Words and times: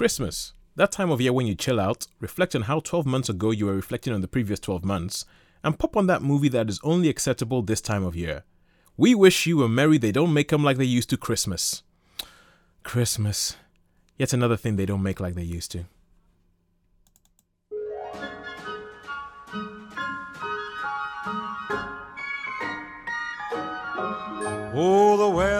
Christmas. 0.00 0.54
That 0.76 0.92
time 0.92 1.10
of 1.10 1.20
year 1.20 1.34
when 1.34 1.46
you 1.46 1.54
chill 1.54 1.78
out, 1.78 2.06
reflect 2.20 2.54
on 2.54 2.62
how 2.62 2.80
12 2.80 3.04
months 3.04 3.28
ago 3.28 3.50
you 3.50 3.66
were 3.66 3.74
reflecting 3.74 4.14
on 4.14 4.22
the 4.22 4.28
previous 4.28 4.58
12 4.58 4.82
months, 4.82 5.26
and 5.62 5.78
pop 5.78 5.94
on 5.94 6.06
that 6.06 6.22
movie 6.22 6.48
that 6.48 6.70
is 6.70 6.80
only 6.82 7.10
acceptable 7.10 7.60
this 7.60 7.82
time 7.82 8.02
of 8.02 8.16
year. 8.16 8.44
We 8.96 9.14
wish 9.14 9.46
you 9.46 9.62
a 9.62 9.68
merry 9.68 9.98
they 9.98 10.10
don't 10.10 10.32
make 10.32 10.50
'em 10.54 10.64
like 10.64 10.78
they 10.78 10.86
used 10.86 11.10
to 11.10 11.18
Christmas. 11.18 11.82
Christmas. 12.82 13.56
Yet 14.16 14.32
another 14.32 14.56
thing 14.56 14.76
they 14.76 14.86
don't 14.86 15.02
make 15.02 15.20
like 15.20 15.34
they 15.34 15.42
used 15.42 15.70
to. 15.72 15.84
Oh, 24.72 25.18
the 25.18 25.28
weather 25.28 25.59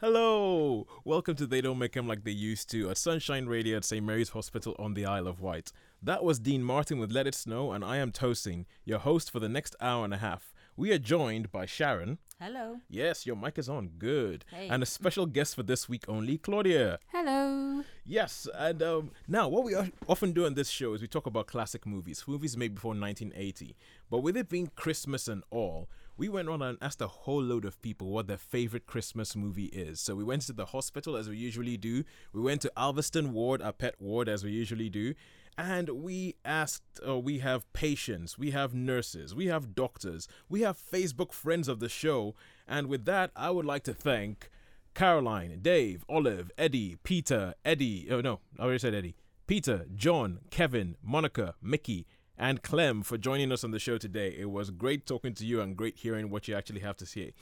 Hello! 0.00 0.86
Welcome 1.04 1.34
to 1.34 1.46
They 1.46 1.60
Don't 1.60 1.78
Make 1.78 1.94
'Em 1.94 2.08
Like 2.08 2.24
They 2.24 2.30
Used 2.30 2.70
To 2.70 2.88
at 2.88 2.96
Sunshine 2.96 3.44
Radio 3.44 3.76
at 3.76 3.84
St. 3.84 4.02
Mary's 4.02 4.30
Hospital 4.30 4.74
on 4.78 4.94
the 4.94 5.04
Isle 5.04 5.26
of 5.26 5.42
Wight. 5.42 5.72
That 6.02 6.24
was 6.24 6.38
Dean 6.38 6.62
Martin 6.62 6.98
with 6.98 7.12
Let 7.12 7.26
It 7.26 7.34
Snow, 7.34 7.70
and 7.72 7.84
I 7.84 7.98
am 7.98 8.10
Tosin, 8.10 8.64
your 8.86 9.00
host 9.00 9.30
for 9.30 9.40
the 9.40 9.48
next 9.50 9.76
hour 9.78 10.06
and 10.06 10.14
a 10.14 10.16
half. 10.16 10.54
We 10.74 10.90
are 10.92 10.98
joined 10.98 11.52
by 11.52 11.66
Sharon. 11.66 12.16
Hello. 12.40 12.80
Yes, 12.88 13.26
your 13.26 13.36
mic 13.36 13.58
is 13.58 13.68
on. 13.68 13.88
Good. 13.98 14.46
Hey. 14.50 14.68
And 14.70 14.82
a 14.82 14.86
special 14.86 15.26
guest 15.26 15.54
for 15.54 15.62
this 15.62 15.86
week 15.86 16.06
only, 16.08 16.38
Claudia. 16.38 16.98
Hello. 17.12 17.84
Yes, 18.06 18.48
and 18.54 18.82
um, 18.82 19.10
now 19.28 19.48
what 19.48 19.64
we 19.64 19.76
often 20.08 20.32
do 20.32 20.46
on 20.46 20.54
this 20.54 20.70
show 20.70 20.94
is 20.94 21.02
we 21.02 21.08
talk 21.08 21.26
about 21.26 21.46
classic 21.46 21.84
movies, 21.84 22.24
movies 22.26 22.56
made 22.56 22.74
before 22.74 22.94
1980. 22.94 23.76
But 24.08 24.20
with 24.20 24.38
it 24.38 24.48
being 24.48 24.70
Christmas 24.74 25.28
and 25.28 25.44
all, 25.50 25.90
we 26.16 26.28
went 26.28 26.48
on 26.48 26.62
and 26.62 26.78
asked 26.80 27.00
a 27.00 27.06
whole 27.06 27.42
load 27.42 27.64
of 27.64 27.80
people 27.82 28.08
what 28.10 28.26
their 28.26 28.36
favorite 28.36 28.86
Christmas 28.86 29.34
movie 29.34 29.66
is. 29.66 30.00
So 30.00 30.14
we 30.14 30.24
went 30.24 30.42
to 30.42 30.52
the 30.52 30.66
hospital 30.66 31.16
as 31.16 31.28
we 31.28 31.36
usually 31.36 31.76
do. 31.76 32.04
We 32.32 32.40
went 32.40 32.60
to 32.62 32.72
Alveston 32.76 33.28
Ward, 33.32 33.62
our 33.62 33.72
pet 33.72 33.94
ward, 33.98 34.28
as 34.28 34.44
we 34.44 34.50
usually 34.50 34.90
do. 34.90 35.14
And 35.56 35.88
we 35.90 36.36
asked, 36.44 37.00
uh, 37.06 37.18
we 37.18 37.40
have 37.40 37.70
patients, 37.72 38.38
we 38.38 38.50
have 38.52 38.74
nurses, 38.74 39.34
we 39.34 39.46
have 39.46 39.74
doctors, 39.74 40.26
we 40.48 40.62
have 40.62 40.78
Facebook 40.78 41.32
friends 41.32 41.68
of 41.68 41.80
the 41.80 41.88
show. 41.88 42.34
And 42.66 42.86
with 42.86 43.04
that, 43.04 43.30
I 43.36 43.50
would 43.50 43.66
like 43.66 43.82
to 43.84 43.94
thank 43.94 44.50
Caroline, 44.94 45.58
Dave, 45.60 46.04
Olive, 46.08 46.50
Eddie, 46.56 46.96
Peter, 47.02 47.54
Eddie. 47.64 48.08
Oh 48.10 48.20
no, 48.20 48.40
I 48.58 48.62
already 48.62 48.78
said 48.78 48.94
Eddie. 48.94 49.16
Peter, 49.46 49.86
John, 49.94 50.38
Kevin, 50.50 50.96
Monica, 51.02 51.54
Mickey, 51.60 52.06
and 52.40 52.62
Clem 52.62 53.02
for 53.02 53.18
joining 53.18 53.52
us 53.52 53.62
on 53.62 53.70
the 53.70 53.78
show 53.78 53.98
today. 53.98 54.34
It 54.36 54.50
was 54.50 54.70
great 54.70 55.06
talking 55.06 55.34
to 55.34 55.44
you 55.44 55.60
and 55.60 55.76
great 55.76 55.98
hearing 55.98 56.30
what 56.30 56.48
you 56.48 56.56
actually 56.56 56.80
have 56.80 56.96
to 56.96 57.06
say. 57.06 57.34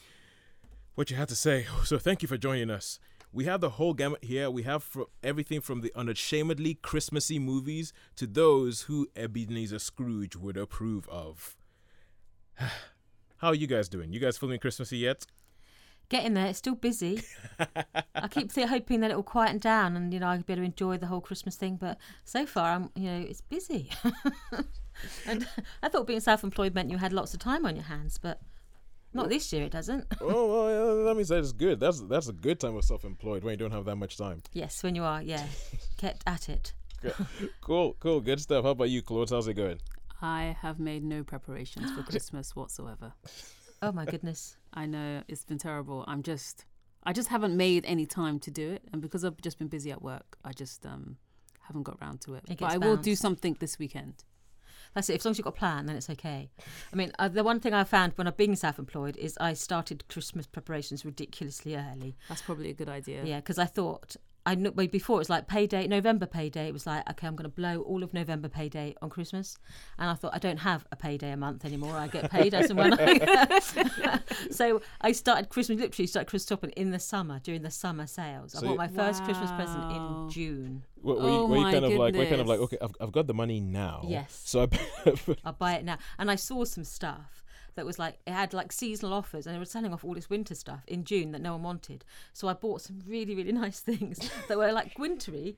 What 0.97 1.09
you 1.09 1.17
had 1.17 1.29
to 1.29 1.37
say. 1.37 1.67
So 1.85 1.99
thank 1.99 2.21
you 2.21 2.29
for 2.29 2.37
joining 2.37 2.69
us. 2.69 2.99
We 3.33 3.45
have 3.45 3.61
the 3.61 3.71
whole 3.71 3.95
gamut 3.95 4.25
here. 4.25 4.51
We 4.51 4.65
have 4.65 4.85
everything 5.23 5.61
from 5.61 5.83
the 5.83 5.93
unashamedly 5.95 6.75
Christmassy 6.75 7.39
movies 7.39 7.93
to 8.17 8.27
those 8.27 8.83
who 8.83 9.07
Ebenezer 9.15 9.79
Scrooge 9.79 10.35
would 10.35 10.57
approve 10.57 11.09
of. 11.09 11.57
How 12.57 13.49
are 13.49 13.55
you 13.55 13.69
guys 13.69 13.89
doing? 13.89 14.13
You 14.13 14.19
guys 14.19 14.37
feeling 14.37 14.59
Christmassy 14.59 14.97
yet? 14.97 15.27
Getting 16.09 16.35
there. 16.35 16.47
It's 16.47 16.59
still 16.59 16.75
busy. 16.75 17.23
I 18.17 18.27
keep 18.29 18.53
th- 18.53 18.69
hoping 18.69 19.01
that 19.01 19.13
it 19.13 19.15
will 19.15 19.23
quieten 19.23 19.59
down 19.59 19.95
and 19.95 20.13
you 20.13 20.19
know 20.19 20.27
I'll 20.27 20.43
be 20.43 20.55
able 20.55 20.63
to 20.63 20.67
enjoy 20.67 20.97
the 20.97 21.07
whole 21.07 21.21
Christmas 21.21 21.55
thing. 21.55 21.77
But 21.77 21.99
so 22.25 22.47
far, 22.47 22.73
I'm 22.73 22.91
you 22.97 23.11
know 23.11 23.27
it's 23.29 23.43
busy. 23.43 23.91
and 25.27 25.47
I 25.83 25.89
thought 25.89 26.07
being 26.07 26.21
self-employed 26.21 26.75
meant 26.75 26.91
you 26.91 26.99
had 26.99 27.13
lots 27.13 27.35
of 27.35 27.41
time 27.41 27.67
on 27.67 27.77
your 27.77 27.85
hands, 27.85 28.19
but 28.19 28.41
not 29.13 29.29
this 29.29 29.53
year. 29.53 29.65
It 29.65 29.73
doesn't. 29.73 30.07
oh, 30.21 30.47
well, 30.53 30.99
yeah, 30.99 31.05
that 31.05 31.15
means 31.15 31.29
that 31.29 31.41
is 31.41 31.53
good. 31.53 31.81
That's 31.81 32.01
that's 32.03 32.29
a 32.29 32.33
good 32.33 32.61
time 32.61 32.77
of 32.77 32.85
self-employed 32.85 33.43
when 33.45 33.53
you 33.53 33.57
don't 33.57 33.73
have 33.73 33.85
that 33.87 33.97
much 33.97 34.17
time. 34.17 34.43
yes, 34.53 34.83
when 34.83 34.95
you 34.95 35.05
are, 35.05 35.23
yeah, 35.23 35.47
kept 35.97 36.23
at 36.27 36.49
it. 36.49 36.73
cool, 37.61 37.97
cool, 38.01 38.21
good 38.21 38.41
stuff. 38.41 38.65
How 38.65 38.71
about 38.71 38.91
you, 38.91 39.03
Claude? 39.03 39.31
How's 39.31 39.49
it 39.49 39.55
going? 39.55 39.79
I 40.21 40.57
have 40.61 40.81
made 40.81 41.05
no 41.05 41.23
preparations 41.23 41.93
for 41.93 42.03
Christmas 42.03 42.57
whatsoever. 42.57 43.13
Oh 43.83 43.93
my 43.93 44.05
goodness. 44.05 44.57
I 44.75 44.87
know 44.87 45.23
it's 45.29 45.45
been 45.45 45.59
terrible. 45.59 46.05
I'm 46.09 46.23
just, 46.23 46.65
I 47.05 47.13
just 47.13 47.29
haven't 47.29 47.57
made 47.57 47.85
any 47.87 48.05
time 48.07 48.41
to 48.41 48.51
do 48.51 48.71
it, 48.73 48.83
and 48.93 49.01
because 49.01 49.25
I've 49.25 49.41
just 49.41 49.59
been 49.59 49.69
busy 49.69 49.93
at 49.93 50.03
work, 50.03 50.37
I 50.45 50.53
just 50.53 50.85
um 50.85 51.17
haven't 51.63 51.85
got 51.85 52.01
round 52.01 52.21
to 52.23 52.35
it. 52.35 52.45
It 52.45 52.49
but 52.49 52.59
gets 52.59 52.75
I 52.75 52.79
will 52.79 52.97
do 52.97 53.15
something 53.15 53.57
this 53.61 53.79
weekend. 53.79 54.25
That's 54.99 55.11
it. 55.11 55.21
As 55.21 55.25
long 55.25 55.31
as 55.31 55.39
you've 55.39 55.45
got 55.45 55.55
a 55.55 55.59
plan, 55.61 55.87
then 55.87 55.95
it's 55.95 56.11
okay. 56.11 56.51
I 56.93 56.97
mean, 56.97 57.13
uh, 57.21 57.29
the 57.29 57.45
one 57.45 57.61
thing 57.61 57.73
I 57.73 57.85
found 57.85 58.15
when 58.17 58.27
I've 58.27 58.37
been 58.37 58.57
self-employed 58.57 59.17
is 59.17 59.39
I 59.41 59.53
started 59.53 60.03
Christmas 60.09 60.49
preparations 60.49 61.05
ridiculously 61.05 61.77
early. 61.77 62.17
That's 62.29 62.43
probably 62.43 62.71
a 62.71 62.75
good 62.75 62.89
idea. 62.89 63.23
Yeah, 63.25 63.37
because 63.37 63.61
I 63.61 63.67
thought 63.67 64.17
I 64.49 64.55
kn- 64.55 64.73
well, 64.75 64.87
before 64.87 65.17
it 65.17 65.19
was 65.19 65.29
like 65.29 65.47
payday, 65.47 65.87
November 65.87 66.25
payday. 66.25 66.69
It 66.69 66.73
was 66.73 66.87
like 66.87 67.09
okay, 67.11 67.27
I'm 67.27 67.37
going 67.37 67.51
to 67.51 67.55
blow 67.55 67.83
all 67.83 68.03
of 68.03 68.15
November 68.15 68.49
payday 68.49 68.95
on 69.03 69.11
Christmas, 69.11 69.59
and 69.99 70.09
I 70.09 70.15
thought 70.15 70.35
I 70.35 70.39
don't 70.39 70.57
have 70.57 70.87
a 70.91 70.97
payday 70.97 71.33
a 71.33 71.37
month 71.37 71.67
anymore. 71.67 71.95
I 71.95 72.09
get 72.09 72.31
paid 72.31 72.55
as 72.55 72.71
and 72.71 72.79
when. 72.79 72.95
I... 72.99 73.61
so 74.51 74.81
I 75.03 75.13
started 75.13 75.51
Christmas 75.51 75.79
literally 75.79 76.07
started 76.07 76.31
Christmas 76.31 76.49
shopping 76.49 76.71
in 76.71 76.93
the 76.93 76.99
summer 76.99 77.41
during 77.41 77.61
the 77.61 77.71
summer 77.71 78.07
sales. 78.07 78.55
I 78.55 78.67
bought 78.67 78.79
my 78.79 78.89
first 78.89 79.23
Christmas 79.25 79.51
present 79.51 79.93
in 79.93 80.31
June. 80.31 80.83
Were, 81.03 81.15
were, 81.15 81.21
Oh 81.21 81.27
you, 81.27 81.47
were 81.47 81.57
you 81.57 81.63
my 81.65 81.73
kind 81.73 81.85
of 81.85 81.93
like, 81.93 82.15
were 82.15 82.23
you 82.23 82.29
kind 82.29 82.41
of 82.41 82.47
like, 82.47 82.61
okay, 82.61 82.79
I've, 82.81 82.95
I've 83.03 83.13
got 83.13 83.27
the 83.27 83.35
money 83.35 83.61
now. 83.61 84.03
Yes. 84.09 84.41
So 84.47 84.63
I, 84.63 85.13
I'll 85.45 85.53
buy 85.53 85.75
it 85.75 85.85
now. 85.85 85.99
And 86.19 86.31
I 86.31 86.37
saw 86.37 86.65
some 86.65 86.85
stuff 86.85 87.45
that 87.79 87.87
was 87.87 87.99
like 87.99 88.19
it 88.27 88.33
had 88.33 88.53
like 88.53 88.73
seasonal 88.73 89.15
offers 89.15 89.47
and 89.47 89.55
they 89.55 89.59
were 89.59 89.65
selling 89.65 89.93
off 89.93 90.05
all 90.05 90.13
this 90.15 90.29
winter 90.29 90.55
stuff 90.55 90.83
in 90.89 91.05
June 91.05 91.31
that 91.33 91.41
no 91.41 91.53
one 91.53 91.63
wanted. 91.63 92.05
So 92.33 92.49
I 92.49 92.53
bought 92.53 92.83
some 92.83 93.01
really, 93.07 93.35
really 93.37 93.53
nice 93.65 93.79
things 93.81 94.19
that 94.49 94.59
were 94.59 94.73
like 94.73 94.99
wintry 94.99 95.57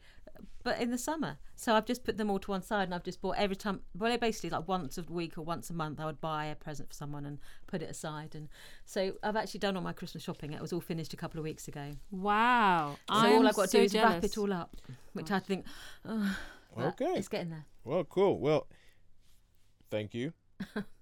but 0.63 0.79
in 0.81 0.91
the 0.91 0.99
summer. 0.99 1.39
So 1.57 1.75
I've 1.75 1.87
just 1.87 2.05
put 2.05 2.17
them 2.19 2.31
all 2.31 2.39
to 2.39 2.51
one 2.51 2.63
side 2.63 2.85
and 2.85 2.95
I've 2.95 3.03
just 3.03 3.21
bought 3.23 3.37
every 3.39 3.57
time 3.57 3.81
well 3.99 4.17
basically 4.19 4.51
like 4.51 4.69
once 4.69 4.99
a 4.99 5.03
week 5.03 5.39
or 5.39 5.43
once 5.43 5.71
a 5.71 5.75
month 5.75 5.99
I 5.99 6.05
would 6.07 6.21
buy 6.21 6.45
a 6.47 6.55
present 6.55 6.91
for 6.91 6.95
someone 6.95 7.25
and 7.25 7.39
put 7.67 7.81
it 7.83 7.89
aside 7.91 8.35
and 8.35 8.49
so 8.85 9.15
I've 9.23 9.37
actually 9.37 9.61
done 9.61 9.77
all 9.77 9.83
my 9.83 9.93
Christmas 9.95 10.23
shopping. 10.23 10.53
It 10.53 10.61
was 10.61 10.73
all 10.75 10.81
finished 10.81 11.15
a 11.15 11.17
couple 11.17 11.39
of 11.41 11.45
weeks 11.45 11.69
ago. 11.69 11.93
Wow. 12.11 12.97
So 13.09 13.15
I'm 13.15 13.33
all 13.33 13.49
I've 13.49 13.55
got 13.55 13.63
to 13.63 13.69
so 13.69 13.79
do 13.79 13.85
is 13.85 13.93
jealous. 13.93 14.13
wrap 14.15 14.25
it 14.25 14.39
all 14.39 14.53
up. 14.53 14.77
which 15.15 15.31
I 15.31 15.39
think, 15.41 15.65
oh, 16.05 16.37
Okay. 16.79 17.13
it's 17.17 17.29
getting 17.29 17.51
there. 17.51 17.65
Well, 17.85 18.05
cool. 18.05 18.39
Well, 18.39 18.67
thank 19.91 20.15
you. 20.15 20.33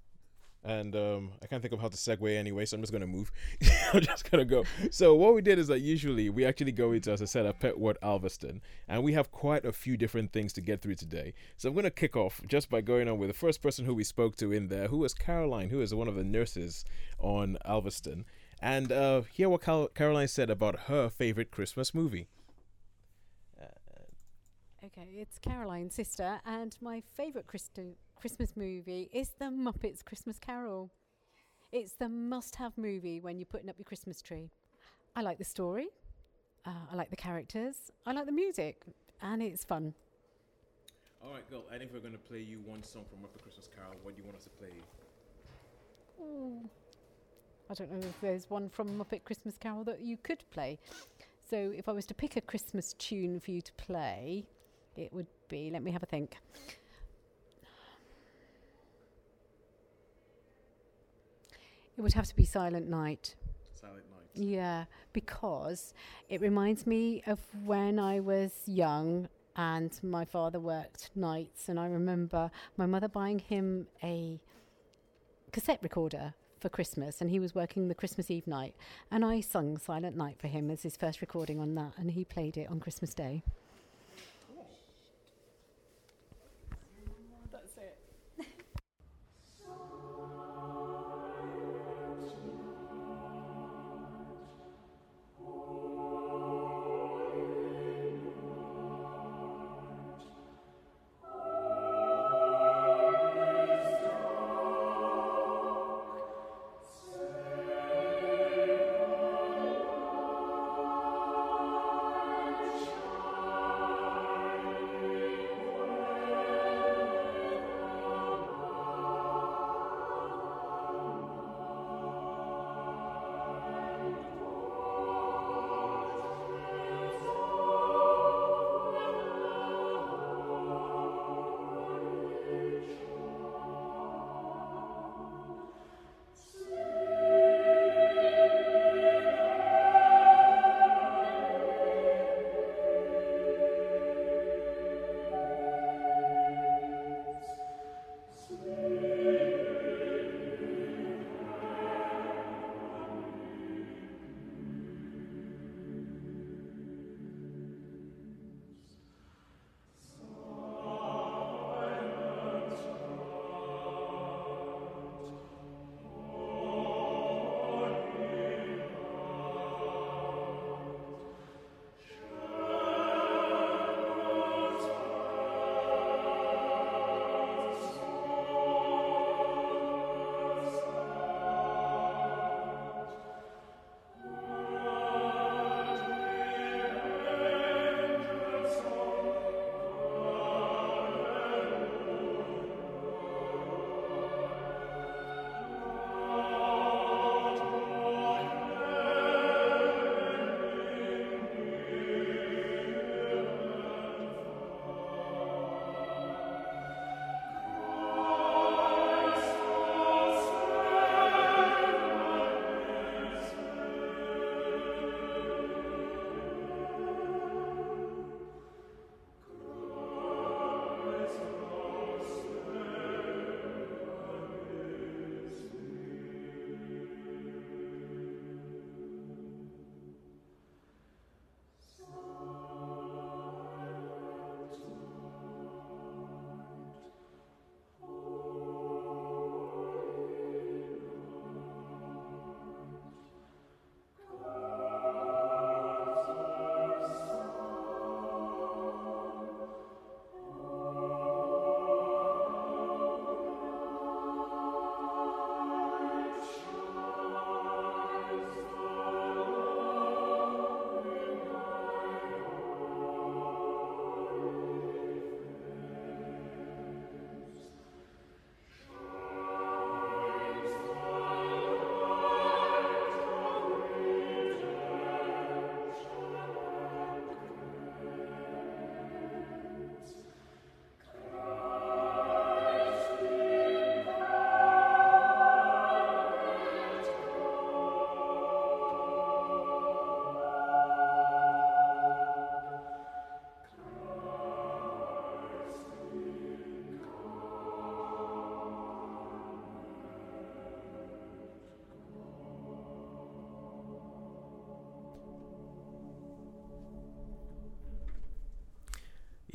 and 0.64 0.94
um, 0.96 1.30
I 1.42 1.46
can't 1.46 1.62
think 1.62 1.72
of 1.72 1.80
how 1.80 1.88
to 1.88 1.96
segue 1.96 2.36
anyway, 2.36 2.64
so 2.64 2.76
I'm 2.76 2.82
just 2.82 2.92
gonna 2.92 3.06
move. 3.06 3.30
I'm 3.92 4.00
just 4.00 4.30
gonna 4.30 4.44
go. 4.44 4.64
So 4.90 5.14
what 5.14 5.34
we 5.34 5.42
did 5.42 5.58
is 5.58 5.68
that 5.68 5.80
usually 5.80 6.30
we 6.30 6.44
actually 6.44 6.72
go 6.72 6.92
into, 6.92 7.10
as 7.10 7.22
I 7.22 7.26
said, 7.26 7.46
a 7.46 7.52
pet 7.52 7.78
word 7.78 7.96
Alveston, 8.02 8.60
and 8.88 9.02
we 9.02 9.12
have 9.12 9.30
quite 9.30 9.64
a 9.64 9.72
few 9.72 9.96
different 9.96 10.32
things 10.32 10.52
to 10.54 10.60
get 10.60 10.82
through 10.82 10.96
today. 10.96 11.34
So 11.56 11.68
I'm 11.68 11.74
gonna 11.74 11.90
kick 11.90 12.16
off 12.16 12.40
just 12.46 12.70
by 12.70 12.80
going 12.80 13.08
on 13.08 13.18
with 13.18 13.28
the 13.28 13.34
first 13.34 13.62
person 13.62 13.84
who 13.84 13.94
we 13.94 14.04
spoke 14.04 14.36
to 14.36 14.52
in 14.52 14.68
there, 14.68 14.88
who 14.88 14.98
was 14.98 15.14
Caroline, 15.14 15.70
who 15.70 15.80
is 15.80 15.94
one 15.94 16.08
of 16.08 16.16
the 16.16 16.24
nurses 16.24 16.84
on 17.18 17.56
Alveston, 17.64 18.24
and 18.60 18.90
uh, 18.90 19.22
hear 19.32 19.48
what 19.48 19.62
Cal- 19.62 19.88
Caroline 19.88 20.28
said 20.28 20.50
about 20.50 20.80
her 20.86 21.08
favorite 21.08 21.50
Christmas 21.50 21.94
movie. 21.94 22.26
Okay, 24.88 25.08
it's 25.18 25.38
Caroline's 25.38 25.94
sister, 25.94 26.40
and 26.46 26.74
my 26.80 27.02
favourite 27.14 27.46
Christo- 27.46 27.94
Christmas 28.16 28.56
movie 28.56 29.10
is 29.12 29.32
The 29.38 29.44
Muppets 29.44 30.02
Christmas 30.02 30.38
Carol. 30.38 30.90
It's 31.72 31.92
the 31.92 32.08
must 32.08 32.56
have 32.56 32.72
movie 32.78 33.20
when 33.20 33.38
you're 33.38 33.44
putting 33.44 33.68
up 33.68 33.76
your 33.76 33.84
Christmas 33.84 34.22
tree. 34.22 34.50
I 35.14 35.20
like 35.20 35.36
the 35.36 35.44
story, 35.44 35.88
uh, 36.64 36.86
I 36.90 36.96
like 36.96 37.10
the 37.10 37.16
characters, 37.16 37.92
I 38.06 38.12
like 38.12 38.24
the 38.24 38.32
music, 38.32 38.80
and 39.20 39.42
it's 39.42 39.62
fun. 39.62 39.92
All 41.22 41.34
right, 41.34 41.48
girl. 41.50 41.64
I 41.70 41.76
think 41.76 41.92
we're 41.92 42.00
gonna 42.00 42.16
play 42.16 42.40
you 42.40 42.60
one 42.64 42.82
song 42.82 43.04
from 43.10 43.18
Muppet 43.18 43.42
Christmas 43.42 43.68
Carol. 43.74 43.92
What 44.02 44.16
do 44.16 44.22
you 44.22 44.24
want 44.24 44.38
us 44.38 44.44
to 44.44 44.50
play? 44.50 44.70
Ooh. 46.18 46.62
I 47.68 47.74
don't 47.74 47.92
know 47.92 47.98
if 47.98 48.18
there's 48.22 48.48
one 48.48 48.70
from 48.70 48.98
Muppet 48.98 49.22
Christmas 49.24 49.58
Carol 49.58 49.84
that 49.84 50.00
you 50.00 50.16
could 50.16 50.44
play. 50.50 50.78
So 51.50 51.74
if 51.76 51.90
I 51.90 51.92
was 51.92 52.06
to 52.06 52.14
pick 52.14 52.36
a 52.36 52.40
Christmas 52.40 52.94
tune 52.94 53.38
for 53.38 53.50
you 53.50 53.60
to 53.60 53.72
play, 53.74 54.46
it 54.98 55.12
would 55.12 55.26
be, 55.48 55.70
let 55.70 55.82
me 55.82 55.92
have 55.92 56.02
a 56.02 56.06
think. 56.06 56.36
It 61.96 62.02
would 62.02 62.14
have 62.14 62.26
to 62.26 62.36
be 62.36 62.44
Silent 62.44 62.88
Night. 62.88 63.34
Silent 63.74 64.04
Night. 64.10 64.28
Yeah, 64.34 64.84
because 65.12 65.94
it 66.28 66.40
reminds 66.40 66.86
me 66.86 67.22
of 67.26 67.40
when 67.64 67.98
I 67.98 68.20
was 68.20 68.52
young 68.66 69.28
and 69.56 69.98
my 70.02 70.24
father 70.24 70.60
worked 70.60 71.10
nights, 71.16 71.68
and 71.68 71.80
I 71.80 71.86
remember 71.86 72.50
my 72.76 72.86
mother 72.86 73.08
buying 73.08 73.40
him 73.40 73.88
a 74.04 74.38
cassette 75.50 75.80
recorder 75.82 76.34
for 76.60 76.68
Christmas, 76.68 77.20
and 77.20 77.30
he 77.30 77.40
was 77.40 77.54
working 77.54 77.88
the 77.88 77.94
Christmas 77.94 78.30
Eve 78.30 78.46
night, 78.46 78.74
and 79.10 79.24
I 79.24 79.40
sung 79.40 79.76
Silent 79.78 80.16
Night 80.16 80.36
for 80.38 80.46
him 80.46 80.70
as 80.70 80.82
his 80.82 80.96
first 80.96 81.20
recording 81.20 81.58
on 81.58 81.74
that, 81.74 81.94
and 81.96 82.12
he 82.12 82.24
played 82.24 82.56
it 82.56 82.68
on 82.70 82.78
Christmas 82.78 83.14
Day. 83.14 83.42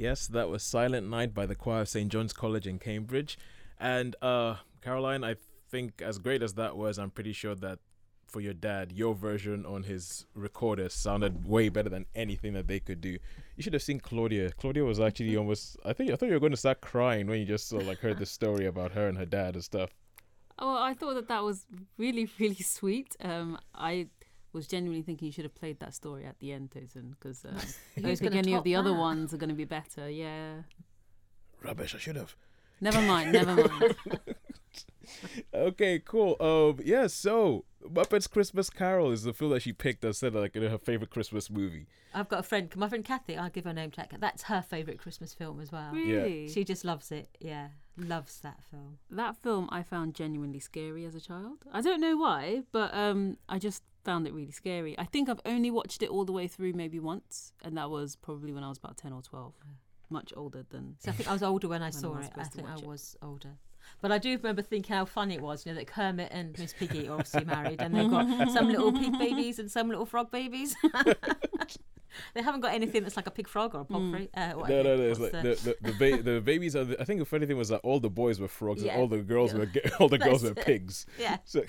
Yes, 0.03 0.27
that 0.27 0.49
was 0.49 0.63
Silent 0.63 1.09
Night 1.09 1.33
by 1.33 1.45
the 1.45 1.55
choir 1.55 1.83
of 1.83 1.87
St. 1.87 2.11
John's 2.11 2.33
College 2.33 2.67
in 2.67 2.77
Cambridge. 2.77 3.37
And 3.79 4.17
uh 4.21 4.55
Caroline, 4.81 5.23
I 5.23 5.35
think 5.69 6.01
as 6.01 6.19
great 6.19 6.43
as 6.43 6.55
that 6.55 6.75
was, 6.75 6.99
I'm 6.99 7.09
pretty 7.09 7.31
sure 7.31 7.55
that 7.55 7.79
for 8.27 8.41
your 8.41 8.53
dad, 8.53 8.91
your 8.91 9.15
version 9.15 9.65
on 9.65 9.83
his 9.83 10.25
recorder 10.35 10.89
sounded 10.89 11.45
way 11.47 11.69
better 11.69 11.87
than 11.87 12.05
anything 12.15 12.51
that 12.51 12.67
they 12.67 12.81
could 12.81 12.99
do. 12.99 13.17
You 13.55 13.63
should 13.63 13.71
have 13.71 13.81
seen 13.81 14.01
Claudia. 14.01 14.51
Claudia 14.51 14.83
was 14.83 14.99
actually 14.99 15.37
almost 15.37 15.77
I 15.85 15.93
think 15.93 16.11
I 16.11 16.17
thought 16.17 16.25
you 16.25 16.33
were 16.33 16.45
going 16.47 16.59
to 16.59 16.65
start 16.65 16.81
crying 16.81 17.27
when 17.27 17.39
you 17.39 17.45
just 17.45 17.69
sort 17.69 17.83
of 17.83 17.87
like 17.87 17.99
heard 17.99 18.19
the 18.19 18.25
story 18.25 18.65
about 18.65 18.91
her 18.91 19.07
and 19.07 19.17
her 19.17 19.25
dad 19.25 19.55
and 19.55 19.63
stuff. 19.63 19.89
Oh, 20.59 20.83
I 20.83 20.95
thought 20.95 21.13
that 21.13 21.29
that 21.29 21.45
was 21.45 21.65
really, 21.97 22.27
really 22.41 22.63
sweet. 22.77 23.15
Um, 23.21 23.57
I 23.73 24.07
was 24.53 24.67
genuinely 24.67 25.01
thinking 25.01 25.25
you 25.25 25.31
should 25.31 25.45
have 25.45 25.55
played 25.55 25.79
that 25.79 25.93
story 25.93 26.25
at 26.25 26.39
the 26.39 26.53
end, 26.53 26.71
Tosin, 26.71 27.11
because 27.11 27.43
um, 27.45 27.57
I 27.97 28.01
don't 28.01 28.17
think 28.17 28.35
any 28.35 28.53
of 28.53 28.59
top 28.59 28.63
the 28.65 28.75
other 28.75 28.93
ones 28.93 29.33
are 29.33 29.37
going 29.37 29.49
to 29.49 29.55
be 29.55 29.65
better. 29.65 30.09
Yeah. 30.09 30.61
Rubbish, 31.61 31.95
I 31.95 31.97
should 31.97 32.15
have. 32.15 32.35
Never 32.79 33.01
mind, 33.13 33.33
never 33.33 33.55
mind. 33.55 33.95
Okay, 35.53 35.99
cool. 35.99 36.37
Um, 36.39 36.79
yeah. 36.83 37.07
So 37.07 37.65
Muppets 37.85 38.29
Christmas 38.29 38.69
Carol 38.69 39.11
is 39.11 39.23
the 39.23 39.33
film 39.33 39.51
that 39.51 39.61
she 39.61 39.73
picked 39.73 40.03
and 40.03 40.15
said 40.15 40.33
like 40.33 40.55
her 40.55 40.77
favorite 40.77 41.09
Christmas 41.09 41.49
movie. 41.49 41.87
I've 42.13 42.29
got 42.29 42.39
a 42.39 42.43
friend, 42.43 42.73
my 42.75 42.89
friend 42.89 43.03
Kathy. 43.03 43.37
I'll 43.37 43.49
give 43.49 43.65
her 43.65 43.71
a 43.71 43.73
name 43.73 43.91
check. 43.91 44.13
That's 44.19 44.43
her 44.43 44.61
favourite 44.61 44.99
Christmas 44.99 45.33
film 45.33 45.59
as 45.59 45.71
well. 45.71 45.91
Really? 45.91 46.47
She 46.47 46.63
just 46.63 46.85
loves 46.85 47.11
it. 47.11 47.29
Yeah, 47.39 47.69
loves 47.97 48.39
that 48.41 48.63
film. 48.69 48.99
That 49.09 49.35
film 49.37 49.67
I 49.71 49.83
found 49.83 50.13
genuinely 50.15 50.59
scary 50.59 51.05
as 51.05 51.15
a 51.15 51.21
child. 51.21 51.59
I 51.71 51.81
don't 51.81 51.99
know 51.99 52.17
why, 52.17 52.63
but 52.71 52.93
um, 52.93 53.37
I 53.49 53.59
just 53.59 53.83
found 54.03 54.27
it 54.27 54.33
really 54.33 54.51
scary. 54.51 54.97
I 54.97 55.05
think 55.05 55.29
I've 55.29 55.39
only 55.45 55.71
watched 55.71 56.03
it 56.03 56.09
all 56.09 56.25
the 56.25 56.31
way 56.31 56.47
through 56.47 56.73
maybe 56.73 56.99
once, 56.99 57.53
and 57.63 57.77
that 57.77 57.89
was 57.89 58.15
probably 58.15 58.51
when 58.51 58.63
I 58.63 58.69
was 58.69 58.77
about 58.77 58.97
10 58.97 59.13
or 59.13 59.21
12. 59.21 59.53
Much 60.09 60.33
older 60.35 60.63
than. 60.69 60.95
So 60.99 61.11
I 61.11 61.13
think 61.13 61.29
I 61.29 61.33
was 61.33 61.43
older 61.43 61.67
when 61.67 61.81
I 61.81 61.85
When 61.91 61.93
saw 61.93 62.15
I 62.15 62.21
it. 62.23 62.31
I 62.37 62.43
think 62.43 62.67
I 62.67 62.71
watch 62.73 62.81
it? 62.83 62.87
was 62.87 63.17
older. 63.21 63.49
But 64.01 64.11
I 64.11 64.17
do 64.17 64.35
remember 64.37 64.61
thinking 64.61 64.95
how 64.95 65.03
funny 65.05 65.35
it 65.35 65.41
was, 65.41 65.65
you 65.65 65.71
know, 65.73 65.77
that 65.77 65.87
Kermit 65.87 66.29
and 66.31 66.57
Miss 66.57 66.73
Piggy 66.73 67.07
are 67.07 67.13
obviously 67.13 67.43
married 67.43 67.81
and 67.81 67.93
they've 67.93 68.09
got 68.09 68.49
some 68.51 68.69
little 68.69 68.91
pig 68.93 69.17
babies 69.19 69.59
and 69.59 69.69
some 69.69 69.89
little 69.89 70.05
frog 70.05 70.31
babies. 70.31 70.73
they 72.33 72.41
haven't 72.41 72.61
got 72.61 72.73
anything 72.73 73.03
that's 73.03 73.15
like 73.15 73.27
a 73.27 73.31
pig 73.31 73.47
frog 73.47 73.75
or 73.75 73.81
a 73.81 73.85
pog 73.85 74.11
free. 74.11 74.29
Uh, 74.33 74.53
No, 74.67 74.83
no, 74.83 74.95
no. 74.97 75.03
It's 75.03 75.19
What's 75.19 75.33
like 75.33 75.43
the- 75.43 75.49
the 75.55 75.75
the 75.81 75.91
the, 75.91 76.17
ba- 76.17 76.23
the 76.23 76.41
babies 76.41 76.75
are. 76.75 76.83
The, 76.85 77.01
I 77.01 77.05
think 77.05 77.19
the 77.19 77.25
funny 77.25 77.45
thing 77.45 77.57
was 77.57 77.69
that 77.69 77.81
all 77.83 77.99
the 77.99 78.09
boys 78.09 78.39
were 78.39 78.47
frogs 78.47 78.83
Yeah. 78.83 78.93
and 78.93 79.01
all 79.01 79.07
the 79.07 79.19
girls 79.21 79.53
Yeah. 79.53 79.59
were 79.59 79.67
all 79.99 80.09
the 80.09 80.17
girls 80.27 80.43
were 80.43 80.53
pigs. 80.69 81.05
yeah. 81.19 81.37
So, 81.45 81.63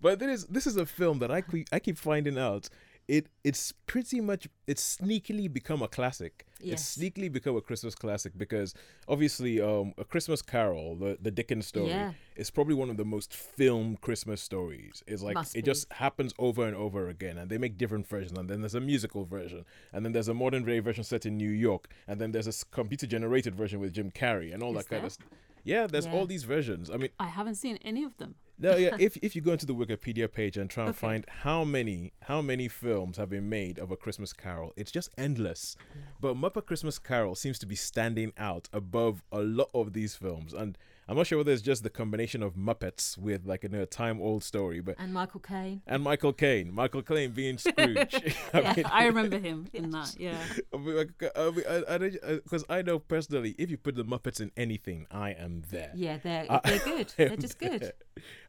but 0.00 0.18
this 0.18 0.40
is 0.42 0.46
this 0.46 0.66
is 0.66 0.76
a 0.76 0.86
film 0.86 1.18
that 1.20 1.30
I 1.30 1.40
keep, 1.40 1.68
I 1.72 1.78
keep 1.78 1.98
finding 1.98 2.38
out. 2.38 2.68
It 3.08 3.26
it's 3.42 3.72
pretty 3.86 4.20
much 4.20 4.48
it's 4.66 4.96
sneakily 4.96 5.52
become 5.52 5.82
a 5.82 5.88
classic. 5.88 6.46
Yes. 6.60 6.72
It's 6.80 6.96
sneakily 6.96 7.30
become 7.32 7.56
a 7.56 7.60
Christmas 7.60 7.94
classic 7.96 8.32
because 8.38 8.74
obviously, 9.08 9.60
um, 9.60 9.92
a 9.98 10.04
Christmas 10.04 10.40
Carol, 10.40 10.94
the 10.96 11.18
the 11.20 11.30
Dickens 11.32 11.66
story, 11.66 11.88
Yeah. 11.88 12.12
is 12.36 12.50
probably 12.50 12.74
one 12.74 12.90
of 12.90 12.96
the 12.96 13.04
most 13.04 13.34
filmed 13.34 14.00
Christmas 14.00 14.40
stories. 14.40 15.02
It's 15.08 15.22
like 15.22 15.34
Must 15.34 15.56
it 15.56 15.64
be. 15.64 15.70
just 15.70 15.92
happens 15.94 16.32
over 16.38 16.64
and 16.66 16.76
over 16.76 17.08
again, 17.08 17.38
and 17.38 17.50
they 17.50 17.58
make 17.58 17.76
different 17.76 18.06
versions. 18.06 18.38
And 18.38 18.48
then 18.48 18.60
there's 18.60 18.76
a 18.76 18.80
musical 18.80 19.24
version, 19.24 19.64
and 19.92 20.04
then 20.04 20.12
there's 20.12 20.28
a 20.28 20.34
modern 20.34 20.64
day 20.64 20.78
version 20.78 21.02
set 21.04 21.26
in 21.26 21.36
New 21.36 21.50
York, 21.50 21.88
and 22.06 22.20
then 22.20 22.30
there's 22.32 22.46
a 22.46 22.64
computer 22.70 23.06
generated 23.08 23.54
version 23.56 23.80
with 23.80 23.92
Jim 23.92 24.10
Carrey 24.12 24.54
and 24.54 24.62
all 24.62 24.76
Is 24.78 24.84
that 24.84 24.90
kind 24.94 25.04
of. 25.06 25.12
St- 25.12 25.28
yeah, 25.64 25.86
there's 25.88 26.06
Yeah. 26.06 26.12
all 26.14 26.26
these 26.26 26.44
versions. 26.44 26.88
I 26.90 26.96
mean, 26.96 27.10
I 27.18 27.26
haven't 27.28 27.56
seen 27.56 27.78
any 27.82 28.04
of 28.04 28.16
them. 28.18 28.36
No, 28.58 28.76
yeah. 28.76 28.96
If 29.00 29.16
if 29.18 29.34
you 29.36 29.42
go 29.42 29.52
into 29.52 29.66
the 29.66 29.74
Wikipedia 29.74 30.30
page 30.32 30.56
and 30.56 30.68
try 30.70 30.84
and 30.84 30.90
Okay. 30.90 30.98
find 31.06 31.24
how 31.28 31.64
many 31.64 32.12
how 32.22 32.40
many 32.42 32.68
films 32.68 33.16
have 33.16 33.30
been 33.30 33.48
made 33.48 33.78
of 33.78 33.90
a 33.90 33.96
Christmas 33.96 34.32
Carol, 34.32 34.72
it's 34.76 34.90
just 34.92 35.10
endless. 35.18 35.76
Mm. 35.80 36.00
But 36.20 36.36
Muppet 36.36 36.66
Christmas 36.66 36.98
Carol 36.98 37.34
seems 37.34 37.58
to 37.60 37.66
be 37.66 37.74
standing 37.76 38.32
out 38.36 38.68
above 38.72 39.22
a 39.32 39.40
lot 39.40 39.70
of 39.74 39.92
these 39.92 40.14
films, 40.14 40.52
and 40.52 40.76
I'm 41.12 41.18
not 41.18 41.26
sure 41.26 41.36
whether 41.36 41.52
it's 41.52 41.60
just 41.60 41.82
the 41.82 41.90
combination 41.90 42.42
of 42.42 42.54
Muppets 42.54 43.18
with 43.18 43.44
like 43.44 43.64
a 43.64 43.84
time 43.84 44.18
old 44.18 44.42
story, 44.42 44.80
but 44.80 44.94
And 44.98 45.12
Michael 45.12 45.40
Caine. 45.40 45.82
and 45.86 46.02
Michael 46.02 46.32
Caine, 46.32 46.72
Michael 46.72 47.02
Caine 47.02 47.32
being 47.32 47.58
Scrooge. 47.58 48.14
I 48.54 48.74
mean, 48.74 48.86
I 48.86 49.04
remember 49.04 49.38
him 49.38 49.66
in 49.74 49.90
that, 49.96 50.16
yeah. 50.18 50.42
I 50.72 50.76
mean, 50.78 51.10
I 51.20 51.28
I, 51.36 51.94
I, 51.96 51.98
because 52.36 52.64
I 52.70 52.80
know 52.80 52.98
personally, 52.98 53.54
if 53.58 53.70
you 53.70 53.76
put 53.76 53.94
the 53.94 54.06
Muppets 54.06 54.40
in 54.40 54.52
anything, 54.56 55.06
I 55.10 55.32
am 55.32 55.64
there. 55.70 55.92
Yeah, 55.94 56.16
they're 56.16 56.46
they're 56.64 56.78
good. 56.78 57.12
They're 57.18 57.36
just 57.36 57.58
good. 57.58 57.92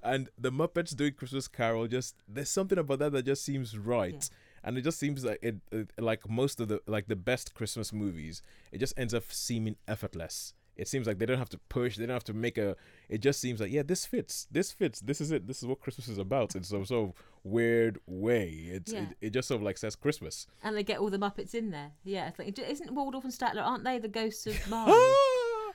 And 0.01 0.29
the 0.38 0.53
Muppets 0.53 0.96
doing 0.96 1.15
Christmas 1.15 1.50
Carol, 1.50 1.88
just 1.88 2.15
there's 2.29 2.50
something 2.50 2.77
about 2.77 3.00
that 3.00 3.12
that 3.12 3.25
just 3.25 3.43
seems 3.43 3.77
right. 3.77 4.29
And 4.63 4.77
it 4.77 4.84
just 4.84 5.00
seems 5.00 5.25
like 5.25 5.39
it, 5.41 5.55
it, 5.70 5.91
like 6.00 6.29
most 6.29 6.62
of 6.62 6.70
the 6.70 6.79
like 6.88 7.10
the 7.10 7.17
best 7.17 7.55
Christmas 7.55 7.91
movies, 7.91 8.41
it 8.72 8.77
just 8.77 8.93
ends 8.96 9.13
up 9.13 9.24
seeming 9.27 9.75
effortless. 9.86 10.53
It 10.75 10.88
seems 10.88 11.06
like 11.06 11.20
they 11.20 11.25
don't 11.25 11.38
have 11.38 11.50
to 11.50 11.60
push, 11.70 11.98
they 11.98 12.06
don't 12.06 12.15
have 12.15 12.24
to 12.25 12.34
make 12.34 12.58
a. 12.58 12.75
It 13.10 13.22
just 13.22 13.39
seems 13.39 13.60
like 13.60 13.72
yeah, 13.72 13.84
this 13.84 14.06
fits, 14.06 14.48
this 14.51 14.72
fits, 14.72 15.00
this 15.01 15.22
is 15.22 15.32
it, 15.32 15.48
this 15.48 15.60
is 15.62 15.68
what 15.68 15.80
Christmas 15.80 16.08
is 16.08 16.18
about 16.18 16.56
in 16.56 16.63
some 16.63 16.86
sort 16.86 17.10
of 17.10 17.15
weird 17.44 18.00
way. 18.08 18.50
It's 18.72 18.92
Yeah. 18.92 19.01
it, 19.03 19.27
it 19.27 19.30
just 19.34 19.48
sort 19.48 19.58
of 19.62 19.63
like 19.63 19.77
says 19.77 19.96
Christmas. 19.96 20.48
And 20.63 20.75
they 20.75 20.84
get 20.84 21.00
all 21.00 21.10
the 21.10 21.20
Muppets 21.20 21.53
in 21.53 21.70
there. 21.72 21.92
Yeah, 22.03 22.27
it's 22.30 22.39
like, 22.39 22.58
isn't 22.58 22.92
Waldorf 22.94 23.24
and 23.24 23.34
Statler? 23.34 23.62
Aren't 23.63 23.84
they 23.84 24.00
the 24.00 24.08
ghosts 24.08 24.48
of 24.48 24.68
Marley? 24.70 24.94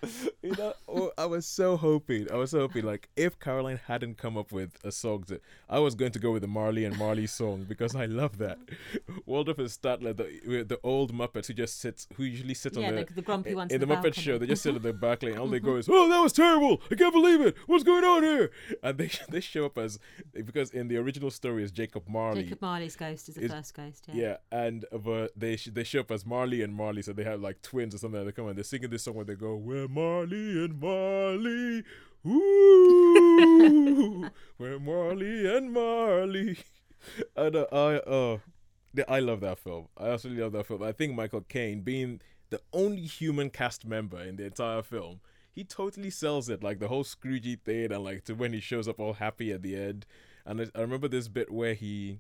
you 0.43 0.53
know, 0.53 0.75
oh, 0.89 1.13
I 1.19 1.27
was 1.27 1.47
so 1.47 1.77
hoping. 1.77 2.31
I 2.31 2.37
was 2.37 2.51
so 2.51 2.61
hoping, 2.61 2.85
like, 2.85 3.09
if 3.17 3.39
Caroline 3.39 3.81
hadn't 3.87 4.19
come 4.19 4.37
up 4.37 4.53
with 4.53 4.77
a 4.85 4.93
song 4.93 5.25
that 5.29 5.43
I 5.69 5.79
was 5.79 5.95
going 5.95 6.13
to 6.13 6.19
go 6.19 6.33
with 6.33 6.43
the 6.43 6.49
Marley 6.49 6.85
and 6.85 6.97
Marley 6.99 7.27
song 7.27 7.67
because 7.69 7.95
I 7.95 8.07
love 8.07 8.39
that. 8.39 8.59
Waldorf 9.27 9.59
and 9.59 9.69
Statler, 9.69 10.17
the 10.17 10.65
the 10.65 10.81
old 10.83 11.13
Muppets 11.13 11.47
who 11.47 11.55
just 11.55 11.81
sits, 11.81 12.07
who 12.17 12.25
usually 12.25 12.55
sit 12.55 12.77
yeah, 12.77 12.89
on 12.89 12.95
the. 12.97 13.05
the, 13.05 13.15
the 13.15 13.23
grumpy 13.23 13.51
in- 13.51 13.57
ones 13.57 13.73
in 13.73 13.81
the, 13.81 13.87
the 13.87 13.93
Muppet 13.95 14.03
balcony. 14.03 14.23
Show, 14.23 14.39
they 14.39 14.47
just 14.47 14.63
sit 14.63 14.75
at 14.75 14.83
the 14.83 14.93
balcony 15.07 15.33
and 15.33 15.41
all 15.41 15.49
they 15.49 15.61
go 15.61 15.77
is, 15.77 15.89
"Oh, 15.91 16.09
that 16.09 16.21
was 16.21 16.33
terrible! 16.33 16.81
I 16.91 16.95
can't 16.95 17.13
believe 17.13 17.41
it! 17.41 17.57
What's 17.67 17.85
going 17.85 18.05
on 18.05 18.23
here?" 18.23 18.51
And 18.83 18.99
they 18.99 19.11
they 19.29 19.41
show 19.41 19.67
up 19.67 19.79
as 19.79 19.99
because 20.33 20.71
in 20.71 20.89
the 20.89 20.97
original 20.97 21.31
story 21.31 21.63
is 21.65 21.71
Jacob 21.71 22.05
Marley, 22.09 22.45
Jacob 22.45 22.63
Marley's 22.63 22.97
ghost 22.97 23.29
is 23.29 23.35
the 23.35 23.43
Is- 23.43 23.53
first 23.53 23.75
ghost. 23.75 24.05
Yeah. 24.09 24.15
yeah, 24.15 24.37
and 24.53 24.85
uh, 24.93 24.99
but 24.99 25.33
they 25.37 25.57
they 25.57 25.85
show 25.85 26.01
up 26.01 26.11
as 26.11 26.25
Marley 26.25 26.63
and 26.63 26.75
Marley, 26.75 27.03
so 27.03 27.13
they 27.13 27.25
have 27.25 27.41
like 27.41 27.63
twins 27.63 27.95
or 27.95 27.99
something. 27.99 28.21
And 28.21 28.29
they 28.29 28.33
come 28.33 28.47
and 28.49 28.57
they're 28.57 28.65
singing 28.65 28.91
this 28.91 29.05
song 29.05 29.15
where 29.15 29.25
they 29.25 29.35
go, 29.35 29.55
"We're 29.89 30.03
Marley 30.03 30.65
and 30.65 30.81
Marley, 30.81 31.85
ooh, 32.27 34.31
we're 34.59 34.79
Marley 34.79 35.57
and 35.57 35.73
Marley." 35.73 36.59
And 37.37 37.55
uh, 37.55 37.67
I 37.73 37.95
uh, 38.11 38.39
I 39.09 39.21
love 39.21 39.41
that 39.41 39.59
film. 39.59 39.89
I 39.97 40.09
absolutely 40.09 40.43
love 40.43 40.53
that 40.53 40.67
film. 40.67 40.83
I 40.83 40.93
think 40.93 41.15
Michael 41.15 41.43
Caine, 41.43 41.81
being 41.81 42.21
the 42.51 42.61
only 42.73 43.03
human 43.03 43.51
cast 43.51 43.87
member 43.87 44.21
in 44.21 44.37
the 44.37 44.47
entire 44.47 44.83
film, 44.83 45.21
he 45.53 45.65
totally 45.65 46.11
sells 46.11 46.49
it. 46.49 46.63
Like 46.63 46.81
the 46.81 46.89
whole 46.89 47.05
Scroogey 47.05 47.61
thing, 47.61 47.93
and 47.93 48.05
like 48.05 48.25
to 48.25 48.35
when 48.35 48.53
he 48.53 48.61
shows 48.61 48.89
up 48.89 48.99
all 48.99 49.15
happy 49.15 49.53
at 49.53 49.63
the 49.63 49.77
end. 49.77 50.07
And 50.45 50.61
I, 50.61 50.67
I 50.75 50.81
remember 50.81 51.09
this 51.09 51.29
bit 51.29 51.51
where 51.51 51.75
he 51.75 52.19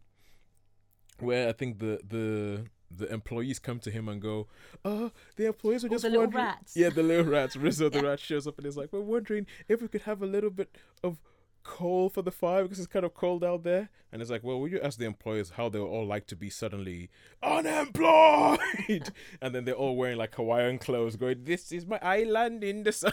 where 1.19 1.49
I 1.49 1.53
think 1.53 1.81
the 1.81 2.01
the 2.09 2.67
the 2.91 3.13
employees 3.13 3.59
come 3.59 3.79
to 3.81 3.91
him 3.91 4.09
and 4.09 4.21
go, 4.21 4.47
"Uh, 4.85 5.11
the 5.37 5.47
employees 5.47 5.85
are 5.85 5.89
just 5.89 6.03
the 6.03 6.09
little 6.11 6.23
wondering." 6.25 6.45
rats. 6.45 6.73
Yeah, 6.77 6.89
the 6.91 7.03
little 7.03 7.27
rats. 7.31 7.57
Rizzo 7.65 7.89
the 7.89 7.99
Yeah. 8.01 8.09
rat 8.09 8.21
shows 8.21 8.47
up 8.47 8.59
and 8.59 8.67
is 8.67 8.77
like, 8.77 8.93
"We're 8.93 9.01
wondering 9.01 9.47
if 9.69 9.83
we 9.83 9.89
could 9.89 10.03
have 10.03 10.23
a 10.23 10.27
little 10.27 10.51
bit 10.51 10.77
of 11.05 11.19
coal 11.65 12.09
for 12.09 12.23
the 12.23 12.31
fire 12.31 12.63
because 12.63 12.79
it's 12.79 12.87
kind 12.89 13.05
of 13.05 13.13
cold 13.15 13.45
out 13.45 13.63
there." 13.63 13.91
And 14.11 14.23
it's 14.23 14.31
like, 14.31 14.43
"Well, 14.43 14.59
will 14.59 14.69
you 14.69 14.81
ask 14.81 14.99
the 14.99 15.05
employees 15.05 15.51
how 15.51 15.69
they 15.69 15.79
would 15.79 15.87
all 15.87 16.07
like 16.07 16.27
to 16.29 16.37
be 16.37 16.49
suddenly 16.49 17.11
unemployed?" 17.43 19.13
and 19.43 19.55
then 19.55 19.65
they're 19.65 19.75
all 19.75 19.97
wearing 19.97 20.17
like 20.19 20.35
Hawaiian 20.35 20.79
clothes, 20.79 21.17
going, 21.17 21.45
"This 21.45 21.73
is 21.73 21.87
my 21.87 21.99
island 22.03 22.65
in 22.65 22.85
the 22.85 22.93
sun." 22.93 23.13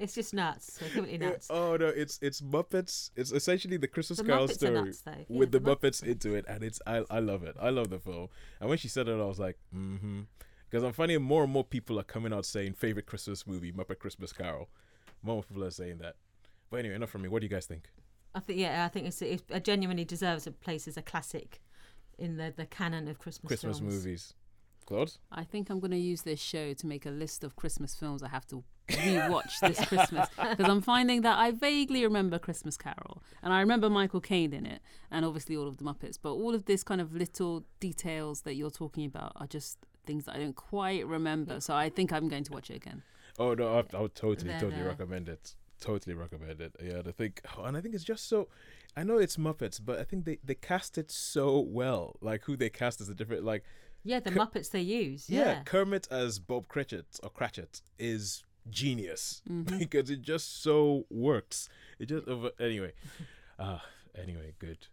It's 0.00 0.14
just 0.14 0.32
nuts. 0.34 0.78
They're 0.78 0.88
completely 0.88 1.24
Yeah, 1.24 1.32
nuts. 1.32 1.46
oh 1.50 1.76
no, 1.76 1.88
it's 1.88 2.18
it's 2.22 2.40
Muppets. 2.40 3.10
It's 3.16 3.32
essentially 3.32 3.76
the 3.76 3.86
Christmas 3.86 4.18
The 4.18 4.24
Carol 4.24 4.46
Muppets 4.48 4.54
story 4.54 4.72
nuts. 4.72 5.02
Yeah, 5.06 5.14
with 5.28 5.52
the, 5.52 5.60
the 5.60 5.70
Muppets 5.70 6.02
into 6.02 6.34
it, 6.34 6.44
and 6.48 6.64
it's 6.64 6.80
I 6.86 7.04
I 7.10 7.20
love 7.20 7.42
it. 7.44 7.56
I 7.60 7.70
love 7.70 7.90
the 7.90 7.98
film. 7.98 8.28
And 8.60 8.68
when 8.68 8.78
she 8.78 8.88
said 8.88 9.08
it, 9.08 9.12
I 9.12 9.24
was 9.26 9.38
like, 9.38 9.58
mm-hmm, 9.74 10.20
because 10.68 10.82
I'm 10.82 10.92
finding 10.94 11.22
more 11.22 11.44
and 11.44 11.52
more 11.52 11.64
people 11.64 12.00
are 12.00 12.04
coming 12.04 12.32
out 12.32 12.46
saying 12.46 12.72
favorite 12.74 13.06
Christmas 13.06 13.46
movie, 13.46 13.72
Muppet 13.72 13.98
Christmas 13.98 14.32
Carol. 14.32 14.68
More 15.22 15.36
more 15.36 15.42
people 15.42 15.64
are 15.64 15.70
saying 15.70 15.98
that. 15.98 16.16
But 16.70 16.78
anyway, 16.78 16.94
enough 16.94 17.10
from 17.10 17.22
me. 17.22 17.28
What 17.28 17.40
do 17.40 17.46
you 17.46 17.50
guys 17.50 17.66
think? 17.66 17.90
I 18.34 18.40
think 18.40 18.58
yeah, 18.58 18.84
I 18.84 18.88
think 18.88 19.06
it's, 19.06 19.20
it 19.20 19.42
genuinely 19.64 20.04
deserves 20.04 20.46
a 20.46 20.52
place 20.52 20.88
as 20.88 20.96
a 20.96 21.02
classic 21.02 21.60
in 22.16 22.36
the, 22.36 22.52
the 22.56 22.64
canon 22.66 23.08
of 23.08 23.18
Christmas 23.18 23.48
Christmas 23.48 23.78
films. 23.80 23.94
movies. 23.94 24.34
Claude? 24.86 25.12
I 25.30 25.44
think 25.44 25.70
I'm 25.70 25.78
going 25.78 25.90
to 25.92 25.96
use 25.96 26.22
this 26.22 26.40
show 26.40 26.72
to 26.74 26.86
make 26.86 27.06
a 27.06 27.10
list 27.10 27.44
of 27.44 27.54
Christmas 27.54 27.94
films 27.94 28.22
I 28.22 28.28
have 28.28 28.46
to 28.48 28.64
rewatch 28.90 29.58
this 29.60 29.84
Christmas 29.88 30.28
because 30.36 30.66
I'm 30.68 30.80
finding 30.82 31.22
that 31.22 31.38
I 31.38 31.50
vaguely 31.52 32.04
remember 32.04 32.38
Christmas 32.38 32.76
Carol 32.76 33.22
and 33.42 33.52
I 33.52 33.60
remember 33.60 33.88
Michael 33.90 34.20
Caine 34.20 34.52
in 34.52 34.66
it 34.66 34.80
and 35.10 35.24
obviously 35.24 35.56
all 35.56 35.68
of 35.68 35.76
the 35.78 35.84
Muppets, 35.84 36.18
but 36.20 36.32
all 36.32 36.54
of 36.54 36.64
this 36.66 36.82
kind 36.82 37.00
of 37.00 37.14
little 37.14 37.64
details 37.80 38.42
that 38.42 38.54
you're 38.54 38.70
talking 38.70 39.04
about 39.04 39.32
are 39.36 39.46
just 39.46 39.78
things 40.06 40.24
that 40.24 40.36
I 40.36 40.38
don't 40.38 40.56
quite 40.56 41.06
remember. 41.06 41.60
So 41.60 41.74
I 41.74 41.88
think 41.90 42.12
I'm 42.12 42.28
going 42.28 42.44
to 42.44 42.52
watch 42.52 42.70
it 42.70 42.76
again. 42.76 43.02
Oh 43.38 43.54
no, 43.54 43.78
I, 43.78 43.96
I 43.96 44.00
would 44.02 44.14
totally, 44.14 44.50
They're 44.50 44.60
totally 44.60 44.80
there. 44.82 44.88
recommend 44.90 45.28
it. 45.28 45.54
Totally 45.80 46.14
recommend 46.14 46.60
it. 46.60 46.76
Yeah, 46.82 47.00
I 47.06 47.10
think, 47.12 47.40
oh, 47.56 47.62
and 47.64 47.74
I 47.76 47.80
think 47.80 47.94
it's 47.94 48.04
just 48.04 48.28
so. 48.28 48.48
I 48.96 49.02
know 49.04 49.16
it's 49.18 49.36
Muppets, 49.38 49.80
but 49.82 49.98
I 49.98 50.04
think 50.04 50.26
they 50.26 50.38
they 50.44 50.54
cast 50.56 50.98
it 50.98 51.10
so 51.10 51.58
well. 51.60 52.16
Like 52.20 52.42
who 52.44 52.54
they 52.56 52.68
cast 52.68 53.00
as 53.00 53.08
a 53.08 53.14
different 53.14 53.44
like. 53.44 53.64
Yeah, 54.02 54.20
the 54.20 54.30
Cur- 54.30 54.40
Muppets 54.40 54.70
they 54.70 54.80
use. 54.82 55.28
yeah. 55.30 55.40
Yeah. 55.44 55.62
Kermit 55.64 56.06
as 56.10 56.38
Bob 56.38 56.68
Cratchit 56.68 57.18
or 57.22 57.30
Cratchit 57.30 57.80
is 57.98 58.42
genius 58.68 59.42
Mm-hmm. 59.48 59.78
because 59.78 60.10
it 60.10 60.22
just 60.22 60.62
so 60.62 61.04
works. 61.10 61.68
It 61.98 62.06
just 62.06 62.26
over 62.28 62.50
anyway. 62.60 62.92
Uh 63.58 63.78
anyway, 64.20 64.54
good, 64.58 64.86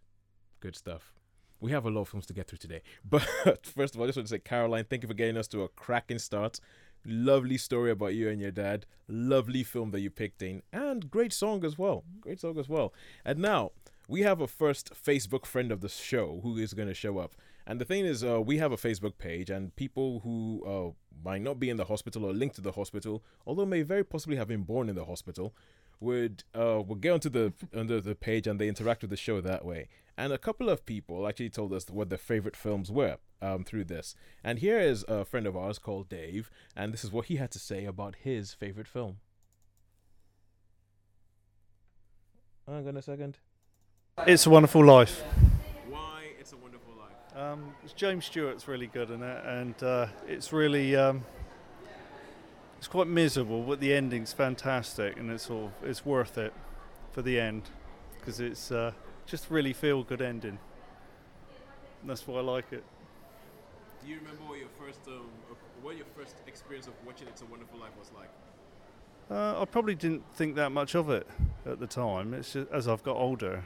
good 0.60 0.76
stuff. 0.76 1.12
We 1.60 1.72
have 1.72 1.84
a 1.86 1.90
lot 1.90 2.02
of 2.02 2.08
films 2.08 2.26
to 2.26 2.32
get 2.32 2.46
through 2.46 2.58
today, 2.58 2.82
but 3.04 3.66
first 3.66 3.94
of 3.94 4.00
all, 4.00 4.04
I 4.04 4.08
just 4.08 4.16
want 4.16 4.28
to 4.28 4.34
say, 4.34 4.38
Caroline, 4.38 4.84
thank 4.88 5.02
you 5.02 5.08
for 5.08 5.14
getting 5.14 5.36
us 5.36 5.48
to 5.48 5.62
a 5.62 5.68
cracking 5.68 6.18
start. 6.20 6.60
Lovely 7.04 7.56
story 7.58 7.90
about 7.90 8.14
you 8.14 8.28
and 8.28 8.40
your 8.40 8.50
dad. 8.50 8.86
Lovely 9.08 9.62
film 9.64 9.90
that 9.92 10.00
you 10.00 10.10
picked 10.10 10.42
in, 10.42 10.62
and 10.72 11.10
great 11.10 11.32
song 11.32 11.64
as 11.64 11.78
well. 11.78 12.04
Great 12.20 12.40
song 12.40 12.58
as 12.58 12.68
well. 12.68 12.92
And 13.24 13.38
now 13.38 13.72
we 14.08 14.22
have 14.22 14.40
a 14.40 14.46
first 14.46 14.92
Facebook 14.94 15.46
friend 15.46 15.70
of 15.72 15.80
the 15.80 15.88
show 15.88 16.40
who 16.42 16.56
is 16.58 16.74
going 16.74 16.88
to 16.88 16.94
show 16.94 17.18
up. 17.18 17.34
And 17.68 17.78
the 17.78 17.84
thing 17.84 18.06
is, 18.06 18.24
uh, 18.24 18.40
we 18.40 18.56
have 18.56 18.72
a 18.72 18.78
Facebook 18.78 19.18
page, 19.18 19.50
and 19.50 19.76
people 19.76 20.20
who 20.20 20.64
uh, 20.66 20.90
might 21.22 21.42
not 21.42 21.60
be 21.60 21.68
in 21.68 21.76
the 21.76 21.84
hospital 21.84 22.24
or 22.24 22.32
linked 22.32 22.56
to 22.56 22.62
the 22.62 22.72
hospital, 22.72 23.22
although 23.46 23.66
may 23.66 23.82
very 23.82 24.02
possibly 24.02 24.36
have 24.36 24.48
been 24.48 24.62
born 24.62 24.88
in 24.88 24.94
the 24.96 25.04
hospital, 25.04 25.54
would 26.00 26.44
uh, 26.54 26.80
would 26.86 27.02
get 27.02 27.12
onto 27.12 27.28
the 27.28 27.52
under 27.74 28.00
the 28.00 28.14
page 28.14 28.46
and 28.46 28.58
they 28.58 28.68
interact 28.68 29.02
with 29.02 29.10
the 29.10 29.16
show 29.16 29.40
that 29.40 29.64
way. 29.64 29.88
And 30.16 30.32
a 30.32 30.38
couple 30.38 30.70
of 30.70 30.86
people 30.86 31.28
actually 31.28 31.50
told 31.50 31.72
us 31.72 31.88
what 31.90 32.08
their 32.08 32.18
favorite 32.18 32.56
films 32.56 32.90
were 32.90 33.18
um, 33.42 33.64
through 33.64 33.84
this. 33.84 34.14
And 34.42 34.60
here 34.60 34.78
is 34.78 35.04
a 35.06 35.24
friend 35.24 35.46
of 35.46 35.56
ours 35.56 35.78
called 35.78 36.08
Dave, 36.08 36.50
and 36.74 36.92
this 36.92 37.04
is 37.04 37.12
what 37.12 37.26
he 37.26 37.36
had 37.36 37.50
to 37.50 37.58
say 37.58 37.84
about 37.84 38.16
his 38.22 38.54
favorite 38.54 38.88
film. 38.88 39.18
Hang 42.66 42.88
on 42.88 42.96
a 42.96 43.02
second. 43.02 43.38
It's 44.26 44.46
a 44.46 44.50
Wonderful 44.50 44.84
Life. 44.84 45.22
Why 45.88 46.30
It's 46.40 46.52
a 46.52 46.56
Wonderful 46.56 46.94
Life? 46.94 47.12
Um, 47.38 47.72
James 47.94 48.24
Stewart's 48.24 48.66
really 48.66 48.88
good 48.88 49.10
in 49.12 49.22
it, 49.22 49.44
and 49.46 49.80
uh, 49.80 50.08
it's 50.26 50.52
really 50.52 50.96
um, 50.96 51.24
it's 52.78 52.88
quite 52.88 53.06
miserable, 53.06 53.62
but 53.62 53.78
the 53.78 53.94
ending's 53.94 54.32
fantastic, 54.32 55.16
and 55.16 55.30
it's 55.30 55.48
all 55.48 55.70
it's 55.84 56.04
worth 56.04 56.36
it 56.36 56.52
for 57.12 57.22
the 57.22 57.38
end 57.38 57.62
because 58.18 58.40
it's 58.40 58.72
uh, 58.72 58.90
just 59.24 59.50
really 59.50 59.72
feel 59.72 60.02
good 60.02 60.20
ending. 60.20 60.58
And 62.00 62.10
that's 62.10 62.26
why 62.26 62.38
I 62.38 62.42
like 62.42 62.72
it. 62.72 62.82
Do 64.02 64.10
you 64.10 64.16
remember 64.16 64.42
what 64.42 64.58
your 64.58 64.68
first 64.76 65.06
um, 65.06 65.28
what 65.80 65.96
your 65.96 66.06
first 66.16 66.34
experience 66.48 66.88
of 66.88 66.94
watching 67.06 67.28
It's 67.28 67.42
a 67.42 67.46
Wonderful 67.46 67.78
Life 67.78 67.92
was 67.96 68.10
like? 68.16 68.30
Uh, 69.30 69.62
I 69.62 69.64
probably 69.64 69.94
didn't 69.94 70.24
think 70.34 70.56
that 70.56 70.70
much 70.70 70.96
of 70.96 71.08
it 71.08 71.28
at 71.64 71.78
the 71.78 71.86
time. 71.86 72.34
It's 72.34 72.54
just 72.54 72.68
as 72.72 72.88
I've 72.88 73.04
got 73.04 73.14
older 73.14 73.62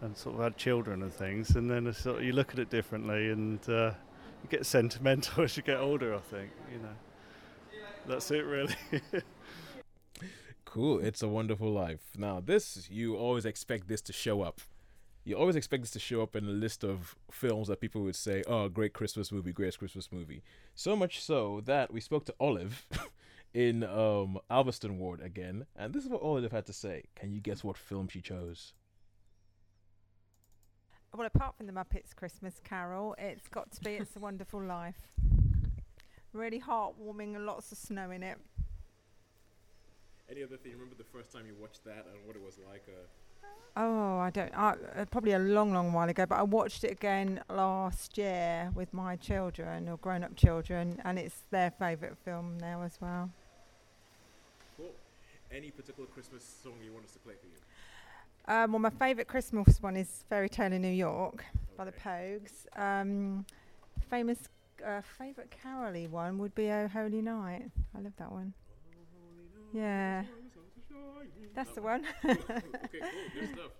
and 0.00 0.16
sort 0.16 0.36
of 0.36 0.42
had 0.42 0.56
children 0.56 1.02
and 1.02 1.12
things, 1.12 1.56
and 1.56 1.70
then 1.70 1.92
sort 1.92 2.18
of, 2.18 2.24
you 2.24 2.32
look 2.32 2.52
at 2.52 2.58
it 2.58 2.70
differently, 2.70 3.30
and 3.30 3.60
uh, 3.68 3.92
you 4.42 4.48
get 4.50 4.66
sentimental 4.76 5.44
as 5.44 5.56
you 5.56 5.62
get 5.62 5.78
older. 5.78 6.14
I 6.14 6.20
think 6.20 6.50
you 6.72 6.78
know. 6.78 6.94
That's 8.06 8.30
it, 8.30 8.44
really. 8.44 8.74
Cool. 10.74 10.98
It's 10.98 11.22
a 11.22 11.28
Wonderful 11.28 11.70
Life. 11.70 12.00
Now, 12.18 12.40
this 12.40 12.88
you 12.90 13.14
always 13.14 13.44
expect 13.44 13.86
this 13.86 14.02
to 14.02 14.12
show 14.12 14.42
up. 14.42 14.60
You 15.22 15.36
always 15.36 15.54
expect 15.54 15.84
this 15.84 15.92
to 15.92 16.00
show 16.00 16.20
up 16.20 16.34
in 16.34 16.46
a 16.46 16.50
list 16.50 16.82
of 16.82 17.14
films 17.30 17.68
that 17.68 17.80
people 17.80 18.02
would 18.02 18.16
say, 18.16 18.42
"Oh, 18.48 18.68
great 18.68 18.92
Christmas 18.92 19.30
movie, 19.30 19.52
great 19.52 19.78
Christmas 19.78 20.10
movie." 20.10 20.42
So 20.74 20.96
much 20.96 21.20
so 21.20 21.60
that 21.64 21.92
we 21.92 22.00
spoke 22.00 22.24
to 22.24 22.34
Olive 22.40 22.88
in 23.54 23.84
um, 23.84 24.40
Alveston 24.50 24.98
Ward 24.98 25.20
again, 25.20 25.66
and 25.76 25.94
this 25.94 26.02
is 26.02 26.10
what 26.10 26.22
Olive 26.22 26.50
had 26.50 26.66
to 26.66 26.72
say. 26.72 27.04
Can 27.14 27.32
you 27.32 27.40
guess 27.40 27.62
what 27.62 27.78
film 27.78 28.08
she 28.08 28.20
chose? 28.20 28.72
Well, 31.16 31.28
apart 31.28 31.56
from 31.56 31.68
the 31.68 31.72
Muppets 31.72 32.12
Christmas 32.16 32.60
Carol, 32.64 33.14
it's 33.18 33.46
got 33.46 33.70
to 33.70 33.80
be 33.82 33.92
It's 33.92 34.16
a 34.16 34.18
Wonderful 34.18 34.60
Life. 34.60 35.12
Really 36.32 36.60
heartwarming 36.60 37.36
and 37.36 37.46
lots 37.46 37.70
of 37.70 37.78
snow 37.78 38.10
in 38.10 38.24
it. 38.24 38.36
Any 40.28 40.42
other 40.42 40.56
thing? 40.56 40.72
Remember 40.72 40.96
the 40.98 41.04
first 41.04 41.30
time 41.30 41.46
you 41.46 41.54
watched 41.60 41.84
that 41.84 42.06
and 42.12 42.26
what 42.26 42.34
it 42.34 42.42
was 42.42 42.58
like? 42.68 42.82
Uh... 42.88 43.46
Oh, 43.76 44.18
I 44.18 44.30
don't. 44.30 44.52
I, 44.58 44.74
uh, 44.96 45.04
probably 45.04 45.32
a 45.32 45.38
long, 45.38 45.72
long 45.72 45.92
while 45.92 46.08
ago, 46.08 46.26
but 46.26 46.36
I 46.36 46.42
watched 46.42 46.82
it 46.82 46.90
again 46.90 47.40
last 47.48 48.18
year 48.18 48.72
with 48.74 48.92
my 48.92 49.14
children 49.14 49.88
or 49.88 49.98
grown-up 49.98 50.34
children, 50.34 51.00
and 51.04 51.16
it's 51.16 51.42
their 51.52 51.70
favourite 51.70 52.16
film 52.24 52.58
now 52.60 52.82
as 52.82 53.00
well. 53.00 53.30
Cool. 54.76 54.90
Any 55.52 55.70
particular 55.70 56.08
Christmas 56.08 56.42
song 56.60 56.72
you 56.84 56.92
want 56.92 57.04
us 57.04 57.12
to 57.12 57.20
play 57.20 57.34
for 57.40 57.46
you? 57.46 57.52
Um, 58.46 58.72
well, 58.72 58.78
my 58.78 58.90
favourite 58.90 59.26
Christmas 59.26 59.80
one 59.80 59.96
is 59.96 60.24
Fairy 60.28 60.50
Tale 60.50 60.72
in 60.74 60.82
New 60.82 60.88
York 60.88 61.44
by 61.78 61.86
the 61.86 61.92
Pogues. 61.92 62.66
Um, 62.76 63.46
famous 64.10 64.38
uh, 64.86 65.00
favourite 65.18 65.50
caroly 65.50 66.10
one 66.10 66.36
would 66.38 66.54
be 66.54 66.70
Oh 66.70 66.86
Holy 66.86 67.22
Night. 67.22 67.70
I 67.96 68.00
love 68.00 68.12
that 68.18 68.30
one. 68.30 68.52
Yeah, 69.72 70.24
that's 71.54 71.70
the 71.70 71.80
one. 71.80 72.04
okay, 72.24 72.36
cool. 72.36 72.60
Good 73.34 73.50
stuff. 73.54 73.70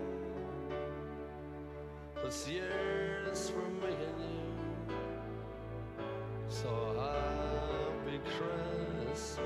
for 3.49 3.67
me 3.81 3.93
and 4.07 4.21
you. 4.21 4.95
So 6.47 6.69
happy 7.01 8.19
Christmas. 8.37 9.41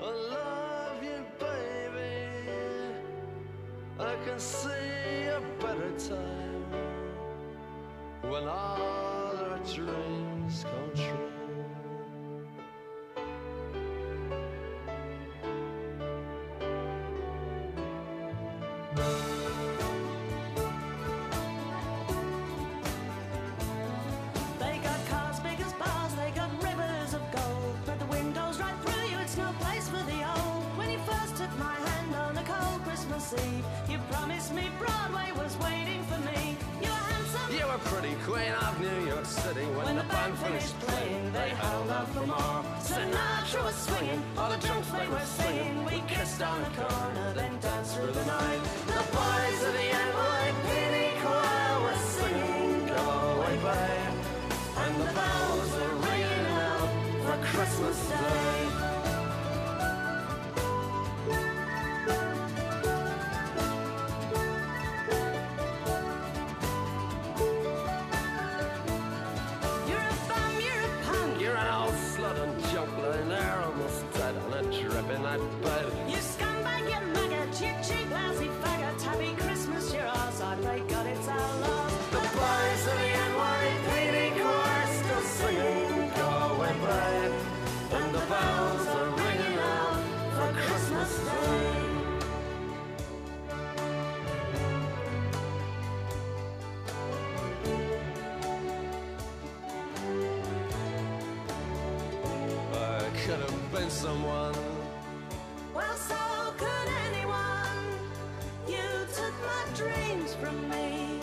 I 0.00 0.10
love 0.30 1.02
you, 1.02 1.24
baby. 1.40 2.28
I 3.98 4.14
can 4.24 4.38
see 4.38 5.26
a 5.26 5.40
better 5.58 5.92
time 5.98 6.64
when 8.30 8.44
all 8.46 9.36
our 9.36 9.58
dreams 9.74 10.64
come 10.64 10.90
true. 10.94 11.29
Christmas 57.80 58.10
Day. 58.10 58.39
Someone. 104.00 104.54
Well, 105.74 105.96
so 105.96 106.16
could 106.56 106.88
anyone. 107.06 107.84
You 108.66 108.86
took 109.14 109.34
my 109.52 109.62
dreams 109.76 110.34
from 110.36 110.56
me 110.70 111.20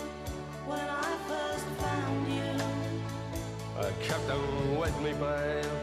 when 0.64 0.86
I 1.06 1.10
first 1.26 1.66
found 1.82 2.32
you. 2.38 2.54
I 3.84 3.90
kept 4.06 4.24
them 4.28 4.78
with 4.78 4.96
me, 5.00 5.12
babe. 5.24 5.74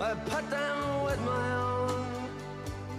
I 0.00 0.14
put 0.14 0.48
them 0.48 1.04
with 1.04 1.20
my 1.32 1.46
own. 1.56 2.06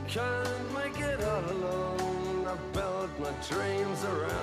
Can't 0.08 0.74
make 0.76 1.00
it 1.00 1.20
all 1.24 1.46
alone. 1.50 2.46
I 2.46 2.56
built 2.74 3.10
my 3.20 3.34
dreams 3.50 4.04
around 4.04 4.43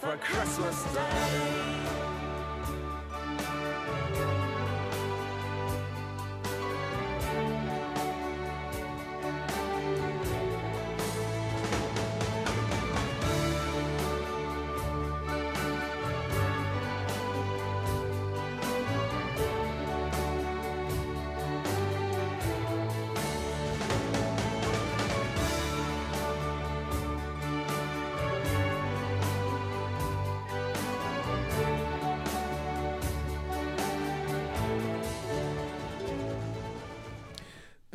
for 0.00 0.16
Christmas 0.16 0.82
Day. 0.94 1.79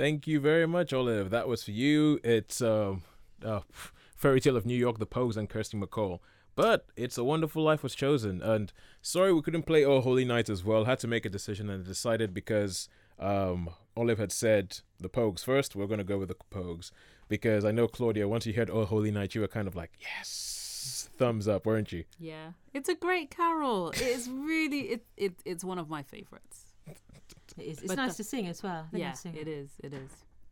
Thank 0.05 0.27
you 0.27 0.39
very 0.39 0.67
much, 0.67 0.93
Olive. 0.93 1.31
That 1.31 1.47
was 1.47 1.63
for 1.63 1.71
you. 1.71 2.19
It's 2.23 2.61
um, 2.61 3.01
uh, 3.43 3.61
Fairy 4.15 4.39
Tale 4.39 4.55
of 4.55 4.63
New 4.63 4.77
York, 4.77 4.99
The 4.99 5.07
Pogues, 5.07 5.35
and 5.35 5.49
Kirsty 5.49 5.79
MacColl. 5.79 6.19
But 6.53 6.85
It's 6.95 7.17
a 7.17 7.23
Wonderful 7.23 7.63
Life 7.63 7.81
was 7.81 7.95
chosen. 7.95 8.39
And 8.39 8.71
sorry 9.01 9.33
we 9.33 9.41
couldn't 9.41 9.63
play 9.63 9.83
Oh 9.83 10.01
Holy 10.01 10.23
Night 10.23 10.47
as 10.47 10.63
well. 10.63 10.85
Had 10.85 10.99
to 10.99 11.07
make 11.07 11.25
a 11.25 11.29
decision 11.29 11.71
and 11.71 11.83
decided 11.83 12.35
because 12.35 12.87
um, 13.17 13.71
Olive 13.97 14.19
had 14.19 14.31
said 14.31 14.81
The 14.99 15.09
Pogues 15.09 15.43
first, 15.43 15.75
we're 15.75 15.87
going 15.87 15.97
to 15.97 16.03
go 16.03 16.19
with 16.19 16.29
The 16.29 16.35
Pogues. 16.51 16.91
Because 17.27 17.65
I 17.65 17.71
know, 17.71 17.87
Claudia, 17.87 18.27
once 18.27 18.45
you 18.45 18.53
heard 18.53 18.69
Oh 18.69 18.85
Holy 18.85 19.09
Night, 19.09 19.33
you 19.33 19.41
were 19.41 19.47
kind 19.47 19.67
of 19.67 19.75
like, 19.75 19.93
yes, 19.99 21.09
thumbs 21.17 21.47
up, 21.47 21.65
weren't 21.65 21.91
you? 21.91 22.03
Yeah, 22.19 22.51
it's 22.75 22.89
a 22.89 22.95
great 22.95 23.31
carol. 23.31 23.91
It's 23.95 24.27
really 24.27 24.81
it, 24.81 25.05
it 25.17 25.33
it's 25.45 25.63
one 25.63 25.79
of 25.79 25.89
my 25.89 26.03
favorites. 26.03 26.64
It 27.57 27.63
is. 27.63 27.77
It's 27.79 27.87
But 27.87 27.97
nice 27.97 28.17
the- 28.17 28.23
to 28.23 28.29
sing 28.29 28.47
as 28.47 28.61
well. 28.63 28.87
Yeah, 28.91 29.09
I've 29.11 29.17
seen 29.17 29.35
it 29.35 29.47
is. 29.47 29.69
It 29.83 29.93
is. 29.93 30.11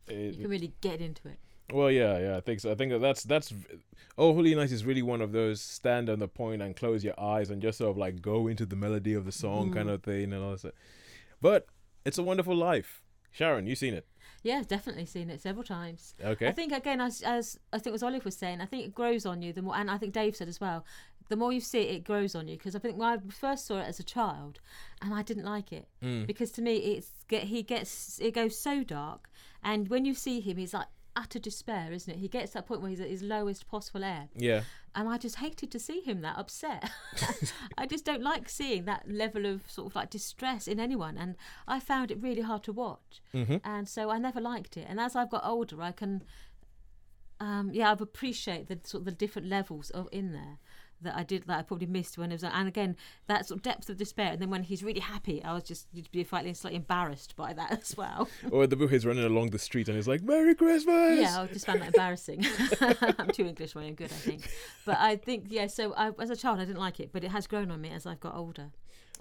You 0.10 0.42
can 0.42 0.50
really 0.50 0.74
get 0.82 1.02
into 1.02 1.28
it. 1.30 1.38
Well, 1.72 1.90
yeah, 1.90 2.20
yeah, 2.20 2.38
I 2.38 2.42
think 2.42 2.60
so. 2.60 2.72
I 2.72 2.76
think 2.76 2.92
that 2.92 3.00
that's 3.00 3.24
that's 3.24 3.54
Oh 4.18 4.34
Holy 4.34 4.54
Night 4.54 4.72
is 4.72 4.84
really 4.86 5.02
one 5.02 5.22
of 5.22 5.32
those 5.32 5.62
stand 5.62 6.10
on 6.10 6.20
the 6.20 6.28
point 6.28 6.62
and 6.62 6.76
close 6.76 7.04
your 7.04 7.18
eyes 7.20 7.50
and 7.50 7.62
just 7.62 7.78
sort 7.78 7.92
of 7.92 7.98
like 7.98 8.22
go 8.22 8.48
into 8.48 8.66
the 8.66 8.76
melody 8.76 9.14
of 9.14 9.26
the 9.26 9.32
song 9.32 9.74
kind 9.74 9.88
Mhm. 9.90 9.94
of 9.94 10.04
thing 10.04 10.34
and 10.34 10.44
all 10.44 10.56
that. 10.58 10.76
But 11.42 11.68
it's 12.06 12.18
a 12.18 12.24
wonderful 12.24 12.56
life. 12.56 13.02
Sharon, 13.32 13.66
you've 13.66 13.78
seen 13.80 13.94
it? 13.94 14.06
Yeah, 14.44 14.62
definitely 14.68 15.06
seen 15.06 15.30
it 15.30 15.42
several 15.42 15.64
times. 15.64 16.16
Okay. 16.24 16.48
I 16.48 16.52
think 16.52 16.74
again, 16.74 17.00
as, 17.02 17.22
as 17.22 17.58
I 17.72 17.80
think 17.80 17.96
as 17.96 18.04
Olive 18.04 18.26
was 18.26 18.36
saying, 18.36 18.60
I 18.62 18.66
think 18.66 18.86
it 18.86 18.94
grows 18.94 19.26
on 19.26 19.42
you 19.42 19.54
the 19.54 19.62
more, 19.62 19.76
and 19.76 19.90
I 19.90 19.98
think 19.98 20.14
Dave 20.14 20.36
said 20.36 20.50
as 20.50 20.60
well. 20.60 20.86
The 21.30 21.38
more 21.38 21.54
you 21.54 21.62
see 21.62 21.80
it, 21.80 21.96
it 21.96 22.04
grows 22.04 22.36
on 22.36 22.50
you. 22.50 22.58
Because 22.58 22.76
I 22.76 22.80
think 22.80 22.98
when 22.98 23.08
I 23.08 23.18
first 23.32 23.66
saw 23.66 23.80
it 23.80 23.88
as 23.88 24.00
a 24.00 24.04
child, 24.04 24.60
and 25.02 25.14
I 25.14 25.22
didn't 25.24 25.46
like 25.46 25.72
it 25.72 25.88
Mm. 26.04 26.28
because 26.28 26.52
to 26.52 26.62
me, 26.62 26.76
it's 26.76 27.12
get 27.30 27.44
he 27.44 27.64
gets 27.64 28.20
it 28.20 28.34
goes 28.34 28.60
so 28.60 28.84
dark, 28.84 29.30
and 29.64 29.88
when 29.88 30.04
you 30.04 30.14
see 30.14 30.42
him, 30.42 30.58
he's 30.58 30.74
like 30.74 30.88
utter 31.16 31.40
despair, 31.40 31.92
isn't 31.92 32.14
it? 32.14 32.20
He 32.20 32.28
gets 32.28 32.52
to 32.52 32.58
that 32.60 32.68
point 32.68 32.82
where 32.82 32.90
he's 32.90 33.00
at 33.00 33.10
his 33.10 33.22
lowest 33.22 33.68
possible 33.68 34.04
ebb. 34.04 34.30
Yeah. 34.36 34.62
And 34.96 35.10
I 35.10 35.18
just 35.18 35.38
hated 35.38 35.72
to 35.72 35.80
see 35.80 36.02
him 36.02 36.22
that 36.22 36.38
upset. 36.38 36.90
I 37.78 37.86
just 37.86 38.06
don't 38.06 38.22
like 38.22 38.50
seeing 38.50 38.86
that 38.86 39.10
level 39.10 39.46
of 39.46 39.70
sort 39.70 39.88
of 39.92 39.96
like 39.96 40.10
distress 40.10 40.68
in 40.68 40.80
anyone. 40.80 41.18
And 41.18 41.36
I 41.68 41.80
found 41.80 42.12
it 42.12 42.22
really 42.22 42.42
hard 42.42 42.64
to 42.64 42.74
watch. 42.74 43.22
Mhm. 43.34 43.62
And 43.64 43.88
so 43.88 44.10
I 44.10 44.18
never 44.18 44.40
liked 44.42 44.78
it. 44.78 44.86
And 44.90 45.00
as 45.00 45.16
I've 45.16 45.30
got 45.30 45.46
older, 45.46 45.82
I 45.82 45.92
can, 45.92 46.24
um, 47.40 47.72
yeah, 47.74 47.92
I've 47.92 48.02
appreciated 48.02 48.68
the 48.68 48.88
sort 48.88 49.02
of 49.02 49.06
the 49.06 49.12
different 49.12 49.48
levels 49.48 49.90
of 49.92 50.08
in 50.12 50.32
there 50.32 50.60
that 51.04 51.16
I 51.16 51.24
did 51.24 51.44
that 51.48 51.60
I 51.60 51.62
probably 51.62 51.88
missed 51.88 52.18
when 52.18 52.32
it 52.32 52.36
was. 52.36 52.44
And 52.44 52.68
again, 52.68 52.96
that 53.28 53.48
sort 53.48 53.60
of 53.60 53.64
depth 53.64 53.90
of 53.90 53.98
despair. 53.98 54.34
And 54.34 54.42
then 54.42 54.50
when 54.50 54.64
he's 54.64 54.84
really 54.84 55.00
happy, 55.00 55.44
I 55.44 55.54
was 55.54 55.64
just 55.64 55.88
you'd 55.94 56.12
be 56.12 56.24
slightly, 56.24 56.54
slightly 56.54 56.78
embarrassed 56.78 57.36
by 57.36 57.54
that 57.54 57.72
as 57.82 57.96
well. 57.96 58.28
or 58.52 58.68
the 58.68 58.76
book 58.76 58.92
is 58.92 59.06
running 59.06 59.26
along 59.26 59.52
the 59.52 59.60
street 59.60 59.88
and 59.88 59.96
he's 59.96 60.08
like, 60.08 60.22
Merry 60.22 60.56
Christmas! 60.56 61.20
Yeah, 61.20 61.42
I 61.42 61.48
just 61.48 61.66
found 61.66 61.82
that 61.82 61.88
embarrassing. 61.88 62.46
I'm 63.20 63.30
too 63.30 63.46
English 63.46 63.74
for 63.74 63.80
I'm 63.80 63.96
good, 63.96 64.12
I 64.12 64.16
think. 64.16 64.50
But 64.86 64.98
I 65.00 65.16
think, 65.16 65.46
yeah, 65.50 65.68
so 65.68 65.94
I, 65.94 66.12
as 66.20 66.30
a 66.30 66.36
child, 66.36 66.60
I 66.60 66.66
didn't 66.66 66.80
like 66.80 67.00
it, 67.00 67.12
but 67.12 67.24
it 67.24 67.32
has 67.32 67.48
grown 67.48 67.72
on 67.72 67.82
me 67.82 67.90
as 67.90 68.06
I've 68.06 68.20
got 68.20 68.36
older. 68.36 68.72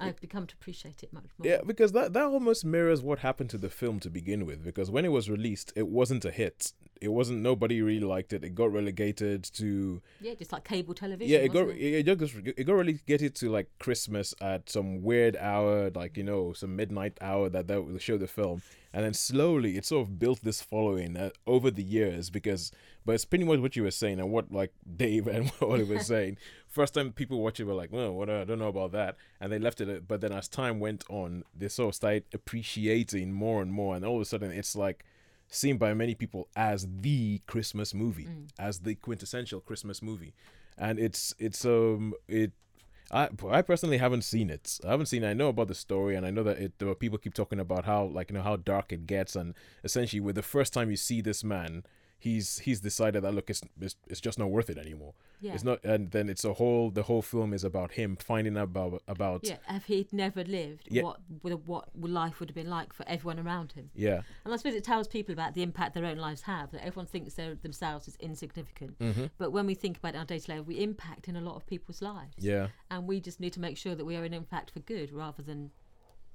I've 0.00 0.20
become 0.20 0.46
to 0.46 0.54
appreciate 0.54 1.02
it 1.02 1.12
much 1.12 1.26
more. 1.38 1.48
Yeah, 1.48 1.60
because 1.64 1.92
that, 1.92 2.12
that 2.12 2.24
almost 2.24 2.64
mirrors 2.64 3.02
what 3.02 3.20
happened 3.20 3.50
to 3.50 3.58
the 3.58 3.70
film 3.70 4.00
to 4.00 4.10
begin 4.10 4.46
with. 4.46 4.64
Because 4.64 4.90
when 4.90 5.04
it 5.04 5.10
was 5.10 5.30
released, 5.30 5.72
it 5.76 5.86
wasn't 5.86 6.24
a 6.24 6.30
hit. 6.30 6.72
It 7.02 7.08
wasn't. 7.12 7.40
Nobody 7.40 7.82
really 7.82 8.06
liked 8.06 8.32
it. 8.32 8.44
It 8.44 8.54
got 8.54 8.72
relegated 8.72 9.42
to 9.54 10.00
Yeah, 10.20 10.34
just 10.34 10.52
like 10.52 10.64
cable 10.64 10.94
television. 10.94 11.32
yeah. 11.32 11.40
It 11.44 11.52
got 11.52 11.68
it, 11.68 12.06
it 12.08 12.18
just 12.18 12.34
it 12.36 12.64
got 12.64 12.74
relegated 12.74 13.34
to 13.36 13.50
like 13.50 13.68
Christmas 13.80 14.34
at 14.40 14.70
some 14.70 15.02
weird 15.02 15.36
hour, 15.36 15.90
like 15.90 16.16
you 16.16 16.22
know, 16.22 16.52
some 16.52 16.76
midnight 16.76 17.18
hour 17.20 17.48
that 17.48 17.66
that 17.68 17.82
would 17.84 18.00
show 18.00 18.16
the 18.18 18.28
film, 18.28 18.62
and 18.92 19.04
then 19.04 19.14
slowly 19.14 19.76
it 19.76 19.84
sort 19.84 20.06
of 20.06 20.18
built 20.18 20.42
this 20.42 20.62
following 20.62 21.16
uh, 21.16 21.30
over 21.46 21.70
the 21.70 21.82
years. 21.82 22.30
Because 22.30 22.70
but 23.04 23.16
it's 23.16 23.24
pretty 23.24 23.44
much 23.44 23.58
what 23.58 23.74
you 23.74 23.82
were 23.82 23.90
saying 23.90 24.20
and 24.20 24.30
what 24.30 24.52
like 24.52 24.72
Dave 24.96 25.26
and 25.26 25.48
what 25.50 25.62
Oliver 25.70 25.94
was 25.94 26.06
saying. 26.06 26.38
First 26.68 26.94
time 26.94 27.12
people 27.12 27.42
watch 27.42 27.60
it 27.60 27.64
were 27.64 27.74
like, 27.74 27.92
well, 27.92 28.12
what 28.12 28.30
I 28.30 28.44
don't 28.44 28.58
know 28.60 28.68
about 28.68 28.92
that, 28.92 29.16
and 29.40 29.52
they 29.52 29.58
left 29.58 29.80
it. 29.80 30.06
But 30.08 30.20
then 30.20 30.32
as 30.32 30.48
time 30.48 30.78
went 30.78 31.04
on, 31.10 31.42
they 31.54 31.68
sort 31.68 31.88
of 31.90 31.94
started 31.96 32.24
appreciating 32.32 33.32
more 33.32 33.60
and 33.60 33.72
more, 33.72 33.96
and 33.96 34.04
all 34.04 34.16
of 34.16 34.22
a 34.22 34.24
sudden 34.24 34.52
it's 34.52 34.76
like 34.76 35.04
seen 35.54 35.76
by 35.76 35.94
many 35.94 36.14
people 36.14 36.48
as 36.56 36.86
the 37.00 37.40
Christmas 37.46 37.94
movie, 37.94 38.26
as 38.58 38.80
the 38.80 38.94
quintessential 38.94 39.60
Christmas 39.60 40.02
movie, 40.02 40.34
and 40.78 40.98
it's 40.98 41.34
it's 41.38 41.64
um 41.64 42.14
it. 42.28 42.52
I 43.10 43.28
I 43.50 43.62
personally 43.62 43.98
haven't 43.98 44.22
seen 44.22 44.48
it. 44.50 44.78
I 44.86 44.90
haven't 44.90 45.06
seen. 45.06 45.22
It. 45.22 45.30
I 45.30 45.34
know 45.34 45.48
about 45.48 45.68
the 45.68 45.74
story, 45.74 46.16
and 46.16 46.24
I 46.26 46.30
know 46.30 46.42
that 46.44 46.58
it. 46.58 46.78
There 46.78 46.88
are 46.88 46.94
people 46.94 47.18
keep 47.18 47.34
talking 47.34 47.60
about 47.60 47.84
how 47.84 48.04
like 48.04 48.30
you 48.30 48.36
know 48.36 48.42
how 48.42 48.56
dark 48.56 48.92
it 48.92 49.06
gets, 49.06 49.36
and 49.36 49.54
essentially 49.84 50.20
with 50.20 50.36
the 50.36 50.42
first 50.42 50.72
time 50.72 50.90
you 50.90 50.96
see 50.96 51.20
this 51.20 51.44
man, 51.44 51.84
he's 52.22 52.60
he's 52.60 52.80
decided 52.80 53.22
that 53.24 53.34
look, 53.34 53.50
it's 53.50 53.62
it's, 53.80 53.96
it's 54.06 54.20
just 54.20 54.38
not 54.38 54.48
worth 54.50 54.70
it 54.70 54.78
anymore. 54.78 55.14
Yeah. 55.40 55.54
It's 55.54 55.64
not, 55.64 55.82
and 55.84 56.10
then 56.12 56.28
it's 56.28 56.44
a 56.44 56.52
whole. 56.54 56.90
The 56.90 57.02
whole 57.02 57.20
film 57.22 57.52
is 57.52 57.64
about 57.64 57.90
him 57.92 58.14
finding 58.16 58.56
out 58.56 58.64
about 58.74 59.02
about 59.08 59.40
Yeah, 59.42 59.56
if 59.68 59.86
he'd 59.86 60.12
never 60.12 60.44
lived, 60.44 60.86
Yeah. 60.88 61.02
what 61.02 61.18
what 61.66 61.88
life 61.98 62.38
would 62.38 62.48
have 62.48 62.54
been 62.54 62.70
like 62.70 62.92
for 62.92 63.04
everyone 63.08 63.40
around 63.40 63.72
him? 63.72 63.90
yeah 63.94 64.20
And 64.44 64.54
I 64.54 64.56
suppose 64.56 64.74
it 64.74 64.84
tells 64.84 65.08
people 65.08 65.32
about 65.32 65.54
the 65.54 65.62
impact 65.64 65.94
their 65.94 66.06
own 66.06 66.18
lives 66.18 66.42
have. 66.42 66.70
That 66.70 66.84
everyone 66.86 67.06
thinks 67.06 67.34
they're 67.34 67.56
themselves 67.56 68.06
is 68.06 68.16
insignificant, 68.20 68.98
Mhm. 69.00 69.30
but 69.38 69.50
when 69.50 69.66
we 69.66 69.74
think 69.74 69.98
about 69.98 70.14
our 70.14 70.20
on 70.20 70.24
a 70.24 70.28
day 70.28 70.38
to 70.38 70.46
day, 70.46 70.60
we 70.60 70.80
impact 70.80 71.26
in 71.28 71.34
a 71.34 71.40
lot 71.40 71.56
of 71.56 71.66
people's 71.66 72.00
lives. 72.00 72.34
Yeah. 72.38 72.68
and 72.90 73.08
we 73.08 73.20
just 73.20 73.40
need 73.40 73.52
to 73.54 73.60
make 73.60 73.76
sure 73.76 73.94
that 73.96 74.04
we 74.04 74.14
are 74.16 74.24
an 74.24 74.34
impact 74.34 74.70
for 74.70 74.80
good 74.80 75.12
rather 75.12 75.42
than 75.42 75.70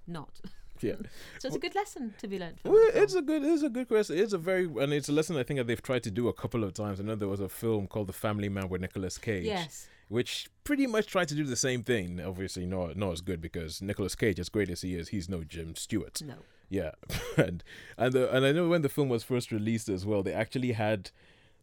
not. 0.05 0.41
yeah. 0.81 0.95
so 1.39 1.47
it's 1.47 1.55
a 1.55 1.59
good 1.59 1.75
lesson 1.75 2.13
to 2.19 2.27
be 2.27 2.39
learned 2.39 2.59
from. 2.59 2.71
Well, 2.71 2.89
it's 2.93 3.15
a 3.15 3.21
good, 3.21 3.43
it's 3.43 3.63
a 3.63 3.69
good 3.69 3.87
question. 3.87 4.17
It's 4.17 4.33
a 4.33 4.37
very, 4.37 4.65
and 4.65 4.93
it's 4.93 5.09
a 5.09 5.11
lesson 5.11 5.37
I 5.37 5.43
think 5.43 5.59
that 5.59 5.67
they've 5.67 5.81
tried 5.81 6.03
to 6.03 6.11
do 6.11 6.27
a 6.27 6.33
couple 6.33 6.63
of 6.63 6.73
times. 6.73 6.99
I 6.99 7.03
know 7.03 7.15
there 7.15 7.27
was 7.27 7.39
a 7.39 7.49
film 7.49 7.87
called 7.87 8.07
The 8.07 8.13
Family 8.13 8.49
Man 8.49 8.69
with 8.69 8.81
Nicolas 8.81 9.17
Cage. 9.17 9.45
Yes. 9.45 9.87
Which 10.09 10.49
pretty 10.63 10.87
much 10.87 11.07
tried 11.07 11.27
to 11.27 11.35
do 11.35 11.43
the 11.43 11.57
same 11.57 11.83
thing. 11.83 12.21
Obviously, 12.21 12.65
not 12.65 12.95
not 12.95 13.11
as 13.11 13.19
good 13.19 13.41
because 13.41 13.81
Nicolas 13.81 14.15
Cage, 14.15 14.39
as 14.39 14.47
great 14.47 14.69
as 14.69 14.81
he 14.81 14.95
is, 14.95 15.09
he's 15.09 15.27
no 15.27 15.43
Jim 15.43 15.75
Stewart. 15.75 16.21
No. 16.21 16.35
Yeah, 16.69 16.91
and 17.37 17.63
and 17.97 18.13
the, 18.13 18.33
and 18.33 18.45
I 18.45 18.51
know 18.51 18.69
when 18.69 18.83
the 18.83 18.89
film 18.89 19.09
was 19.09 19.23
first 19.23 19.51
released 19.51 19.89
as 19.89 20.05
well, 20.05 20.23
they 20.23 20.33
actually 20.33 20.73
had 20.73 21.11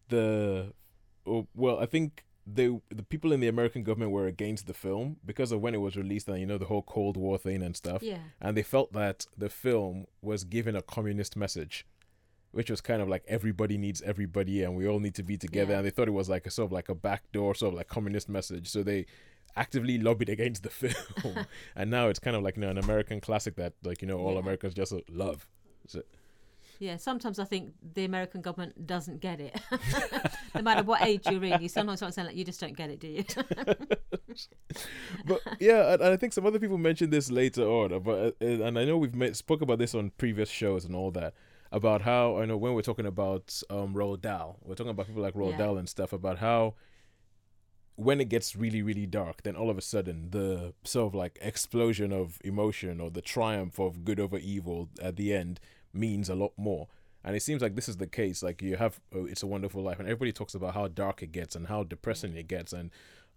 the, 0.09 0.73
oh, 1.27 1.47
well, 1.55 1.79
I 1.79 1.87
think 1.87 2.25
they 2.47 2.67
the 2.91 3.03
people 3.03 3.33
in 3.33 3.41
the 3.41 3.49
American 3.49 3.83
government 3.83 4.11
were 4.13 4.27
against 4.27 4.67
the 4.67 4.75
film 4.75 5.17
because 5.25 5.51
of 5.53 5.61
when 5.61 5.75
it 5.75 5.79
was 5.81 5.97
released 5.97 6.29
and 6.29 6.39
you 6.39 6.47
know 6.47 6.59
the 6.59 6.67
whole 6.67 6.83
Cold 6.83 7.17
War 7.17 7.39
thing 7.39 7.63
and 7.63 7.75
stuff. 7.77 8.03
Yeah. 8.03 8.19
And 8.41 8.57
they 8.57 8.63
felt 8.63 8.93
that 8.93 9.27
the 9.37 9.49
film 9.49 10.07
was 10.21 10.45
giving 10.45 10.77
a 10.77 10.83
communist 10.83 11.37
message, 11.37 11.87
which 12.53 12.69
was 12.69 12.81
kind 12.81 13.01
of 13.01 13.09
like 13.09 13.25
everybody 13.27 13.79
needs 13.79 14.03
everybody 14.03 14.63
and 14.63 14.77
we 14.77 14.87
all 14.87 15.01
need 15.01 15.15
to 15.15 15.23
be 15.23 15.37
together. 15.39 15.73
Yeah. 15.73 15.79
And 15.79 15.87
they 15.87 15.91
thought 15.91 16.09
it 16.09 16.13
was 16.13 16.29
like 16.29 16.47
a 16.47 16.51
sort 16.51 16.67
of 16.67 16.73
like 16.73 16.89
a 16.91 16.95
backdoor 16.95 17.55
sort 17.55 17.73
of 17.73 17.79
like 17.79 17.89
communist 17.89 18.29
message. 18.29 18.69
So 18.69 18.83
they 18.83 19.07
actively 19.57 19.99
lobbied 19.99 20.29
against 20.29 20.65
the 20.65 20.71
film. 20.71 21.47
and 21.77 21.91
now 21.91 22.09
it's 22.09 22.19
kind 22.19 22.37
of 22.37 22.43
like 22.43 22.57
you 22.57 22.63
know 22.63 22.71
an 22.71 22.79
American 22.79 23.21
classic 23.21 23.57
that 23.57 23.73
like 23.83 24.03
you 24.03 24.09
know 24.09 24.19
all 24.19 24.35
Yeah. 24.35 24.41
Americans 24.41 24.75
just 24.75 24.93
love. 25.09 25.47
It. 25.95 26.07
Yeah, 26.79 26.97
sometimes 26.97 27.39
I 27.39 27.45
think 27.45 27.73
the 27.95 28.05
American 28.05 28.41
government 28.41 28.87
doesn't 28.87 29.21
get 29.21 29.41
it. 29.41 29.61
no 30.55 30.63
matter 30.63 30.83
what 30.83 31.03
age 31.03 31.23
you're 31.31 31.45
in, 31.45 31.63
you 31.63 31.69
sometimes 31.69 32.01
to 32.01 32.13
sound 32.13 32.29
like 32.29 32.37
you 32.37 32.45
just 32.45 32.61
don't 32.61 32.77
get 32.77 32.91
it, 32.91 33.01
do 33.01 33.09
you? 33.09 33.25
but 35.27 35.41
yeah, 35.61 35.95
and, 35.95 36.03
I 36.03 36.17
think 36.17 36.33
some 36.33 36.47
other 36.47 36.59
people 36.59 36.79
mentioned 36.79 37.13
this 37.13 37.31
later 37.31 37.63
on. 37.63 38.03
But 38.03 38.37
uh, 38.41 38.45
and 38.45 38.79
I 38.79 38.85
know 38.85 38.99
we've 38.99 39.15
met, 39.15 39.37
spoke 39.37 39.63
about 39.63 39.79
this 39.79 39.95
on 39.95 40.11
previous 40.19 40.49
shows 40.49 40.85
and 40.85 40.95
all 40.95 41.11
that 41.13 41.35
about 41.73 42.03
how 42.03 42.39
I 42.39 42.45
know 42.45 42.57
when 42.57 42.75
we're 42.75 42.83
talking 42.83 43.07
about 43.07 43.61
um 43.71 43.95
Roald 43.95 44.21
Dahl, 44.21 44.59
we're 44.63 44.75
talking 44.75 44.91
about 44.91 45.07
people 45.07 45.23
like 45.23 45.35
Roald 45.35 45.53
Yeah. 45.53 45.59
Dahl 45.59 45.79
and 45.79 45.89
stuff 45.89 46.13
about 46.13 46.39
how 46.39 46.75
when 47.97 48.21
it 48.21 48.29
gets 48.29 48.57
really 48.57 48.83
really 48.83 49.07
dark, 49.07 49.43
then 49.43 49.57
all 49.57 49.71
of 49.71 49.79
a 49.79 49.83
sudden 49.83 50.31
the 50.31 50.75
sort 50.85 51.07
of 51.09 51.15
like 51.15 51.39
explosion 51.41 52.13
of 52.13 52.39
emotion 52.45 53.01
or 53.01 53.11
the 53.11 53.23
triumph 53.23 53.79
of 53.79 54.05
good 54.05 54.19
over 54.19 54.39
evil 54.39 54.89
at 55.01 55.17
the 55.17 55.33
end 55.33 55.61
means 55.95 56.29
a 56.29 56.35
lot 56.35 56.53
more. 56.57 56.89
And 57.25 57.35
it 57.35 57.43
seems 57.43 57.63
like 57.63 57.75
this 57.75 57.89
is 57.89 57.97
the 57.97 58.07
case. 58.07 58.43
Like 58.43 58.61
you 58.61 58.77
have 58.77 59.01
oh, 59.15 59.25
It's 59.27 59.43
a 59.43 59.47
Wonderful 59.47 59.83
Life, 59.83 59.99
and 59.99 60.07
everybody 60.07 60.33
talks 60.33 60.55
about 60.55 60.75
how 60.75 60.89
dark 60.89 61.23
it 61.23 61.33
gets 61.33 61.57
and 61.57 61.67
how 61.69 61.83
depressing 61.83 62.37
it 62.37 62.49
gets. 62.49 62.73
And 62.75 62.91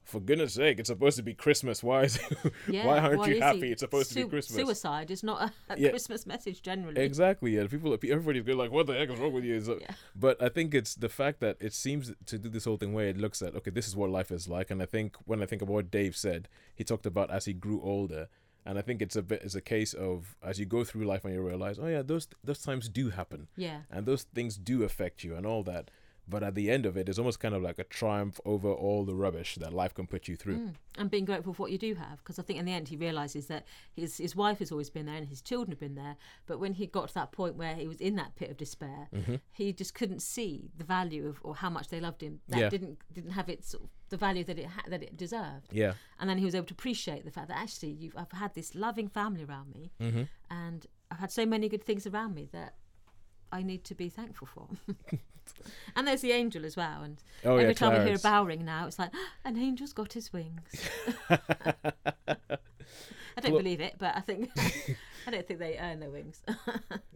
for 0.03 0.19
goodness 0.21 0.53
sake, 0.53 0.79
it's 0.79 0.87
supposed 0.87 1.17
to 1.17 1.23
be 1.23 1.33
Christmas. 1.33 1.83
Why 1.83 2.03
is 2.03 2.19
yeah. 2.67 2.85
why 2.85 2.99
aren't 2.99 3.19
what 3.19 3.29
you 3.29 3.41
happy? 3.41 3.69
it? 3.69 3.71
It's 3.73 3.81
supposed 3.81 4.09
to 4.11 4.23
be 4.23 4.29
Christmas. 4.29 4.57
Suicide 4.57 5.11
is 5.11 5.23
not 5.23 5.41
a, 5.69 5.73
a 5.73 5.79
Yeah. 5.79 5.89
Christmas 5.89 6.25
message 6.25 6.61
generally. 6.61 7.01
Exactly. 7.01 7.55
Yeah. 7.55 7.67
People, 7.67 7.93
everybody's 7.93 8.43
good. 8.43 8.55
Like, 8.55 8.71
what 8.71 8.87
the 8.87 8.93
heck 8.93 9.09
is 9.09 9.19
wrong 9.19 9.33
with 9.33 9.43
you? 9.43 9.59
So, 9.61 9.77
Yeah. 9.81 9.91
But 10.15 10.41
I 10.41 10.49
think 10.49 10.73
it's 10.73 10.95
the 10.95 11.09
fact 11.09 11.39
that 11.41 11.57
it 11.59 11.73
seems 11.73 12.13
to 12.25 12.37
do 12.37 12.49
this 12.49 12.65
whole 12.65 12.77
thing 12.77 12.93
where 12.93 13.07
it 13.07 13.17
looks 13.17 13.41
at 13.41 13.55
okay, 13.55 13.71
this 13.71 13.87
is 13.87 13.95
what 13.95 14.09
life 14.09 14.31
is 14.31 14.47
like. 14.47 14.71
And 14.71 14.81
I 14.81 14.85
think 14.85 15.15
when 15.25 15.41
I 15.41 15.45
think 15.45 15.61
of 15.61 15.69
what 15.69 15.91
Dave 15.91 16.15
said, 16.15 16.47
he 16.75 16.83
talked 16.83 17.05
about 17.05 17.29
as 17.29 17.45
he 17.45 17.53
grew 17.53 17.81
older. 17.81 18.27
And 18.67 18.77
I 18.77 18.81
think 18.81 19.01
it's 19.01 19.15
a 19.15 19.21
bit 19.21 19.41
it's 19.43 19.55
a 19.55 19.61
case 19.61 19.93
of 19.93 20.35
as 20.43 20.59
you 20.59 20.65
go 20.65 20.83
through 20.83 21.05
life 21.05 21.23
and 21.25 21.33
you 21.33 21.41
realize, 21.41 21.79
oh 21.79 21.87
yeah, 21.87 22.01
those 22.11 22.27
those 22.43 22.61
times 22.61 22.89
do 22.89 23.09
happen. 23.09 23.47
Yeah. 23.55 23.79
and 23.89 24.05
those 24.05 24.23
things 24.23 24.57
do 24.57 24.83
affect 24.83 25.23
you 25.23 25.35
and 25.37 25.45
all 25.45 25.63
that. 25.63 25.89
But 26.29 26.43
at 26.43 26.55
the 26.55 26.69
end 26.69 26.85
of 26.85 26.97
it, 26.97 27.07
it's 27.07 27.17
almost 27.17 27.39
kind 27.39 27.55
of 27.55 27.61
like 27.63 27.79
a 27.79 27.85
triumph 27.85 28.37
over 28.43 28.69
all 28.69 29.05
the 29.05 29.15
rubbish 29.15 29.55
that 29.61 29.71
life 29.71 29.93
can 29.93 30.07
put 30.07 30.27
you 30.27 30.35
through. 30.35 30.57
Mm. 30.57 30.73
And 30.97 31.09
being 31.09 31.23
grateful 31.23 31.53
for 31.53 31.61
what 31.63 31.71
you 31.71 31.77
do 31.77 31.95
have, 31.95 32.17
because 32.17 32.37
I 32.37 32.43
think 32.43 32.59
in 32.59 32.65
the 32.65 32.73
end 32.73 32.89
he 32.89 32.97
realizes 32.97 33.47
that 33.47 33.63
his 33.95 34.17
his 34.17 34.35
wife 34.35 34.59
has 34.59 34.69
always 34.73 34.89
been 34.89 35.05
there 35.05 35.15
and 35.15 35.27
his 35.29 35.41
children 35.41 35.71
have 35.71 35.79
been 35.79 35.95
there. 35.95 36.17
But 36.45 36.59
when 36.59 36.73
he 36.73 36.85
got 36.85 37.07
to 37.07 37.13
that 37.13 37.31
point 37.31 37.55
where 37.55 37.75
he 37.75 37.87
was 37.87 38.01
in 38.01 38.17
that 38.17 38.35
pit 38.35 38.49
of 38.51 38.57
despair, 38.57 39.07
Mm-hmm. 39.15 39.35
he 39.53 39.71
just 39.71 39.93
couldn't 39.93 40.21
see 40.21 40.69
the 40.77 40.83
value 40.83 41.25
of 41.29 41.39
or 41.43 41.55
how 41.55 41.69
much 41.69 41.87
they 41.87 42.01
loved 42.01 42.21
him. 42.21 42.41
That 42.49 42.59
Yeah. 42.59 42.69
didn't 42.75 42.97
didn't 43.13 43.31
have 43.39 43.47
its 43.47 43.69
sort 43.69 43.83
of, 43.85 43.89
the 44.09 44.17
value 44.17 44.43
that 44.45 44.57
it 44.57 44.65
ha- 44.67 44.83
that 44.87 45.03
it 45.03 45.17
deserved. 45.17 45.67
Yeah, 45.71 45.93
And 46.19 46.29
then 46.29 46.37
he 46.37 46.45
was 46.45 46.55
able 46.55 46.65
to 46.67 46.73
appreciate 46.73 47.25
the 47.25 47.31
fact 47.31 47.47
that 47.49 47.57
actually 47.57 47.91
you've 47.91 48.15
I've 48.15 48.31
had 48.31 48.53
this 48.53 48.75
loving 48.75 49.07
family 49.07 49.43
around 49.43 49.73
me, 49.73 49.91
mm-hmm. 50.01 50.23
and 50.49 50.85
I've 51.11 51.19
had 51.19 51.31
so 51.31 51.45
many 51.45 51.69
good 51.69 51.83
things 51.83 52.05
around 52.07 52.33
me 52.35 52.47
that 52.51 52.75
I 53.51 53.63
need 53.63 53.83
to 53.85 53.95
be 53.95 54.09
thankful 54.09 54.47
for. 54.47 54.67
and 55.95 56.05
there's 56.07 56.21
the 56.21 56.31
angel 56.33 56.65
as 56.65 56.75
well. 56.75 57.01
And 57.03 57.21
Oh, 57.45 57.55
yeah, 57.55 57.63
every 57.63 57.75
time 57.75 57.97
we 57.97 58.05
hear 58.05 58.17
a 58.17 58.19
bow 58.19 58.43
ring 58.43 58.65
now, 58.65 58.87
it's 58.87 58.99
like 58.99 59.11
an 59.45 59.57
angel's 59.57 59.93
got 59.93 60.13
his 60.13 60.33
wings. 60.33 60.89
I 61.29 63.41
don't 63.41 63.51
Well- 63.53 63.61
believe 63.61 63.81
it, 63.81 63.95
but 63.97 64.15
I 64.15 64.21
think 64.21 64.49
I 65.27 65.31
don't 65.31 65.47
think 65.47 65.59
they 65.59 65.77
earn 65.77 65.99
their 65.99 66.09
wings. 66.09 66.41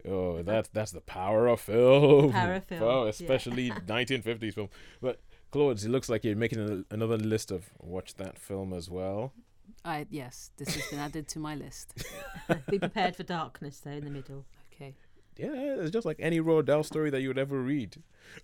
Oh, 0.08 0.42
that's 0.42 0.68
that's 0.68 0.92
the 0.92 1.00
power 1.00 1.48
of 1.48 1.60
film. 1.60 2.32
Power 2.32 2.54
of 2.54 2.64
film, 2.64 2.82
Oh, 2.82 3.02
yeah. 3.04 3.10
especially 3.10 3.70
1950s 3.70 4.54
film. 4.54 4.68
But 5.00 5.20
Claude, 5.52 5.82
it 5.82 5.88
looks 5.90 6.08
like 6.08 6.24
you're 6.24 6.34
making 6.34 6.58
a, 6.90 6.94
another 6.94 7.18
list 7.18 7.50
of 7.50 7.70
watch 7.78 8.14
that 8.14 8.38
film 8.38 8.72
as 8.72 8.90
well. 8.90 9.32
I 9.84 10.06
yes, 10.10 10.50
this 10.56 10.74
has 10.74 10.86
been 10.88 10.98
added 10.98 11.28
to 11.28 11.38
my 11.38 11.54
list. 11.54 12.04
be 12.70 12.78
prepared 12.78 13.14
for 13.14 13.22
darkness 13.22 13.78
though 13.78 13.90
in 13.90 14.04
the 14.04 14.10
middle. 14.10 14.46
Okay. 14.74 14.94
Yeah, 15.36 15.76
it's 15.80 15.90
just 15.90 16.06
like 16.06 16.18
any 16.18 16.40
Roald 16.40 16.66
Dahl 16.66 16.82
story 16.82 17.10
that 17.10 17.20
you 17.20 17.28
would 17.28 17.38
ever 17.38 17.60
read. 17.60 18.02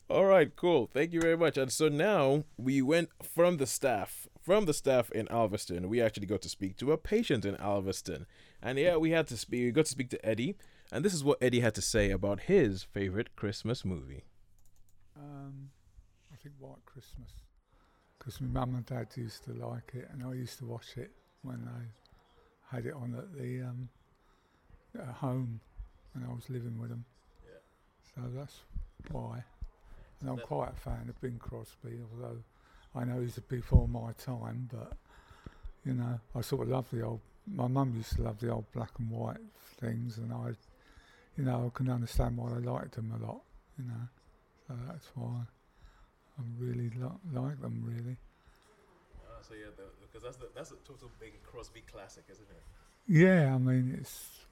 All 0.09 0.25
right, 0.25 0.55
cool. 0.55 0.89
Thank 0.93 1.13
you 1.13 1.21
very 1.21 1.37
much. 1.37 1.57
And 1.57 1.71
so 1.71 1.89
now 1.89 2.45
we 2.57 2.81
went 2.81 3.11
from 3.23 3.59
the 3.59 3.67
staff, 3.67 4.27
from 4.41 4.65
the 4.65 4.73
staff 4.75 5.11
in 5.13 5.27
Alveston, 5.27 5.87
we 5.87 6.01
actually 6.01 6.27
got 6.27 6.43
to 6.43 6.49
speak 6.49 6.77
to 6.79 6.93
a 6.93 6.97
patient 6.97 7.45
in 7.45 7.57
Alveston. 7.57 8.25
And 8.63 8.79
yeah, 8.79 8.97
we 8.97 9.11
had 9.11 9.27
to 9.29 9.37
speak, 9.37 9.65
we 9.65 9.71
got 9.71 9.85
to 9.85 9.91
speak 9.91 10.11
to 10.11 10.27
Eddie. 10.27 10.57
And 10.91 11.05
this 11.05 11.13
is 11.13 11.23
what 11.23 11.39
Eddie 11.43 11.61
had 11.61 11.75
to 11.75 11.83
say 11.83 12.11
about 12.11 12.41
his 12.41 12.83
favorite 12.83 13.37
Christmas 13.37 13.85
movie. 13.85 14.25
Um, 15.15 15.71
White 16.59 16.85
Christmas, 16.87 17.31
because 18.19 18.41
my 18.41 18.61
mum 18.61 18.75
and 18.77 18.87
dad 18.87 19.09
used 19.17 19.45
to 19.45 19.53
like 19.53 19.93
it, 19.95 20.09
and 20.13 20.23
I 20.25 20.35
used 20.35 20.59
to 20.59 20.67
watch 20.67 20.97
it 20.97 21.11
when 21.43 21.65
they 21.65 22.77
had 22.77 22.87
it 22.87 22.95
on 22.95 23.15
at 23.15 23.33
the 23.37 23.63
um, 23.63 23.89
at 24.99 25.15
home 25.15 25.61
when 26.13 26.25
I 26.25 26.33
was 26.33 26.49
living 26.49 26.79
with 26.79 26.91
them. 26.91 27.05
So 28.15 28.23
that's 28.35 28.61
why. 29.11 29.45
And 30.21 30.31
I'm 30.31 30.39
quite 30.39 30.71
a 30.71 30.81
fan 30.81 31.07
of 31.09 31.21
Bing 31.21 31.39
Crosby, 31.39 32.01
although 32.13 32.39
I 32.95 33.05
know 33.05 33.21
he's 33.21 33.39
before 33.39 33.87
my 33.87 34.13
time, 34.13 34.69
but 34.73 34.93
you 35.85 35.95
know, 35.95 36.19
I 36.35 36.41
sort 36.41 36.63
of 36.63 36.69
love 36.69 36.91
the 36.91 37.03
old. 37.03 37.21
My 37.47 37.69
mum 37.69 37.95
used 37.97 38.17
to 38.17 38.23
love 38.23 38.41
the 38.41 38.51
old 38.51 38.71
black 38.73 38.91
and 38.99 39.11
white 39.11 39.39
things, 39.81 40.19
and 40.19 40.33
I, 40.33 40.51
you 41.37 41.45
know, 41.45 41.73
I 41.73 41.77
can 41.77 41.89
understand 41.89 42.37
why 42.37 42.51
they 42.51 42.61
liked 42.61 42.97
them 42.97 43.13
a 43.21 43.25
lot. 43.25 43.43
You 43.79 43.85
know. 43.85 44.09
So 44.67 44.75
that's 44.87 45.07
why 45.15 45.47
I 46.39 46.43
really 46.59 46.91
lo- 46.97 47.21
like 47.33 47.61
them, 47.61 47.83
really. 47.85 48.17
so 49.43 49.55
yeah, 49.55 49.67
because 50.01 50.23
that's 50.23 50.37
the, 50.37 50.49
that's 50.55 50.71
a 50.71 50.77
total 50.87 51.11
Bing 51.21 51.33
Crosby 51.45 51.83
classic, 51.91 52.25
isn't 52.31 52.47
it? 52.51 52.63
Yeah, 53.09 53.55
I 53.55 53.59
mean, 53.59 53.97
it's 53.99 54.47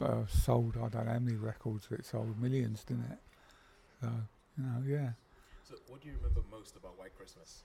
uh, 0.00 0.26
sold, 0.26 0.76
I 0.76 0.88
don't 0.88 1.06
know 1.06 1.12
how 1.12 1.18
many 1.18 1.36
records 1.36 1.86
it 1.90 2.04
sold, 2.06 2.40
millions, 2.40 2.82
didn't 2.84 3.04
it? 3.10 3.18
So, 4.00 4.08
you 4.56 4.64
know, 4.64 4.82
yeah. 4.86 5.10
So 5.62 5.74
what 5.88 6.00
do 6.00 6.08
you 6.08 6.14
remember 6.16 6.40
most 6.50 6.76
about 6.76 6.98
White 6.98 7.14
Christmas? 7.16 7.64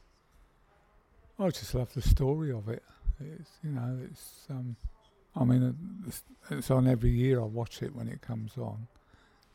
I 1.40 1.50
just 1.50 1.74
love 1.74 1.94
the 1.94 2.02
story 2.02 2.52
of 2.52 2.70
it. 2.70 2.84
It's, 3.20 3.52
you 3.64 3.72
know, 3.72 3.98
it's, 4.10 4.48
um, 4.50 4.76
I 5.36 5.44
mean, 5.44 5.76
it's, 6.08 6.24
it's 6.50 6.72
on 6.72 6.88
every 6.88 7.12
year. 7.12 7.42
I 7.42 7.46
watch 7.46 7.82
it 7.82 7.96
when 7.96 8.08
it 8.08 8.22
comes 8.22 8.58
on. 8.58 8.88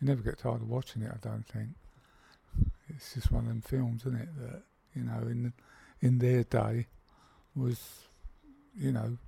You 0.00 0.08
never 0.08 0.22
get 0.22 0.38
tired 0.38 0.62
of 0.62 0.68
watching 0.68 1.02
it, 1.02 1.10
I 1.12 1.18
don't 1.26 1.46
think. 1.46 1.68
It's 2.94 3.14
just 3.14 3.32
one 3.32 3.44
of 3.44 3.48
them 3.48 3.62
films, 3.62 4.02
isn't 4.06 4.20
it? 4.20 4.28
That 4.38 4.62
you 4.94 5.02
know, 5.02 5.20
in 5.22 5.52
in 6.02 6.18
their 6.18 6.44
day, 6.44 6.86
was, 7.54 8.04
you 8.76 8.92
know, 8.92 9.18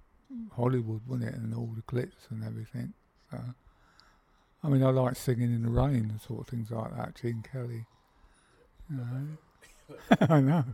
Hollywood, 0.57 1.03
wasn't 1.07 1.29
it, 1.29 1.35
and 1.35 1.55
all 1.55 1.75
the 1.75 1.83
glitz 1.83 2.31
and 2.31 2.45
everything. 2.45 2.95
So, 3.31 3.39
I 4.65 4.69
mean, 4.69 4.83
I 4.83 4.91
like 4.91 5.17
singing 5.17 5.55
in 5.55 5.63
the 5.63 5.71
rain 5.71 6.09
and 6.11 6.21
sort 6.21 6.41
of 6.41 6.47
things 6.47 6.71
like 6.71 6.97
that. 6.97 7.17
Gene 7.17 7.45
Kelly. 7.51 7.87
You 8.91 8.97
know, 8.97 10.17
I 10.29 10.41
know. 10.41 10.65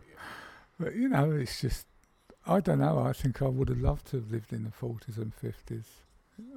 But 0.79 0.95
you 0.95 1.09
know, 1.09 1.31
it's 1.31 1.61
just 1.61 1.85
I 2.45 2.59
don't 2.59 2.79
know. 2.79 2.99
I 2.99 3.13
think 3.13 3.41
I 3.41 3.47
would 3.47 3.69
have 3.69 3.79
loved 3.79 4.07
to 4.07 4.17
have 4.17 4.31
lived 4.31 4.53
in 4.53 4.63
the 4.63 4.71
forties 4.71 5.17
and 5.17 5.33
fifties, 5.33 5.85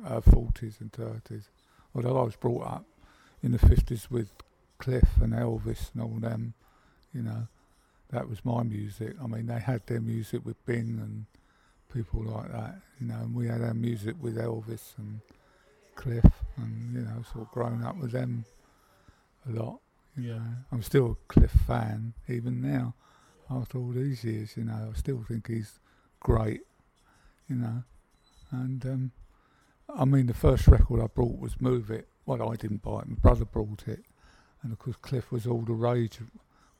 uh, 0.06 0.20
forties 0.20 0.76
and 0.80 0.92
thirties. 0.92 1.48
Although 1.94 2.18
I 2.18 2.22
was 2.22 2.36
brought 2.36 2.66
up 2.66 2.84
in 3.42 3.52
the 3.52 3.58
fifties 3.58 4.10
with 4.10 4.30
Cliff 4.82 5.08
and 5.20 5.32
Elvis 5.32 5.92
and 5.94 6.02
all 6.02 6.18
them, 6.18 6.54
you 7.14 7.22
know, 7.22 7.46
that 8.10 8.28
was 8.28 8.44
my 8.44 8.64
music. 8.64 9.14
I 9.22 9.26
mean, 9.28 9.46
they 9.46 9.60
had 9.60 9.86
their 9.86 10.00
music 10.00 10.44
with 10.44 10.64
Bing 10.66 10.98
and 11.00 11.26
people 11.92 12.24
like 12.24 12.50
that, 12.50 12.80
you 13.00 13.06
know, 13.06 13.14
and 13.14 13.32
we 13.34 13.46
had 13.46 13.62
our 13.62 13.74
music 13.74 14.16
with 14.20 14.36
Elvis 14.36 14.98
and 14.98 15.20
Cliff, 15.94 16.24
and 16.56 16.94
you 16.94 17.02
know, 17.02 17.22
sort 17.32 17.44
of 17.46 17.50
growing 17.52 17.84
up 17.84 17.96
with 17.96 18.10
them 18.12 18.44
a 19.48 19.52
lot. 19.52 19.78
You 20.16 20.24
Yeah. 20.30 20.38
know, 20.38 20.56
I'm 20.72 20.82
still 20.82 21.12
a 21.12 21.32
Cliff 21.32 21.52
fan 21.52 22.14
even 22.28 22.60
now 22.60 22.94
after 23.48 23.78
all 23.78 23.92
these 23.92 24.24
years. 24.24 24.56
You 24.56 24.64
know, 24.64 24.90
I 24.92 24.98
still 24.98 25.22
think 25.28 25.46
he's 25.46 25.78
great. 26.20 26.62
You 27.48 27.56
know, 27.56 27.82
and 28.50 28.84
um, 28.86 29.12
I 29.94 30.04
mean, 30.06 30.26
the 30.26 30.34
first 30.34 30.66
record 30.66 31.00
I 31.00 31.06
bought 31.06 31.38
was 31.38 31.60
Move 31.60 31.90
It. 31.90 32.08
Well, 32.26 32.50
I 32.50 32.56
didn't 32.56 32.82
buy 32.82 33.00
it. 33.00 33.08
My 33.08 33.16
brother 33.16 33.44
bought 33.44 33.86
it, 33.86 34.04
and 34.62 34.72
of 34.72 34.78
course 34.78 34.96
Cliff 35.00 35.30
was 35.32 35.46
all 35.46 35.62
the 35.62 35.72
rage 35.72 36.18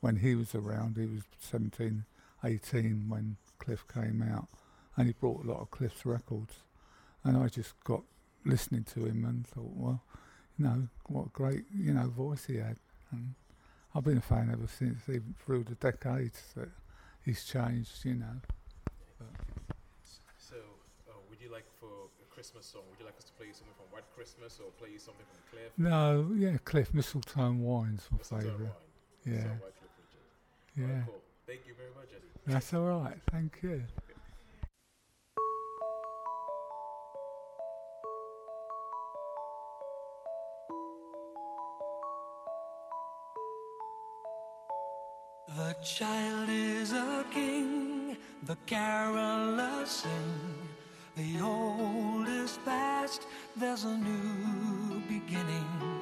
when 0.01 0.17
he 0.17 0.35
was 0.35 0.55
around. 0.55 0.97
He 0.97 1.07
was 1.07 1.23
17, 1.41 2.05
18 2.45 3.09
when 3.09 3.37
Cliff 3.59 3.85
came 3.93 4.23
out, 4.23 4.49
and 4.97 5.07
he 5.07 5.15
brought 5.15 5.45
a 5.45 5.49
lot 5.49 5.61
of 5.61 5.71
Cliff's 5.71 6.05
records, 6.05 6.55
and 7.25 7.37
I 7.37 7.49
just 7.49 7.79
got 7.85 8.03
listening 8.45 8.85
to 8.85 9.07
him 9.07 9.25
and 9.25 9.47
thought, 9.47 9.73
well, 9.75 10.03
you 10.59 10.65
know, 10.65 10.89
what 11.07 11.27
a 11.27 11.31
great 11.31 11.65
you 11.75 11.93
know 11.93 12.09
voice 12.09 12.47
he 12.47 12.57
had, 12.57 12.77
and 13.11 13.35
I've 13.95 14.05
been 14.05 14.19
a 14.19 14.23
fan 14.23 14.51
ever 14.53 14.67
since, 14.67 15.09
even 15.09 15.35
through 15.45 15.65
the 15.65 15.75
decades 15.75 16.41
that 16.57 16.69
he's 17.25 17.45
changed. 17.45 18.05
You 18.05 18.15
know. 18.15 18.41
So, 20.39 20.57
uh, 21.09 21.15
would 21.31 21.41
you 21.41 21.51
like 21.51 21.67
for 21.79 22.09
Christmas 22.43 22.67
song. 22.67 22.83
Would 22.91 22.99
you 22.99 23.05
like 23.05 23.17
us 23.17 23.23
to 23.27 23.33
play 23.35 23.47
you 23.47 23.53
something 23.53 23.73
from 23.77 23.87
White 23.93 24.03
Christmas 24.17 24.59
or 24.59 24.73
play 24.73 24.89
you 24.93 24.99
something 24.99 25.25
from 25.31 25.39
Cliff? 25.49 25.71
No, 25.79 26.29
yeah, 26.35 26.57
Cliff. 26.65 26.93
Mistletoe 26.93 27.41
and 27.41 27.63
Wine's 27.63 28.09
my 28.11 28.19
favourite. 28.19 28.73
Yeah. 29.25 29.35
Yeah. 30.77 30.87
Right, 30.87 31.07
cool. 31.07 31.23
Thank 31.47 31.61
you 31.69 31.75
very 31.75 31.91
much, 31.95 32.09
Eddie. 32.11 32.27
That's 32.45 32.75
all 32.75 32.83
right. 32.83 33.15
Thank 33.31 33.61
you. 33.63 33.85
The 45.47 45.77
child 45.85 46.49
is 46.49 46.93
a 46.93 47.25
king, 47.31 48.17
the 48.43 48.57
caroller 48.67 49.87
sings. 49.87 50.72
The 51.15 51.41
old 51.43 52.27
is 52.27 52.59
past, 52.65 53.27
there's 53.55 53.85
a 53.85 53.95
new 53.99 55.03
beginning. 55.07 56.01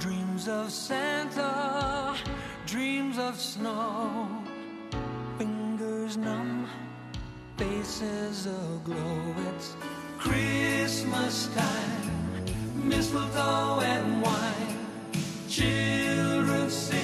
Dreams 0.00 0.48
of 0.48 0.72
Santa, 0.72 2.16
dreams 2.66 3.16
of 3.16 3.38
snow. 3.38 4.42
Fingers 5.38 6.16
numb, 6.16 6.66
faces 7.56 8.46
aglow. 8.46 9.34
It's 9.54 9.76
Christmas 10.18 11.46
time, 11.54 12.42
mistletoe 12.74 13.82
and 13.82 14.20
wine. 14.20 14.78
Children 15.48 16.70
singing 16.70 17.01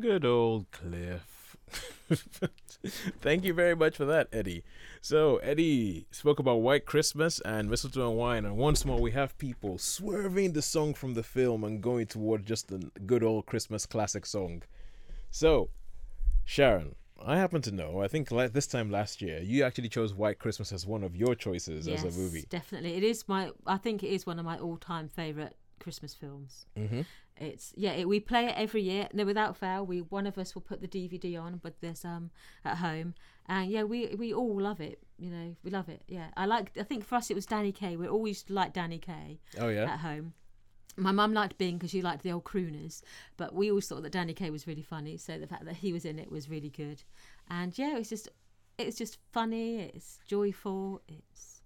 Good 0.00 0.24
old 0.24 0.70
Cliff. 0.70 1.56
Thank 3.20 3.44
you 3.44 3.52
very 3.52 3.76
much 3.76 3.96
for 3.96 4.06
that, 4.06 4.28
Eddie. 4.32 4.64
So, 5.02 5.36
Eddie 5.38 6.06
spoke 6.10 6.38
about 6.38 6.56
White 6.56 6.86
Christmas 6.86 7.38
and 7.40 7.68
Mistletoe 7.68 8.08
and 8.08 8.18
Wine, 8.18 8.44
and 8.44 8.56
once 8.56 8.84
more 8.84 8.98
we 9.00 9.10
have 9.12 9.36
people 9.38 9.76
swerving 9.78 10.52
the 10.52 10.62
song 10.62 10.94
from 10.94 11.14
the 11.14 11.22
film 11.22 11.64
and 11.64 11.82
going 11.82 12.06
toward 12.06 12.46
just 12.46 12.72
a 12.72 12.78
good 13.06 13.22
old 13.22 13.46
Christmas 13.46 13.84
classic 13.86 14.24
song. 14.24 14.62
So, 15.30 15.68
Sharon, 16.44 16.94
I 17.24 17.36
happen 17.36 17.60
to 17.62 17.70
know, 17.70 18.00
I 18.00 18.08
think 18.08 18.30
like 18.30 18.54
this 18.54 18.66
time 18.66 18.90
last 18.90 19.20
year, 19.20 19.40
you 19.40 19.64
actually 19.64 19.90
chose 19.90 20.14
White 20.14 20.38
Christmas 20.38 20.72
as 20.72 20.86
one 20.86 21.04
of 21.04 21.14
your 21.14 21.34
choices 21.34 21.86
as 21.86 22.02
a 22.02 22.18
movie. 22.18 22.46
definitely. 22.48 22.94
It 22.96 23.04
is 23.04 23.28
my. 23.28 23.50
I 23.66 23.76
think 23.76 24.02
it 24.02 24.08
is 24.08 24.26
one 24.26 24.38
of 24.38 24.44
my 24.46 24.56
all-time 24.58 25.08
favorite 25.08 25.56
Christmas 25.78 26.14
films. 26.14 26.66
Mm-hmm. 26.78 27.02
It's 27.40 27.72
yeah. 27.76 27.92
It, 27.92 28.06
we 28.06 28.20
play 28.20 28.46
it 28.46 28.54
every 28.56 28.82
year. 28.82 29.08
No, 29.14 29.24
without 29.24 29.56
fail. 29.56 29.84
We 29.86 30.02
one 30.02 30.26
of 30.26 30.36
us 30.38 30.54
will 30.54 30.62
put 30.62 30.80
the 30.82 30.88
DVD 30.88 31.40
on, 31.40 31.58
but 31.62 31.80
there's 31.80 32.04
um 32.04 32.30
at 32.64 32.76
home, 32.76 33.14
and 33.46 33.70
yeah, 33.70 33.82
we 33.84 34.14
we 34.16 34.32
all 34.34 34.60
love 34.60 34.80
it. 34.80 35.02
You 35.18 35.30
know, 35.30 35.56
we 35.64 35.70
love 35.70 35.88
it. 35.88 36.02
Yeah, 36.06 36.26
I 36.36 36.44
like. 36.46 36.72
I 36.78 36.82
think 36.82 37.04
for 37.04 37.14
us 37.16 37.30
it 37.30 37.34
was 37.34 37.46
Danny 37.46 37.72
Kaye. 37.72 37.96
We 37.96 38.06
always 38.06 38.44
like 38.48 38.72
Danny 38.74 38.98
Kaye 38.98 39.40
Oh, 39.58 39.68
yeah? 39.68 39.84
at 39.84 40.00
home. 40.00 40.34
My 40.96 41.12
mum 41.12 41.32
liked 41.32 41.56
Bing 41.56 41.78
because 41.78 41.90
she 41.90 42.02
liked 42.02 42.22
the 42.24 42.32
old 42.32 42.44
crooners, 42.44 43.00
but 43.38 43.54
we 43.54 43.70
always 43.70 43.88
thought 43.88 44.02
that 44.02 44.12
Danny 44.12 44.34
Kaye 44.34 44.50
was 44.50 44.66
really 44.66 44.82
funny. 44.82 45.16
So 45.16 45.38
the 45.38 45.46
fact 45.46 45.64
that 45.64 45.76
he 45.76 45.92
was 45.92 46.04
in 46.04 46.18
it 46.18 46.30
was 46.30 46.50
really 46.50 46.68
good, 46.68 47.02
and 47.48 47.76
yeah, 47.78 47.96
it's 47.96 48.10
just 48.10 48.28
it's 48.76 48.98
just 48.98 49.16
funny. 49.32 49.80
It's 49.94 50.18
joyful. 50.26 51.00
It's 51.08 51.59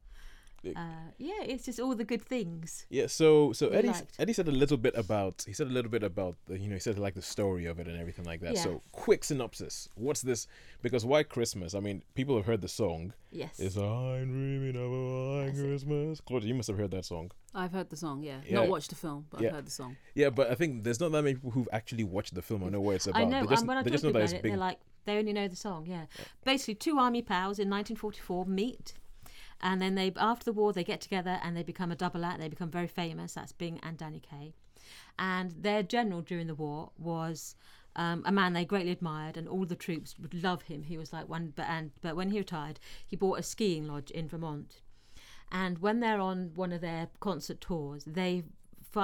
uh, 0.77 1.11
yeah, 1.19 1.43
it's 1.45 1.65
just 1.67 1.79
all 1.81 1.95
the 1.95 2.05
good 2.05 2.23
things. 2.23 2.87
Yeah, 2.91 3.07
so 3.07 3.53
so 3.53 3.69
Eddie 3.69 3.89
liked. 3.89 4.13
Eddie 4.19 4.33
said 4.33 4.49
a 4.49 4.53
little 4.53 4.77
bit 4.77 4.95
about 4.97 5.45
he 5.47 5.53
said 5.53 5.67
a 5.67 5.71
little 5.71 5.91
bit 5.91 6.03
about 6.03 6.37
the, 6.47 6.59
you 6.59 6.69
know 6.69 6.75
he 6.75 6.81
said 6.81 6.99
like 6.99 7.15
the 7.15 7.23
story 7.23 7.67
of 7.67 7.79
it 7.79 7.87
and 7.89 7.99
everything 7.99 8.25
like 8.25 8.41
that. 8.41 8.55
Yeah. 8.55 8.63
So 8.63 8.83
quick 8.93 9.25
synopsis. 9.25 9.89
What's 9.97 10.23
this? 10.23 10.47
Because 10.83 11.05
White 11.05 11.29
Christmas. 11.29 11.75
I 11.75 11.81
mean, 11.81 12.03
people 12.15 12.37
have 12.37 12.47
heard 12.47 12.61
the 12.61 12.69
song. 12.69 13.13
Yes. 13.31 13.59
It's 13.59 13.77
I'm 13.77 14.31
dreaming 14.31 14.77
of 14.77 14.93
a 14.93 15.45
white 15.45 15.55
Christmas. 15.55 16.21
Claudia, 16.21 16.49
you 16.49 16.55
must 16.55 16.69
have 16.69 16.79
heard 16.79 16.93
that 16.93 17.05
song. 17.05 17.31
I've 17.55 17.73
heard 17.73 17.91
the 17.91 17.97
song, 17.97 18.23
yeah. 18.23 18.39
Yeah. 18.47 18.57
Not 18.57 18.69
watched 18.69 18.91
the 18.91 18.97
film, 18.97 19.27
but 19.31 19.41
Yeah. 19.41 19.49
I've 19.49 19.55
heard 19.57 19.67
the 19.67 19.71
song. 19.71 19.97
Yeah, 20.15 20.31
but 20.31 20.51
I 20.51 20.55
think 20.55 20.83
there's 20.85 21.01
not 21.01 21.13
that 21.13 21.23
many 21.23 21.35
people 21.35 21.51
who've 21.53 21.69
actually 21.73 22.05
watched 22.05 22.35
the 22.35 22.43
film 22.43 22.63
or 22.63 22.71
know 22.71 22.81
what 22.81 22.97
it's 22.97 23.07
about. 23.07 23.23
I 23.23 23.25
know, 23.25 23.43
They 23.43 23.49
just, 23.49 23.63
and 23.63 23.69
when 23.69 23.79
I 23.79 23.83
they 23.83 23.91
talk 23.91 23.95
just 23.95 24.05
know 24.05 24.11
about 24.11 24.19
that 24.21 24.25
it's 24.25 24.33
it, 24.35 24.43
big. 24.43 24.53
they're 24.53 24.59
like, 24.59 24.79
They 25.05 25.19
only 25.19 25.33
know 25.33 25.47
the 25.49 25.57
song, 25.57 25.87
yeah. 25.87 26.07
Basically, 26.45 26.75
two 26.75 26.99
army 26.99 27.23
pals 27.23 27.59
in 27.59 27.69
1944 27.71 28.47
meet, 28.47 28.95
and 29.65 29.83
then 29.83 29.97
they 29.97 30.13
after 30.17 30.45
the 30.45 30.53
war 30.53 30.73
they 30.73 30.85
get 30.85 31.01
together 31.01 31.41
and 31.43 31.57
they 31.57 31.65
become 31.65 31.91
a 31.91 31.97
double 31.97 32.25
act. 32.25 32.39
They 32.39 32.49
become 32.49 32.71
very 32.71 32.87
famous. 32.87 33.35
That's 33.35 33.53
Bing 33.53 33.81
and 33.83 33.99
Danny 33.99 34.21
Kaye, 34.21 34.55
and 35.19 35.51
their 35.53 35.83
general 35.83 36.21
during 36.21 36.47
the 36.47 36.55
war 36.55 36.93
was. 36.99 37.57
Um, 37.97 38.25
a 38.27 38.33
man 38.33 38.55
they 38.55 38.65
greatly 38.65 38.91
admired, 38.91 39.37
and 39.37 39.47
all 39.47 39.65
the 39.65 39.77
troops 39.77 40.17
would 40.19 40.43
love 40.43 40.63
him. 40.63 40.83
He 40.83 40.99
was 40.99 41.13
like 41.13 41.29
one, 41.29 41.53
but 41.55 41.67
and 41.69 41.93
but 42.03 42.17
when 42.17 42.31
he 42.31 42.39
retired, 42.39 42.81
he 43.07 43.15
bought 43.15 43.39
a 43.39 43.43
skiing 43.45 43.87
lodge 43.87 44.11
in 44.11 44.27
Vermont. 44.27 44.81
And 45.53 45.79
when 45.79 46.01
they're 46.01 46.19
on 46.19 46.51
one 46.57 46.73
of 46.73 46.81
their 46.81 47.09
concert 47.21 47.61
tours, 47.61 48.03
they 48.05 48.43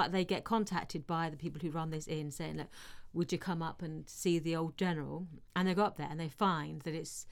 they 0.09 0.25
get 0.25 0.43
contacted 0.43 1.07
by 1.07 1.29
the 1.29 1.37
people 1.37 1.61
who 1.61 1.71
run 1.71 1.89
this 1.91 2.07
inn, 2.07 2.31
saying, 2.31 2.57
"Look, 2.57 2.67
would 3.13 3.31
you 3.31 3.37
come 3.37 3.61
up 3.61 3.81
and 3.81 4.09
see 4.09 4.39
the 4.39 4.57
old 4.57 4.77
general?" 4.77 5.27
And 5.55 5.69
they 5.69 5.73
go 5.73 5.85
up 5.85 5.95
there 5.95 6.09
and 6.11 6.19
they 6.19 6.27
find 6.27 6.81
that 6.81 6.93
it's 6.93 7.25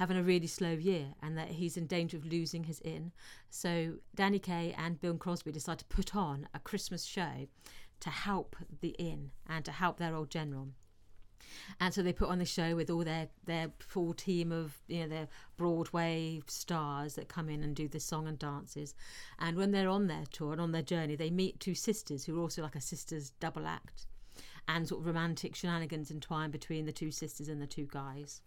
having 0.00 0.16
a 0.16 0.22
really 0.22 0.46
slow 0.46 0.70
year 0.72 1.08
and 1.22 1.36
that 1.36 1.48
he's 1.48 1.76
in 1.76 1.86
danger 1.86 2.16
of 2.16 2.24
losing 2.24 2.64
his 2.64 2.80
inn. 2.80 3.12
So 3.50 3.96
Danny 4.14 4.38
Kaye 4.38 4.74
and 4.78 4.98
Bing 4.98 5.18
Crosby 5.18 5.52
decide 5.52 5.78
to 5.80 5.84
put 5.84 6.16
on 6.16 6.48
a 6.54 6.58
Christmas 6.58 7.04
show 7.04 7.48
to 8.00 8.08
help 8.08 8.56
the 8.80 8.96
inn 8.98 9.32
and 9.46 9.62
to 9.66 9.70
help 9.70 9.98
their 9.98 10.14
old 10.14 10.30
general. 10.30 10.68
And 11.78 11.92
so 11.92 12.02
they 12.02 12.14
put 12.14 12.30
on 12.30 12.38
the 12.38 12.46
show 12.46 12.74
with 12.74 12.88
all 12.88 13.04
their, 13.04 13.28
their 13.44 13.72
full 13.78 14.14
team 14.14 14.52
of 14.52 14.78
you 14.88 15.00
know 15.00 15.08
their 15.08 15.28
Broadway 15.58 16.40
stars 16.46 17.16
that 17.16 17.28
come 17.28 17.50
in 17.50 17.62
and 17.62 17.76
do 17.76 17.86
the 17.86 18.00
song 18.00 18.26
and 18.26 18.38
dances. 18.38 18.94
And 19.38 19.54
when 19.58 19.70
they're 19.70 19.90
on 19.90 20.06
their 20.06 20.24
tour 20.32 20.52
and 20.52 20.62
on 20.62 20.72
their 20.72 20.80
journey, 20.80 21.14
they 21.14 21.28
meet 21.28 21.60
two 21.60 21.74
sisters 21.74 22.24
who 22.24 22.38
are 22.38 22.40
also 22.40 22.62
like 22.62 22.74
a 22.74 22.80
sisters 22.80 23.32
double 23.38 23.66
act, 23.66 24.06
and 24.66 24.88
sort 24.88 25.02
of 25.02 25.06
romantic 25.06 25.54
shenanigans 25.54 26.10
entwined 26.10 26.52
between 26.52 26.86
the 26.86 26.92
two 26.92 27.10
sisters 27.10 27.48
and 27.48 27.60
the 27.60 27.66
two 27.66 27.86
guys. 27.92 28.40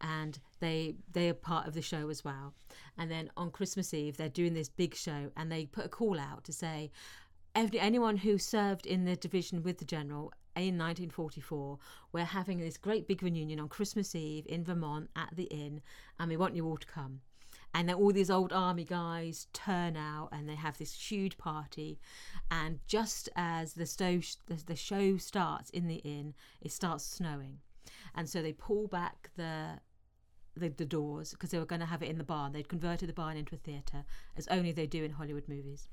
And 0.00 0.38
they 0.60 0.94
they 1.12 1.28
are 1.28 1.34
part 1.34 1.66
of 1.66 1.74
the 1.74 1.82
show 1.82 2.08
as 2.08 2.24
well. 2.24 2.54
And 2.96 3.10
then 3.10 3.30
on 3.36 3.50
Christmas 3.50 3.92
Eve, 3.94 4.16
they're 4.16 4.28
doing 4.28 4.54
this 4.54 4.68
big 4.68 4.94
show, 4.94 5.30
and 5.36 5.50
they 5.50 5.66
put 5.66 5.86
a 5.86 5.88
call 5.88 6.18
out 6.18 6.44
to 6.44 6.52
say, 6.52 6.90
every, 7.54 7.80
anyone 7.80 8.16
who 8.16 8.38
served 8.38 8.86
in 8.86 9.04
the 9.04 9.16
division 9.16 9.62
with 9.62 9.78
the 9.78 9.84
general 9.84 10.32
in 10.56 10.78
1944, 10.78 11.78
we're 12.12 12.24
having 12.24 12.60
this 12.60 12.76
great 12.76 13.08
big 13.08 13.22
reunion 13.22 13.58
on 13.58 13.68
Christmas 13.68 14.14
Eve 14.14 14.46
in 14.48 14.64
Vermont 14.64 15.10
at 15.16 15.34
the 15.34 15.44
inn, 15.44 15.80
and 16.18 16.30
we 16.30 16.36
want 16.36 16.54
you 16.54 16.66
all 16.66 16.76
to 16.76 16.86
come. 16.86 17.20
And 17.76 17.88
then 17.88 17.96
all 17.96 18.12
these 18.12 18.30
old 18.30 18.52
army 18.52 18.84
guys 18.84 19.48
turn 19.52 19.96
out, 19.96 20.28
and 20.30 20.48
they 20.48 20.54
have 20.54 20.78
this 20.78 20.94
huge 20.94 21.36
party. 21.36 21.98
And 22.50 22.78
just 22.86 23.28
as 23.34 23.74
the, 23.74 23.84
the, 24.46 24.62
the 24.64 24.76
show 24.76 25.16
starts 25.16 25.70
in 25.70 25.88
the 25.88 25.96
inn, 25.96 26.34
it 26.60 26.70
starts 26.70 27.04
snowing, 27.04 27.58
and 28.14 28.28
so 28.28 28.42
they 28.42 28.52
pull 28.52 28.86
back 28.86 29.30
the 29.36 29.80
the, 30.56 30.68
the 30.68 30.84
doors 30.84 31.30
because 31.32 31.50
they 31.50 31.58
were 31.58 31.64
going 31.66 31.80
to 31.80 31.86
have 31.86 32.02
it 32.02 32.08
in 32.08 32.18
the 32.18 32.24
barn. 32.24 32.52
They'd 32.52 32.68
converted 32.68 33.08
the 33.08 33.14
barn 33.14 33.36
into 33.36 33.54
a 33.54 33.58
theatre, 33.58 34.04
as 34.36 34.48
only 34.48 34.72
they 34.72 34.86
do 34.86 35.04
in 35.04 35.12
Hollywood 35.12 35.48
movies. 35.48 35.88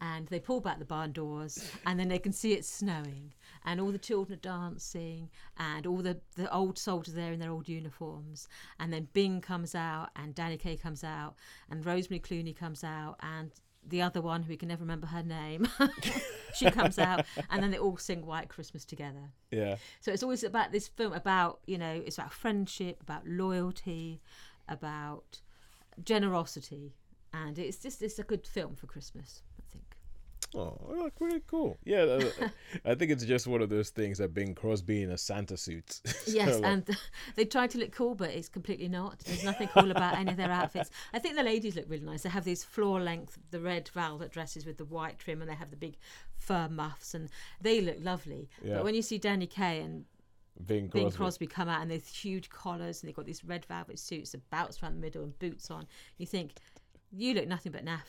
And 0.00 0.26
they 0.26 0.40
pull 0.40 0.60
back 0.60 0.78
the 0.78 0.84
barn 0.84 1.12
doors, 1.12 1.70
and 1.86 1.98
then 1.98 2.08
they 2.08 2.18
can 2.18 2.32
see 2.32 2.52
it 2.52 2.64
snowing, 2.64 3.32
and 3.64 3.80
all 3.80 3.92
the 3.92 3.98
children 3.98 4.36
are 4.36 4.42
dancing, 4.42 5.30
and 5.56 5.86
all 5.86 5.98
the, 5.98 6.18
the 6.36 6.52
old 6.52 6.76
soldiers 6.76 7.14
there 7.14 7.32
in 7.32 7.38
their 7.38 7.50
old 7.50 7.68
uniforms. 7.68 8.48
And 8.78 8.92
then 8.92 9.08
Bing 9.12 9.40
comes 9.40 9.74
out, 9.74 10.10
and 10.16 10.34
Danny 10.34 10.58
Kaye 10.58 10.76
comes 10.76 11.04
out, 11.04 11.36
and 11.70 11.86
Rosemary 11.86 12.20
Clooney 12.20 12.54
comes 12.54 12.84
out, 12.84 13.16
and 13.20 13.52
the 13.86 14.02
other 14.02 14.20
one, 14.20 14.42
who 14.42 14.50
we 14.50 14.56
can 14.56 14.68
never 14.68 14.82
remember 14.82 15.06
her 15.06 15.22
name, 15.22 15.68
she 16.54 16.70
comes 16.70 16.98
out, 16.98 17.24
and 17.50 17.62
then 17.62 17.70
they 17.70 17.78
all 17.78 17.96
sing 17.96 18.24
White 18.24 18.48
Christmas 18.48 18.84
together. 18.84 19.32
Yeah. 19.50 19.76
So 20.00 20.12
it's 20.12 20.22
always 20.22 20.44
about 20.44 20.72
this 20.72 20.88
film 20.88 21.12
about 21.12 21.60
you 21.66 21.78
know 21.78 22.02
it's 22.04 22.18
about 22.18 22.32
friendship, 22.32 23.02
about 23.02 23.26
loyalty, 23.26 24.20
about 24.68 25.40
generosity, 26.02 26.94
and 27.32 27.58
it's 27.58 27.78
just 27.78 28.02
it's 28.02 28.18
a 28.18 28.24
good 28.24 28.46
film 28.46 28.74
for 28.74 28.86
Christmas. 28.86 29.42
I 30.54 30.68
think. 30.68 30.80
Oh, 30.82 30.94
look, 30.96 31.12
really 31.20 31.42
cool. 31.46 31.76
Yeah, 31.84 32.02
uh, 32.02 32.48
I 32.84 32.94
think 32.94 33.10
it's 33.10 33.24
just 33.24 33.46
one 33.46 33.62
of 33.62 33.68
those 33.68 33.90
things 33.90 34.18
that 34.18 34.34
Bing 34.34 34.54
Crosby 34.54 35.02
in 35.02 35.10
a 35.10 35.18
Santa 35.18 35.56
suit. 35.56 36.00
Yes, 36.26 36.54
So, 36.54 36.60
like, 36.60 36.64
and 36.64 36.98
they 37.36 37.44
try 37.44 37.66
to 37.66 37.78
look 37.78 37.92
cool, 37.92 38.14
but 38.14 38.30
it's 38.30 38.48
completely 38.48 38.88
not. 38.88 39.20
There's 39.20 39.44
nothing 39.44 39.68
cool 39.68 39.90
about 39.90 40.16
any 40.16 40.30
of 40.30 40.36
their 40.36 40.50
outfits. 40.50 40.90
I 41.12 41.18
think 41.18 41.36
the 41.36 41.42
ladies 41.42 41.76
look 41.76 41.84
really 41.88 42.04
nice. 42.04 42.22
They 42.22 42.30
have 42.30 42.44
these 42.44 42.64
floor 42.64 43.00
length, 43.00 43.38
the 43.50 43.60
red 43.60 43.88
velvet 43.88 44.32
dresses 44.32 44.64
with 44.64 44.78
the 44.78 44.84
white 44.84 45.18
trim, 45.18 45.42
and 45.42 45.50
they 45.50 45.54
have 45.54 45.70
the 45.70 45.76
big 45.76 45.96
fur 46.36 46.68
muffs, 46.68 47.14
and 47.14 47.28
they 47.60 47.80
look 47.80 47.98
lovely. 48.00 48.48
Yeah. 48.62 48.76
But 48.76 48.84
when 48.84 48.94
you 48.94 49.02
see 49.02 49.18
Danny 49.18 49.46
Kaye 49.46 49.80
and 49.80 50.04
Bing 50.66 50.86
Bing 50.88 51.04
Crosby. 51.04 51.16
Crosby 51.16 51.46
come 51.46 51.68
out 51.68 51.82
and 51.82 51.90
these 51.90 52.08
huge 52.08 52.48
collars, 52.48 53.02
and 53.02 53.08
they've 53.08 53.16
got 53.16 53.26
these 53.26 53.44
red 53.44 53.64
velvet 53.66 53.98
suits 53.98 54.32
that 54.32 54.48
bounce 54.50 54.82
around 54.82 54.94
the 54.94 55.00
middle 55.00 55.24
and 55.24 55.38
boots 55.38 55.70
on, 55.70 55.86
you 56.18 56.26
think 56.26 56.54
you 57.16 57.34
look 57.34 57.46
nothing 57.48 57.72
but 57.72 57.84
naff. 57.84 58.00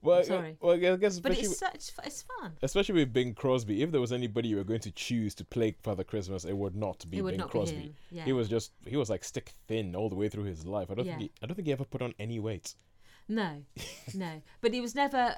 Well, 0.00 0.18
I'm 0.18 0.24
sorry. 0.24 0.56
well, 0.60 0.74
I 0.74 0.96
guess 0.96 1.18
But 1.18 1.32
it's 1.36 1.58
such 1.58 1.90
it's 2.04 2.22
fun. 2.22 2.52
especially 2.62 2.94
with 3.00 3.12
Bing 3.12 3.34
Crosby, 3.34 3.82
if 3.82 3.90
there 3.90 4.00
was 4.00 4.12
anybody 4.12 4.48
you 4.48 4.56
were 4.56 4.64
going 4.64 4.80
to 4.80 4.90
choose 4.92 5.34
to 5.36 5.44
play 5.44 5.74
Father 5.82 6.04
Christmas, 6.04 6.44
it 6.44 6.56
would 6.56 6.76
not 6.76 7.04
be 7.10 7.20
would 7.20 7.30
Bing 7.32 7.38
not 7.40 7.48
be 7.48 7.58
Crosby. 7.58 7.76
him, 7.76 7.94
yeah. 8.12 8.24
He 8.24 8.32
was 8.32 8.48
just 8.48 8.70
he 8.86 8.96
was 8.96 9.10
like 9.10 9.24
stick 9.24 9.52
thin 9.66 9.96
all 9.96 10.08
the 10.08 10.14
way 10.14 10.28
through 10.28 10.44
his 10.44 10.64
life. 10.66 10.90
I 10.90 10.94
don't 10.94 11.06
Yeah. 11.06 11.18
think 11.18 11.22
he, 11.22 11.32
I 11.42 11.46
don't 11.46 11.56
think 11.56 11.66
he 11.66 11.72
ever 11.72 11.84
put 11.84 12.00
on 12.02 12.14
any 12.20 12.38
weight. 12.38 12.74
No, 13.28 13.62
no. 14.14 14.42
But 14.60 14.72
he 14.72 14.80
was 14.80 14.94
never 14.94 15.34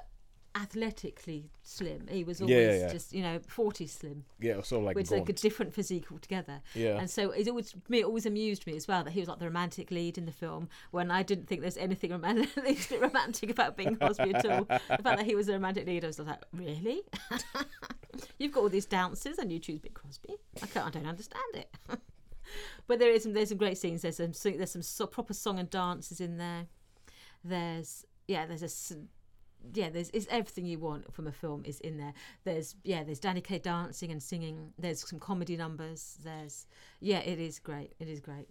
athletically 0.55 1.51
slim. 1.63 2.07
He 2.09 2.23
was 2.23 2.41
always 2.41 2.55
yeah, 2.55 2.77
yeah. 2.77 2.91
just, 2.91 3.13
you 3.13 3.21
know, 3.21 3.39
40 3.45 3.87
slim. 3.87 4.23
Yeah, 4.39 4.61
sort 4.61 4.79
of 4.79 4.85
like 4.85 4.95
Which 4.95 5.11
like 5.11 5.27
a 5.27 5.33
different 5.33 5.73
physique 5.73 6.11
altogether. 6.11 6.61
Yeah. 6.73 6.97
And 6.97 7.09
so 7.09 7.31
it 7.31 7.47
always, 7.47 7.75
me, 7.89 7.99
it 7.99 8.05
always 8.05 8.25
amused 8.25 8.65
me 8.65 8.75
as 8.75 8.87
well 8.87 9.03
that 9.03 9.11
he 9.11 9.19
was 9.19 9.27
like 9.27 9.39
the 9.39 9.45
romantic 9.45 9.91
lead 9.91 10.17
in 10.17 10.25
the 10.25 10.31
film 10.31 10.69
when 10.91 11.11
I 11.11 11.23
didn't 11.23 11.47
think 11.47 11.61
there's 11.61 11.77
anything 11.77 12.11
romantic, 12.11 12.89
romantic 13.01 13.49
about 13.49 13.75
Bing 13.75 13.95
Crosby 13.97 14.33
at 14.33 14.45
all. 14.45 14.63
The 14.63 14.79
fact 15.03 15.03
that 15.03 15.25
he 15.25 15.35
was 15.35 15.47
the 15.47 15.53
romantic 15.53 15.85
lead, 15.85 16.03
I 16.03 16.07
was 16.07 16.19
like, 16.19 16.43
really? 16.53 17.01
You've 18.39 18.53
got 18.53 18.61
all 18.61 18.69
these 18.69 18.85
dancers 18.85 19.37
and 19.37 19.51
you 19.51 19.59
choose 19.59 19.79
Bing 19.79 19.93
Crosby? 19.93 20.35
I, 20.63 20.67
can't, 20.67 20.87
I 20.87 20.89
don't 20.89 21.07
understand 21.07 21.43
it. 21.53 21.69
but 22.87 22.99
there 22.99 23.11
is 23.11 23.23
some, 23.23 23.33
there's 23.33 23.49
some 23.49 23.57
great 23.57 23.77
scenes. 23.77 24.03
There's 24.03 24.17
some 24.17 24.31
there's 24.43 24.71
some 24.71 24.81
so, 24.81 25.05
proper 25.05 25.33
song 25.33 25.59
and 25.59 25.69
dances 25.69 26.21
in 26.21 26.37
there. 26.37 26.67
There's 27.43 28.05
yeah, 28.27 28.45
there's 28.45 28.63
a 28.63 28.69
yeah, 29.73 29.89
there's 29.89 30.09
it's 30.11 30.27
everything 30.29 30.65
you 30.65 30.79
want 30.79 31.13
from 31.13 31.27
a 31.27 31.31
film 31.31 31.63
is 31.65 31.79
in 31.79 31.97
there. 31.97 32.13
There's 32.43 32.75
yeah, 32.83 33.03
there's 33.03 33.19
Danny 33.19 33.41
Kaye 33.41 33.59
dancing 33.59 34.11
and 34.11 34.21
singing. 34.21 34.73
There's 34.77 35.07
some 35.07 35.19
comedy 35.19 35.57
numbers. 35.57 36.17
There's 36.23 36.67
yeah, 36.99 37.19
it 37.19 37.39
is 37.39 37.59
great. 37.59 37.93
It 37.99 38.07
is 38.07 38.19
great. 38.19 38.47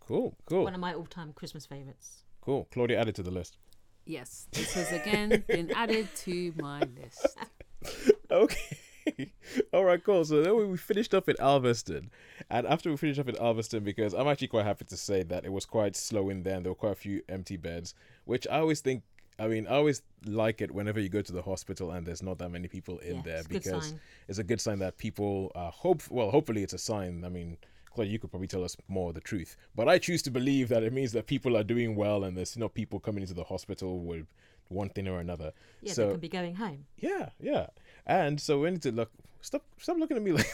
Cool, 0.00 0.34
cool, 0.46 0.64
One 0.64 0.74
of 0.74 0.80
my 0.80 0.94
all-time 0.94 1.32
Christmas 1.34 1.66
favorites. 1.66 2.24
cool. 2.40 2.66
Claudia 2.72 2.98
added 2.98 3.14
to 3.16 3.22
the 3.22 3.30
list. 3.30 3.58
Yes, 4.06 4.48
this 4.52 4.72
has 4.72 4.90
again 4.90 5.44
been 5.46 5.70
added 5.72 6.08
to 6.24 6.52
my 6.56 6.80
list. 6.80 7.26
Okay. 8.30 9.32
All 9.72 9.84
right, 9.84 10.02
cool. 10.04 10.22
So 10.24 10.42
then 10.42 10.54
we- 10.56 10.66
we 10.66 10.76
finished 10.76 11.14
up 11.14 11.28
in 11.30 11.36
Alveston. 11.36 12.10
And 12.50 12.66
after 12.66 12.90
we 12.90 12.96
finished 12.98 13.18
up 13.18 13.28
in 13.28 13.36
Alveston, 13.36 13.82
because 13.84 14.12
I'm 14.12 14.28
actually 14.28 14.48
quite 14.48 14.66
happy 14.66 14.84
to 14.84 14.96
say 14.98 15.22
that 15.24 15.46
it 15.46 15.52
was 15.52 15.64
quite 15.64 15.96
slow 15.96 16.28
in 16.28 16.42
there 16.42 16.56
and 16.56 16.64
there 16.64 16.72
were 16.72 16.76
quite 16.76 16.92
a 16.92 16.96
few 16.96 17.22
empty 17.28 17.56
beds, 17.56 17.94
which 18.26 18.46
I 18.48 18.58
always 18.58 18.80
think, 18.80 19.02
I 19.38 19.46
mean, 19.46 19.66
I 19.66 19.76
always 19.76 20.02
like 20.26 20.60
it 20.60 20.70
whenever 20.70 20.98
you 20.98 21.08
go 21.08 21.22
to 21.22 21.32
the 21.32 21.42
hospital 21.42 21.92
and 21.92 22.06
there's 22.06 22.22
not 22.22 22.38
that 22.38 22.50
many 22.50 22.66
people 22.68 22.98
in 22.98 23.16
Yeah, 23.16 23.22
there 23.24 23.38
it's 23.38 23.46
because 23.46 23.94
it's 24.26 24.38
a 24.38 24.44
good 24.44 24.60
sign 24.60 24.80
that 24.80 24.98
people 24.98 25.52
are 25.54 25.70
hope, 25.70 26.02
well, 26.10 26.30
hopefully 26.30 26.62
it's 26.62 26.72
a 26.72 26.78
sign. 26.78 27.24
I 27.24 27.28
mean, 27.28 27.56
Claudia, 27.94 28.12
you 28.12 28.18
could 28.18 28.30
probably 28.30 28.48
tell 28.48 28.64
us 28.64 28.76
more 28.88 29.10
of 29.10 29.14
the 29.14 29.20
truth. 29.20 29.56
But 29.76 29.88
I 29.88 29.98
choose 29.98 30.22
to 30.22 30.30
believe 30.30 30.68
that 30.70 30.82
it 30.82 30.92
means 30.92 31.12
that 31.12 31.26
people 31.26 31.56
are 31.56 31.64
doing 31.64 31.94
well 31.94 32.24
and 32.24 32.36
there's 32.36 32.56
not 32.56 32.74
people 32.74 32.98
coming 32.98 33.22
into 33.22 33.34
the 33.34 33.44
hospital 33.44 34.00
with 34.00 34.26
one 34.68 34.88
thing 34.88 35.08
or 35.08 35.20
another. 35.20 35.52
Yeah, 35.82 35.92
so, 35.92 36.06
they 36.06 36.10
can 36.12 36.20
be 36.20 36.28
going 36.28 36.54
home. 36.56 36.86
yeah, 36.98 37.30
yeah. 37.40 37.66
And 38.06 38.40
so 38.40 38.60
we 38.60 38.70
need 38.70 38.82
to 38.82 38.92
look. 38.92 39.10
Stop! 39.40 39.62
Stop 39.78 39.98
looking 39.98 40.16
at 40.16 40.22
me 40.22 40.32
like. 40.32 40.46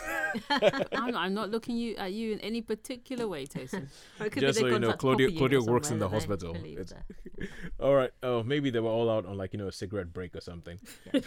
I'm 0.50 1.10
not, 1.10 1.14
I'm 1.14 1.34
not 1.34 1.50
looking 1.50 1.76
you 1.76 1.96
at 1.96 2.12
you 2.12 2.32
in 2.32 2.40
any 2.40 2.60
particular 2.60 3.26
way, 3.26 3.46
Tosin. 3.46 3.88
Or 4.20 4.28
Just 4.28 4.58
so 4.58 4.66
you 4.66 4.72
know, 4.72 4.78
to, 4.80 4.86
like, 4.88 4.98
Claudia, 4.98 5.30
Claudia 5.36 5.62
works 5.62 5.90
in 5.90 5.98
the 5.98 6.04
somewhere 6.08 6.20
that 6.20 6.40
they 6.40 6.46
hospital. 6.46 6.52
believe 6.54 6.78
It's- 6.80 6.92
there. 7.38 7.48
all 7.80 7.94
right. 7.94 8.10
Oh, 8.22 8.42
maybe 8.42 8.70
they 8.70 8.80
were 8.80 8.90
all 8.90 9.10
out 9.10 9.24
on 9.26 9.36
like 9.36 9.52
you 9.54 9.58
know 9.58 9.68
a 9.68 9.72
cigarette 9.72 10.12
break 10.12 10.36
or 10.36 10.40
something. 10.40 10.78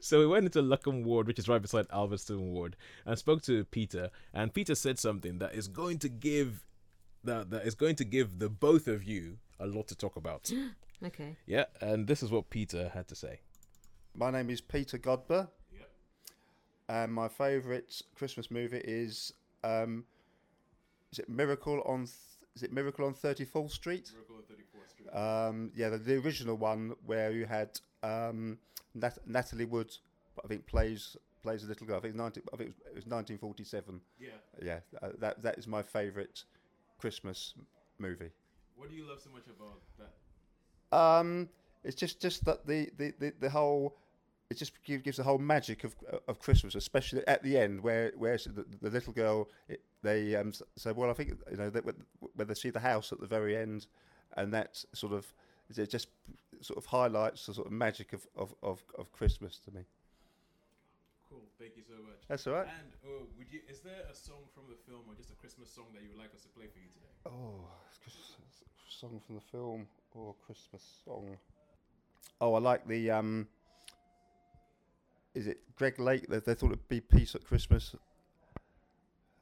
so 0.00 0.18
we 0.18 0.26
went 0.26 0.44
into 0.46 0.62
Luckham 0.62 1.04
Ward, 1.04 1.26
which 1.26 1.38
is 1.38 1.48
right 1.48 1.60
beside 1.62 1.88
Alveston 1.88 2.38
Ward, 2.52 2.76
and 3.06 3.18
spoke 3.18 3.42
to 3.42 3.64
Peter. 3.66 4.10
And 4.34 4.52
Peter 4.52 4.74
said 4.74 4.98
something 4.98 5.38
that 5.38 5.54
is 5.54 5.68
going 5.68 5.98
to 6.00 6.08
give 6.08 6.64
that 7.24 7.50
that 7.50 7.66
is 7.66 7.74
going 7.74 7.96
to 7.96 8.04
give 8.04 8.38
the 8.38 8.48
both 8.48 8.88
of 8.88 9.04
you 9.04 9.38
a 9.58 9.66
lot 9.66 9.88
to 9.88 9.94
talk 9.96 10.16
about. 10.16 10.50
Okay. 11.04 11.34
yeah, 11.46 11.64
and 11.80 12.06
this 12.06 12.22
is 12.22 12.30
what 12.30 12.48
Peter 12.48 12.88
had 12.94 13.08
to 13.08 13.16
say. 13.16 13.40
My 14.14 14.30
name 14.30 14.50
is 14.50 14.60
Peter 14.60 14.98
Godber. 14.98 15.48
And 16.92 17.10
my 17.10 17.26
favourite 17.26 18.02
Christmas 18.14 18.50
movie 18.50 18.82
is 18.84 19.32
um, 19.64 20.04
is 21.10 21.20
it 21.20 21.28
Miracle 21.28 21.80
on 21.86 22.00
th- 22.00 22.10
is 22.54 22.62
it 22.62 22.70
Miracle 22.70 23.06
on 23.06 23.14
Thirty 23.14 23.46
Fourth 23.46 23.72
Street? 23.72 24.10
Miracle 24.12 24.36
on 24.36 24.42
Thirty 24.42 24.64
Fourth 24.70 24.90
Street. 24.90 25.08
Um, 25.08 25.72
yeah, 25.74 25.88
the, 25.88 25.96
the 25.96 26.16
original 26.16 26.54
one 26.54 26.94
where 27.06 27.32
you 27.32 27.46
had 27.46 27.80
um, 28.02 28.58
Nat- 28.94 29.26
Natalie 29.26 29.64
Wood, 29.64 29.96
I 30.44 30.48
think 30.48 30.66
plays 30.66 31.16
plays 31.42 31.64
a 31.64 31.66
little 31.66 31.86
girl. 31.86 31.96
I 31.96 32.00
think, 32.00 32.14
19, 32.14 32.42
I 32.52 32.56
think 32.58 32.68
it, 32.68 32.76
was, 32.76 32.86
it 32.88 32.94
was 32.94 33.06
1947. 33.06 33.98
Yeah. 34.20 34.28
Yeah, 34.62 34.80
uh, 35.00 35.12
that 35.18 35.40
that 35.40 35.56
is 35.56 35.66
my 35.66 35.82
favourite 35.82 36.44
Christmas 36.98 37.54
movie. 37.98 38.32
What 38.76 38.90
do 38.90 38.96
you 38.96 39.08
love 39.08 39.22
so 39.22 39.30
much 39.30 39.46
about 39.46 39.80
that? 39.98 40.94
Um, 40.94 41.48
it's 41.84 41.96
just 41.96 42.20
just 42.20 42.44
that 42.44 42.66
the 42.66 42.90
the, 42.98 43.14
the, 43.18 43.32
the 43.40 43.48
whole 43.48 43.96
it 44.52 44.58
just 44.58 44.72
gives, 44.84 45.02
gives 45.02 45.16
the 45.16 45.24
whole 45.24 45.38
magic 45.38 45.84
of 45.84 45.94
of 46.28 46.38
Christmas, 46.46 46.74
especially 46.74 47.26
at 47.26 47.42
the 47.42 47.54
end 47.64 47.82
where 47.82 48.12
where 48.16 48.36
the, 48.36 48.64
the 48.80 48.90
little 48.90 49.12
girl 49.12 49.48
it, 49.68 49.80
they 50.02 50.36
um 50.36 50.48
s- 50.48 50.62
say, 50.76 50.92
well, 50.92 51.10
I 51.10 51.14
think 51.14 51.28
you 51.50 51.56
know 51.56 51.70
that 51.70 51.84
when 51.84 52.46
they 52.48 52.54
see 52.54 52.70
the 52.70 52.80
house 52.92 53.12
at 53.12 53.20
the 53.20 53.26
very 53.26 53.56
end, 53.56 53.86
and 54.36 54.52
that 54.52 54.84
sort 54.92 55.12
of 55.12 55.24
it 55.76 55.90
just 55.90 56.08
sort 56.60 56.78
of 56.78 56.86
highlights 56.86 57.46
the 57.46 57.54
sort 57.54 57.66
of 57.66 57.72
magic 57.72 58.12
of 58.12 58.26
of, 58.36 58.54
of, 58.62 58.82
of 58.98 59.12
Christmas 59.12 59.58
to 59.64 59.70
me. 59.72 59.82
Cool. 61.28 61.42
Thank 61.58 61.76
you 61.76 61.82
so 61.82 61.94
much. 62.02 62.20
That's 62.28 62.46
all 62.46 62.54
right. 62.54 62.68
And 62.80 62.92
uh, 63.04 63.24
would 63.38 63.50
you? 63.50 63.60
Is 63.68 63.80
there 63.80 64.04
a 64.10 64.14
song 64.14 64.42
from 64.54 64.64
the 64.68 64.76
film 64.86 65.02
or 65.08 65.14
just 65.14 65.30
a 65.30 65.34
Christmas 65.42 65.70
song 65.70 65.86
that 65.94 66.02
you 66.02 66.10
would 66.10 66.18
like 66.18 66.34
us 66.34 66.42
to 66.42 66.48
play 66.48 66.66
for 66.66 66.78
you 66.78 66.90
today? 66.92 67.12
Oh, 67.26 67.64
song 68.88 69.20
from 69.26 69.36
the 69.36 69.40
film 69.40 69.86
or 70.14 70.34
Christmas 70.46 70.82
song. 71.04 71.36
Oh, 72.40 72.54
I 72.54 72.58
like 72.60 72.86
the 72.86 73.10
um 73.10 73.48
is 75.34 75.46
it 75.46 75.60
Greg 75.76 75.98
Lake? 75.98 76.26
They, 76.28 76.38
they 76.38 76.54
thought 76.54 76.66
it'd 76.66 76.88
be 76.88 77.00
peace 77.00 77.34
at 77.34 77.44
Christmas. 77.44 77.94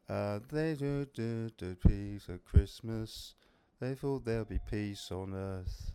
Uh, 0.08 0.40
they 0.50 0.74
do 0.74 1.06
do 1.14 1.50
do 1.56 1.76
peace 1.76 2.28
at 2.28 2.44
Christmas. 2.44 3.34
They 3.80 3.94
thought 3.94 4.24
there'll 4.24 4.44
be 4.44 4.58
peace 4.70 5.10
on 5.10 5.34
earth. 5.34 5.92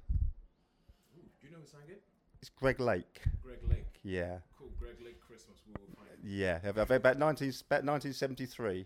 Do 1.13 1.21
you 1.47 1.51
know 1.51 1.59
who 1.59 1.67
sang 1.67 1.81
it? 1.89 2.01
It's 2.41 2.49
Greg 2.49 2.79
Lake. 2.79 3.21
Greg 3.43 3.59
Lake. 3.69 3.99
Yeah. 4.03 4.37
Called 4.57 4.77
Greg 4.79 4.95
Lake 5.03 5.19
Christmas. 5.19 5.57
We 5.67 5.73
will 5.73 5.95
find. 5.95 6.09
Yeah, 6.23 6.59
about 6.63 7.19
19, 7.19 7.19
about 7.19 7.83
1973. 7.83 8.85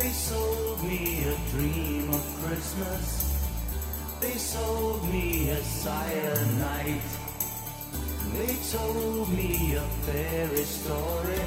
They 0.00 0.08
sold 0.08 0.82
me 0.82 1.24
a 1.24 1.36
dream 1.50 2.08
of 2.08 2.24
Christmas. 2.42 3.36
They 4.22 4.32
sold 4.32 5.06
me 5.12 5.50
a 5.50 5.62
silent 5.62 6.58
night. 6.58 7.02
They 8.32 8.56
told 8.72 9.28
me 9.28 9.74
a 9.74 9.82
fairy 10.08 10.64
story 10.64 11.42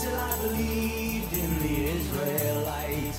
till 0.00 0.16
I 0.16 0.38
believed 0.42 1.32
in 1.32 1.50
the 1.62 1.76
Israelite. 1.98 3.16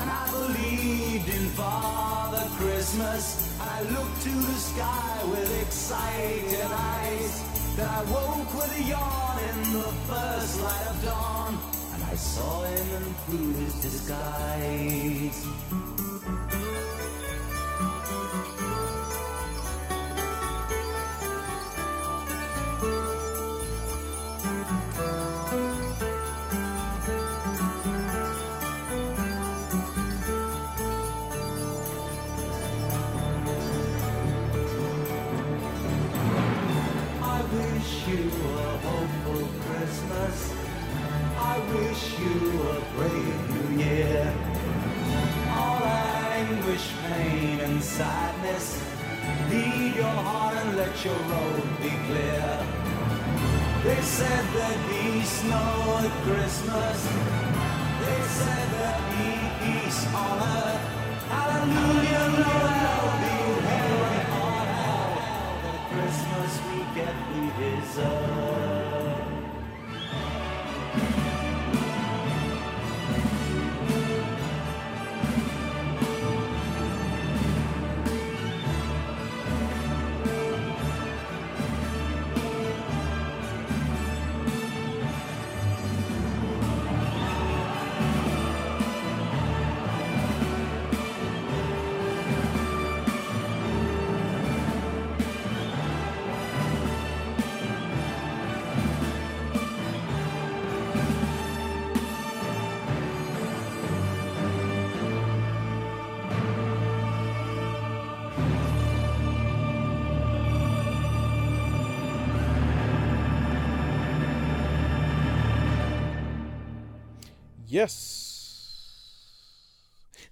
And 0.00 0.10
I 0.10 0.24
believed 0.32 1.28
in 1.28 1.46
Father 1.50 2.44
Christmas. 2.58 3.54
And 3.60 3.70
I 3.70 3.82
looked 3.82 4.20
to 4.22 4.30
the 4.30 4.58
sky 4.70 5.20
with 5.30 5.62
excited 5.62 6.66
eyes. 6.66 7.42
Then 7.76 7.88
I 7.88 8.02
woke 8.02 8.52
with 8.52 8.80
a 8.80 8.82
yawn 8.82 9.38
in 9.50 9.72
the 9.74 9.90
first 10.10 10.60
light 10.60 10.86
of 10.90 11.04
dawn. 11.04 11.67
Saw 12.18 12.64
him 12.64 13.14
through 13.26 13.52
his 13.54 13.74
disguise. 13.80 15.46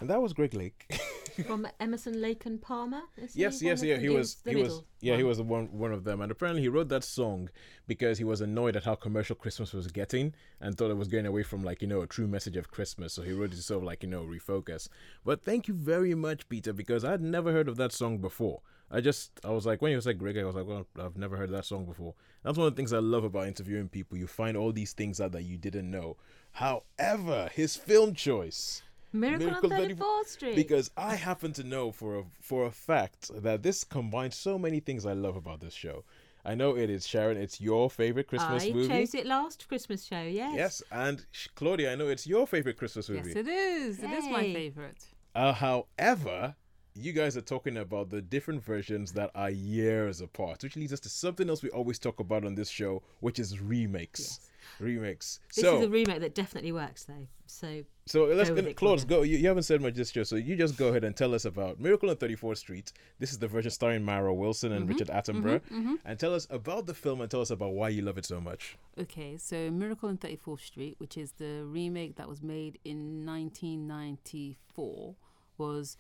And 0.07 0.15
that 0.15 0.23
was 0.23 0.33
Greg 0.33 0.55
Lake. 0.55 0.87
From 1.49 1.67
Emerson, 1.81 2.23
Lake 2.23 2.47
and 2.47 2.63
Palmer. 2.63 3.03
Yes, 3.35 3.61
yes, 3.61 3.83
yeah. 3.83 3.97
He 3.97 4.09
was, 4.09 4.37
he 4.47 4.55
was, 4.55 4.85
yeah, 5.01 5.17
he 5.17 5.25
was 5.25 5.43
one, 5.43 5.67
one 5.77 5.93
of 5.93 6.05
them. 6.05 6.21
And 6.21 6.31
apparently, 6.31 6.63
he 6.63 6.69
wrote 6.69 6.89
that 6.91 7.03
song 7.03 7.51
because 7.89 8.17
he 8.17 8.23
was 8.23 8.41
annoyed 8.41 8.77
at 8.77 8.85
how 8.85 8.95
commercial 8.95 9.35
Christmas 9.35 9.73
was 9.73 9.89
getting 9.89 10.33
and 10.61 10.79
thought 10.79 10.93
it 10.93 10.97
was 10.97 11.09
going 11.09 11.27
away 11.27 11.43
from 11.43 11.65
like 11.65 11.83
you 11.83 11.89
know 11.89 12.03
a 12.03 12.07
true 12.07 12.29
message 12.29 12.57
of 12.57 12.71
Christmas. 12.71 13.15
So 13.15 13.23
he 13.23 13.33
wrote 13.33 13.53
it 13.53 13.57
to 13.57 13.63
sort 13.63 13.79
of 13.79 13.83
like 13.83 14.05
you 14.05 14.09
know 14.09 14.23
refocus. 14.23 14.89
But 15.25 15.43
thank 15.43 15.67
you 15.67 15.75
very 15.75 16.15
much, 16.15 16.49
Peter, 16.49 16.73
because 16.73 17.05
I'd 17.05 17.21
never 17.21 17.51
heard 17.51 17.67
of 17.67 17.77
that 17.79 17.91
song 17.91 18.19
before. 18.19 18.61
I 18.89 19.01
just, 19.01 19.41
I 19.45 19.51
was 19.51 19.67
like, 19.67 19.83
when 19.83 19.91
you 19.91 20.01
said 20.01 20.21
Greg, 20.21 20.39
I 20.39 20.45
was 20.45 20.55
like, 20.55 20.69
well, 20.69 20.87
I've 21.01 21.17
never 21.17 21.37
heard 21.37 21.51
that 21.51 21.65
song 21.65 21.85
before. 21.85 22.15
That's 22.45 22.57
one 22.57 22.69
of 22.69 22.75
the 22.75 22.77
things 22.77 22.93
I 22.93 23.01
love 23.01 23.25
about 23.25 23.49
interviewing 23.49 23.89
people. 23.89 24.17
You 24.17 24.29
find 24.29 24.57
all 24.57 24.71
these 24.71 24.93
things 24.93 25.21
out 25.21 25.33
that 25.33 25.43
you 25.43 25.59
didn't 25.59 25.91
know. 25.91 26.17
However, 26.53 27.51
his 27.53 27.75
film 27.75 28.15
choice. 28.15 28.83
Miracle, 29.13 29.47
Miracle 29.47 29.73
on 29.73 29.79
34 29.79 30.07
34th 30.07 30.27
Street. 30.27 30.57
because 30.57 30.91
I 30.97 31.15
happen 31.15 31.53
to 31.55 31.65
know 31.65 31.93
for 31.93 32.19
a 32.19 32.25
for 32.41 32.67
a 32.67 32.71
fact 32.71 33.31
that 33.43 33.63
this 33.63 33.85
combines 33.85 34.37
so 34.37 34.59
many 34.59 34.81
things 34.81 35.07
I 35.07 35.13
love 35.13 35.37
about 35.37 35.61
this 35.61 35.75
show. 35.75 36.05
I 36.45 36.55
know 36.55 36.77
it 36.77 36.91
is 36.91 37.07
Sharon. 37.07 37.37
It's 37.37 37.61
your 37.61 37.91
favorite 37.91 38.29
Christmas 38.29 38.65
I 38.65 38.71
movie. 38.71 38.95
I 38.95 39.01
chose 39.01 39.15
it 39.15 39.27
last 39.27 39.67
Christmas 39.69 40.05
show. 40.05 40.23
Yes. 40.23 40.55
Yes, 40.55 40.83
and 40.93 41.27
Sh- 41.33 41.49
Claudia, 41.57 41.93
I 41.93 41.97
know 41.97 42.09
it's 42.09 42.27
your 42.27 42.47
favorite 42.47 42.77
Christmas 42.77 43.09
movie. 43.09 43.31
Yes, 43.31 43.37
it 43.37 43.49
is. 43.49 44.03
It 44.03 44.11
is 44.11 44.25
my 44.29 44.43
favorite. 44.53 45.05
Uh, 45.35 45.53
however, 45.53 46.55
you 46.95 47.13
guys 47.13 47.37
are 47.37 47.43
talking 47.43 47.79
about 47.79 48.11
the 48.11 48.23
different 48.23 48.63
versions 48.63 49.13
that 49.13 49.31
are 49.35 49.51
years 49.51 50.21
apart, 50.21 50.63
which 50.63 50.77
leads 50.77 50.93
us 50.93 51.01
to 51.01 51.09
something 51.09 51.49
else 51.51 51.63
we 51.63 51.71
always 51.71 51.99
talk 51.99 52.21
about 52.21 52.45
on 52.45 52.55
this 52.55 52.69
show, 52.71 53.03
which 53.21 53.39
is 53.39 53.61
remakes. 53.61 54.41
Remakes. 54.81 55.41
This 55.55 55.65
so, 55.65 55.79
is 55.79 55.85
a 55.85 55.89
remake 55.89 56.21
that 56.21 56.35
definitely 56.35 56.73
works, 56.73 57.05
though. 57.05 57.27
So 57.47 57.85
So 58.07 58.25
let's 58.25 58.51
Go 58.51 58.57
it, 58.57 58.77
Claude, 58.77 59.07
go. 59.07 59.23
You, 59.23 59.39
you 59.39 59.49
haven't 59.49 59.63
said 59.63 59.81
much 59.81 59.95
this 59.95 60.11
show, 60.11 60.25
so 60.25 60.37
you 60.37 60.57
just 60.57 60.77
go 60.77 60.89
ahead 60.89 61.05
and 61.05 61.17
tell 61.17 61.35
us 61.35 61.45
about 61.45 61.81
Miracle 61.81 62.11
on 62.11 62.17
34th 62.17 62.59
Street. 62.59 62.93
This 63.19 63.33
is 63.33 63.39
the 63.39 63.49
version 63.49 63.71
starring 63.71 64.05
Mara 64.05 64.35
Wilson 64.35 64.73
and 64.73 64.83
mm-hmm. 64.83 64.93
Richard 64.93 65.09
Attenborough. 65.09 65.61
Mm-hmm. 65.61 65.79
Mm-hmm. 65.79 65.95
And 66.05 66.19
tell 66.19 66.35
us 66.35 66.47
about 66.51 66.87
the 66.87 66.95
film 66.95 67.21
and 67.21 67.31
tell 67.31 67.41
us 67.41 67.51
about 67.51 67.73
why 67.73 67.89
you 67.89 68.03
love 68.03 68.19
it 68.19 68.27
so 68.27 68.41
much. 68.41 68.77
Okay, 69.01 69.37
so 69.37 69.71
Miracle 69.71 70.09
on 70.09 70.19
34th 70.19 70.61
Street, 70.61 70.97
which 70.99 71.17
is 71.17 71.33
the 71.33 71.65
remake 71.65 72.17
that 72.17 72.29
was 72.29 72.43
made 72.43 72.79
in 72.85 73.25
1994, 73.25 75.15
was 75.59 75.97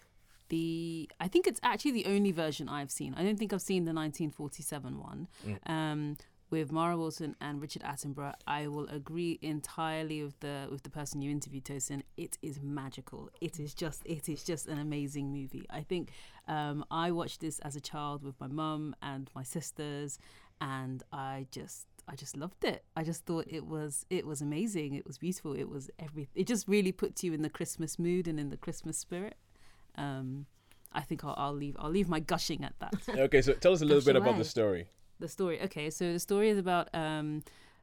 the 0.48 1.10
I 1.18 1.28
think 1.28 1.46
it's 1.46 1.60
actually 1.62 1.92
the 1.92 2.06
only 2.06 2.32
version 2.32 2.68
I've 2.68 2.90
seen. 2.90 3.14
I 3.16 3.22
don't 3.22 3.38
think 3.38 3.52
I've 3.52 3.62
seen 3.62 3.84
the 3.84 3.92
1947 3.92 5.00
one. 5.00 5.28
Mm. 5.46 5.70
Um, 5.70 6.16
with 6.50 6.70
Mara 6.70 6.96
Wilson 6.96 7.34
and 7.40 7.60
Richard 7.60 7.82
Attenborough, 7.82 8.34
I 8.46 8.68
will 8.68 8.86
agree 8.88 9.38
entirely 9.42 10.22
with 10.22 10.38
the 10.40 10.68
with 10.70 10.82
the 10.82 10.90
person 10.90 11.20
you 11.20 11.30
interviewed, 11.30 11.64
Tosin. 11.64 12.02
It 12.16 12.38
is 12.42 12.60
magical. 12.62 13.30
It 13.40 13.58
is 13.58 13.74
just 13.74 14.02
it 14.04 14.28
is 14.28 14.44
just 14.44 14.66
an 14.66 14.78
amazing 14.78 15.32
movie. 15.32 15.66
I 15.70 15.82
think 15.82 16.10
um, 16.46 16.84
I 16.90 17.10
watched 17.10 17.40
this 17.40 17.58
as 17.60 17.74
a 17.74 17.80
child 17.80 18.22
with 18.22 18.38
my 18.40 18.46
mum 18.46 18.94
and 19.02 19.30
my 19.34 19.42
sisters, 19.42 20.18
and 20.60 21.02
I 21.12 21.46
just 21.50 21.86
I 22.08 22.14
just 22.14 22.36
loved 22.36 22.64
it. 22.64 22.84
I 22.96 23.02
just 23.02 23.26
thought 23.26 23.46
it 23.48 23.66
was 23.66 24.06
it 24.08 24.26
was 24.26 24.40
amazing. 24.40 24.94
It 24.94 25.06
was 25.06 25.18
beautiful. 25.18 25.52
It 25.54 25.68
was 25.68 25.90
every. 25.98 26.28
It 26.34 26.46
just 26.46 26.68
really 26.68 26.92
puts 26.92 27.24
you 27.24 27.32
in 27.32 27.42
the 27.42 27.50
Christmas 27.50 27.98
mood 27.98 28.28
and 28.28 28.38
in 28.38 28.50
the 28.50 28.56
Christmas 28.56 28.96
spirit. 28.96 29.36
Um, 29.96 30.46
I 30.92 31.00
think 31.00 31.24
I'll, 31.24 31.34
I'll 31.36 31.52
leave 31.52 31.76
I'll 31.78 31.90
leave 31.90 32.08
my 32.08 32.20
gushing 32.20 32.64
at 32.64 32.74
that. 32.78 32.94
Okay, 33.18 33.42
so 33.42 33.52
tell 33.54 33.72
us 33.72 33.80
a 33.80 33.84
little 33.84 34.00
Gush 34.00 34.06
bit 34.06 34.16
about 34.16 34.38
the 34.38 34.44
story. 34.44 34.86
The 35.18 35.28
story. 35.28 35.60
Okay, 35.62 35.90
so 35.90 36.12
the 36.12 36.18
story 36.18 36.50
is 36.50 36.58
about 36.58 36.88
um, 36.94 37.42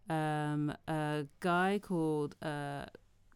um, 0.10 0.74
a 0.88 1.26
guy 1.40 1.80
called. 1.82 2.36
Uh, 2.42 2.86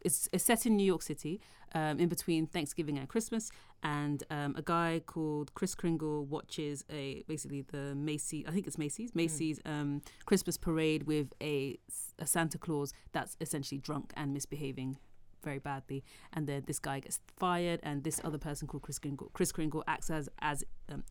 it's, 0.02 0.28
it's 0.32 0.44
set 0.44 0.64
in 0.64 0.76
New 0.76 0.86
York 0.86 1.02
City, 1.02 1.40
um, 1.74 1.98
in 1.98 2.08
between 2.08 2.46
Thanksgiving 2.46 2.98
and 2.98 3.08
Christmas, 3.08 3.50
and 3.82 4.22
um, 4.30 4.54
a 4.56 4.62
guy 4.62 5.02
called 5.04 5.52
Chris 5.54 5.74
Kringle 5.74 6.24
watches 6.24 6.84
a 6.90 7.24
basically 7.26 7.62
the 7.62 7.94
Macy's. 7.94 8.44
I 8.46 8.52
think 8.52 8.66
it's 8.66 8.78
Macy's. 8.78 9.14
Macy's 9.14 9.60
um, 9.64 10.02
Christmas 10.24 10.56
parade 10.56 11.04
with 11.04 11.32
a, 11.42 11.78
a 12.18 12.26
Santa 12.26 12.58
Claus 12.58 12.92
that's 13.12 13.36
essentially 13.40 13.80
drunk 13.80 14.12
and 14.16 14.32
misbehaving 14.32 14.98
very 15.42 15.58
badly, 15.58 16.04
and 16.32 16.46
then 16.46 16.62
this 16.66 16.78
guy 16.78 17.00
gets 17.00 17.20
fired, 17.36 17.80
and 17.82 18.04
this 18.04 18.20
other 18.24 18.38
person 18.38 18.66
called 18.68 18.82
Chris 18.82 18.98
Kringle, 18.98 19.30
Chris 19.32 19.52
Kringle 19.52 19.84
acts 19.86 20.10
as 20.10 20.28
as 20.40 20.64
um, 20.88 21.04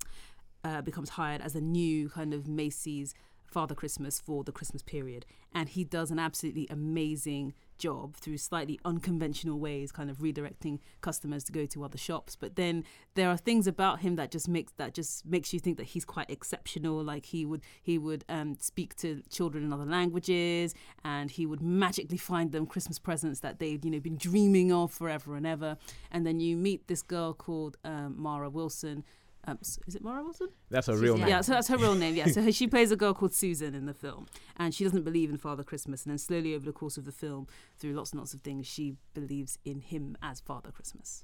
uh, 0.64 0.82
becomes 0.82 1.10
hired 1.10 1.42
as 1.42 1.56
a 1.56 1.62
new 1.62 2.10
kind 2.10 2.34
of 2.34 2.48
Macy's 2.48 3.14
Father 3.48 3.76
Christmas 3.76 4.20
for 4.20 4.44
the 4.44 4.52
Christmas 4.52 4.84
period. 4.84 5.26
And 5.54 5.70
he 5.70 5.84
does 5.84 6.12
an 6.12 6.20
absolutely 6.20 6.68
amazing 6.70 7.54
job 7.78 8.16
through 8.16 8.38
slightly 8.38 8.80
unconventional 8.84 9.60
ways, 9.60 9.92
kind 9.92 10.10
of 10.10 10.18
redirecting 10.18 10.80
customers 11.02 11.44
to 11.46 11.52
go 11.52 11.66
to 11.68 11.84
other 11.84 11.98
shops. 11.98 12.36
But 12.36 12.56
then 12.56 12.84
there 13.16 13.30
are 13.30 13.38
things 13.38 13.68
about 13.68 14.02
him 14.02 14.16
that 14.16 14.32
just 14.32 14.48
makes 14.48 14.74
that 14.74 14.94
just 14.94 15.26
makes 15.26 15.54
you 15.54 15.60
think 15.60 15.78
that 15.78 15.86
he's 15.86 16.06
quite 16.06 16.30
exceptional. 16.30 17.04
Like 17.04 17.26
he 17.26 17.46
would 17.46 17.62
he 17.82 17.98
would 17.98 18.26
um, 18.30 18.58
speak 18.60 18.96
to 18.98 19.22
children 19.30 19.64
in 19.64 19.74
other 19.74 19.86
languages, 19.86 20.76
and 21.04 21.32
he 21.32 21.46
would 21.46 21.62
magically 21.62 22.18
find 22.18 22.52
them 22.52 22.66
Christmas 22.66 23.00
presents 23.00 23.40
that 23.42 23.60
they've 23.60 23.84
you 23.84 23.92
know 23.92 24.00
been 24.00 24.18
dreaming 24.18 24.72
of 24.72 24.92
forever 24.92 25.36
and 25.36 25.48
ever. 25.48 25.78
And 26.12 26.26
then 26.26 26.40
you 26.40 26.58
meet 26.58 26.88
this 26.88 27.02
girl 27.02 27.34
called 27.34 27.78
um, 27.84 28.16
Mara 28.18 28.50
Wilson. 28.50 29.04
Um, 29.50 29.58
s- 29.62 29.80
is 29.88 29.96
it 29.96 30.04
Mara 30.04 30.22
Wilson? 30.24 30.50
That's 30.70 30.88
her 30.88 30.94
She's- 30.94 31.02
real 31.04 31.18
name. 31.18 31.28
Yeah, 31.30 31.42
so 31.42 31.54
that's 31.54 31.70
her 31.70 31.78
real 31.78 31.96
name. 31.96 32.16
Yeah, 32.16 32.28
so 32.28 32.42
her, 32.42 32.52
she 32.62 32.68
plays 32.68 32.92
a 32.92 32.96
girl 32.98 33.14
called 33.14 33.34
Susan 33.34 33.74
in 33.74 33.86
the 33.86 33.94
film, 33.94 34.28
and 34.58 34.76
she 34.76 34.84
doesn't 34.84 35.04
believe 35.04 35.30
in 35.30 35.38
Father 35.38 35.64
Christmas. 35.64 36.04
And 36.04 36.12
then 36.12 36.18
slowly 36.18 36.54
over 36.54 36.66
the 36.66 36.74
course 36.74 36.98
of 36.98 37.06
the 37.06 37.12
film, 37.14 37.48
through 37.78 37.94
lots 37.94 38.12
and 38.12 38.20
lots 38.20 38.34
of 38.34 38.42
things, 38.42 38.68
she 38.68 38.96
believes 39.14 39.58
in 39.64 39.80
him 39.80 40.18
as 40.22 40.40
Father 40.42 40.70
Christmas. 40.72 41.24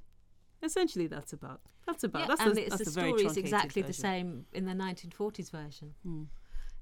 Essentially, 0.61 1.07
that's 1.07 1.33
about 1.33 1.59
that's 1.85 2.05
about 2.05 2.21
yeah, 2.21 2.27
that's 2.27 2.41
and 2.41 2.55
the, 2.55 2.61
it's 2.61 2.69
that's 2.77 2.85
the 2.85 2.91
story 2.91 3.09
is 3.11 3.21
truncated 3.23 3.43
exactly 3.43 3.81
the 3.81 3.91
same 3.93 4.45
in 4.53 4.65
the 4.65 4.71
1940s 4.73 5.51
version. 5.51 5.93
Mm. 6.07 6.27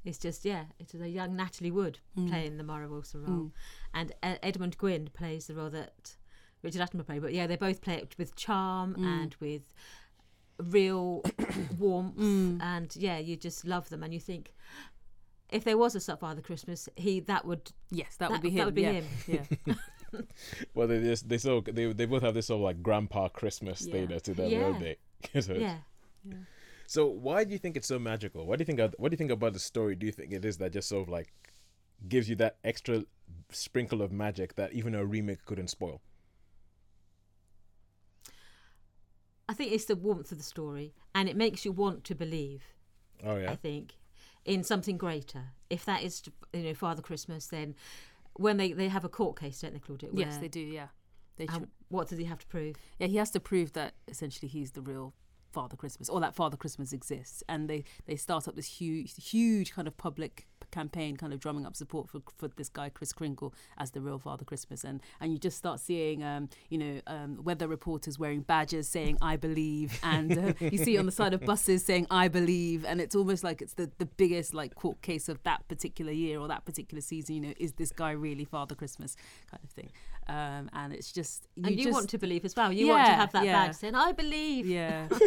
It's 0.05 0.19
just 0.19 0.45
yeah, 0.45 0.65
it 0.79 0.93
is 0.93 1.01
a 1.01 1.09
young 1.09 1.35
Natalie 1.35 1.71
Wood 1.71 1.97
Mm. 2.17 2.29
playing 2.29 2.57
the 2.57 2.63
Mara 2.63 2.87
Wilson 2.87 3.23
role, 3.25 3.35
Mm. 3.45 3.51
and 3.95 4.11
uh, 4.21 4.35
Edmund 4.43 4.77
Gwenn 4.77 5.11
plays 5.11 5.47
the 5.47 5.55
role 5.55 5.71
that 5.71 6.15
Richard 6.61 6.81
Attenborough 6.81 7.07
played. 7.07 7.21
But 7.23 7.33
yeah, 7.33 7.47
they 7.47 7.55
both 7.55 7.81
play 7.81 7.95
it 7.95 8.13
with 8.19 8.35
charm 8.35 8.93
Mm. 8.95 9.03
and 9.05 9.35
with 9.39 9.73
real 10.63 11.23
warmth, 11.79 12.15
Mm. 12.17 12.61
and 12.61 12.95
yeah, 12.95 13.17
you 13.17 13.35
just 13.35 13.65
love 13.65 13.89
them, 13.89 14.03
and 14.03 14.13
you 14.13 14.19
think. 14.19 14.53
If 15.51 15.65
there 15.65 15.77
was 15.77 15.95
a 16.07 16.15
Father 16.15 16.41
Christmas, 16.41 16.87
he 16.95 17.19
that 17.21 17.43
would 17.45 17.71
Yes, 17.89 18.15
that, 18.17 18.31
would 18.31 18.41
be 18.41 18.49
him. 18.51 18.57
that 18.59 18.65
would 18.67 18.75
be 18.75 18.83
yeah. 18.83 18.91
him. 18.93 19.05
Yeah. 19.27 19.73
Well, 20.73 20.87
they 20.87 21.01
just 21.01 21.27
they 21.27 21.37
so 21.37 21.59
they 21.61 21.91
they 21.91 22.05
both 22.05 22.21
have 22.23 22.33
this 22.33 22.47
sort 22.47 22.59
of 22.59 22.63
like 22.63 22.81
grandpa 22.81 23.27
Christmas 23.27 23.85
Yeah. 23.85 23.91
thing 24.07 24.19
to 24.19 24.33
their 24.33 24.47
Yeah. 24.47 24.71
birthday. 24.71 24.97
So 25.33 25.53
it's- 25.53 25.59
yeah. 25.59 25.77
So 26.87 27.05
why 27.07 27.43
do 27.45 27.51
you 27.51 27.57
think 27.57 27.75
it's 27.77 27.87
so 27.87 27.99
magical? 27.99 28.45
What 28.45 28.59
do 28.59 28.61
you 28.61 28.65
think? 28.65 28.79
What 28.97 29.09
do 29.09 29.13
you 29.13 29.17
think 29.17 29.31
about 29.31 29.53
the 29.53 29.59
story? 29.59 29.95
Do 29.95 30.05
you 30.05 30.11
think 30.13 30.31
it 30.33 30.43
is 30.45 30.57
that 30.59 30.71
just 30.73 30.87
sort 30.89 31.03
of 31.03 31.09
like 31.09 31.31
gives 32.07 32.29
you 32.29 32.35
that 32.37 32.57
extra 32.63 33.03
sprinkle 33.51 34.01
of 34.01 34.11
magic 34.11 34.55
that 34.55 34.73
even 34.73 34.95
a 34.95 35.05
remake 35.05 35.43
couldn't 35.45 35.67
spoil? 35.69 36.01
I 39.51 39.53
think 39.53 39.73
it's 39.73 39.83
the 39.83 39.97
warmth 39.97 40.31
of 40.31 40.37
the 40.37 40.45
story, 40.45 40.93
and 41.13 41.27
it 41.27 41.35
makes 41.35 41.65
you 41.65 41.73
want 41.73 42.05
to 42.05 42.15
believe. 42.15 42.63
Oh 43.21 43.35
yeah. 43.35 43.51
I 43.51 43.55
think, 43.57 43.97
in 44.45 44.63
something 44.63 44.97
greater. 44.97 45.49
If 45.69 45.83
that 45.83 46.03
is, 46.03 46.23
you 46.53 46.63
know, 46.63 46.73
Father 46.73 47.01
Christmas, 47.01 47.47
then 47.47 47.75
when 48.35 48.55
they, 48.55 48.71
they 48.71 48.87
have 48.87 49.03
a 49.03 49.09
court 49.09 49.37
case, 49.37 49.59
don't 49.59 49.73
they, 49.73 49.79
Claudia? 49.79 50.07
yes, 50.13 50.37
they 50.37 50.47
do. 50.47 50.61
Yeah, 50.61 50.87
they 51.35 51.47
and 51.47 51.53
should. 51.53 51.67
what 51.89 52.07
does 52.07 52.17
he 52.17 52.23
have 52.23 52.39
to 52.39 52.47
prove? 52.47 52.77
Yeah, 52.97 53.07
he 53.07 53.17
has 53.17 53.29
to 53.31 53.41
prove 53.41 53.73
that 53.73 53.93
essentially 54.07 54.47
he's 54.47 54.71
the 54.71 54.81
real 54.81 55.13
Father 55.51 55.75
Christmas, 55.75 56.07
or 56.07 56.21
that 56.21 56.33
Father 56.33 56.55
Christmas 56.55 56.93
exists. 56.93 57.43
And 57.49 57.69
they 57.69 57.83
they 58.05 58.15
start 58.15 58.47
up 58.47 58.55
this 58.55 58.67
huge, 58.79 59.13
huge 59.21 59.73
kind 59.73 59.85
of 59.85 59.97
public 59.97 60.47
campaign, 60.71 61.17
kind 61.17 61.33
of 61.33 61.39
drumming 61.39 61.65
up 61.65 61.75
support 61.75 62.09
for 62.09 62.21
for 62.37 62.47
this 62.47 62.69
guy 62.69 62.89
Chris 62.89 63.13
Kringle 63.13 63.53
as 63.77 63.91
the 63.91 64.01
real 64.01 64.19
Father 64.19 64.45
Christmas. 64.45 64.83
And 64.83 65.01
and 65.19 65.31
you 65.31 65.37
just 65.37 65.57
start 65.57 65.79
seeing, 65.79 66.23
um, 66.23 66.49
you 66.69 66.77
know, 66.77 67.01
um, 67.07 67.43
weather 67.43 67.67
reporters 67.67 68.17
wearing 68.17 68.41
badges 68.41 68.87
saying 68.87 69.17
"I 69.21 69.35
believe," 69.35 69.99
and 70.03 70.37
uh, 70.37 70.53
you 70.59 70.77
see 70.77 70.97
on 70.97 71.05
the 71.05 71.11
side 71.11 71.33
of 71.33 71.41
buses 71.41 71.83
saying 71.85 72.07
"I 72.09 72.27
believe," 72.27 72.85
and 72.85 73.01
it's 73.01 73.15
almost 73.15 73.43
like 73.43 73.61
it's 73.61 73.73
the 73.73 73.91
the 73.97 74.05
biggest 74.05 74.53
like 74.53 74.75
court 74.75 75.01
case 75.01 75.29
of 75.29 75.41
that 75.43 75.67
particular 75.67 76.11
year 76.11 76.39
or 76.39 76.47
that 76.47 76.65
particular 76.65 77.01
season. 77.01 77.35
You 77.35 77.41
know, 77.41 77.53
is 77.57 77.73
this 77.73 77.91
guy 77.91 78.11
really 78.11 78.45
Father 78.45 78.75
Christmas, 78.75 79.15
kind 79.49 79.63
of 79.63 79.69
thing. 79.69 79.91
Um, 80.27 80.69
and 80.73 80.93
it's 80.93 81.11
just 81.11 81.47
you 81.55 81.65
and 81.65 81.77
you 81.77 81.85
just, 81.85 81.93
want 81.93 82.09
to 82.09 82.17
believe 82.17 82.45
as 82.45 82.55
well. 82.55 82.71
You 82.71 82.87
want 82.87 83.05
to 83.07 83.13
have 83.13 83.31
that 83.33 83.43
yeah. 83.45 83.67
badge 83.67 83.75
saying, 83.75 83.95
"I 83.95 84.11
believe." 84.11 84.65
yeah. 84.65 85.07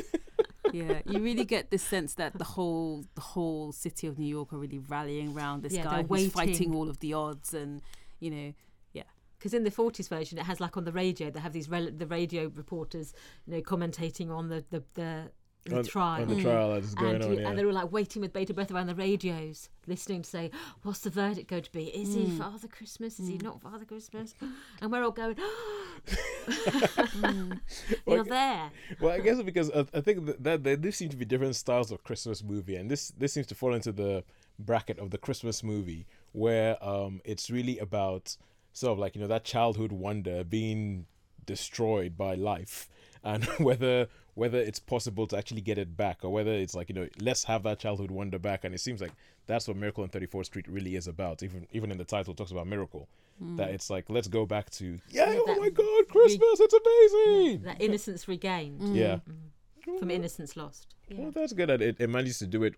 yeah, 0.73 1.03
you 1.05 1.23
really 1.23 1.45
get 1.45 1.71
this 1.71 1.83
sense 1.83 2.15
that 2.15 2.37
the 2.39 2.45
whole 2.45 3.05
the 3.15 3.21
whole 3.21 3.73
city 3.73 4.07
of 4.07 4.19
New 4.19 4.27
York 4.27 4.53
are 4.53 4.59
really 4.59 4.79
rallying 4.79 5.35
around 5.37 5.63
this 5.63 5.73
Yeah, 5.73 5.85
guy 5.85 6.03
who's 6.03 6.09
waiting. 6.11 6.31
fighting 6.31 6.75
all 6.75 6.89
of 6.89 6.99
the 7.01 7.13
odds, 7.15 7.55
and 7.55 7.83
you 8.21 8.31
know, 8.31 8.55
yeah, 8.93 9.03
Because 9.39 9.53
in 9.55 9.65
the 9.65 9.71
40s 9.71 10.09
version, 10.09 10.39
it 10.39 10.45
has 10.45 10.61
like 10.61 10.77
on 10.77 10.85
the 10.85 10.93
radio, 10.93 11.31
they 11.31 11.41
have 11.41 11.53
these 11.53 11.69
rel- 11.69 11.91
the 11.91 12.07
radio 12.07 12.51
reporters, 12.55 13.13
you 13.47 13.55
know, 13.55 13.61
commentating 13.63 14.31
on 14.31 14.49
the 14.49 14.65
the, 14.71 14.83
the 14.95 15.31
the 15.67 15.79
On- 15.79 15.85
trial. 15.85 16.23
on 16.23 16.29
the 16.29 16.43
trial 16.43 16.75
that 16.75 16.85
is 16.85 16.95
going 16.95 17.15
and, 17.17 17.25
on, 17.25 17.33
you- 17.33 17.41
yeah. 17.41 17.49
and 17.49 17.59
they 17.59 17.65
were 17.65 17.73
like 17.73 17.91
waiting 17.91 18.21
with 18.21 18.33
bated 18.35 18.55
breath 18.55 18.71
around 18.71 18.87
the 18.87 18.95
radios, 18.95 19.71
listening 19.87 20.21
to 20.23 20.29
say, 20.29 20.51
"What's 20.83 21.01
the 21.01 21.09
verdict 21.11 21.49
going 21.49 21.63
to 21.63 21.73
be? 21.73 21.85
Is 21.85 22.15
he 22.15 22.25
Mm. 22.25 22.37
Father 22.39 22.69
Christmas? 22.69 23.19
Is 23.19 23.29
he 23.29 23.39
not 23.39 23.61
Father 23.63 23.85
Christmas?" 23.87 24.35
And 24.83 24.93
we're 24.93 25.03
all 25.03 25.11
going, 25.11 25.37
Well, 27.23 28.17
"You're 28.17 28.25
there." 28.25 28.71
Well, 29.01 29.13
I 29.13 29.21
guess 29.21 29.41
because 29.43 29.71
I, 29.71 29.87
I 29.95 30.01
think 30.01 30.27
that, 30.27 30.45
that 30.45 30.65
there 30.65 30.77
do 30.77 30.91
seem 30.93 31.09
to 31.11 31.17
be 31.17 31.25
different 31.25 31.57
styles 31.57 31.91
of 31.91 32.05
Christmas 32.05 32.43
movie, 32.43 32.77
and 32.77 32.91
this 32.91 33.09
this 33.17 33.33
seems 33.33 33.47
to 33.49 33.55
fall 33.55 33.75
into 33.75 33.93
the 33.93 34.25
bracket 34.59 34.99
of 34.99 35.11
the 35.11 35.19
Christmas 35.19 35.63
movie 35.65 36.07
where 36.33 36.83
um 36.85 37.21
it's 37.25 37.51
really 37.51 37.79
about 37.79 38.37
sort 38.73 38.93
of 38.93 38.99
like 38.99 39.15
you 39.17 39.21
know 39.21 39.27
that 39.29 39.45
childhood 39.45 39.93
wonder 39.93 40.45
being 40.45 41.07
destroyed 41.47 42.17
by 42.17 42.35
life, 42.35 42.89
and 43.25 43.45
whether 43.59 44.07
whether 44.35 44.59
it's 44.59 44.79
possible 44.81 45.27
to 45.29 45.37
actually 45.37 45.61
get 45.61 45.79
it 45.79 45.97
back, 45.97 46.19
or 46.25 46.31
whether 46.31 46.53
it's 46.53 46.75
like 46.75 46.89
you 46.89 46.95
know 46.95 47.09
let's 47.21 47.45
have 47.45 47.63
that 47.65 47.79
childhood 47.79 48.11
wonder 48.11 48.39
back, 48.39 48.65
and 48.65 48.75
it 48.75 48.79
seems 48.81 49.01
like 49.01 49.13
that's 49.47 49.67
what 49.69 49.77
Miracle 49.77 50.03
on 50.05 50.11
34th 50.11 50.47
Street 50.47 50.67
really 50.69 50.97
is 50.97 51.07
about. 51.07 51.43
Even 51.43 51.67
even 51.73 51.91
in 51.91 51.99
the 51.99 52.05
title, 52.05 52.33
it 52.33 52.37
talks 52.37 52.51
about 52.53 52.67
miracle. 52.67 53.09
That 53.57 53.69
Mm. 53.71 53.75
it's 53.75 53.91
like 53.91 54.05
let's 54.09 54.29
go 54.29 54.47
back 54.47 54.71
to 54.71 55.01
yeah, 55.11 55.33
Yeah, 55.33 55.41
oh 55.49 55.57
my 55.61 55.69
God, 55.69 56.09
Christmas, 56.09 56.61
it's 56.61 56.75
amazing. 56.75 57.63
That 57.63 57.81
innocence 57.81 58.29
regained. 58.29 58.95
Yeah. 58.97 59.17
Mm. 59.29 59.35
From 59.99 60.11
innocence 60.11 60.57
lost. 60.57 60.87
Yeah. 61.09 61.21
Well, 61.21 61.31
that's 61.33 61.53
good. 61.53 61.69
That 61.69 61.83
it, 61.83 61.97
it 61.99 62.09
manages 62.09 62.39
to 62.39 62.47
do 62.47 62.63
it. 62.65 62.75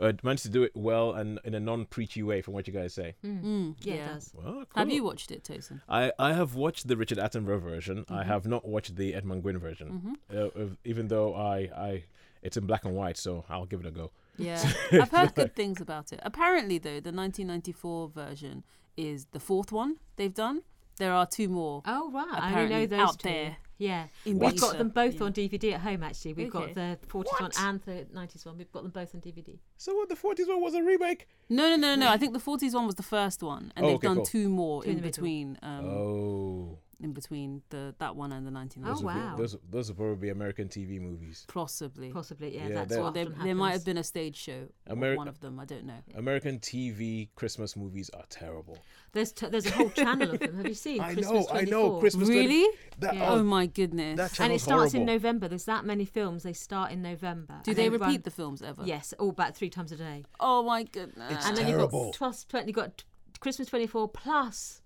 Uh, 0.00 0.06
it 0.08 0.22
manages 0.24 0.42
to 0.42 0.48
do 0.50 0.62
it 0.64 0.72
well 0.74 1.12
and 1.12 1.38
in 1.44 1.54
a 1.54 1.60
non-preachy 1.60 2.22
way, 2.22 2.42
from 2.42 2.52
what 2.54 2.66
you 2.66 2.72
guys 2.72 2.92
say. 2.94 3.14
Mm, 3.24 3.76
Yeah, 3.80 3.94
it 3.94 3.96
yeah. 3.96 4.08
does. 4.14 4.32
Well, 4.34 4.64
Have 4.74 4.90
you 4.90 5.04
watched 5.04 5.30
it, 5.30 5.44
Tosin? 5.44 5.80
I, 5.88 6.12
I 6.18 6.32
have 6.34 6.54
watched 6.54 6.88
the 6.88 6.96
Richard 6.96 7.18
Attenborough 7.18 7.60
version. 7.62 8.04
I 8.08 8.22
Mhm. 8.22 8.26
have 8.26 8.46
not 8.46 8.66
watched 8.66 8.96
the 8.96 9.14
Edmund 9.14 9.42
Gwenn 9.44 9.58
version. 9.58 10.18
Mhm. 10.30 10.46
Uh, 10.72 10.74
even 10.84 11.08
though 11.08 11.34
I, 11.34 11.56
I 11.76 12.04
it's 12.42 12.56
in 12.56 12.66
black 12.66 12.84
and 12.84 12.94
white, 12.94 13.16
so 13.16 13.44
I'll 13.48 13.66
give 13.66 13.80
it 13.80 13.86
a 13.86 13.90
go. 13.90 14.10
Yeah, 14.36 14.60
I've 14.92 15.10
heard 15.10 15.34
good 15.34 15.54
things 15.54 15.80
about 15.80 16.12
it. 16.12 16.20
Apparently, 16.24 16.76
though, 16.78 17.00
the 17.00 17.12
1994 17.12 18.08
version 18.08 18.64
is 18.96 19.26
the 19.32 19.40
fourth 19.40 19.70
one 19.72 19.96
they've 20.16 20.34
done. 20.34 20.62
There 20.98 21.12
are 21.12 21.26
two 21.26 21.48
more. 21.48 21.82
Oh 21.86 22.10
right, 22.12 22.26
I 22.30 22.36
only 22.36 22.50
apparently 22.50 22.76
know 22.80 22.86
those 22.86 23.00
out 23.08 23.18
two. 23.20 23.28
there. 23.28 23.56
Yeah, 23.76 24.06
in 24.24 24.38
we've 24.38 24.60
got 24.60 24.78
them 24.78 24.88
both 24.90 25.14
Yeah. 25.14 25.24
on 25.24 25.32
DVD 25.32 25.72
at 25.74 25.80
home. 25.80 26.02
Actually, 26.04 26.34
we've 26.34 26.54
Okay. 26.54 26.66
got 26.66 26.74
the 26.74 26.98
40s 27.08 27.40
one 27.40 27.50
and 27.58 27.80
the 27.82 28.06
90s 28.14 28.46
one. 28.46 28.56
We've 28.56 28.70
got 28.70 28.82
them 28.84 28.92
both 28.92 29.14
on 29.14 29.20
DVD. 29.20 29.58
So 29.76 29.94
what? 29.96 30.08
The 30.08 30.14
40s 30.14 30.46
one 30.48 30.60
was 30.62 30.74
a 30.74 30.82
remake. 30.82 31.26
No, 31.48 31.68
no, 31.70 31.76
no, 31.76 31.94
no. 31.96 32.08
I 32.08 32.16
think 32.16 32.32
the 32.34 32.38
40s 32.38 32.72
one 32.74 32.86
was 32.86 32.94
the 32.94 33.02
first 33.02 33.42
one, 33.42 33.72
and 33.74 33.84
Oh, 33.84 33.88
they've 33.88 33.96
okay, 33.96 34.06
done 34.06 34.16
cool. 34.18 34.26
two 34.26 34.48
more 34.48 34.82
Two 34.82 34.90
in 34.90 34.96
in 34.96 35.02
the 35.02 35.06
middle. 35.08 35.22
between. 35.22 35.58
Um, 35.62 35.84
Oh, 35.86 36.78
in 37.00 37.12
between 37.12 37.62
the 37.70 37.94
that 37.98 38.16
one 38.16 38.32
and 38.32 38.46
the 38.46 38.50
1990s. 38.50 38.82
Oh, 38.84 38.88
those 38.88 39.02
would 39.04 39.14
be- 39.14 39.20
wow. 39.20 39.36
those 39.36 39.56
those 39.70 39.88
will 39.88 39.96
probably 39.96 40.16
be 40.16 40.28
American 40.30 40.68
TV 40.68 41.00
movies. 41.00 41.44
Possibly. 41.48 42.10
Possibly, 42.10 42.54
yeah. 42.54 42.68
Yeah, 42.68 42.74
that's 42.74 42.88
they're- 42.90 43.00
what 43.02 43.08
Or 43.10 43.12
there, 43.12 43.26
there 43.44 43.54
might 43.54 43.72
have 43.72 43.84
been 43.84 43.98
a 43.98 44.04
stage 44.04 44.36
show. 44.36 44.68
of 44.86 44.98
Ameri- 44.98 45.16
one 45.16 45.28
of 45.28 45.40
them. 45.40 45.58
I 45.60 45.64
don't 45.64 45.84
know. 45.84 45.98
American 46.14 46.58
TV 46.58 47.28
Christmas 47.34 47.76
movies 47.76 48.10
are 48.14 48.24
terrible. 48.28 48.78
There's 49.12 49.32
t- 49.32 49.46
there's 49.48 49.66
a 49.66 49.70
whole 49.70 49.90
channel 49.90 50.30
of 50.32 50.40
them. 50.40 50.56
Have 50.56 50.66
you 50.66 50.74
seen? 50.74 51.00
I 51.02 51.14
Christmas 51.14 51.30
know, 51.48 51.54
I 51.56 51.62
know. 51.64 51.88
24? 51.88 52.00
Christmas 52.00 52.28
20 52.28 52.40
Really? 52.46 52.76
That, 52.98 53.14
Yeah. 53.14 53.30
Oh, 53.30 53.38
oh, 53.38 53.42
my 53.44 53.66
goodness. 53.66 54.16
that 54.16 54.40
and 54.40 54.52
it 54.52 54.58
channel's 54.58 54.62
starts 54.62 54.94
in. 54.94 55.04
November. 55.04 55.48
There's 55.48 55.64
that 55.66 55.84
many 55.84 56.04
films. 56.04 56.42
They 56.42 56.52
start 56.52 56.90
in 56.92 57.02
November. 57.02 57.60
Do 57.64 57.70
and 57.72 57.78
they 57.78 57.88
run- 57.88 58.00
repeat 58.00 58.24
the 58.24 58.30
films 58.30 58.62
ever? 58.62 58.82
Yes, 58.84 59.12
all 59.18 59.30
about 59.30 59.54
three 59.56 59.70
times 59.70 59.92
a 59.92 59.96
day. 59.96 60.24
Oh 60.40 60.62
my 60.62 60.82
goodness. 60.84 61.32
It's 61.32 61.46
and 61.46 61.56
then 61.56 61.68
you've 61.68 61.90
got 61.90 62.14
plus 62.14 62.44
twenty. 62.44 62.68
You've 62.68 62.76
got 62.76 63.04
Christmas 63.40 63.68
24 63.68 64.08
plus. 64.08 64.80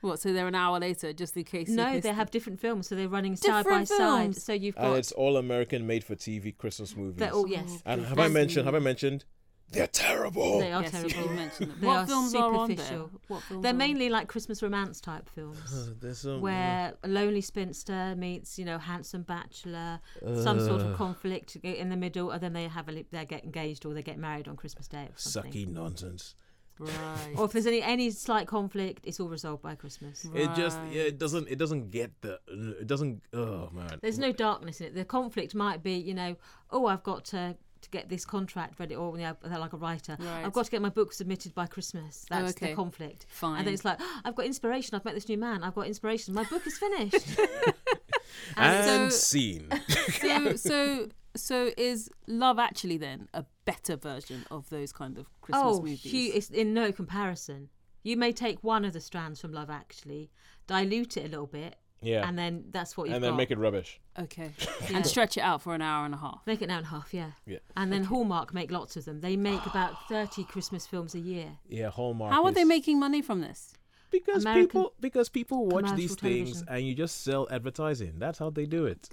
What? 0.00 0.20
So 0.20 0.32
they're 0.32 0.48
an 0.48 0.54
hour 0.54 0.78
later, 0.80 1.12
just 1.12 1.36
in 1.36 1.44
case. 1.44 1.68
No, 1.68 2.00
they 2.00 2.12
have 2.12 2.30
different 2.30 2.58
films, 2.60 2.88
so 2.88 2.94
they're 2.94 3.08
running 3.08 3.36
side 3.36 3.48
by 3.50 3.58
Different 3.62 3.88
side. 3.88 3.96
films? 3.98 4.42
So 4.42 4.52
you've 4.52 4.74
got. 4.76 4.84
and 4.86 4.96
it's 4.96 5.12
all 5.12 5.36
American 5.36 5.86
made 5.86 6.04
for 6.04 6.14
TV 6.16 6.56
Christmas 6.56 6.96
movies. 6.96 7.18
they're 7.18 7.32
all 7.32 7.46
yes. 7.48 7.82
and 7.84 8.04
have 8.06 8.18
I 8.18 8.28
mentioned? 8.28 8.64
Have 8.66 8.74
I 8.74 8.78
mentioned? 8.78 9.24
They're 9.72 9.86
terrible. 9.86 10.58
They 10.58 10.72
are 10.72 10.82
Yes, 10.82 10.90
terrible. 10.90 11.30
you 11.30 11.30
mentioned 11.30 11.70
them. 11.70 11.78
They 11.80 11.86
What 11.86 11.96
are 11.98 12.06
films 12.08 12.34
are 12.34 12.54
on 12.54 12.74
there? 12.74 13.04
What 13.28 13.42
films 13.44 13.62
They're 13.62 13.70
are 13.70 13.72
on? 13.72 13.78
mainly 13.78 14.08
like 14.08 14.26
Christmas 14.26 14.64
romance 14.64 15.00
type 15.00 15.28
films. 15.28 15.60
Uh, 16.02 16.12
some 16.12 16.40
where 16.40 16.94
a 17.04 17.08
lonely 17.08 17.40
spinster 17.40 18.16
meets, 18.16 18.58
you 18.58 18.64
know, 18.64 18.78
handsome 18.78 19.22
bachelor, 19.22 20.00
some 20.42 20.58
sort 20.58 20.80
of 20.80 20.96
conflict 20.96 21.54
in 21.62 21.88
the 21.88 21.96
middle, 21.96 22.30
and 22.32 22.42
then 22.42 22.52
they 22.52 22.66
have 22.66 22.88
a 22.88 23.04
they 23.12 23.24
get 23.24 23.44
engaged 23.44 23.86
or 23.86 23.94
they 23.94 24.02
get 24.02 24.18
married 24.18 24.48
on 24.48 24.56
Christmas 24.56 24.88
Day 24.88 25.04
or 25.04 25.12
something. 25.16 25.52
sucky 25.52 25.68
nonsense. 25.68 26.34
Right. 26.80 27.34
Or 27.36 27.44
if 27.44 27.52
there's 27.52 27.66
any 27.66 27.82
any 27.82 28.10
slight 28.10 28.46
conflict, 28.46 29.04
it's 29.04 29.20
all 29.20 29.28
resolved 29.28 29.62
by 29.62 29.74
Christmas. 29.74 30.26
It 30.34 30.54
just 30.54 30.78
yeah, 30.90 31.02
it 31.02 31.18
doesn't 31.18 31.48
it 31.48 31.58
doesn't 31.58 31.90
get 31.90 32.10
the 32.22 32.40
it 32.48 32.86
doesn't 32.86 33.22
oh 33.34 33.68
man. 33.72 33.98
There's 34.00 34.18
no 34.18 34.32
darkness 34.32 34.80
in 34.80 34.86
it. 34.88 34.94
The 34.94 35.04
conflict 35.04 35.54
might 35.54 35.82
be, 35.82 35.94
you 35.94 36.14
know, 36.14 36.36
oh, 36.70 36.86
I've 36.86 37.02
got 37.02 37.24
to 37.26 37.56
to 37.82 37.90
get 37.90 38.08
this 38.08 38.24
contract 38.24 38.78
ready, 38.78 38.94
or 38.94 39.16
you 39.16 39.24
know, 39.24 39.36
they're 39.42 39.58
like 39.58 39.72
a 39.72 39.76
writer. 39.76 40.16
Right. 40.18 40.44
I've 40.44 40.52
got 40.52 40.66
to 40.66 40.70
get 40.70 40.82
my 40.82 40.88
book 40.88 41.12
submitted 41.12 41.54
by 41.54 41.66
Christmas. 41.66 42.26
Oh, 42.30 42.40
That's 42.40 42.56
okay. 42.56 42.70
the 42.70 42.74
conflict. 42.74 43.26
Fine. 43.28 43.58
And 43.58 43.66
then 43.66 43.74
it's 43.74 43.84
like, 43.84 43.98
"Oh, 44.00 44.20
I've 44.24 44.34
got 44.34 44.46
inspiration. 44.46 44.94
I've 44.94 45.04
met 45.04 45.14
this 45.14 45.28
new 45.28 45.38
man. 45.38 45.62
I've 45.62 45.74
got 45.74 45.86
inspiration. 45.86 46.34
My 46.34 46.44
book 46.44 46.66
is 46.66 46.78
finished. 46.78 47.38
and 48.56 49.12
so- 49.12 49.16
scene. 49.16 49.68
so 50.20 50.56
so 50.56 51.08
so 51.36 51.70
is 51.76 52.10
Love 52.26 52.58
Actually 52.58 52.98
then 52.98 53.28
a 53.34 53.44
better 53.64 53.96
version 53.96 54.44
of 54.50 54.68
those 54.70 54.92
kind 54.92 55.18
of 55.18 55.26
Christmas 55.40 55.62
oh, 55.64 55.80
movies? 55.80 56.02
hu- 56.02 56.36
it's 56.36 56.50
in 56.50 56.74
no 56.74 56.92
comparison. 56.92 57.68
You 58.02 58.16
may 58.16 58.32
take 58.32 58.62
one 58.64 58.84
of 58.84 58.92
the 58.92 59.00
strands 59.00 59.40
from 59.40 59.52
Love 59.52 59.70
Actually, 59.70 60.30
dilute 60.66 61.16
it 61.16 61.26
a 61.26 61.28
little 61.28 61.46
bit, 61.46 61.76
yeah. 62.00 62.26
and 62.26 62.38
then 62.38 62.64
that's 62.70 62.96
what 62.96 63.08
you've 63.08 63.16
and 63.16 63.24
then 63.24 63.32
got. 63.32 63.36
make 63.36 63.50
it 63.50 63.58
rubbish. 63.58 64.00
okay, 64.18 64.52
Yeah. 64.90 64.96
and 64.96 65.06
stretch 65.06 65.36
it 65.36 65.42
out 65.42 65.62
for 65.62 65.74
an 65.74 65.82
hour 65.82 66.04
and 66.06 66.14
a 66.14 66.18
half. 66.18 66.40
Make 66.46 66.62
it 66.62 66.64
an 66.64 66.70
hour 66.70 66.78
and 66.78 66.86
a 66.86 66.90
half, 66.90 67.12
yeah. 67.12 67.32
Yeah. 67.46 67.58
And 67.76 67.92
then 67.92 68.04
Hallmark 68.04 68.54
make 68.54 68.70
lots 68.70 68.96
of 68.96 69.04
them. 69.04 69.20
They 69.20 69.36
make 69.36 69.64
about 69.72 70.08
30 70.08 70.44
Christmas 70.44 70.86
films 70.86 71.14
a 71.14 71.20
year. 71.20 71.58
Yeah, 71.68 71.90
Hallmark. 71.90 72.32
How 72.32 72.44
are 72.44 72.52
they 72.52 72.64
making 72.64 72.98
money 72.98 73.20
from 73.22 73.40
this? 73.40 73.74
Because 74.10 74.44
American 74.44 74.66
people 74.66 74.92
because 74.98 75.28
people 75.28 75.66
watch 75.66 75.84
commercial 75.84 75.96
these 75.96 76.14
things 76.16 76.64
and 76.66 76.84
you 76.84 76.96
just 76.96 77.22
sell 77.22 77.46
advertising. 77.48 78.14
That's 78.18 78.40
how 78.40 78.50
they 78.50 78.66
do 78.66 78.84
it. 78.86 79.08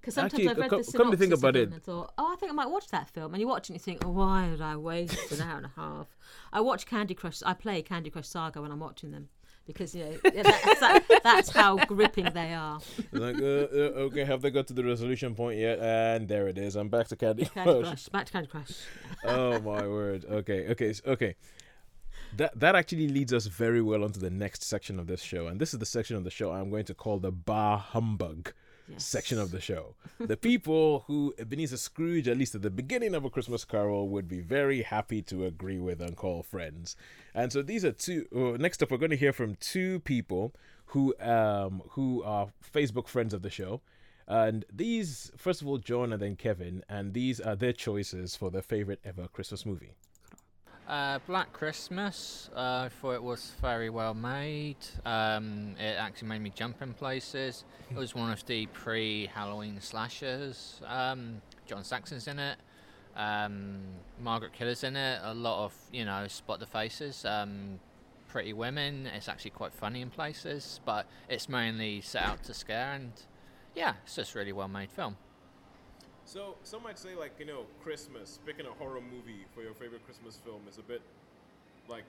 Because 0.00 0.14
sometimes 0.14 0.34
Actually, 0.34 0.48
I've 0.48 0.58
read 0.58 0.70
co- 0.70 0.82
the 0.82 0.98
come 0.98 1.10
to 1.10 1.16
think 1.16 1.34
about 1.34 1.56
it- 1.56 1.70
and 1.70 1.82
thought, 1.82 2.12
oh, 2.16 2.32
I 2.32 2.36
think 2.36 2.50
I 2.50 2.54
might 2.54 2.70
watch 2.70 2.88
that 2.88 3.10
film. 3.10 3.34
And 3.34 3.40
you 3.40 3.46
watch 3.46 3.64
it 3.68 3.70
and 3.70 3.76
you 3.76 3.80
think, 3.80 4.04
oh, 4.04 4.10
why 4.10 4.48
did 4.48 4.62
I 4.62 4.76
waste 4.76 5.32
an 5.32 5.42
hour 5.42 5.58
and 5.58 5.66
a 5.66 5.72
half? 5.76 6.06
I 6.52 6.60
watch 6.62 6.86
Candy 6.86 7.14
Crush. 7.14 7.42
I 7.44 7.52
play 7.54 7.82
Candy 7.82 8.10
Crush 8.10 8.28
Saga 8.28 8.62
when 8.62 8.72
I'm 8.72 8.80
watching 8.80 9.10
them 9.10 9.28
because 9.66 9.94
you 9.94 10.04
know 10.04 10.16
that's, 10.24 10.80
that, 10.80 11.20
that's 11.22 11.50
how 11.50 11.76
gripping 11.84 12.24
they 12.32 12.54
are. 12.54 12.80
like, 13.12 13.36
uh, 13.36 13.44
uh, 13.44 14.06
okay, 14.08 14.24
have 14.24 14.42
they 14.42 14.50
got 14.50 14.66
to 14.68 14.72
the 14.72 14.84
resolution 14.84 15.34
point 15.34 15.58
yet? 15.58 15.78
And 15.80 16.28
there 16.28 16.48
it 16.48 16.58
is. 16.58 16.76
I'm 16.76 16.88
back 16.88 17.08
to 17.08 17.16
Candy, 17.16 17.44
Candy 17.44 17.72
Crush. 17.72 17.86
Crush, 17.86 18.08
back 18.08 18.26
to 18.26 18.32
Candy 18.32 18.48
Crush. 18.48 18.72
oh 19.24 19.60
my 19.60 19.86
word. 19.86 20.24
Okay, 20.24 20.68
okay, 20.70 20.94
okay. 21.06 21.34
That 22.36 22.58
that 22.58 22.74
actually 22.74 23.08
leads 23.08 23.32
us 23.32 23.46
very 23.46 23.82
well 23.82 24.04
onto 24.04 24.20
the 24.20 24.30
next 24.30 24.62
section 24.62 24.98
of 24.98 25.06
this 25.06 25.20
show, 25.22 25.46
and 25.46 25.60
this 25.60 25.72
is 25.72 25.78
the 25.80 25.86
section 25.86 26.16
of 26.16 26.24
the 26.24 26.30
show 26.30 26.52
I'm 26.52 26.70
going 26.70 26.84
to 26.86 26.94
call 26.94 27.18
the 27.18 27.32
bar 27.32 27.78
humbug 27.78 28.52
section 28.98 29.38
of 29.38 29.50
the 29.50 29.60
show. 29.60 29.94
the 30.18 30.36
people 30.50 31.04
who 31.06 31.34
Ebenezer 31.38 31.76
Scrooge, 31.76 32.28
at 32.28 32.36
least 32.36 32.54
at 32.54 32.62
the 32.62 32.70
beginning 32.70 33.14
of 33.14 33.24
a 33.24 33.30
Christmas 33.30 33.64
Carol, 33.64 34.08
would 34.08 34.28
be 34.28 34.40
very 34.40 34.82
happy 34.82 35.22
to 35.22 35.44
agree 35.44 35.78
with 35.78 36.00
and 36.00 36.16
call 36.16 36.42
friends. 36.42 36.96
And 37.34 37.52
so 37.52 37.62
these 37.62 37.84
are 37.84 37.92
two. 37.92 38.26
Uh, 38.34 38.56
next 38.58 38.82
up, 38.82 38.90
we're 38.90 38.98
going 38.98 39.10
to 39.10 39.16
hear 39.16 39.32
from 39.32 39.56
two 39.56 40.00
people 40.00 40.54
who 40.86 41.14
um 41.20 41.82
who 41.90 42.22
are 42.22 42.48
Facebook 42.74 43.08
friends 43.08 43.32
of 43.32 43.42
the 43.42 43.50
show. 43.50 43.80
And 44.26 44.64
these, 44.72 45.32
first 45.36 45.60
of 45.60 45.66
all, 45.66 45.78
John 45.78 46.12
and 46.12 46.22
then 46.22 46.36
Kevin, 46.36 46.84
and 46.88 47.14
these 47.14 47.40
are 47.40 47.56
their 47.56 47.72
choices 47.72 48.36
for 48.36 48.48
their 48.48 48.62
favorite 48.62 49.00
ever 49.04 49.26
Christmas 49.26 49.66
movie. 49.66 49.94
Uh, 50.90 51.20
Black 51.28 51.52
Christmas. 51.52 52.50
Uh, 52.52 52.86
I 52.86 52.88
thought 52.88 53.12
it 53.12 53.22
was 53.22 53.52
very 53.60 53.90
well 53.90 54.12
made. 54.12 54.74
Um, 55.06 55.76
it 55.78 55.94
actually 55.96 56.26
made 56.26 56.40
me 56.40 56.50
jump 56.52 56.82
in 56.82 56.94
places. 56.94 57.64
It 57.92 57.96
was 57.96 58.16
one 58.16 58.32
of 58.32 58.44
the 58.46 58.66
pre-Halloween 58.66 59.80
slashers. 59.80 60.80
Um, 60.84 61.42
John 61.64 61.84
Saxon's 61.84 62.26
in 62.26 62.40
it. 62.40 62.58
Um, 63.14 63.82
Margaret 64.20 64.52
Kidder's 64.52 64.82
in 64.82 64.96
it. 64.96 65.20
A 65.22 65.32
lot 65.32 65.64
of 65.64 65.74
you 65.92 66.04
know 66.04 66.26
spot 66.26 66.58
the 66.58 66.66
faces. 66.66 67.24
Um, 67.24 67.78
pretty 68.26 68.52
women. 68.52 69.06
It's 69.14 69.28
actually 69.28 69.52
quite 69.52 69.72
funny 69.72 70.00
in 70.00 70.10
places, 70.10 70.80
but 70.84 71.06
it's 71.28 71.48
mainly 71.48 72.00
set 72.00 72.24
out 72.24 72.42
to 72.44 72.52
scare. 72.52 72.94
And 72.94 73.12
yeah, 73.76 73.94
it's 74.02 74.16
just 74.16 74.34
really 74.34 74.52
well 74.52 74.66
made 74.66 74.90
film. 74.90 75.16
So 76.24 76.56
some 76.62 76.82
might 76.82 76.98
say, 76.98 77.14
like 77.14 77.32
you 77.38 77.46
know, 77.46 77.64
Christmas 77.82 78.38
picking 78.46 78.66
a 78.66 78.70
horror 78.70 79.00
movie 79.00 79.44
for 79.54 79.62
your 79.62 79.74
favorite 79.74 80.04
Christmas 80.04 80.36
film 80.44 80.60
is 80.68 80.78
a 80.78 80.82
bit 80.82 81.02
like 81.88 82.04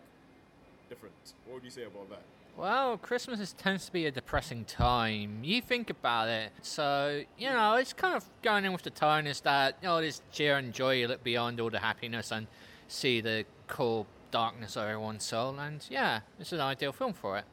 different. 0.89 1.15
What 1.45 1.55
would 1.55 1.63
you 1.63 1.71
say 1.71 1.83
about 1.83 2.09
that? 2.09 2.21
Well, 2.57 2.97
Christmas 2.97 3.39
is, 3.39 3.53
tends 3.53 3.85
to 3.85 3.93
be 3.93 4.05
a 4.05 4.11
depressing 4.11 4.65
time. 4.65 5.39
You 5.41 5.61
think 5.61 5.89
about 5.89 6.27
it, 6.27 6.51
so 6.61 7.23
you 7.37 7.49
know 7.49 7.75
it's 7.75 7.93
kind 7.93 8.15
of 8.15 8.25
going 8.41 8.65
in 8.65 8.73
with 8.73 8.83
the 8.83 8.89
tone 8.89 9.25
is 9.25 9.41
that 9.41 9.77
oh, 9.83 10.01
there's 10.01 10.21
cheer 10.31 10.57
and 10.57 10.73
joy. 10.73 10.95
You 10.95 11.07
look 11.07 11.23
beyond 11.23 11.59
all 11.59 11.69
the 11.69 11.79
happiness 11.79 12.31
and 12.31 12.47
see 12.87 13.21
the 13.21 13.45
cool 13.67 14.05
darkness 14.31 14.75
of 14.75 14.83
everyone's 14.83 15.25
soul, 15.25 15.57
and 15.59 15.85
yeah, 15.89 16.21
it's 16.39 16.51
an 16.51 16.59
ideal 16.59 16.91
film 16.91 17.13
for 17.13 17.37
it. 17.37 17.45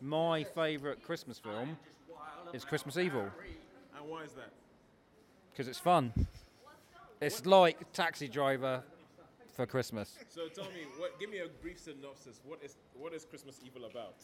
My 0.00 0.44
favourite 0.44 1.02
Christmas 1.02 1.38
film 1.38 1.76
is 2.52 2.64
Christmas 2.64 2.96
Evil. 2.96 3.28
And 3.96 4.08
why 4.08 4.22
is 4.22 4.32
that? 4.32 4.50
Because 5.54 5.68
it's 5.68 5.78
fun. 5.78 6.12
It's 7.20 7.46
like 7.46 7.92
Taxi 7.92 8.26
Driver 8.26 8.82
for 9.54 9.66
Christmas. 9.66 10.18
So 10.28 10.48
tell 10.48 10.64
me, 10.64 10.80
what? 10.98 11.18
Give 11.20 11.30
me 11.30 11.38
a 11.38 11.46
brief 11.62 11.78
synopsis. 11.78 12.40
What 12.44 12.58
is 12.62 12.76
what 12.98 13.14
is 13.14 13.24
Christmas 13.24 13.60
Evil 13.64 13.84
about? 13.84 14.16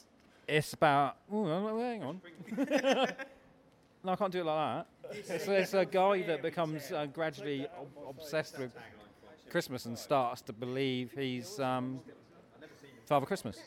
It's 0.48 0.72
about. 0.72 1.16
Oh, 1.32 1.78
hang 1.78 2.02
on. 2.02 2.20
no, 4.04 4.12
I 4.12 4.16
can't 4.16 4.32
do 4.32 4.40
it 4.40 4.46
like 4.46 4.84
that. 5.02 5.16
It's, 5.28 5.46
it's 5.46 5.74
a 5.74 5.84
guy 5.84 6.22
that 6.22 6.42
becomes 6.42 6.90
uh, 6.90 7.06
gradually 7.06 7.68
ob- 7.78 8.16
obsessed 8.18 8.58
with 8.58 8.72
Christmas 9.50 9.84
and 9.84 9.96
starts 9.96 10.42
to 10.42 10.52
believe 10.52 11.12
he's 11.16 11.60
um, 11.60 12.00
Father 13.06 13.26
Christmas. 13.26 13.58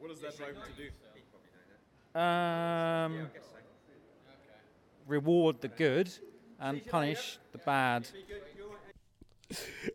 What 0.00 0.08
does 0.08 0.20
that 0.20 0.36
drive 0.36 0.56
him 0.56 0.62
to 0.62 0.82
do? 0.82 2.18
Um, 2.18 3.28
reward 5.06 5.60
the 5.60 5.68
good 5.68 6.10
and 6.58 6.84
punish 6.86 7.38
the 7.52 7.58
bad. 7.58 8.08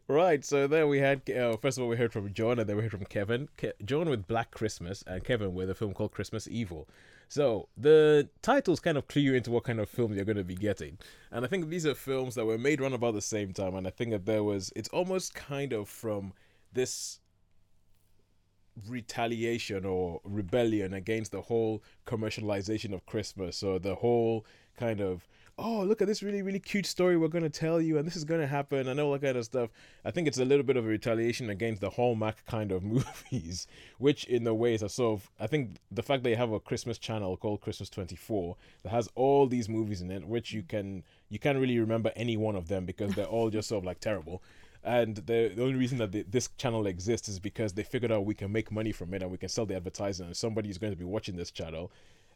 Right, 0.07 0.45
so 0.45 0.66
there 0.66 0.88
we 0.88 0.99
had. 0.99 1.30
Uh, 1.30 1.57
first 1.57 1.78
of 1.78 1.84
all, 1.84 1.89
we 1.89 1.97
heard 1.97 2.14
from 2.14 2.34
John, 2.34 2.57
and 2.57 2.70
then 2.70 2.78
we 2.78 2.84
heard 2.84 2.91
from 2.91 3.05
Kevin. 3.05 3.49
Ke- 3.57 3.78
John 3.84 4.09
with 4.09 4.26
Black 4.26 4.51
Christmas, 4.51 5.03
and 5.05 5.24
Kevin 5.24 5.53
with 5.53 5.70
a 5.70 5.76
film 5.76 5.93
called 5.93 6.12
Christmas 6.12 6.47
Evil. 6.47 6.88
So 7.28 7.68
the 7.76 8.30
titles 8.41 8.80
kind 8.80 8.97
of 8.97 9.07
clue 9.07 9.22
you 9.22 9.34
into 9.34 9.51
what 9.51 9.64
kind 9.66 9.80
of 9.80 9.89
film 9.89 10.14
you're 10.14 10.26
going 10.26 10.38
to 10.38 10.43
be 10.43 10.55
getting, 10.55 10.97
and 11.32 11.43
I 11.43 11.47
think 11.49 11.70
these 11.70 11.86
are 11.86 11.95
films 11.95 12.36
that 12.36 12.45
were 12.45 12.57
made 12.57 12.80
around 12.80 12.93
about 12.93 13.14
the 13.14 13.22
same 13.22 13.51
time, 13.53 13.76
and 13.76 13.86
I 13.86 13.89
think 13.89 14.12
that 14.12 14.26
there 14.26 14.43
was. 14.43 14.72
It's 14.76 14.89
almost 14.89 15.34
kind 15.34 15.74
of 15.74 15.89
from 15.89 16.34
this 16.72 17.20
retaliation 18.88 19.86
or 19.86 20.22
rebellion 20.24 20.93
against 20.93 21.32
the 21.32 21.41
whole 21.41 21.84
commercialization 22.07 22.93
of 22.93 23.05
Christmas 23.05 23.64
or 23.64 23.80
the 23.80 23.95
whole 23.95 24.45
kind 24.78 25.01
of 25.01 25.28
oh 25.57 25.84
look 25.84 26.01
at 26.01 26.07
this 26.07 26.24
really 26.24 26.41
really 26.41 26.59
cute 26.59 26.86
story 26.86 27.17
we're 27.17 27.28
going 27.28 27.43
to 27.43 27.49
tell 27.49 27.80
you 27.82 27.97
and 27.97 28.07
this 28.07 28.15
is 28.15 28.24
going 28.24 28.39
to 28.39 28.47
happen 28.47 28.88
and 28.88 28.99
all 28.99 29.11
that 29.11 29.22
kind 29.22 29.38
of 29.38 29.45
stuff. 29.45 29.69
I 30.05 30.11
think 30.11 30.28
it's 30.28 30.39
a 30.39 30.45
little 30.45 30.63
bit 30.63 30.78
of 30.78 30.86
a 30.86 30.88
retaliation 30.88 31.49
against 31.49 31.82
the 31.82 31.89
hallmark 31.89 32.45
kind 32.47 32.72
of 32.72 32.84
movies 32.84 33.67
which 33.97 34.24
in 34.26 34.47
a 34.47 34.53
way 34.53 34.74
is 34.74 34.84
sort 34.93 35.19
of 35.19 35.30
i 35.39 35.47
think 35.47 35.78
the 35.91 36.03
fact 36.03 36.24
they 36.24 36.36
have 36.36 36.51
a 36.51 36.59
christmas 36.59 36.97
channel 36.97 37.38
called 37.38 37.61
christmas 37.61 37.89
24 37.89 38.55
that 38.84 38.89
has 38.89 39.09
all 39.15 39.45
these 39.47 39.69
movies 39.69 40.01
in 40.01 40.09
it 40.09 40.26
which 40.26 40.51
you 40.51 40.63
can 40.63 41.03
you 41.32 41.39
can't 41.39 41.57
really 41.57 41.80
remember 41.80 42.11
any 42.15 42.38
one 42.38 42.55
of 42.55 42.67
them 42.67 42.86
because 42.86 43.15
they're 43.15 43.26
all 43.26 43.49
just 43.49 43.69
sort 43.69 43.80
of 43.80 43.86
like 43.86 43.99
terrible. 43.99 44.43
And 44.84 45.15
the, 45.15 45.51
the 45.55 45.63
only 45.63 45.76
reason 45.76 45.97
that 45.99 46.11
the, 46.11 46.24
this 46.24 46.49
channel 46.57 46.88
exists 46.88 47.30
is 47.30 47.39
because 47.39 47.74
they 47.74 47.84
figured 47.84 48.11
out 48.11 48.26
we 48.26 48.34
can 48.34 48.51
make 48.51 48.72
money 48.72 48.91
from 48.91 49.13
it 49.13 49.22
and 49.22 49.32
we 49.32 49.38
can 49.38 49.47
sell 49.47 49.65
the 49.65 49.76
advertising 49.76 50.26
and 50.26 50.36
somebody 50.36 50.69
is 50.69 50.78
going 50.78 50.91
to 50.91 50.97
be 50.97 51.05
watching 51.05 51.38
this 51.38 51.51
channel 51.51 51.91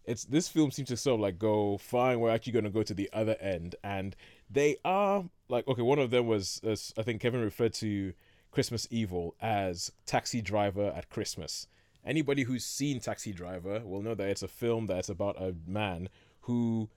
it's 0.08 0.26
this 0.26 0.48
film 0.48 0.72
seems 0.72 0.90
to 0.90 0.98
sort 0.98 1.16
of 1.16 1.22
like 1.22 1.40
go 1.40 1.78
fine 1.78 2.20
we're 2.20 2.32
actually 2.32 2.54
going 2.54 2.66
to 2.66 2.72
go 2.72 2.84
to 2.84 2.94
the 2.94 3.10
other 3.14 3.36
end. 3.40 3.76
And 3.84 4.16
they 4.50 4.78
are 4.86 5.26
like 5.50 5.68
okay 5.68 5.82
one 5.82 6.00
of 6.00 6.12
them 6.12 6.28
was 6.28 6.62
i 6.98 7.02
think 7.04 7.22
kevin 7.22 7.42
referred 7.42 7.74
to 7.74 8.14
christmas 8.52 8.88
evil 8.90 9.36
as 9.42 9.92
taxi 10.06 10.42
driver 10.42 10.94
at 10.96 11.10
christmas. 11.10 11.68
Anybody 12.06 12.44
who's 12.44 12.64
seen 12.64 13.00
taxi 13.00 13.34
driver 13.34 13.82
will 13.84 14.02
know 14.02 14.14
that 14.14 14.30
it's 14.30 14.44
a 14.44 14.48
film 14.48 14.86
that's 14.86 15.10
about 15.10 15.42
a 15.42 15.56
man 15.66 16.10
who 16.42 16.88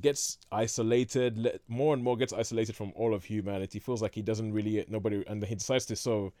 gets 0.00 0.38
isolated 0.52 1.58
more 1.68 1.94
and 1.94 2.02
more 2.02 2.16
gets 2.16 2.32
isolated 2.32 2.76
from 2.76 2.92
all 2.94 3.14
of 3.14 3.24
humanity 3.24 3.78
feels 3.78 4.02
like 4.02 4.14
he 4.14 4.20
doesn't 4.20 4.52
really 4.52 4.84
nobody 4.88 5.24
and 5.26 5.42
he 5.44 5.54
decides 5.54 5.86
to 5.86 5.96
sort 5.96 6.26
of 6.26 6.32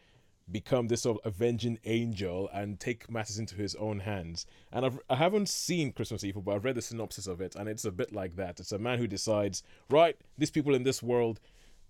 become 0.50 0.88
this 0.88 1.02
sort 1.02 1.18
of 1.18 1.26
avenging 1.34 1.78
angel 1.84 2.48
and 2.52 2.78
take 2.78 3.10
matters 3.10 3.38
into 3.38 3.56
his 3.56 3.74
own 3.76 4.00
hands. 4.00 4.46
And 4.72 4.86
I've, 4.86 4.98
i 5.10 5.16
haven't 5.16 5.48
seen 5.48 5.92
christmas 5.92 6.24
evil 6.24 6.42
but 6.42 6.54
i've 6.54 6.64
read 6.64 6.76
the 6.76 6.82
synopsis 6.82 7.26
of 7.26 7.40
it 7.40 7.56
and 7.56 7.68
it's 7.68 7.84
a 7.84 7.90
bit 7.90 8.12
like 8.12 8.36
that. 8.36 8.60
It's 8.60 8.72
a 8.72 8.78
man 8.78 8.98
who 8.98 9.06
decides 9.06 9.62
right 9.90 10.16
these 10.38 10.50
people 10.50 10.74
in 10.74 10.82
this 10.82 11.02
world 11.02 11.40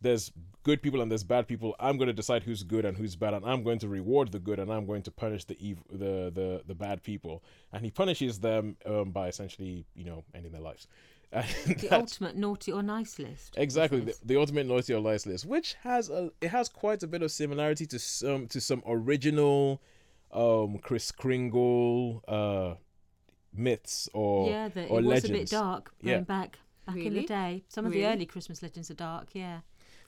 there's 0.03 0.31
good 0.63 0.83
people 0.83 1.01
and 1.01 1.11
there's 1.11 1.25
bad 1.25 1.49
people. 1.49 1.75
I'm 1.81 1.97
going 1.97 2.09
to 2.09 2.13
decide 2.13 2.43
who's 2.43 2.63
good 2.63 2.85
and 2.85 2.97
who's 2.97 3.17
bad 3.17 3.33
and 3.35 3.45
i'm 3.47 3.63
going 3.63 3.79
to 3.79 3.89
reward 3.89 4.31
the 4.31 4.39
good 4.39 4.59
and 4.59 4.71
i'm 4.71 4.85
going 4.85 5.03
to 5.03 5.11
punish 5.11 5.45
the 5.45 5.57
evil 5.59 5.85
the 5.91 6.31
the, 6.33 6.63
the 6.67 6.75
bad 6.75 7.03
people. 7.03 7.43
And 7.73 7.85
he 7.85 7.91
punishes 7.91 8.41
them 8.41 8.77
um, 8.87 9.11
by 9.11 9.29
essentially 9.29 9.87
you 9.95 10.05
know 10.05 10.25
ending 10.35 10.53
their 10.53 10.61
lives 10.61 10.87
The 11.67 11.89
ultimate 11.91 12.37
naughty 12.37 12.73
or 12.73 12.83
nice 12.83 13.19
list. 13.19 13.55
Exactly, 13.57 14.01
the, 14.01 14.15
the 14.25 14.37
ultimate 14.39 14.67
naughty 14.67 14.95
or 14.95 15.01
nice 15.01 15.27
list, 15.27 15.45
which 15.47 15.75
has 15.83 16.09
a 16.11 16.31
it 16.41 16.49
has 16.49 16.69
quite 16.69 17.03
a 17.03 17.07
bit 17.07 17.23
of 17.23 17.31
similarity 17.31 17.87
to 17.87 17.99
some 17.99 18.47
to 18.49 18.61
some 18.61 18.83
original, 18.87 19.81
um, 20.33 20.79
Chris 20.79 21.11
Kringle, 21.13 22.23
uh, 22.29 22.75
myths 23.53 24.09
or 24.13 24.49
yeah, 24.51 24.69
the, 24.69 24.87
or 24.87 25.01
it 25.01 25.05
was 25.05 25.25
a 25.25 25.29
bit 25.29 25.49
dark 25.51 25.93
going 26.03 26.19
Yeah, 26.19 26.21
back 26.21 26.59
back 26.87 26.97
in 26.97 27.15
the 27.15 27.25
day. 27.27 27.65
Some 27.69 27.87
of 27.87 27.93
the 27.93 28.07
early 28.07 28.27
Christmas 28.27 28.63
legends 28.63 28.91
are 28.91 28.95
dark. 28.95 29.29
Yeah, 29.35 29.61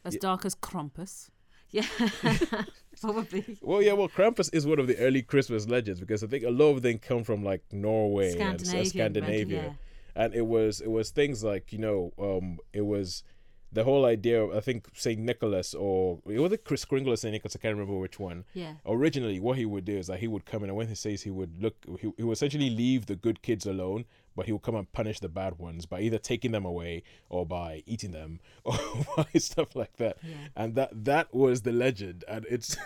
As 0.05 0.15
Yeah. 0.15 0.21
dark 0.21 0.45
as 0.45 0.55
Krampus. 0.55 1.31
yeah, 1.71 1.85
probably. 3.01 3.59
well, 3.61 3.83
yeah, 3.83 3.93
well, 3.93 4.09
Krampus 4.09 4.49
is 4.55 4.67
one 4.67 4.79
of 4.79 4.87
the 4.87 4.97
early 4.99 5.23
Christmas 5.23 5.69
legends 5.69 6.01
because 6.01 6.23
I 6.25 6.27
think 6.27 6.45
a 6.45 6.51
lot 6.51 6.71
of 6.71 6.83
them 6.83 6.99
come 6.99 7.25
from 7.25 7.43
like 7.45 7.63
Norway 7.73 8.33
and 8.33 8.61
s- 8.61 8.69
Scandinavian, 8.69 8.87
Scandinavia, 8.87 9.63
yeah. 9.65 9.73
And 10.15 10.35
it 10.35 10.47
was 10.47 10.81
it 10.81 10.91
was 10.91 11.11
things 11.11 11.45
like 11.45 11.73
you 11.73 11.79
know 11.79 12.13
um 12.19 12.59
it 12.73 12.87
was 12.87 13.23
the 13.71 13.85
whole 13.85 14.07
idea 14.07 14.43
of 14.43 14.57
I 14.57 14.61
think 14.61 14.89
Saint 14.95 15.21
Nicholas 15.21 15.75
or 15.75 16.21
it 16.27 16.39
was 16.39 16.53
it 16.53 16.65
Chris 16.65 16.85
Kringle 16.85 17.13
or 17.13 17.17
Saint 17.17 17.33
Nicholas 17.33 17.55
I 17.55 17.59
can't 17.59 17.77
remember 17.77 17.99
which 17.99 18.19
one. 18.19 18.45
Yeah. 18.55 18.75
Originally, 18.87 19.39
what 19.41 19.59
he 19.59 19.67
would 19.67 19.85
do 19.85 19.97
is 19.97 20.07
that 20.07 20.21
he 20.21 20.29
would 20.29 20.47
come 20.47 20.63
in 20.65 20.71
and 20.71 20.77
when 20.77 20.89
he 20.89 20.95
says 20.95 21.23
he 21.23 21.31
would 21.31 21.63
look, 21.63 21.77
he, 22.01 22.11
he 22.17 22.23
would 22.23 22.33
essentially 22.33 22.71
leave 22.71 23.07
the 23.07 23.17
good 23.17 23.43
kids 23.43 23.67
alone, 23.67 24.07
but 24.35 24.47
he 24.47 24.53
would 24.53 24.63
come 24.63 24.75
and 24.75 24.91
punish 24.93 25.21
the 25.21 25.29
bad 25.29 25.59
ones 25.59 25.85
by 25.85 26.01
either 26.01 26.19
taking 26.19 26.53
them 26.53 26.65
away 26.65 27.03
or 27.29 27.45
by 27.45 27.83
eating 27.87 28.13
them 28.13 28.41
or 28.65 28.79
by 29.17 29.27
stuff 29.39 29.77
like 29.77 29.97
that. 29.97 30.17
Yeah. 30.23 30.35
And 30.57 30.75
that 30.77 31.05
that 31.05 31.35
was 31.35 31.63
the 31.63 31.73
legend, 31.73 32.25
and 32.27 32.47
it's 32.49 32.77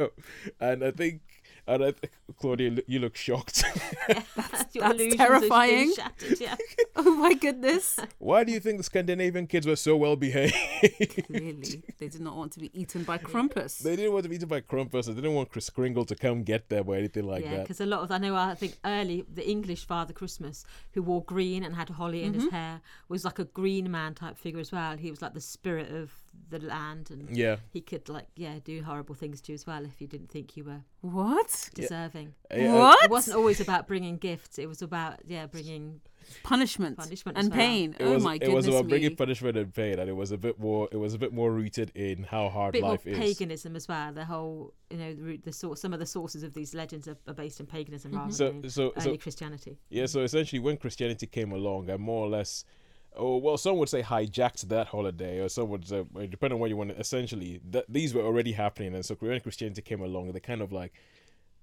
and 0.60 0.84
I 0.84 0.90
think. 0.90 1.22
And 1.68 1.84
I 1.84 1.90
think, 1.90 2.12
Claudia, 2.38 2.78
you 2.86 3.00
look 3.00 3.16
shocked. 3.16 3.64
Your 4.08 4.22
That's 4.36 4.74
illusions 4.76 4.76
have 4.76 4.96
been 4.98 5.16
terrifying. 5.16 5.94
shattered, 5.94 6.40
yeah. 6.40 6.54
oh 6.96 7.10
my 7.16 7.34
goodness. 7.34 7.98
Why 8.18 8.44
do 8.44 8.52
you 8.52 8.60
think 8.60 8.78
the 8.78 8.84
Scandinavian 8.84 9.46
kids 9.46 9.66
were 9.66 9.74
so 9.76 9.96
well 9.96 10.14
behaved? 10.16 10.54
Clearly, 11.26 11.82
they 11.98 12.08
did 12.08 12.20
not 12.20 12.36
want 12.36 12.52
to 12.52 12.60
be 12.60 12.70
eaten 12.78 13.02
by 13.04 13.18
Krampus. 13.18 13.78
They 13.80 13.96
didn't 13.96 14.12
want 14.12 14.22
to 14.24 14.28
be 14.28 14.36
eaten 14.36 14.48
by 14.48 14.60
Krampus. 14.60 15.06
They 15.06 15.14
didn't 15.14 15.34
want 15.34 15.50
Chris 15.50 15.68
Kringle 15.70 16.04
to 16.04 16.14
come 16.14 16.42
get 16.42 16.68
them 16.68 16.88
or 16.88 16.94
anything 16.96 17.26
like 17.26 17.44
yeah, 17.44 17.56
that. 17.56 17.62
because 17.62 17.80
a 17.80 17.86
lot 17.86 18.00
of 18.02 18.10
I 18.10 18.18
know 18.18 18.36
I 18.36 18.54
think 18.54 18.76
early 18.84 19.24
the 19.32 19.48
English 19.48 19.86
Father 19.86 20.12
Christmas 20.12 20.64
who 20.92 21.02
wore 21.02 21.22
green 21.24 21.64
and 21.64 21.74
had 21.74 21.88
holly 21.90 22.22
in 22.22 22.34
his 22.34 22.44
Mhm. 22.44 22.50
hair 22.52 22.80
was 23.08 23.24
like 23.24 23.38
a 23.38 23.44
green 23.44 23.90
man 23.90 24.14
type 24.14 24.36
figure 24.38 24.60
as 24.60 24.70
well. 24.72 24.96
He 24.96 25.10
was 25.10 25.20
like 25.22 25.34
the 25.34 25.40
spirit 25.40 25.90
of 25.92 26.12
the 26.48 26.58
land 26.60 27.10
and 27.10 27.36
Yeah. 27.36 27.56
he 27.70 27.80
could 27.80 28.08
like 28.08 28.26
yeah 28.36 28.58
do 28.64 28.82
horrible 28.82 29.14
things 29.14 29.40
to 29.42 29.52
you 29.52 29.54
as 29.54 29.66
well 29.66 29.84
if 29.84 30.00
you 30.00 30.06
didn't 30.06 30.30
think 30.30 30.56
you 30.56 30.64
were 30.64 30.82
What? 31.00 31.70
deserving. 31.74 32.34
Yeah, 32.54 32.74
uh, 32.74 32.78
What? 32.78 33.04
It 33.04 33.10
wasn't 33.10 33.36
always 33.36 33.60
about 33.60 33.86
bringing 33.86 34.16
gifts. 34.16 34.58
It 34.58 34.66
was 34.68 34.82
about 34.82 35.20
yeah 35.26 35.46
bringing 35.46 36.00
Punishment, 36.42 36.96
punishment 36.98 37.38
and 37.38 37.50
well. 37.50 37.56
pain. 37.58 37.94
It 38.00 38.04
oh 38.04 38.14
was, 38.14 38.24
my 38.24 38.38
it 38.40 38.50
was 38.50 38.66
about 38.66 38.86
me. 38.86 38.90
bringing 38.90 39.14
punishment 39.16 39.56
and 39.56 39.72
pain, 39.72 39.98
and 40.00 40.08
it 40.08 40.12
was 40.16 40.32
a 40.32 40.36
bit 40.36 40.58
more. 40.58 40.88
It 40.90 40.96
was 40.96 41.14
a 41.14 41.18
bit 41.18 41.32
more 41.32 41.52
rooted 41.52 41.92
in 41.94 42.24
how 42.24 42.48
hard 42.48 42.72
bit 42.72 42.82
more 42.82 42.92
life 42.92 43.06
is. 43.06 43.16
paganism 43.16 43.76
as 43.76 43.86
well. 43.86 44.12
The 44.12 44.24
whole, 44.24 44.74
you 44.90 44.96
know, 44.96 45.14
the, 45.14 45.22
root- 45.22 45.44
the 45.44 45.52
source, 45.52 45.80
some 45.80 45.92
of 45.92 46.00
the 46.00 46.06
sources 46.06 46.42
of 46.42 46.52
these 46.52 46.74
legends 46.74 47.06
are, 47.06 47.16
are 47.28 47.34
based 47.34 47.60
in 47.60 47.66
paganism 47.66 48.10
mm-hmm. 48.10 48.20
rather 48.22 48.32
So- 48.32 48.52
than 48.60 48.70
so- 48.70 48.92
early 48.96 49.04
so- 49.14 49.16
Christianity. 49.18 49.78
Yeah, 49.88 50.06
so 50.06 50.22
essentially, 50.22 50.58
when 50.58 50.78
Christianity 50.78 51.26
came 51.28 51.52
along, 51.52 51.90
and 51.90 52.00
more 52.02 52.26
or 52.26 52.28
less, 52.28 52.64
oh 53.16 53.36
well, 53.38 53.56
some 53.56 53.78
would 53.78 53.88
say 53.88 54.02
hijacked 54.02 54.62
that 54.68 54.88
holiday, 54.88 55.40
or 55.40 55.48
some 55.48 55.68
would 55.70 55.86
say, 55.88 56.04
depending 56.28 56.54
on 56.54 56.60
what 56.60 56.70
you 56.70 56.76
want. 56.76 56.92
Essentially, 56.92 57.60
these 57.88 58.14
were 58.14 58.22
already 58.22 58.52
happening, 58.52 58.94
and 58.94 59.04
so 59.04 59.14
when 59.16 59.40
Christianity 59.40 59.82
came 59.82 60.02
along, 60.02 60.32
they 60.32 60.40
kind 60.40 60.62
of 60.62 60.72
like, 60.72 60.92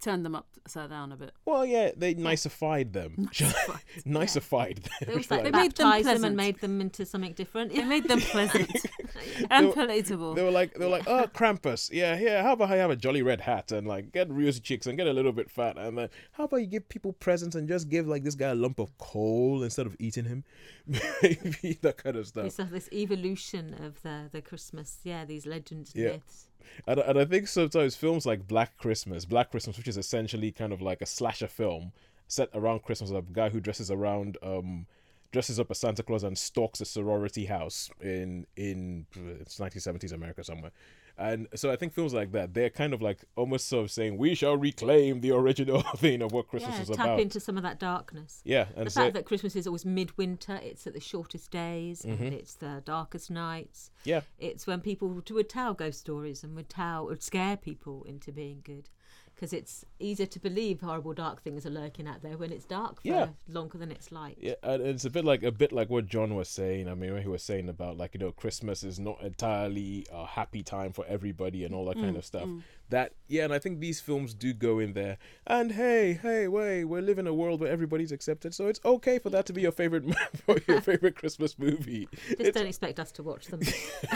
Turned 0.04 0.26
them 0.26 0.36
upside 0.36 0.90
down 0.90 1.12
a 1.12 1.16
bit. 1.16 1.32
well, 1.46 1.66
yeah, 1.66 1.92
they 1.96 2.14
niceified 2.14 2.92
them, 2.94 3.30
niceified 4.06 4.78
them. 4.84 4.92
They 5.08 5.16
like 5.16 5.28
They 5.30 5.38
made 5.38 5.44
them 5.46 5.52
baptized 5.52 5.78
them, 5.78 6.02
pleasant. 6.04 6.26
and 6.26 6.36
made 6.38 6.60
them 6.60 6.82
into 6.82 7.06
something 7.06 7.34
different. 7.34 7.74
They 7.74 7.84
made 7.84 8.08
them 8.08 8.20
pleasant 8.22 8.70
They 9.40 9.46
and 9.50 9.68
were- 9.68 9.74
palatable. 9.74 10.34
They 10.34 10.44
were 10.44 10.52
like, 10.52 10.74
they 10.74 10.86
were 10.86 10.92
like, 10.92 11.08
oh, 11.08 11.28
Krampus, 11.34 11.90
yeah, 11.92 12.18
yeah. 12.18 12.44
How 12.44 12.54
about 12.54 12.72
I 12.72 12.78
have 12.78 12.90
a 12.92 12.96
jolly 12.96 13.22
red 13.22 13.42
hat 13.42 13.72
and 13.72 13.88
like 13.88 14.12
get 14.12 14.30
rosy 14.32 14.60
cheeks 14.60 14.88
and 14.88 14.98
get 14.98 15.08
a 15.08 15.14
little 15.14 15.32
bit 15.32 15.50
fat, 15.50 15.78
and 15.78 15.98
then 15.98 16.10
how 16.34 16.46
about 16.46 16.58
you 16.58 16.68
give 16.68 16.90
people 16.90 17.14
presents 17.14 17.56
and 17.56 17.68
just 17.68 17.90
give 17.90 18.08
like 18.08 18.24
this 18.24 18.36
guy 18.36 18.50
a 18.50 18.56
lump 18.56 18.80
of 18.80 18.98
coal 18.98 19.64
instead 19.64 19.86
of 19.86 19.96
eating 20.00 20.26
him, 20.26 20.44
maybe 20.88 21.78
that 21.82 21.98
kind 21.98 22.16
of 22.16 22.28
stuff. 22.28 22.44
This, 22.46 22.60
uh, 22.60 22.68
this 22.72 22.90
evolution 22.92 23.74
of 23.84 24.02
the 24.04 24.30
the 24.32 24.42
Christmas, 24.42 24.98
yeah, 25.04 25.26
these 25.26 25.46
legends, 25.46 25.94
Yeah. 25.96 26.12
myths. 26.14 26.48
And, 26.88 27.00
and 27.00 27.20
I 27.20 27.26
think 27.26 27.48
sometimes 27.48 27.96
films 27.96 28.26
like 28.26 28.48
Black 28.48 28.78
Christmas, 28.78 29.26
Black 29.26 29.52
Christmas, 29.52 29.78
which 29.78 29.88
is 29.88 29.98
essentially 29.98 30.52
kind 30.52 30.74
of 30.74 30.82
like 30.82 31.02
a 31.02 31.06
slasher 31.06 31.48
film 31.48 31.92
set 32.28 32.50
around 32.54 32.84
Christmas, 32.84 33.12
a 33.12 33.22
guy 33.22 33.50
who 33.50 33.60
dresses 33.60 33.92
around, 33.92 34.38
um, 34.42 34.86
dresses 35.32 35.60
up 35.60 35.72
as 35.72 35.80
Santa 35.80 36.04
Claus 36.04 36.24
and 36.24 36.38
stalks 36.38 36.82
a 36.82 36.86
sorority 36.86 37.46
house 37.46 37.90
in 38.02 38.46
in 38.56 39.06
it's 39.40 39.60
1970s 39.60 40.14
America 40.14 40.44
somewhere, 40.44 40.72
And 41.18 41.48
so 41.54 41.72
I 41.72 41.76
think 41.76 41.94
films 41.94 42.14
like 42.14 42.32
that, 42.32 42.54
they're 42.56 42.72
kind 42.72 42.92
of 42.94 43.02
like 43.02 43.20
almost 43.36 43.68
sort 43.68 43.84
of 43.86 43.92
saying 43.92 44.18
we 44.18 44.34
shall 44.34 44.58
reclaim 44.58 45.22
the 45.22 45.32
original 45.32 45.82
thing 45.98 46.22
of 46.24 46.32
what 46.32 46.48
Christmas 46.48 46.76
yeah, 46.76 46.82
is 46.82 46.90
about. 46.90 47.06
tap 47.06 47.20
into 47.20 47.40
some 47.40 47.56
of 47.56 47.62
that 47.64 47.80
darkness. 47.80 48.42
Yeah, 48.44 48.64
the 48.74 48.82
and 48.82 48.92
fact 48.92 48.94
so- 48.94 49.12
that 49.12 49.26
Christmas 49.26 49.56
is 49.56 49.68
always 49.68 49.86
midwinter, 49.86 50.60
it's 50.64 50.88
at 50.88 50.94
the 50.94 51.00
shortest 51.00 51.52
days, 51.52 52.02
Mhm. 52.02 52.20
and 52.20 52.34
it's 52.34 52.56
the 52.56 52.82
darkest 52.84 53.30
nights. 53.30 53.92
Yeah. 54.06 54.22
it's 54.40 54.66
when 54.68 54.82
people 54.82 55.08
would 55.10 55.30
would 55.30 55.50
tell 55.50 55.74
ghost 55.74 56.00
stories 56.00 56.44
and 56.44 56.56
would 56.56 56.70
tell 56.70 57.06
would 57.06 57.22
scare 57.24 57.58
people 57.58 58.04
into 58.06 58.32
being 58.32 58.62
good, 58.64 58.90
because 59.36 59.54
it's 59.54 59.84
easier 60.00 60.26
to 60.28 60.40
believe 60.40 60.82
horrible 60.82 61.14
dark 61.14 61.42
things 61.42 61.66
are 61.66 61.70
lurking 61.70 62.08
out 62.08 62.22
there 62.22 62.38
when 62.38 62.52
it's 62.52 62.66
dark 62.66 63.02
for 63.02 63.08
Yeah. 63.08 63.30
longer 63.48 63.78
than 63.78 63.92
it's 63.92 64.12
light. 64.12 64.38
Yeah, 64.40 64.54
and 64.64 64.82
it's 64.84 65.06
a 65.06 65.10
bit 65.10 65.26
like 65.26 65.44
a 65.44 65.52
bit 65.52 65.72
like 65.72 65.90
what 65.90 66.06
John 66.06 66.36
was 66.36 66.48
saying. 66.50 66.88
I 66.88 66.94
mean, 66.96 67.14
when 67.14 67.22
he 67.24 67.28
was 67.28 67.44
saying 67.44 67.68
about 67.70 67.98
like 67.98 68.14
you 68.14 68.20
know 68.20 68.32
Christmas 68.32 68.84
is 68.84 69.00
not 69.00 69.22
entirely 69.22 70.06
a 70.12 70.26
happy 70.26 70.64
time 70.64 70.94
for 70.94 71.06
everybody 71.08 71.64
and 71.66 71.74
all 71.76 71.86
that 71.86 71.96
kind 71.96 72.16
Mm, 72.16 72.20
of 72.20 72.26
stuff. 72.26 72.48
mm. 72.48 72.62
That 72.90 73.14
yeah, 73.28 73.44
and 73.46 73.54
I 73.54 73.58
think 73.58 73.80
these 73.80 74.00
films 74.02 74.34
do 74.36 74.54
go 74.54 74.78
in 74.78 74.94
there. 74.94 75.18
And 75.48 75.72
hey, 75.72 76.14
hey, 76.22 76.48
wait, 76.48 76.84
we're 76.86 77.02
living 77.02 77.24
in 77.26 77.28
a 77.28 77.34
world 77.34 77.60
where 77.62 77.72
everybody's 77.72 78.12
accepted, 78.12 78.54
so 78.54 78.68
it's 78.68 78.80
okay 78.86 79.18
for 79.18 79.30
that 79.32 79.46
to 79.48 79.54
be 79.54 79.62
your 79.62 79.72
favorite 79.72 80.04
your 80.68 80.82
favorite 80.82 81.16
Christmas 81.16 81.58
movie. 81.58 82.08
Just 82.12 82.32
It's- 82.40 82.54
don't 82.54 82.68
expect 82.68 83.00
us 83.00 83.12
to 83.14 83.24
watch 83.24 83.48
them. 83.48 83.62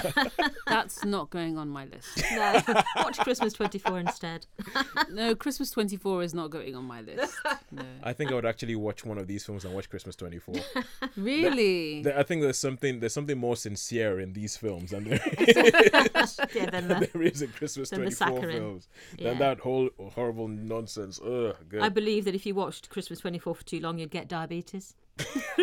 That's 0.68 1.04
not 1.06 1.30
going 1.30 1.58
on 1.58 1.70
my 1.70 1.86
list. 1.86 2.22
no, 2.32 2.62
watch 2.98 3.18
Christmas 3.20 3.54
24 3.54 4.00
instead. 4.00 4.46
no, 5.12 5.34
Christmas 5.36 5.72
24 5.72 6.24
is 6.24 6.34
not 6.34 6.50
going 6.52 6.76
on 6.76 6.84
my 6.84 7.02
list. 7.02 7.34
No. 7.72 7.84
I 8.04 8.14
think 8.14 8.32
I 8.32 8.36
would 8.36 8.46
actually 8.46 8.76
watch 8.76 9.06
one 9.06 9.18
of 9.18 9.28
these 9.28 9.44
films 9.46 9.66
and 9.66 9.74
watch 9.74 9.90
Christmas 9.90 10.16
24. 10.16 10.56
Really? 11.16 12.04
There- 12.04 12.18
I 12.18 12.24
think 12.24 12.42
there's 12.42 12.60
something 12.60 13.00
there's 13.00 13.14
something 13.14 13.38
more 13.38 13.56
sincere 13.56 14.20
in 14.20 14.34
these 14.34 14.58
films 14.58 14.92
than 14.92 15.06
there 15.06 15.20
is, 15.40 15.56
Yeah, 16.54 16.70
than 16.70 16.88
the- 16.90 17.10
there 17.12 17.22
is 17.24 17.42
in 17.42 17.50
Christmas 17.52 17.90
than 17.90 18.00
24 18.02 18.28
saccharine. 18.28 18.57
Films. 18.60 18.88
Yeah. 19.18 19.30
Than 19.30 19.40
that 19.40 19.60
whole 19.60 19.90
horrible 20.14 20.48
nonsense. 20.48 21.20
Ugh, 21.20 21.56
good. 21.70 21.82
I 21.82 21.90
believe 21.90 22.26
that 22.26 22.36
if 22.36 22.46
you 22.46 22.56
watched 22.56 22.90
Christmas 22.90 23.20
24 23.20 23.56
for 23.56 23.64
too 23.64 23.80
long, 23.80 23.98
you'd 24.00 24.12
get 24.12 24.28
diabetes. 24.28 24.96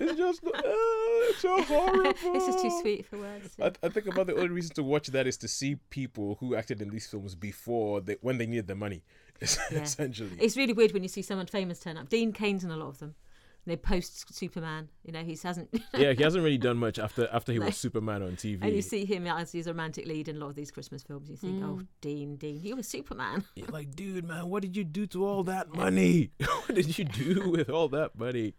it's 0.00 0.16
just 0.16 0.44
uh, 0.44 0.50
it's 0.54 1.40
so 1.40 1.62
horrible. 1.62 2.32
this 2.32 2.48
is 2.48 2.62
too 2.62 2.80
sweet 2.80 3.06
for 3.06 3.18
words. 3.18 3.56
I, 3.60 3.72
I 3.82 3.88
think 3.88 4.06
about 4.06 4.26
the 4.26 4.34
only 4.34 4.48
reason 4.48 4.74
to 4.76 4.82
watch 4.82 5.08
that 5.08 5.26
is 5.26 5.36
to 5.38 5.48
see 5.48 5.76
people 5.90 6.36
who 6.40 6.54
acted 6.54 6.80
in 6.80 6.90
these 6.90 7.06
films 7.06 7.34
before 7.34 8.00
they 8.00 8.16
when 8.20 8.38
they 8.38 8.46
needed 8.46 8.66
the 8.66 8.74
money, 8.74 9.02
Yeah. 9.40 9.80
essentially. 9.82 10.36
It's 10.40 10.56
really 10.56 10.72
weird 10.72 10.92
when 10.92 11.02
you 11.02 11.08
see 11.08 11.22
someone 11.22 11.46
famous 11.46 11.80
turn 11.80 11.96
up. 11.96 12.08
Dean 12.08 12.32
Cain's 12.32 12.64
in 12.64 12.70
a 12.70 12.76
lot 12.76 12.88
of 12.88 12.98
them. 12.98 13.14
They 13.68 13.76
post 13.76 14.34
Superman. 14.34 14.88
You 15.04 15.12
know, 15.12 15.22
he 15.22 15.36
hasn't. 15.42 15.68
yeah, 15.94 16.12
he 16.14 16.22
hasn't 16.22 16.42
really 16.42 16.56
done 16.56 16.78
much 16.78 16.98
after 16.98 17.28
after 17.32 17.52
he 17.52 17.58
No. 17.58 17.66
was 17.66 17.76
Superman 17.76 18.22
on 18.22 18.32
TV. 18.36 18.58
And 18.62 18.74
you 18.74 18.80
see 18.80 19.04
him 19.04 19.26
as 19.26 19.52
his 19.52 19.66
romantic 19.66 20.06
lead 20.06 20.28
in 20.28 20.36
a 20.36 20.38
lot 20.38 20.48
of 20.48 20.54
these 20.54 20.70
Christmas 20.70 21.02
films. 21.02 21.28
You 21.28 21.36
think, 21.36 21.62
oh, 21.62 21.76
Mm. 21.76 21.86
Dean, 22.00 22.36
Dean, 22.36 22.60
you 22.62 22.76
were 22.76 22.82
Superman. 22.82 23.44
You're 23.56 23.66
like, 23.78 23.94
dude, 23.94 24.26
man, 24.26 24.48
what 24.48 24.62
did 24.62 24.74
you 24.74 24.84
do 24.84 25.06
to 25.08 25.26
all 25.26 25.44
that 25.44 25.74
money? 25.74 26.30
what 26.38 26.74
did 26.74 26.98
you 26.98 27.04
do 27.04 27.50
with 27.50 27.68
all 27.68 27.88
that 27.88 28.18
money? 28.18 28.54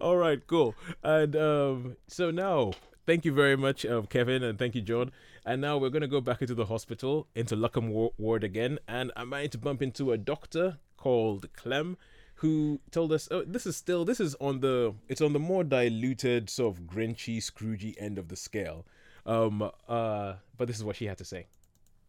All 0.00 0.16
right, 0.16 0.44
cool. 0.46 0.74
And 1.04 1.36
um, 1.36 1.96
so 2.08 2.32
now, 2.32 2.72
thank 3.06 3.24
you 3.24 3.32
very 3.32 3.56
much, 3.56 3.86
uh, 3.86 4.02
Kevin, 4.02 4.42
and 4.42 4.58
thank 4.58 4.74
you, 4.74 4.80
John. 4.82 5.12
And 5.46 5.60
now 5.60 5.78
we're 5.78 5.90
going 5.90 6.02
to 6.02 6.08
go 6.08 6.20
back 6.20 6.42
into 6.42 6.54
the 6.54 6.66
hospital, 6.66 7.28
into 7.36 7.54
Luckham 7.56 8.10
Ward 8.18 8.42
again. 8.44 8.78
And 8.88 9.12
I'm 9.16 9.30
going 9.30 9.48
to 9.50 9.58
bump 9.58 9.80
into 9.80 10.10
a 10.12 10.18
doctor 10.18 10.78
called 10.96 11.50
Clem 11.54 11.96
who 12.40 12.80
told 12.90 13.12
us 13.12 13.28
oh, 13.30 13.44
this 13.46 13.66
is 13.66 13.76
still 13.76 14.04
this 14.04 14.18
is 14.20 14.34
on 14.40 14.60
the 14.60 14.94
it's 15.08 15.20
on 15.20 15.32
the 15.32 15.38
more 15.38 15.62
diluted 15.62 16.48
sort 16.48 16.74
of 16.74 16.82
grinchy 16.84 17.36
scroogey 17.38 17.94
end 17.98 18.18
of 18.18 18.28
the 18.28 18.36
scale 18.36 18.86
um 19.26 19.70
uh 19.88 20.34
but 20.56 20.66
this 20.66 20.76
is 20.76 20.84
what 20.84 20.96
she 20.96 21.06
had 21.06 21.18
to 21.18 21.24
say 21.24 21.46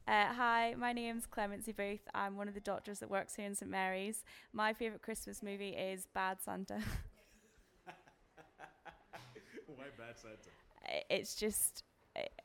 Uh, 0.08 0.34
hi, 0.34 0.76
my 0.78 0.92
name's 0.94 1.26
Clemency 1.28 1.72
Booth. 1.72 2.06
I'm 2.14 2.36
one 2.36 2.48
of 2.48 2.56
the 2.56 2.60
doctors 2.60 3.00
that 3.00 3.10
works 3.10 3.36
here 3.36 3.46
in 3.46 3.56
St 3.56 3.70
Mary's. 3.70 4.26
My 4.52 4.74
favourite 4.74 5.04
Christmas 5.04 5.44
movie 5.44 5.70
is 5.70 6.08
Bad 6.14 6.42
Santa. 6.42 6.80
why 9.78 9.86
bad 9.98 10.18
santa 10.18 10.50
it's 11.10 11.36
just, 11.36 11.84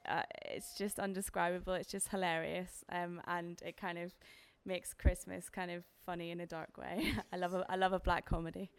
uh, 0.08 0.22
it's 0.44 0.74
just 0.74 0.98
undescribable. 0.98 1.72
It's 1.74 1.90
just 1.90 2.08
hilarious, 2.08 2.84
um, 2.92 3.20
and 3.26 3.60
it 3.62 3.76
kind 3.76 3.98
of 3.98 4.14
makes 4.66 4.92
Christmas 4.92 5.48
kind 5.48 5.70
of 5.70 5.84
funny 6.04 6.30
in 6.30 6.40
a 6.40 6.46
dark 6.46 6.76
way. 6.76 7.12
I 7.32 7.36
love 7.36 7.54
a, 7.54 7.64
I 7.68 7.76
love 7.76 7.92
a 7.92 8.00
black 8.00 8.26
comedy. 8.26 8.70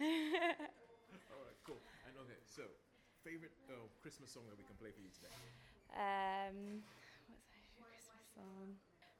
all 0.00 0.06
right 0.08 1.58
cool 1.64 1.78
and 2.08 2.16
okay 2.22 2.40
so 2.50 2.62
favorite 3.22 3.52
uh, 3.70 3.74
christmas 4.02 4.30
song 4.32 4.42
that 4.50 4.58
we 4.58 4.64
can 4.64 4.74
play 4.76 4.90
for 4.90 5.00
you 5.00 5.08
today 5.14 5.30
Um, 5.94 6.82
what's 7.30 7.78
my 7.78 7.86
Christmas 7.94 8.26
song? 8.34 8.74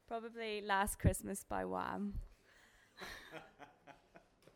Probably 0.08 0.60
Last 0.60 0.98
Christmas 0.98 1.44
by 1.48 1.64
Wham. 1.64 2.18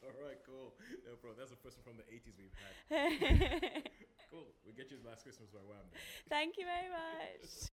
all 0.03 0.15
right 0.27 0.39
cool 0.45 0.75
no 1.07 1.15
bro 1.23 1.31
that's 1.39 1.51
the 1.51 1.57
first 1.63 1.79
one 1.79 1.85
from 1.95 1.97
the 2.03 2.07
80s 2.11 2.35
we've 2.39 2.55
had 2.59 3.87
cool 4.31 4.47
we 4.67 4.73
get 4.75 4.91
you 4.91 4.99
last 5.07 5.23
christmas 5.23 5.49
by 5.51 5.61
wham 5.71 5.87
then. 5.93 6.01
Thank 6.29 6.57
you 6.59 6.67
very 6.67 6.91
much. 6.91 7.71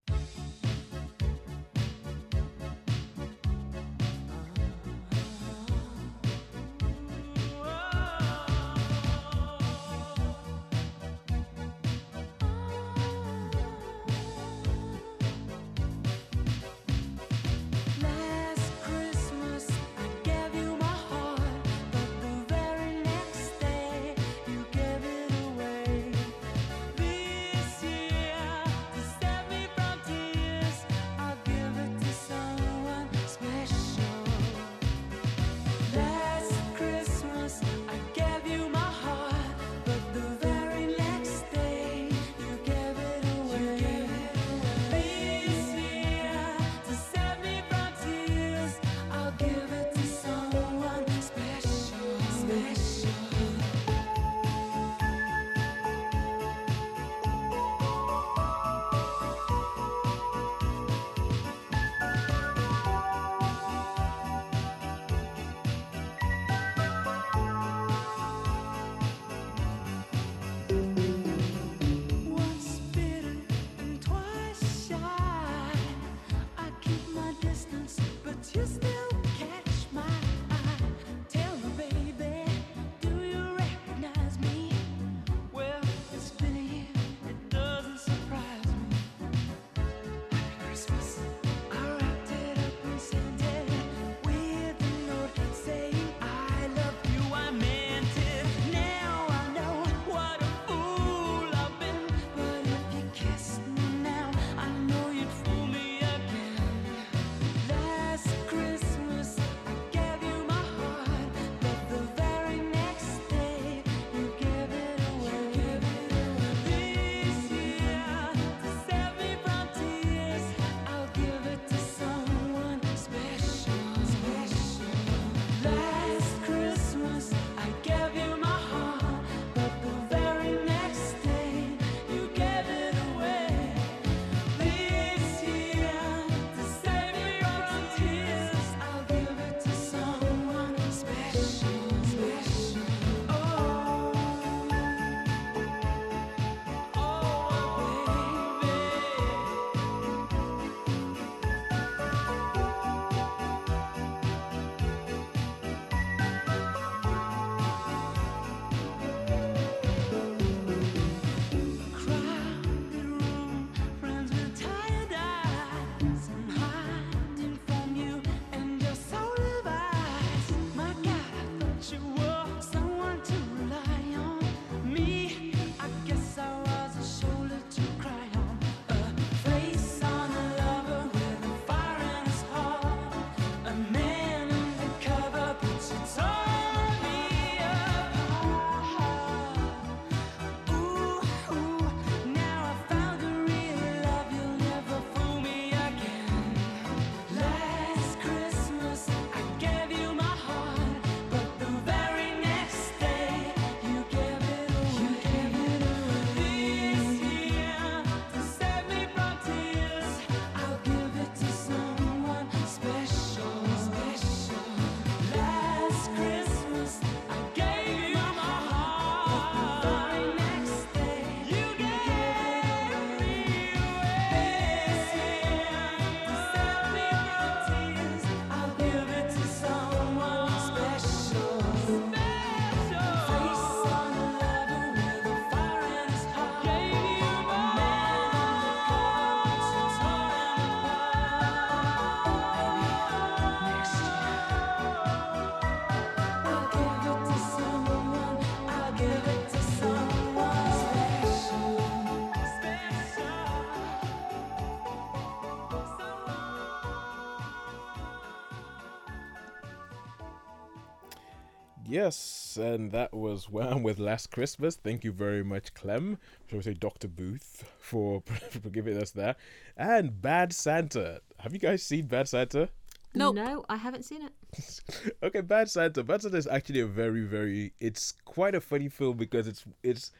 Yes, 261.95 262.57
and 262.61 262.91
that 262.91 263.13
was 263.13 263.49
Wham 263.49 263.81
with 263.81 263.99
Last 263.99 264.29
Christmas. 264.29 264.75
Thank 264.75 265.05
you 265.05 265.13
very 265.13 265.45
much, 265.45 265.73
Clem. 265.73 266.17
Shall 266.49 266.59
we 266.59 266.63
say 266.63 266.73
Dr. 266.73 267.07
Booth 267.07 267.63
for, 267.79 268.21
for 268.49 268.69
giving 268.69 269.01
us 269.01 269.11
that. 269.11 269.37
And 269.77 270.21
Bad 270.21 270.51
Santa. 270.51 271.21
Have 271.39 271.53
you 271.53 271.59
guys 271.59 271.83
seen 271.83 272.07
Bad 272.07 272.27
Santa? 272.27 272.67
No 273.13 273.31
No, 273.31 273.63
I 273.69 273.77
haven't 273.77 274.03
seen 274.03 274.23
it. 274.23 274.81
okay, 275.23 275.39
Bad 275.39 275.69
Santa. 275.69 276.03
Bad 276.03 276.21
Santa 276.21 276.35
is 276.35 276.47
actually 276.47 276.81
a 276.81 276.85
very, 276.85 277.21
very. 277.21 277.71
It's 277.79 278.11
quite 278.25 278.55
a 278.55 278.59
funny 278.59 278.89
film 278.89 279.15
because 279.15 279.47
it's 279.47 279.63
it's 279.81 280.11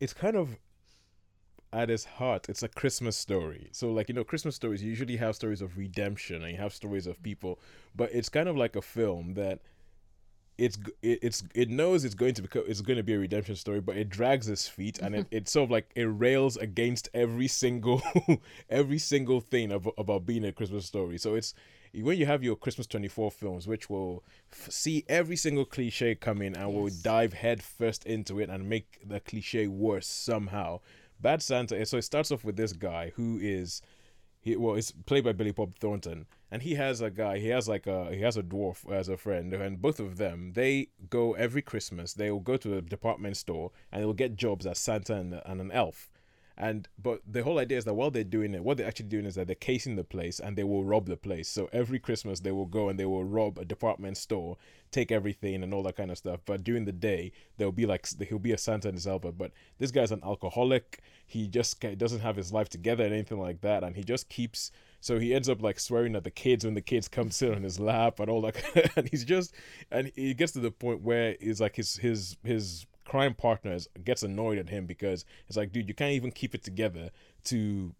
it's 0.00 0.12
kind 0.12 0.34
of 0.34 0.58
at 1.72 1.88
its 1.88 2.04
heart, 2.04 2.48
it's 2.48 2.64
a 2.64 2.68
Christmas 2.68 3.16
story. 3.16 3.68
So, 3.70 3.92
like 3.92 4.08
you 4.08 4.14
know, 4.16 4.24
Christmas 4.24 4.56
stories 4.56 4.82
you 4.82 4.90
usually 4.90 5.18
have 5.18 5.36
stories 5.36 5.62
of 5.62 5.78
redemption 5.78 6.42
and 6.42 6.50
you 6.50 6.58
have 6.58 6.74
stories 6.74 7.06
of 7.06 7.22
people, 7.22 7.60
but 7.94 8.12
it's 8.12 8.28
kind 8.28 8.48
of 8.48 8.56
like 8.56 8.74
a 8.74 8.82
film 8.82 9.34
that 9.34 9.60
it's 10.60 10.76
it, 11.02 11.18
it's 11.22 11.42
it 11.54 11.70
knows 11.70 12.04
it's 12.04 12.14
going 12.14 12.34
to 12.34 12.42
become 12.42 12.64
it's 12.66 12.82
going 12.82 12.98
to 12.98 13.02
be 13.02 13.14
a 13.14 13.18
redemption 13.18 13.56
story, 13.56 13.80
but 13.80 13.96
it 13.96 14.10
drags 14.10 14.48
its 14.48 14.68
feet 14.68 14.98
and 14.98 15.14
it, 15.14 15.26
it 15.30 15.48
sort 15.48 15.64
of 15.64 15.70
like 15.70 15.90
it 15.94 16.04
rails 16.04 16.58
against 16.58 17.08
every 17.14 17.48
single 17.48 18.02
every 18.70 18.98
single 18.98 19.40
thing 19.40 19.72
ab- 19.72 19.88
about 19.96 20.26
being 20.26 20.44
a 20.44 20.52
Christmas 20.52 20.84
story. 20.84 21.16
So 21.16 21.34
it's 21.34 21.54
when 21.94 22.18
you 22.18 22.26
have 22.26 22.44
your 22.44 22.56
Christmas 22.56 22.86
24 22.86 23.30
films, 23.30 23.66
which 23.66 23.88
will 23.88 24.22
f- 24.52 24.70
see 24.70 25.02
every 25.08 25.36
single 25.36 25.64
cliche 25.64 26.14
come 26.14 26.42
in 26.42 26.54
and 26.54 26.72
will 26.72 26.90
dive 27.02 27.32
head 27.32 27.62
first 27.62 28.04
into 28.04 28.38
it 28.38 28.50
and 28.50 28.68
make 28.68 29.00
the 29.04 29.18
cliche 29.18 29.66
worse 29.66 30.06
somehow. 30.06 30.80
Bad 31.20 31.42
Santa. 31.42 31.84
So 31.86 31.96
it 31.96 32.02
starts 32.02 32.30
off 32.30 32.44
with 32.44 32.56
this 32.56 32.74
guy 32.74 33.12
who 33.16 33.38
is 33.40 33.80
he 34.42 34.56
well 34.56 34.74
it's 34.74 34.92
played 34.92 35.24
by 35.24 35.32
Billy 35.32 35.52
Bob 35.52 35.74
Thornton 35.78 36.26
and 36.50 36.62
he 36.62 36.74
has 36.74 37.00
a 37.00 37.10
guy 37.10 37.38
he 37.38 37.48
has 37.48 37.68
like 37.68 37.86
a 37.86 38.12
he 38.14 38.20
has 38.22 38.36
a 38.36 38.42
dwarf 38.42 38.90
as 38.90 39.08
a 39.08 39.16
friend 39.16 39.52
and 39.54 39.80
both 39.80 40.00
of 40.00 40.16
them 40.16 40.52
they 40.54 40.88
go 41.08 41.34
every 41.34 41.62
Christmas 41.62 42.14
they 42.14 42.30
will 42.30 42.40
go 42.40 42.56
to 42.56 42.76
a 42.76 42.82
department 42.82 43.36
store 43.36 43.70
and 43.92 44.02
they'll 44.02 44.12
get 44.12 44.36
jobs 44.36 44.66
as 44.66 44.78
Santa 44.78 45.14
and, 45.14 45.40
and 45.44 45.60
an 45.60 45.70
elf. 45.72 46.10
And 46.56 46.88
but 47.02 47.20
the 47.26 47.42
whole 47.42 47.58
idea 47.58 47.78
is 47.78 47.86
that 47.86 47.94
while 47.94 48.10
they're 48.10 48.22
doing 48.22 48.52
it 48.52 48.62
what 48.62 48.76
they're 48.76 48.86
actually 48.86 49.08
doing 49.08 49.24
is 49.24 49.36
that 49.36 49.46
they're 49.46 49.56
casing 49.56 49.96
the 49.96 50.04
place 50.04 50.40
and 50.40 50.58
they 50.58 50.64
will 50.64 50.84
rob 50.84 51.06
the 51.06 51.16
place. 51.16 51.48
So 51.48 51.70
every 51.72 51.98
christmas 51.98 52.40
they 52.40 52.52
will 52.52 52.66
go 52.66 52.88
and 52.88 52.98
they 52.98 53.06
will 53.06 53.24
rob 53.24 53.58
a 53.58 53.64
department 53.64 54.16
store 54.18 54.56
take 54.90 55.12
everything 55.12 55.62
and 55.62 55.72
all 55.72 55.84
that 55.84 55.96
kind 55.96 56.10
of 56.10 56.18
stuff. 56.18 56.40
But 56.44 56.64
during 56.64 56.84
the 56.84 56.92
day 56.92 57.32
there'll 57.56 57.72
be 57.72 57.86
like 57.86 58.06
he'll 58.28 58.38
be 58.38 58.52
a 58.52 58.58
santa 58.58 58.88
and 58.88 58.96
his 58.96 59.06
helper 59.06 59.32
but 59.32 59.52
this 59.78 59.90
guy's 59.90 60.12
an 60.12 60.20
alcoholic. 60.24 61.00
He 61.26 61.46
just 61.46 61.80
doesn't 61.96 62.20
have 62.20 62.36
his 62.36 62.52
life 62.52 62.68
together 62.68 63.04
and 63.04 63.14
anything 63.14 63.40
like 63.40 63.60
that 63.62 63.82
and 63.84 63.96
he 63.96 64.02
just 64.02 64.28
keeps 64.28 64.70
so 65.00 65.18
he 65.18 65.34
ends 65.34 65.48
up 65.48 65.62
like 65.62 65.80
swearing 65.80 66.14
at 66.14 66.24
the 66.24 66.30
kids 66.30 66.64
when 66.64 66.74
the 66.74 66.80
kids 66.80 67.08
come 67.08 67.30
sit 67.30 67.54
on 67.54 67.62
his 67.62 67.80
lap 67.80 68.20
and 68.20 68.30
all 68.30 68.40
that 68.42 68.92
and 68.96 69.08
he's 69.08 69.24
just 69.24 69.54
and 69.90 70.12
he 70.14 70.34
gets 70.34 70.52
to 70.52 70.60
the 70.60 70.70
point 70.70 71.02
where 71.02 71.36
he's 71.40 71.60
like 71.60 71.76
his 71.76 71.96
his 71.96 72.36
his 72.44 72.86
crime 73.10 73.34
partners 73.34 73.88
gets 74.04 74.22
annoyed 74.22 74.56
at 74.56 74.68
him 74.68 74.86
because 74.86 75.24
it's 75.48 75.56
like, 75.56 75.72
dude, 75.72 75.88
you 75.88 75.94
can't 75.94 76.12
even 76.12 76.30
keep 76.30 76.54
it 76.54 76.62
together 76.62 77.10
to 77.44 77.92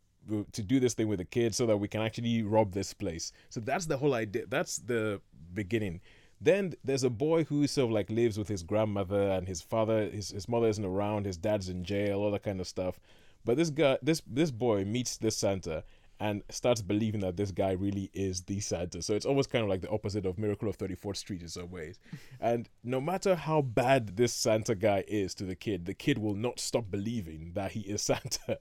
to 0.53 0.63
do 0.63 0.79
this 0.79 0.95
thing 0.95 1.09
with 1.09 1.19
the 1.19 1.25
kids 1.25 1.57
so 1.57 1.67
that 1.67 1.79
we 1.79 1.89
can 1.89 2.03
actually 2.03 2.43
rob 2.43 2.73
this 2.73 2.95
place. 2.95 3.33
So 3.49 3.59
that's 3.59 3.87
the 3.87 3.97
whole 3.97 4.15
idea. 4.15 4.45
That's 4.47 4.77
the 4.77 5.21
beginning. 5.55 6.01
Then 6.41 6.75
there's 6.85 7.03
a 7.03 7.11
boy 7.11 7.43
who 7.45 7.67
sort 7.67 7.87
of 7.87 7.91
like 7.91 8.09
lives 8.11 8.39
with 8.39 8.47
his 8.47 8.63
grandmother 8.63 9.31
and 9.33 9.49
his 9.49 9.61
father, 9.61 10.09
his, 10.09 10.31
his 10.31 10.49
mother 10.49 10.69
isn't 10.69 10.85
around, 10.85 11.27
his 11.27 11.37
dad's 11.37 11.69
in 11.69 11.83
jail, 11.83 12.21
all 12.21 12.31
that 12.31 12.45
kind 12.45 12.61
of 12.61 12.69
stuff. 12.69 13.01
But 13.45 13.57
this 13.57 13.71
guy, 13.71 13.99
this 14.03 14.23
this 14.27 14.53
boy 14.53 14.85
meets 14.85 15.17
this 15.17 15.37
Santa 15.37 15.83
and 16.21 16.43
starts 16.51 16.83
believing 16.83 17.23
that 17.23 17.39
this 17.39 17.51
guy 17.51 17.73
really 17.73 18.11
is 18.13 18.43
the 18.43 18.61
Santa. 18.61 19.01
So 19.01 19.15
it's 19.15 19.25
almost 19.25 19.51
kind 19.51 19.65
of 19.65 19.71
like 19.71 19.81
the 19.81 19.89
opposite 19.89 20.27
of 20.27 20.39
Miracle 20.39 20.69
of 20.69 20.77
34th 20.77 21.17
Street 21.17 21.43
in 21.43 21.49
some 21.49 21.71
ways. 21.71 21.99
And 22.41 22.69
no 22.85 23.01
matter 23.01 23.35
how 23.35 23.63
bad 23.63 24.17
this 24.17 24.33
Santa 24.33 24.75
guy 24.75 25.05
is 25.09 25.35
to 25.35 25.45
the 25.45 25.55
kid, 25.55 25.87
the 25.87 25.95
kid 25.95 26.19
will 26.19 26.35
not 26.35 26.61
stop 26.61 26.91
believing 26.91 27.53
that 27.55 27.73
he 27.73 27.81
is 27.81 28.03
Santa. 28.11 28.59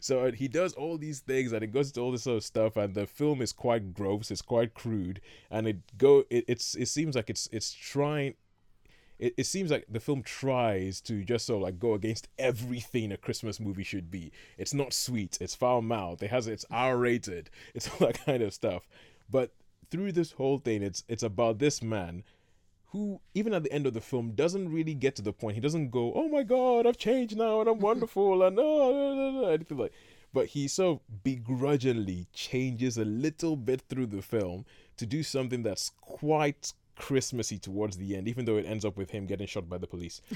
So 0.00 0.26
uh, 0.26 0.32
he 0.32 0.48
does 0.48 0.72
all 0.74 0.98
these 0.98 1.20
things 1.20 1.52
and 1.52 1.62
it 1.62 1.72
goes 1.72 1.92
to 1.92 2.00
all 2.00 2.12
this 2.12 2.24
sort 2.24 2.38
of 2.38 2.44
stuff 2.44 2.76
and 2.76 2.94
the 2.94 3.06
film 3.06 3.40
is 3.40 3.52
quite 3.52 3.94
gross, 3.94 4.30
it's 4.30 4.42
quite 4.42 4.74
crude 4.74 5.20
and 5.50 5.66
it 5.66 5.96
go 5.96 6.24
it, 6.30 6.44
it's 6.48 6.74
it 6.74 6.86
seems 6.86 7.14
like 7.16 7.30
it's 7.30 7.48
it's 7.52 7.72
trying 7.72 8.34
it, 9.18 9.34
it 9.36 9.44
seems 9.44 9.70
like 9.70 9.86
the 9.88 10.00
film 10.00 10.22
tries 10.22 11.00
to 11.02 11.24
just 11.24 11.46
sort 11.46 11.58
of 11.58 11.62
like 11.62 11.78
go 11.78 11.94
against 11.94 12.28
everything 12.38 13.12
a 13.12 13.16
Christmas 13.16 13.60
movie 13.60 13.84
should 13.84 14.10
be. 14.10 14.32
It's 14.58 14.74
not 14.74 14.92
sweet, 14.92 15.38
it's 15.40 15.54
foul 15.54 15.82
mouthed, 15.82 16.22
it 16.22 16.30
has 16.30 16.46
it's 16.46 16.64
R 16.70 16.96
rated, 16.96 17.50
it's 17.74 17.88
all 18.00 18.06
that 18.06 18.24
kind 18.24 18.42
of 18.42 18.52
stuff. 18.52 18.86
But 19.30 19.52
through 19.90 20.12
this 20.12 20.32
whole 20.32 20.58
thing, 20.58 20.82
it's 20.82 21.04
it's 21.08 21.22
about 21.22 21.58
this 21.58 21.82
man 21.82 22.24
who, 22.90 23.20
even 23.34 23.52
at 23.52 23.62
the 23.62 23.72
end 23.72 23.86
of 23.86 23.94
the 23.94 24.00
film, 24.00 24.32
doesn't 24.32 24.72
really 24.72 24.94
get 24.94 25.16
to 25.16 25.22
the 25.22 25.32
point. 25.32 25.54
He 25.54 25.60
doesn't 25.60 25.90
go, 25.90 26.12
"Oh 26.14 26.28
my 26.28 26.42
God, 26.42 26.86
I've 26.86 26.98
changed 26.98 27.36
now 27.36 27.60
and 27.60 27.68
I'm 27.68 27.80
wonderful," 27.80 28.42
and 28.42 28.58
oh, 28.60 29.46
anything 29.46 29.78
like. 29.78 29.92
But 30.32 30.48
he 30.48 30.68
so 30.68 31.00
begrudgingly 31.24 32.26
changes 32.32 32.98
a 32.98 33.04
little 33.04 33.56
bit 33.56 33.82
through 33.88 34.06
the 34.06 34.20
film 34.20 34.66
to 34.98 35.06
do 35.06 35.22
something 35.22 35.62
that's 35.62 35.90
quite 36.00 36.74
Christmassy 36.96 37.58
towards 37.58 37.96
the 37.96 38.16
end, 38.16 38.26
even 38.28 38.44
though 38.44 38.56
it 38.56 38.66
ends 38.66 38.84
up 38.84 38.96
with 38.96 39.10
him 39.10 39.26
getting 39.26 39.46
shot 39.46 39.68
by 39.68 39.78
the 39.78 39.86
police. 39.86 40.20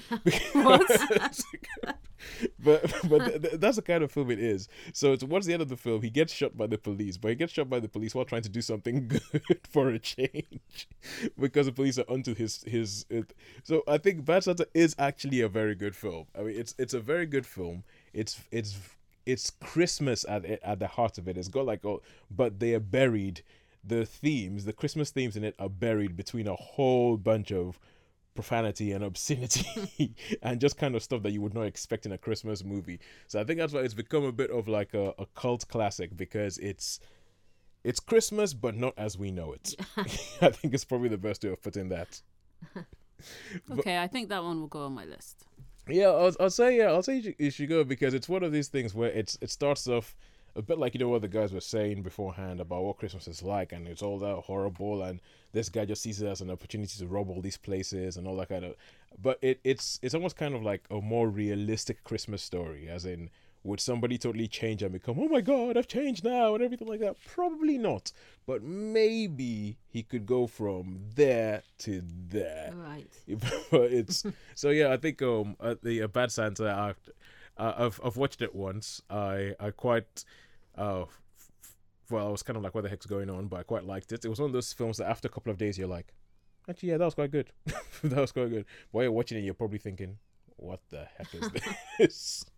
but 2.59 2.93
but 3.09 3.19
th- 3.27 3.43
th- 3.43 3.55
that's 3.55 3.77
the 3.77 3.83
kind 3.83 4.03
of 4.05 4.13
film 4.13 4.31
it 4.31 4.39
is. 4.39 4.69
So 4.93 5.17
towards 5.17 5.47
the 5.47 5.53
end 5.53 5.63
of 5.63 5.69
the 5.69 5.77
film, 5.77 6.03
he 6.03 6.11
gets 6.11 6.33
shot 6.33 6.57
by 6.57 6.67
the 6.67 6.79
police, 6.79 7.17
but 7.17 7.29
he 7.29 7.35
gets 7.35 7.53
shot 7.53 7.69
by 7.69 7.81
the 7.81 7.89
police 7.89 8.15
while 8.15 8.25
trying 8.25 8.43
to 8.43 8.49
do 8.49 8.61
something 8.61 9.09
good 9.29 9.61
for 9.69 9.89
a 9.89 9.99
change, 9.99 10.89
because 11.39 11.67
the 11.67 11.73
police 11.73 11.99
are 11.99 12.05
onto 12.09 12.35
his 12.35 12.63
his. 12.65 13.07
So 13.65 13.83
I 13.89 13.99
think 13.99 14.25
Bad 14.25 14.45
Santa 14.45 14.69
is 14.75 14.95
actually 14.99 15.41
a 15.41 15.49
very 15.49 15.75
good 15.75 15.97
film. 15.97 16.27
I 16.39 16.43
mean, 16.43 16.57
it's 16.57 16.75
it's 16.79 16.95
a 16.95 17.01
very 17.01 17.27
good 17.27 17.47
film. 17.47 17.85
It's 18.13 18.41
it's 18.51 18.79
it's 19.27 19.51
Christmas 19.51 20.25
at 20.29 20.45
at 20.45 20.79
the 20.79 20.87
heart 20.87 21.19
of 21.19 21.29
it. 21.29 21.37
It's 21.37 21.49
got 21.49 21.67
like 21.67 21.85
oh, 21.85 22.03
but 22.31 22.61
they 22.61 22.75
are 22.75 22.81
buried. 22.81 23.43
The 23.83 24.05
themes, 24.05 24.65
the 24.65 24.73
Christmas 24.73 25.11
themes 25.11 25.37
in 25.37 25.45
it, 25.45 25.55
are 25.59 25.69
buried 25.69 26.17
between 26.17 26.47
a 26.47 26.55
whole 26.55 27.17
bunch 27.17 27.51
of 27.51 27.79
profanity 28.35 28.93
and 28.93 29.03
obscenity 29.03 30.15
and 30.43 30.61
just 30.61 30.77
kind 30.79 30.95
of 30.95 31.03
stuff 31.03 31.23
that 31.23 31.33
you 31.33 31.41
would 31.43 31.55
not 31.55 31.63
expect 31.63 32.07
in 32.07 32.13
a 32.13 32.19
Christmas 32.19 32.63
movie. 32.65 33.01
So 33.27 33.41
I 33.41 33.45
think 33.45 33.59
that's 33.59 33.73
why 33.73 33.81
it's 33.81 33.95
become 33.95 34.25
a 34.25 34.33
bit 34.33 34.51
of 34.51 34.69
like 34.69 34.95
a, 34.95 35.15
a 35.19 35.27
cult 35.35 35.67
classic 35.69 36.17
because 36.17 36.59
it's 36.59 37.01
it's 37.83 37.99
Christmas 38.01 38.53
but 38.55 38.77
not 38.77 38.95
as 38.99 39.17
we 39.19 39.31
know 39.31 39.53
it. 39.53 39.75
I 39.97 40.51
think 40.51 40.75
it's 40.75 40.85
probably 40.85 41.09
the 41.09 41.19
best 41.19 41.43
way 41.43 41.51
of 41.51 41.63
putting 41.63 41.89
that. 41.89 42.21
But- 42.75 43.79
Okay, 43.81 43.99
I 43.99 44.07
think 44.07 44.29
that 44.31 44.43
one 44.43 44.61
will 44.61 44.69
go 44.69 44.85
on 44.85 44.93
my 44.95 45.05
list. 45.05 45.45
Yeah, 45.89 46.09
I'll, 46.09 46.35
I'll 46.39 46.51
say 46.51 46.77
yeah, 46.79 46.85
I'll 46.85 47.03
say 47.03 47.17
you 47.17 47.23
should, 47.23 47.35
you 47.39 47.51
should 47.51 47.69
go 47.69 47.85
because 47.85 48.15
it's 48.15 48.29
one 48.29 48.43
of 48.43 48.53
these 48.53 48.69
things 48.69 48.95
where 48.95 49.11
it's 49.11 49.37
it 49.41 49.51
starts 49.51 49.89
off 49.89 50.15
a 50.57 50.63
bit 50.63 50.79
like 50.79 50.95
you 50.95 51.01
know 51.01 51.09
what 51.09 51.23
the 51.23 51.29
guys 51.29 51.53
were 51.53 51.61
saying 51.61 52.03
beforehand 52.03 52.61
about 52.61 52.83
what 52.83 52.99
Christmas 52.99 53.29
is 53.29 53.43
like, 53.43 53.73
and 53.73 53.87
it's 53.87 54.03
all 54.03 54.19
that 54.19 54.37
horrible, 54.37 55.03
and 55.03 55.21
this 55.53 55.69
guy 55.69 55.85
just 55.85 56.03
sees 56.03 56.21
it 56.21 56.27
as 56.27 56.41
an 56.41 56.51
opportunity 56.51 56.99
to 56.99 57.07
rob 57.07 57.31
all 57.31 57.41
these 57.41 57.57
places 57.57 58.17
and 58.17 58.27
all 58.27 58.37
that 58.37 58.49
kind 58.49 58.65
of. 58.65 58.75
But 59.21 59.39
it 59.43 59.61
it's 59.65 59.99
it's 60.03 60.15
almost 60.15 60.37
kind 60.37 60.55
of 60.55 60.63
like 60.63 60.85
a 60.91 61.01
more 61.01 61.29
realistic 61.29 62.05
Christmas 62.05 62.43
story, 62.43 62.89
as 62.89 63.05
in 63.05 63.31
would 63.63 63.81
somebody 63.81 64.17
totally 64.17 64.49
change 64.49 64.83
and 64.83 64.91
become 64.93 65.19
oh 65.19 65.29
my 65.29 65.43
god 65.43 65.77
I've 65.77 65.87
changed 65.87 66.25
now 66.25 66.55
and 66.55 66.65
everything 66.65 66.89
like 66.89 67.01
that? 67.01 67.17
Probably 67.27 67.77
not, 67.77 68.13
but 68.47 68.63
maybe 68.63 69.77
he 69.89 70.03
could 70.03 70.27
go 70.27 70.47
from 70.47 71.01
there 71.15 71.63
to 71.81 72.03
there. 72.29 72.73
Right. 72.75 73.07
but 73.71 73.93
it's 73.93 74.25
so 74.55 74.71
yeah. 74.71 74.93
I 74.93 74.97
think 74.97 75.21
um 75.23 75.57
uh, 75.61 75.75
the 75.83 76.03
uh, 76.03 76.09
Bad 76.09 76.33
Santa. 76.33 76.71
I, 76.71 76.95
uh, 77.61 77.75
I've 77.77 78.01
I've 78.03 78.17
watched 78.17 78.43
it 78.43 78.55
once. 78.55 79.03
I 79.11 79.55
I 79.61 79.71
quite 79.71 80.25
uh 80.79 81.03
f- 81.03 81.21
well 82.11 82.27
I 82.27 82.31
was 82.31 82.43
kind 82.43 82.57
of 82.57 82.63
like 82.63 82.75
what 82.75 82.85
the 82.85 82.91
heck's 82.91 83.07
going 83.07 83.29
on, 83.29 83.47
but 83.49 83.61
I 83.61 83.63
quite 83.63 83.85
liked 83.85 84.13
it. 84.13 84.25
It 84.25 84.29
was 84.29 84.41
one 84.41 84.47
of 84.47 84.53
those 84.53 84.73
films 84.73 84.97
that 84.97 85.09
after 85.09 85.29
a 85.29 85.31
couple 85.31 85.53
of 85.53 85.59
days 85.59 85.77
you're 85.79 85.87
like, 85.89 86.15
actually 86.69 86.89
yeah 86.91 86.97
that 86.97 87.05
was 87.05 87.15
quite 87.15 87.31
good. 87.31 87.51
that 88.03 88.19
was 88.21 88.33
quite 88.33 88.49
good. 88.51 88.65
While 88.91 89.05
you're 89.05 89.13
watching 89.13 89.39
it, 89.39 89.43
you're 89.43 89.55
probably 89.55 89.79
thinking, 89.79 90.17
what 90.57 90.81
the 90.89 91.07
heck 91.17 91.35
is 91.35 91.51
this? 91.99 92.45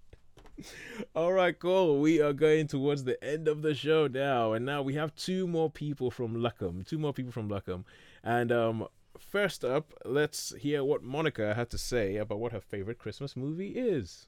All 1.17 1.33
right, 1.33 1.59
cool. 1.59 1.99
We 1.99 2.21
are 2.21 2.35
going 2.35 2.69
towards 2.69 3.05
the 3.05 3.23
end 3.25 3.49
of 3.49 3.63
the 3.63 3.75
show 3.75 4.07
now, 4.07 4.53
and 4.53 4.65
now 4.65 4.83
we 4.83 4.95
have 4.95 5.15
two 5.17 5.49
more 5.49 5.71
people 5.71 6.11
from 6.11 6.37
Luckham. 6.37 6.87
Two 6.87 6.99
more 6.99 7.13
people 7.13 7.33
from 7.33 7.49
Luckham, 7.49 7.85
and 8.23 8.53
um, 8.53 8.87
first 9.19 9.65
up, 9.65 9.93
let's 10.05 10.55
hear 10.61 10.85
what 10.85 11.03
Monica 11.03 11.55
had 11.55 11.71
to 11.71 11.79
say 11.79 12.17
about 12.17 12.39
what 12.39 12.53
her 12.53 12.61
favorite 12.61 12.99
Christmas 12.99 13.35
movie 13.35 13.71
is. 13.71 14.27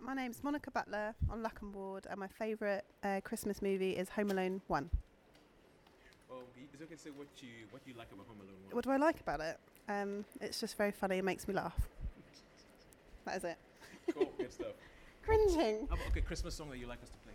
My 0.00 0.14
name's 0.14 0.42
Monica 0.42 0.70
Butler 0.70 1.14
on 1.30 1.42
Luckham 1.42 1.72
Ward, 1.72 2.06
and 2.10 2.18
my 2.18 2.26
favourite 2.28 2.82
uh, 3.04 3.20
Christmas 3.22 3.60
movie 3.62 3.92
is 3.92 4.08
Home 4.10 4.30
Alone 4.30 4.60
1. 4.66 4.90
Oh, 6.32 6.36
is 6.74 6.80
it 6.80 6.84
okay 6.84 6.94
to 6.94 7.00
say 7.00 7.10
what 7.10 7.26
you 7.38 7.48
what 7.70 7.82
you 7.86 7.94
like 7.98 8.08
about 8.12 8.26
Home 8.26 8.38
Alone? 8.40 8.56
1. 8.68 8.74
What 8.76 8.84
do 8.84 8.90
I 8.90 8.96
like 8.96 9.20
about 9.20 9.40
it? 9.40 9.58
Um, 9.88 10.24
it's 10.40 10.60
just 10.60 10.76
very 10.78 10.90
funny, 10.90 11.18
it 11.18 11.24
makes 11.24 11.46
me 11.46 11.54
laugh. 11.54 11.76
That 13.26 13.36
is 13.36 13.44
it. 13.44 13.58
Cool, 14.14 14.32
good 14.38 14.52
stuff. 14.52 14.66
Cringing. 15.24 15.86
How 15.88 15.96
about, 15.96 16.06
okay, 16.08 16.22
Christmas 16.22 16.54
song 16.54 16.70
that 16.70 16.78
you 16.78 16.86
like 16.86 17.02
us 17.02 17.10
to 17.10 17.18
play. 17.18 17.34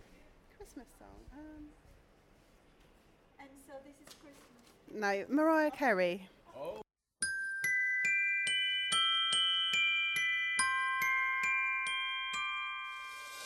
Christmas 0.56 0.86
song. 0.98 1.08
Um, 1.38 1.64
And 3.38 3.48
so 3.66 3.72
this 3.84 3.94
is 4.06 4.14
Christmas. 4.14 5.28
no, 5.28 5.34
Mariah 5.34 5.70
Carey. 5.70 6.28
Oh. 6.56 6.80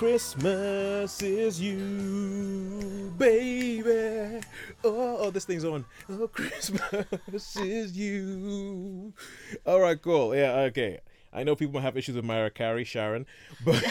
Christmas 0.00 1.20
is 1.20 1.60
you, 1.60 3.12
baby. 3.18 4.40
Oh, 4.82 5.18
oh, 5.18 5.30
this 5.30 5.44
thing's 5.44 5.62
on. 5.62 5.84
Oh, 6.08 6.26
Christmas 6.32 7.56
is 7.56 7.94
you. 7.94 9.12
All 9.66 9.78
right, 9.78 10.00
cool. 10.00 10.34
Yeah, 10.34 10.52
okay. 10.70 11.00
I 11.34 11.42
know 11.42 11.54
people 11.54 11.80
have 11.80 11.98
issues 11.98 12.16
with 12.16 12.24
Mariah 12.24 12.48
Carey, 12.48 12.84
Sharon, 12.84 13.26
but 13.62 13.84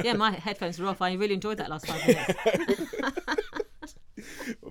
yeah, 0.04 0.12
my 0.12 0.30
headphones 0.30 0.78
were 0.78 0.86
off. 0.86 1.02
I 1.02 1.14
really 1.14 1.34
enjoyed 1.34 1.58
that 1.58 1.68
last 1.68 1.88
five 1.88 2.06
minutes. 2.06 3.18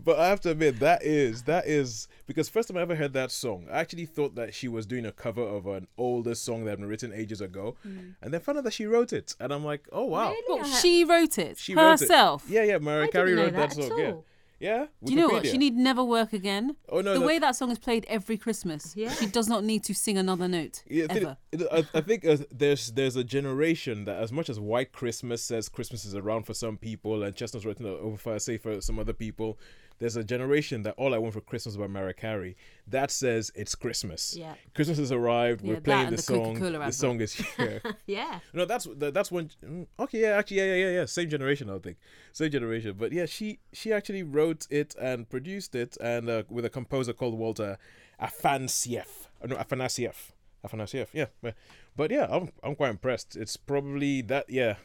but 0.10 0.19
I 0.19 0.27
have 0.27 0.41
to 0.41 0.52
admit 0.52 0.80
that 0.80 1.03
is 1.03 1.44
that 1.44 1.68
is 1.68 2.07
because 2.26 2.49
first 2.49 2.68
time 2.68 2.77
I 2.77 2.81
ever 2.81 2.95
heard 2.95 3.14
that 3.14 3.31
song, 3.31 3.68
I 3.72 3.80
actually 3.80 4.06
thought 4.06 4.36
that 4.36 4.53
she 4.53 4.68
was 4.68 4.86
doing 4.86 5.06
a 5.06 5.11
cover 5.11 5.41
of 5.44 5.68
an 5.68 5.88
older 5.98 6.36
song 6.36 6.64
that 6.65 6.72
had 6.72 6.80
been 6.80 6.90
written 6.90 7.14
ages 7.14 7.41
ago, 7.41 7.76
Mm. 7.86 8.15
and 8.22 8.34
then 8.34 8.41
found 8.41 8.57
out 8.57 8.64
that 8.64 8.73
she 8.73 8.86
wrote 8.86 9.14
it, 9.14 9.36
and 9.40 9.53
I'm 9.53 9.64
like, 9.65 9.88
oh 9.91 10.06
wow, 10.06 10.34
Well, 10.48 10.64
she 10.65 11.03
wrote 11.03 11.38
it 11.38 11.57
she 11.57 11.76
wrote 11.76 11.94
it. 11.94 11.99
herself. 12.02 12.45
Yeah, 12.49 12.64
yeah, 12.64 12.77
Mariah 12.80 13.03
I 13.03 13.07
Carey 13.07 13.34
wrote 13.36 13.53
that, 13.53 13.69
that 13.76 13.77
at 13.80 13.90
song. 13.90 13.99
Yeah, 13.99 14.11
all. 14.11 14.26
yeah. 14.60 14.86
Do 15.03 15.14
you 15.14 15.18
know 15.19 15.30
what? 15.30 15.45
She 15.48 15.57
need 15.57 15.76
never 15.76 16.03
work 16.03 16.34
again. 16.34 16.76
Oh, 16.90 16.99
no, 17.02 17.14
the 17.14 17.19
that- 17.19 17.26
way 17.26 17.40
that 17.40 17.56
song 17.56 17.72
is 17.72 17.80
played 17.80 18.06
every 18.10 18.38
Christmas, 18.38 18.94
she 19.18 19.26
does 19.27 19.48
not 19.48 19.64
need 19.64 19.84
to 19.86 19.94
sing 19.94 20.18
another 20.18 20.48
note 20.48 20.84
Yeah, 20.88 21.06
I 21.10 21.14
think, 21.14 21.26
ever. 21.26 21.68
I, 21.72 21.98
I 21.99 22.02
think 22.02 22.26
uh, 22.26 22.38
there's 22.52 22.91
there's 22.91 23.15
a 23.15 23.23
generation 23.23 24.06
that 24.06 24.18
as 24.22 24.31
much 24.31 24.49
as 24.49 24.60
White 24.60 24.91
Christmas 24.91 25.41
says 25.44 25.69
Christmas 25.69 26.03
is 26.06 26.14
around 26.15 26.44
for 26.44 26.53
some 26.53 26.76
people 26.77 27.23
and 27.23 27.34
Chestnut's 27.36 27.65
written 27.65 27.86
over 27.86 28.18
fire 28.18 28.40
say 28.40 28.57
for 28.57 28.81
some 28.81 28.99
other 28.99 29.14
people, 29.14 29.57
there's 29.99 30.15
a 30.15 30.23
generation 30.23 30.84
that 30.84 30.95
all 30.97 31.13
I 31.13 31.17
want 31.17 31.34
for 31.34 31.41
Christmas 31.41 31.76
by 31.77 31.88
Mariah 31.88 32.13
Carey 32.13 32.55
that 32.88 33.11
says 33.11 33.51
it's 33.55 33.76
Christmas. 33.76 34.35
Yeah. 34.38 34.55
Christmas 34.73 34.97
has 34.97 35.11
arrived. 35.11 35.61
Yeah, 35.63 35.73
We're 35.76 35.81
playing 35.81 36.09
the 36.09 36.15
the 36.15 36.21
song. 36.21 36.59
The 36.59 36.91
song 36.91 37.21
is 37.21 37.34
here. 37.57 37.81
yeah. 38.07 38.39
No, 38.53 38.65
that's 38.65 38.88
that's 38.97 39.31
one. 39.31 39.51
mm, 39.63 39.85
Okay, 39.99 40.21
yeah, 40.21 40.38
actually, 40.38 40.57
yeah, 40.57 40.63
yeah, 40.65 40.76
yeah, 40.76 40.89
yeah. 40.99 41.05
Same 41.05 41.30
generation, 41.30 41.69
I 41.69 41.77
think. 41.80 41.97
Same 42.34 42.49
generation, 42.51 42.95
but 42.97 43.11
yeah, 43.11 43.26
she 43.26 43.59
she 43.73 43.93
actually 43.93 44.23
wrote 44.23 44.65
it 44.69 44.95
and 44.99 45.30
produced 45.30 45.76
it, 45.76 45.97
and 46.01 46.30
uh, 46.30 46.43
with 46.49 46.65
a 46.65 46.69
composer 46.69 47.13
called 47.13 47.38
Walter 47.38 47.77
Afansieff. 48.21 49.27
Uh, 49.43 49.47
No, 49.47 49.55
Afanasieff. 49.55 50.31
Afanasieff. 50.65 51.07
Yeah, 51.13 51.27
but, 51.41 51.55
but 51.95 52.11
yeah, 52.11 52.27
I'm 52.30 52.49
I'm 52.63 52.76
quite 52.76 52.89
impressed. 52.89 53.35
It's 53.35 53.57
probably 53.57 54.21
that. 54.23 54.49
Yeah, 54.49 54.76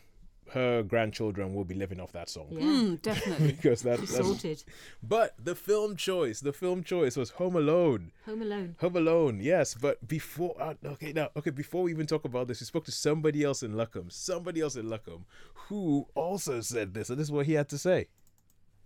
her 0.52 0.82
grandchildren 0.82 1.54
will 1.54 1.64
be 1.64 1.74
living 1.74 2.00
off 2.00 2.12
that 2.12 2.28
song. 2.28 2.48
Yeah. 2.50 2.60
Mm, 2.62 3.02
definitely. 3.02 3.52
because 3.60 3.82
that, 3.82 4.00
She's 4.00 4.14
that's 4.14 4.26
sorted. 4.26 4.64
But 5.02 5.34
the 5.42 5.54
film 5.54 5.96
choice, 5.96 6.40
the 6.40 6.52
film 6.52 6.82
choice 6.84 7.16
was 7.16 7.30
Home 7.30 7.56
Alone. 7.56 8.12
Home 8.26 8.42
Alone. 8.42 8.76
Home 8.80 8.96
Alone, 8.96 9.40
yes. 9.40 9.74
But 9.74 10.06
before, 10.06 10.54
uh, 10.60 10.74
okay, 10.84 11.12
now, 11.12 11.28
okay, 11.36 11.50
before 11.50 11.84
we 11.84 11.92
even 11.92 12.06
talk 12.06 12.24
about 12.24 12.48
this, 12.48 12.60
we 12.60 12.66
spoke 12.66 12.84
to 12.84 12.92
somebody 12.92 13.42
else 13.42 13.62
in 13.62 13.72
Luckham, 13.72 14.12
somebody 14.12 14.60
else 14.60 14.76
in 14.76 14.86
Luckham, 14.86 15.24
who 15.68 16.06
also 16.14 16.60
said 16.60 16.94
this, 16.94 17.10
and 17.10 17.18
this 17.18 17.28
is 17.28 17.32
what 17.32 17.46
he 17.46 17.54
had 17.54 17.68
to 17.70 17.78
say. 17.78 18.08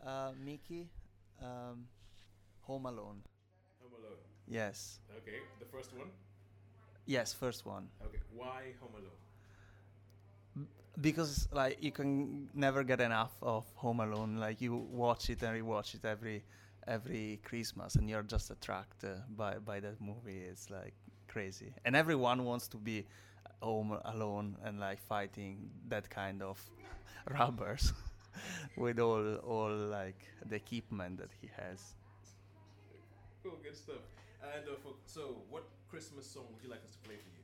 Uh, 0.05 0.33
Mickey, 0.45 0.89
um, 1.43 1.87
Home 2.63 2.87
Alone. 2.87 3.23
Home 3.83 3.93
Alone. 3.99 4.19
Yes. 4.47 5.01
Okay, 5.19 5.39
the 5.59 5.67
first 5.67 5.93
one. 5.97 6.09
Yes, 7.07 7.33
first 7.33 7.67
one. 7.67 7.89
Okay, 8.05 8.19
why 8.35 8.75
Home 8.81 8.93
Alone? 8.95 9.11
Because 11.01 11.49
like 11.53 11.83
you 11.83 11.93
can 11.93 12.49
never 12.55 12.83
get 12.83 13.01
enough 13.01 13.33
of 13.43 13.65
Home 13.77 14.01
Alone. 14.01 14.37
Like 14.37 14.61
you 14.61 14.75
watch 14.75 15.31
it 15.31 15.43
and 15.43 15.57
rewatch 15.57 15.95
it 15.95 16.05
every 16.05 16.45
every 16.87 17.41
Christmas, 17.45 17.95
and 17.97 18.09
you're 18.09 18.23
just 18.23 18.51
attracted 18.51 19.23
by 19.37 19.59
by 19.59 19.81
that 19.81 20.01
movie. 20.01 20.41
It's 20.51 20.71
like 20.71 20.95
crazy, 21.29 21.73
and 21.85 21.95
everyone 21.95 22.45
wants 22.45 22.69
to 22.69 22.77
be 22.77 23.07
home 23.61 23.99
alone 24.05 24.57
and 24.65 24.79
like 24.79 25.01
fighting 25.01 25.71
that 25.89 26.09
kind 26.11 26.43
of 26.43 26.61
robbers 27.31 27.93
with 28.77 28.99
all 28.99 29.37
all 29.37 29.71
like 29.71 30.21
the 30.49 30.57
equipment 30.57 31.19
that 31.19 31.31
he 31.41 31.49
has. 31.57 31.95
Cool, 33.43 33.59
good 33.63 33.77
stuff. 33.77 34.03
And 34.43 34.65
uh, 34.69 34.77
for, 34.83 34.95
so, 35.07 35.43
what 35.51 35.65
Christmas 35.89 36.27
song 36.27 36.45
would 36.53 36.63
you 36.63 36.71
like 36.71 36.85
us 36.85 36.93
to 36.93 36.99
play 36.99 37.17
for 37.17 37.29
you? 37.31 37.38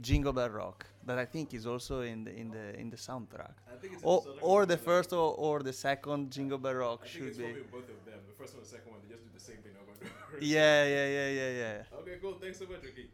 Jingle 0.00 0.32
Bell 0.32 0.50
Rock 0.50 0.86
that 1.06 1.18
I 1.18 1.24
think 1.24 1.54
is 1.54 1.66
also 1.66 2.00
in 2.00 2.24
the 2.24 2.34
in 2.34 2.50
the 2.50 2.78
in 2.78 2.90
the 2.90 2.96
soundtrack. 2.96 3.54
I 3.72 3.76
think 3.80 3.94
it's 3.94 4.02
in 4.02 4.08
or 4.08 4.22
the 4.22 4.30
or 4.40 4.66
the 4.66 4.76
the- 4.76 4.82
first 4.82 5.12
or, 5.12 5.34
or 5.34 5.62
the 5.62 5.72
second 5.72 6.30
Jingle 6.32 6.58
Bell 6.58 6.74
Rock 6.74 7.00
I 7.02 7.06
think 7.06 7.12
should 7.14 7.28
it's 7.28 7.38
be. 7.38 7.44
probably 7.44 7.62
both 7.70 7.88
of 7.90 8.04
them. 8.04 8.20
The 8.26 8.34
first 8.38 8.54
one 8.54 8.62
and 8.62 8.66
the 8.66 8.70
second 8.76 8.90
one, 8.92 9.00
they 9.02 9.14
just 9.14 9.22
do 9.24 9.30
the 9.32 9.40
same 9.40 9.58
thing 9.64 9.72
over 9.80 9.92
and 9.92 10.00
over. 10.02 10.44
Yeah, 10.54 10.84
yeah, 10.84 11.06
yeah, 11.06 11.28
yeah, 11.28 11.50
yeah. 11.62 11.98
Okay, 12.00 12.16
cool. 12.20 12.34
Thanks 12.40 12.58
so 12.58 12.66
much, 12.66 12.82
Ricky. 12.82 13.10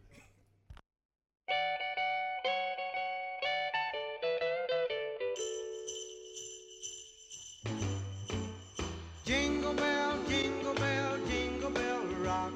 Jingle 9.24 9.74
bell, 9.74 10.18
jingle 10.28 10.74
bell, 10.74 11.18
jingle 11.28 11.70
bell 11.70 12.00
rock. 12.24 12.52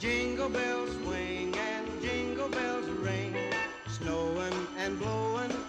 Jingle 0.00 0.48
bells 0.48 0.87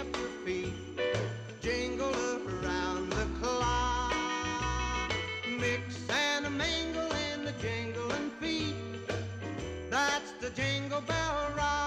Up 0.00 0.16
your 0.16 0.28
feet, 0.46 0.72
jingle 1.60 2.14
around 2.64 3.10
the 3.10 3.26
clock. 3.40 5.12
Mix 5.58 6.08
and 6.08 6.46
a 6.46 6.50
mingle 6.50 7.10
in 7.32 7.44
the 7.44 7.52
jingling 7.60 8.30
feet. 8.40 8.74
That's 9.90 10.32
the 10.40 10.50
jingle 10.50 11.02
bell 11.02 11.52
rock. 11.54 11.79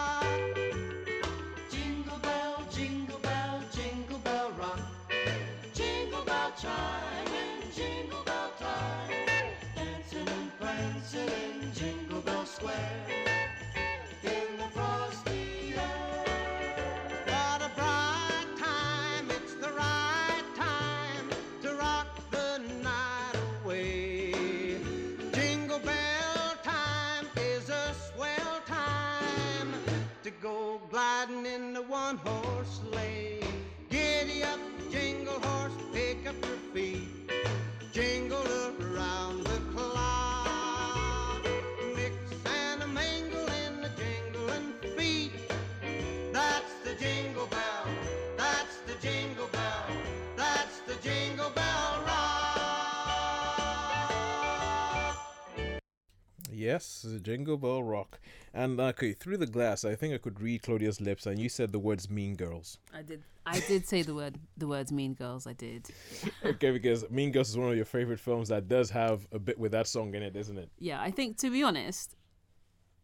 Yes, 56.64 57.06
Jingle 57.22 57.58
Bell 57.58 57.84
Rock. 57.84 58.22
And 58.54 58.80
uh, 58.80 58.86
okay, 58.86 59.12
through 59.12 59.36
the 59.38 59.46
glass, 59.46 59.84
I 59.84 59.96
think 59.96 60.14
I 60.14 60.18
could 60.18 60.40
read 60.40 60.64
Claudia's 60.64 61.02
lips, 61.02 61.26
and 61.26 61.38
you 61.38 61.50
said 61.50 61.74
the 61.74 61.80
words 61.80 62.10
"Mean 62.10 62.36
Girls." 62.36 62.78
I 62.94 63.02
did. 63.02 63.22
I 63.46 63.60
did 63.60 63.86
say 63.86 64.02
the 64.02 64.16
word 64.16 64.40
the 64.56 64.68
words 64.68 64.90
Mean 64.90 65.14
Girls. 65.14 65.46
I 65.46 65.52
did. 65.54 65.90
okay, 66.46 66.72
because 66.72 67.10
Mean 67.10 67.34
Girls 67.34 67.50
is 67.50 67.58
one 67.58 67.70
of 67.70 67.76
your 67.76 67.86
favorite 67.86 68.20
films 68.20 68.48
that 68.48 68.70
does 68.70 68.90
have 68.92 69.28
a 69.34 69.40
bit 69.40 69.60
with 69.60 69.74
that 69.74 69.88
song 69.88 70.16
in 70.16 70.24
it, 70.24 70.38
isn't 70.38 70.58
it? 70.58 70.70
Yeah, 70.80 71.02
I 71.02 71.12
think 71.12 71.38
to 71.40 71.52
be 71.52 71.64
honest, 71.64 72.16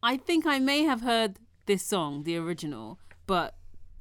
I 0.02 0.16
think 0.16 0.46
I 0.46 0.60
may 0.60 0.84
have 0.84 1.02
heard 1.02 1.38
this 1.66 1.84
song, 1.84 2.24
the 2.24 2.38
original, 2.38 2.98
but 3.28 3.56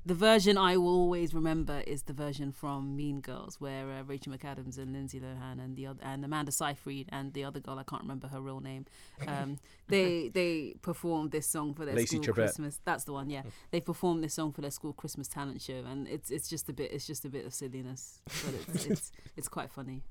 the 0.07 0.15
version 0.15 0.57
I 0.57 0.77
will 0.77 0.89
always 0.89 1.35
remember 1.35 1.83
is 1.87 2.03
the 2.03 2.13
version 2.13 2.53
from 2.53 2.97
Mean 2.97 3.21
Girls, 3.21 3.61
where 3.61 3.91
uh, 3.91 4.03
Rachel 4.05 4.33
McAdams 4.33 4.79
and 4.79 4.93
Lindsay 4.93 5.21
Lohan 5.21 5.63
and 5.63 5.77
the 5.77 5.87
other 5.87 6.01
and 6.03 6.25
Amanda 6.25 6.53
Seyfried 6.53 7.09
and 7.11 7.33
the 7.35 7.45
other 7.45 7.61
girl 7.61 7.79
I 7.79 7.83
can't 7.83 8.03
remember 8.03 8.29
her 8.29 8.41
real 8.41 8.61
name. 8.61 8.87
Um, 9.27 9.59
they 9.89 10.29
they 10.29 10.77
performed 10.83 11.31
this 11.31 11.47
song 11.47 11.75
for 11.75 11.85
their 11.85 11.95
Lacey 11.95 12.23
school. 12.23 12.35
Christmas. 12.35 12.81
That's 12.85 13.05
the 13.05 13.13
one. 13.13 13.29
Yeah, 13.29 13.43
they 13.71 13.81
performed 13.81 14.25
this 14.25 14.35
song 14.35 14.53
for 14.53 14.61
their 14.61 14.71
school 14.71 14.93
Christmas 14.93 15.29
talent 15.29 15.61
show, 15.61 15.85
and 15.87 16.09
it's 16.09 16.31
it's 16.31 16.49
just 16.49 16.69
a 16.69 16.73
bit 16.73 16.93
it's 16.93 17.07
just 17.07 17.25
a 17.25 17.29
bit 17.29 17.45
of 17.45 17.53
silliness, 17.53 18.21
but 18.45 18.55
it's 18.55 18.87
it's, 18.91 19.13
it's 19.37 19.49
quite 19.49 19.71
funny. 19.71 20.03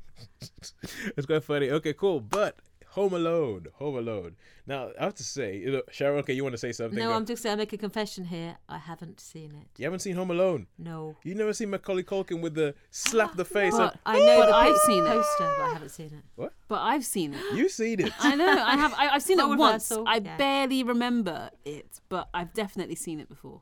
it's 1.18 1.26
quite 1.26 1.44
funny. 1.44 1.72
Okay, 1.72 1.94
cool. 1.94 2.20
But 2.20 2.60
Home 2.98 3.14
Alone, 3.14 3.68
Home 3.76 3.96
Alone. 3.96 4.36
Now 4.66 4.90
I 5.00 5.04
have 5.04 5.14
to 5.16 5.24
say, 5.24 5.58
you 5.58 5.84
Sharon. 5.92 6.18
Okay, 6.22 6.34
you 6.34 6.42
want 6.44 6.54
to 6.54 6.58
say 6.58 6.72
something? 6.72 6.98
No, 6.98 7.10
Go- 7.10 7.14
I'm 7.14 7.26
just 7.28 7.44
saying, 7.44 7.54
I 7.54 7.58
make 7.58 7.72
a 7.72 7.78
confession 7.78 8.26
here. 8.26 8.58
I 8.68 8.80
haven't 8.80 9.20
seen 9.20 9.52
it. 9.62 9.68
You 9.78 9.86
haven't 9.86 10.00
seen 10.00 10.16
Home 10.16 10.32
Alone? 10.32 10.66
No. 10.80 11.16
You 11.24 11.36
never 11.36 11.54
seen 11.54 11.70
Macaulay 11.70 12.02
Culkin 12.02 12.42
with 12.42 12.56
the 12.56 12.74
slap 12.90 13.36
the 13.36 13.44
ah, 13.44 13.54
face? 13.58 13.78
But 13.78 13.94
and- 13.94 14.18
I 14.18 14.20
know 14.20 14.40
that 14.48 14.52
I've 14.52 14.72
I've 14.74 14.78
seen 14.78 14.96
seen 14.96 15.04
the 15.04 15.12
it. 15.12 15.16
poster, 15.16 15.54
but 15.58 15.64
I 15.64 15.74
haven't 15.74 15.90
seen 15.90 16.08
it. 16.08 16.24
What? 16.36 16.54
But 16.68 16.82
I've 16.82 17.06
seen 17.06 17.36
it. 17.36 17.42
You've 17.54 17.72
seen 17.72 18.00
it. 18.00 18.12
I 18.20 18.34
know. 18.36 18.50
I 18.50 18.76
have. 18.76 18.94
I, 18.96 19.10
I've 19.10 19.22
seen 19.22 19.40
it 19.46 19.48
once. 19.48 19.92
I 19.92 20.16
yeah. 20.18 20.36
barely 20.38 20.82
remember 20.82 21.52
it, 21.66 22.02
but 22.10 22.30
I've 22.34 22.52
definitely 22.54 22.96
seen 22.96 23.20
it 23.20 23.30
before. 23.30 23.62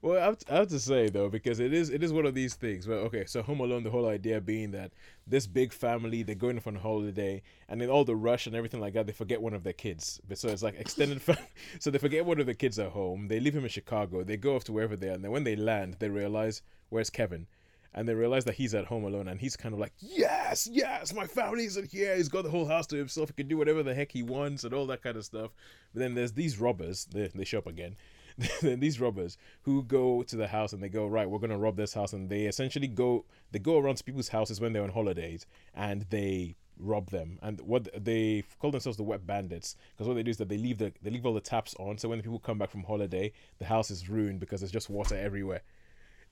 Well, 0.00 0.16
I 0.20 0.26
have, 0.26 0.38
to, 0.38 0.52
I 0.54 0.56
have 0.58 0.68
to 0.68 0.78
say 0.78 1.08
though, 1.08 1.28
because 1.28 1.58
it 1.58 1.72
is 1.72 1.90
it 1.90 2.04
is 2.04 2.12
one 2.12 2.24
of 2.24 2.34
these 2.34 2.54
things. 2.54 2.86
Well, 2.86 3.00
okay, 3.00 3.24
so 3.26 3.42
Home 3.42 3.60
Alone, 3.60 3.82
the 3.82 3.90
whole 3.90 4.08
idea 4.08 4.40
being 4.40 4.70
that 4.70 4.92
this 5.26 5.46
big 5.46 5.72
family 5.72 6.22
they're 6.22 6.34
going 6.34 6.56
off 6.56 6.66
on 6.66 6.76
holiday, 6.76 7.42
and 7.68 7.82
in 7.82 7.90
all 7.90 8.04
the 8.04 8.14
rush 8.14 8.46
and 8.46 8.54
everything 8.54 8.80
like 8.80 8.94
that, 8.94 9.06
they 9.06 9.12
forget 9.12 9.42
one 9.42 9.54
of 9.54 9.64
their 9.64 9.72
kids. 9.72 10.20
So 10.34 10.48
it's 10.48 10.62
like 10.62 10.78
extended 10.78 11.20
family. 11.20 11.42
So 11.80 11.90
they 11.90 11.98
forget 11.98 12.24
one 12.24 12.40
of 12.40 12.46
the 12.46 12.54
kids 12.54 12.78
at 12.78 12.90
home. 12.90 13.28
They 13.28 13.40
leave 13.40 13.54
him 13.54 13.64
in 13.64 13.70
Chicago. 13.70 14.22
They 14.22 14.36
go 14.36 14.56
off 14.56 14.64
to 14.64 14.72
wherever 14.72 14.96
they 14.96 15.08
are, 15.08 15.12
and 15.12 15.24
then 15.24 15.32
when 15.32 15.44
they 15.44 15.56
land, 15.56 15.96
they 15.98 16.08
realize 16.08 16.62
where's 16.90 17.10
Kevin. 17.10 17.46
And 17.94 18.06
they 18.06 18.14
realize 18.14 18.44
that 18.44 18.56
he's 18.56 18.74
at 18.74 18.84
home 18.84 19.04
alone, 19.04 19.26
and 19.26 19.40
he's 19.40 19.56
kind 19.56 19.72
of 19.72 19.80
like, 19.80 19.94
"Yes, 19.98 20.68
yes, 20.70 21.14
my 21.14 21.26
family's 21.26 21.78
in 21.78 21.86
here. 21.86 22.14
He's 22.14 22.28
got 22.28 22.44
the 22.44 22.50
whole 22.50 22.66
house 22.66 22.86
to 22.88 22.96
himself. 22.96 23.30
He 23.30 23.34
can 23.34 23.48
do 23.48 23.56
whatever 23.56 23.82
the 23.82 23.94
heck 23.94 24.12
he 24.12 24.22
wants, 24.22 24.64
and 24.64 24.74
all 24.74 24.86
that 24.88 25.02
kind 25.02 25.16
of 25.16 25.24
stuff." 25.24 25.50
But 25.94 26.00
then 26.00 26.14
there's 26.14 26.32
these 26.32 26.58
robbers. 26.60 27.06
They 27.06 27.28
they 27.28 27.44
show 27.44 27.58
up 27.58 27.66
again. 27.66 27.96
these 28.62 29.00
robbers 29.00 29.38
who 29.62 29.82
go 29.82 30.22
to 30.22 30.36
the 30.36 30.48
house 30.48 30.72
and 30.72 30.82
they 30.82 30.88
go 30.88 31.06
right 31.06 31.28
we're 31.30 31.38
gonna 31.38 31.56
rob 31.56 31.76
this 31.76 31.94
house 31.94 32.12
and 32.12 32.28
they 32.28 32.42
essentially 32.42 32.86
go 32.86 33.24
they 33.52 33.58
go 33.58 33.78
around 33.78 33.96
to 33.96 34.04
people's 34.04 34.28
houses 34.28 34.60
when 34.60 34.72
they're 34.72 34.82
on 34.82 34.90
holidays 34.90 35.46
and 35.74 36.06
they 36.10 36.54
rob 36.78 37.10
them. 37.10 37.38
And 37.42 37.60
what 37.60 37.88
they 38.04 38.44
call 38.60 38.70
themselves 38.70 38.96
the 38.96 39.02
wet 39.02 39.26
bandits 39.26 39.76
because 39.94 40.06
what 40.06 40.14
they 40.14 40.22
do 40.22 40.30
is 40.30 40.36
that 40.38 40.48
they 40.48 40.58
leave 40.58 40.78
the 40.78 40.92
they 41.02 41.10
leave 41.10 41.26
all 41.26 41.34
the 41.34 41.40
taps 41.40 41.74
on 41.78 41.98
so 41.98 42.08
when 42.08 42.18
the 42.18 42.22
people 42.22 42.38
come 42.38 42.58
back 42.58 42.70
from 42.70 42.82
holiday 42.82 43.32
the 43.58 43.64
house 43.64 43.90
is 43.90 44.08
ruined 44.08 44.40
because 44.40 44.60
there's 44.60 44.72
just 44.72 44.90
water 44.90 45.16
everywhere 45.16 45.62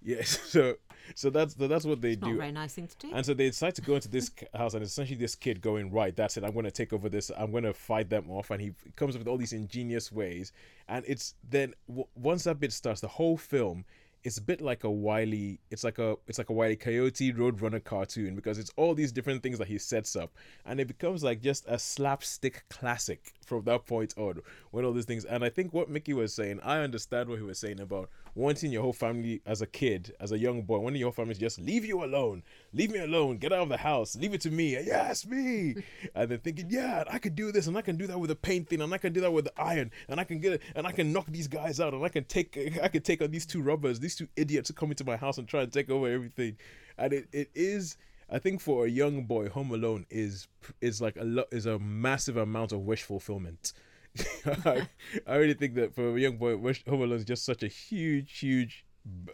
yes 0.05 0.39
so 0.45 0.75
so 1.15 1.29
that's 1.31 1.55
that's 1.55 1.85
what 1.85 2.01
they 2.01 2.13
It's 2.13 2.23
do 2.23 2.37
very 2.37 2.53
nice 2.53 2.75
thing 2.75 2.87
to 2.87 2.97
do. 2.99 3.11
and 3.15 3.25
so 3.27 3.35
they 3.35 3.47
decide 3.49 3.75
to 3.75 3.83
go 3.83 3.95
into 3.97 4.09
this 4.09 4.31
house, 4.55 4.75
and 4.75 4.83
essentially 4.83 5.19
this 5.19 5.35
kid 5.35 5.61
going, 5.61 5.91
Right, 5.93 6.15
that's 6.17 6.37
it. 6.39 6.45
I'm 6.45 6.53
going 6.53 6.65
to 6.65 6.71
take 6.71 6.93
over 6.95 7.09
this. 7.11 7.31
I'm 7.37 7.51
going 7.51 7.65
to 7.65 7.75
fight 7.75 8.09
them 8.09 8.31
off. 8.31 8.51
And 8.51 8.61
he 8.61 8.73
comes 8.97 9.15
up 9.15 9.21
with 9.21 9.29
all 9.29 9.37
these 9.37 9.53
ingenious 9.53 10.11
ways. 10.11 10.53
And 10.89 11.05
it's 11.07 11.35
then, 11.49 11.75
w- 11.89 12.07
once 12.15 12.45
that 12.45 12.59
bit 12.59 12.73
starts, 12.73 13.03
the 13.03 13.09
whole 13.09 13.37
film 13.37 13.85
is 14.25 14.39
a 14.39 14.43
bit 14.43 14.63
like 14.63 14.85
a 14.85 14.91
wily. 14.91 15.61
It's 15.71 15.85
like 15.85 15.99
a 15.99 16.17
it's 16.27 16.39
like 16.39 16.49
a 16.49 16.55
wily 16.55 16.77
Coyote 16.77 17.35
Roadrunner 17.35 17.85
cartoon 17.85 18.35
because 18.35 18.59
it's 18.59 18.71
all 18.77 18.95
these 18.95 19.13
different 19.13 19.43
things 19.43 19.59
that 19.59 19.69
he 19.69 19.77
sets 19.77 20.17
up, 20.17 20.33
and 20.65 20.81
it 20.81 20.89
becomes 20.89 21.23
like 21.23 21.43
just 21.43 21.67
a 21.69 21.79
slapstick 21.79 22.65
classic 22.71 23.35
from 23.45 23.63
that 23.65 23.85
point 23.85 24.15
on. 24.17 24.41
When 24.71 24.87
all 24.87 24.95
these 24.95 25.05
things, 25.05 25.27
and 25.27 25.45
I 25.45 25.51
think 25.51 25.75
what 25.75 25.91
Mickey 25.91 26.15
was 26.15 26.33
saying, 26.35 26.61
I 26.65 26.79
understand 26.79 27.29
what 27.29 27.39
he 27.39 27.45
was 27.45 27.59
saying 27.59 27.81
about 27.81 28.09
wanting 28.35 28.73
your 28.73 28.83
whole 28.83 28.93
family 28.93 29.41
as 29.47 29.63
a 29.63 29.67
kid, 29.67 30.15
as 30.21 30.33
a 30.33 30.39
young 30.39 30.63
boy, 30.63 30.79
wanting 30.79 31.01
your 31.01 31.07
whole 31.07 31.13
family 31.13 31.35
to 31.35 31.41
just 31.41 31.61
leave 31.61 31.85
you 31.85 32.05
alone, 32.05 32.43
leave 32.73 32.91
me 32.91 32.99
alone, 32.99 33.39
get 33.39 33.53
out 33.53 33.61
of 33.61 33.69
the 33.69 33.77
house, 33.77 34.17
leave 34.17 34.35
it 34.35 34.41
to 34.41 34.51
me, 34.51 34.73
yes, 34.73 35.27
me, 35.27 35.77
and 36.15 36.31
then 36.31 36.39
thinking, 36.39 36.67
yeah, 36.69 37.05
I 37.09 37.19
could 37.19 37.35
do 37.35 37.53
this, 37.53 37.67
and 37.67 37.77
I 37.77 37.83
can 37.83 37.97
do 37.97 38.07
that 38.09 38.19
with 38.19 38.31
a 38.31 38.37
paint 38.37 38.69
thing, 38.69 38.81
and 38.81 38.93
I 38.93 38.99
can 38.99 39.13
do 39.13 39.21
that 39.21 39.33
with 39.33 39.45
the 39.45 39.61
iron, 39.61 39.91
and 40.09 40.19
I 40.19 40.25
can 40.25 40.41
get 40.41 40.55
it, 40.55 40.63
and 40.75 40.87
I 40.87 40.93
can 40.93 41.13
knock 41.13 41.27
these 41.29 41.49
guys 41.49 41.81
out, 41.81 41.95
and 41.95 42.05
I 42.05 42.09
can 42.09 42.25
take, 42.25 42.79
I 42.83 42.89
can 42.89 43.03
take 43.03 43.23
on 43.23 43.31
these 43.31 43.47
two 43.47 43.63
robbers, 43.63 44.01
these 44.01 44.17
two 44.17 44.29
idiots 44.37 44.69
who 44.69 44.75
come 44.75 44.91
into 44.91 45.05
my 45.05 45.17
house 45.17 45.39
and 45.39 45.47
try 45.47 45.63
and 45.63 45.73
take 45.73 45.91
over 45.91 46.09
everything, 46.09 46.57
and 46.99 47.13
it, 47.13 47.29
it 47.33 47.51
is. 47.55 47.97
I 48.31 48.39
think 48.39 48.63
for 48.63 48.87
a 48.87 48.89
young 48.89 49.25
boy, 49.25 49.51
Home 49.51 49.71
Alone 49.71 50.07
is 50.09 50.49
is 50.81 51.01
like 51.01 51.17
a 51.17 51.25
lot 51.25 51.47
is 51.53 51.67
a 51.67 51.79
massive 51.79 52.39
amount 52.39 52.73
of 52.73 52.81
wish 52.81 53.03
fulfillment. 53.03 53.75
I, 54.65 54.89
I 55.27 55.37
really 55.37 55.55
think 55.55 55.75
that 55.75 55.95
for 55.95 56.17
a 56.17 56.21
young 56.21 56.37
boy, 56.37 56.57
Home 56.57 57.03
Alone 57.03 57.13
is 57.13 57.25
just 57.25 57.45
such 57.45 57.63
a 57.63 57.69
huge, 57.69 58.39
huge, 58.39 58.85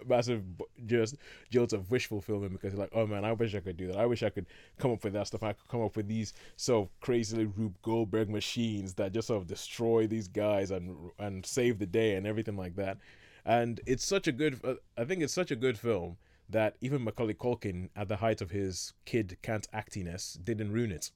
massive 0.07 0.43
just 0.87 1.17
jolt 1.51 1.73
of 1.73 1.91
wish 1.91 2.07
fulfillment 2.07 2.53
because 2.53 2.75
like, 2.75 2.91
oh 2.95 3.07
man, 3.07 3.25
I 3.25 3.33
wish 3.33 3.55
I 3.55 3.61
could 3.61 3.77
do 3.77 3.89
that. 3.89 3.99
I 3.99 4.07
wish 4.07 4.23
I 4.23 4.31
could 4.31 4.47
come 4.79 4.93
up 4.93 5.05
with 5.05 5.13
that 5.13 5.27
stuff. 5.27 5.43
I 5.43 5.53
could 5.53 5.69
come 5.69 5.83
up 5.83 5.97
with 5.97 6.09
these 6.09 6.33
sort 6.57 6.87
of 6.87 7.01
crazily 7.01 7.47
Rube 7.47 7.77
Goldberg 7.83 8.31
machines 8.31 8.95
that 8.95 9.13
just 9.13 9.29
sort 9.29 9.43
of 9.43 9.49
destroy 9.49 10.07
these 10.07 10.29
guys 10.29 10.71
and 10.71 11.11
and 11.19 11.45
save 11.45 11.79
the 11.79 11.87
day 11.87 12.15
and 12.15 12.27
everything 12.27 12.57
like 12.57 12.77
that. 12.77 12.99
And 13.45 13.81
it's 13.87 14.05
such 14.05 14.27
a 14.27 14.33
good. 14.33 14.61
Uh, 14.65 14.75
I 14.97 15.05
think 15.05 15.23
it's 15.23 15.33
such 15.33 15.51
a 15.51 15.57
good 15.57 15.79
film 15.79 16.17
that 16.49 16.77
even 16.81 17.05
Macaulay 17.05 17.35
Culkin, 17.35 17.91
at 17.95 18.09
the 18.09 18.17
height 18.17 18.41
of 18.41 18.51
his 18.51 18.93
kid 19.05 19.39
can't 19.43 19.71
actiness, 19.73 20.43
didn't 20.43 20.73
ruin 20.73 20.91
it. 20.91 21.11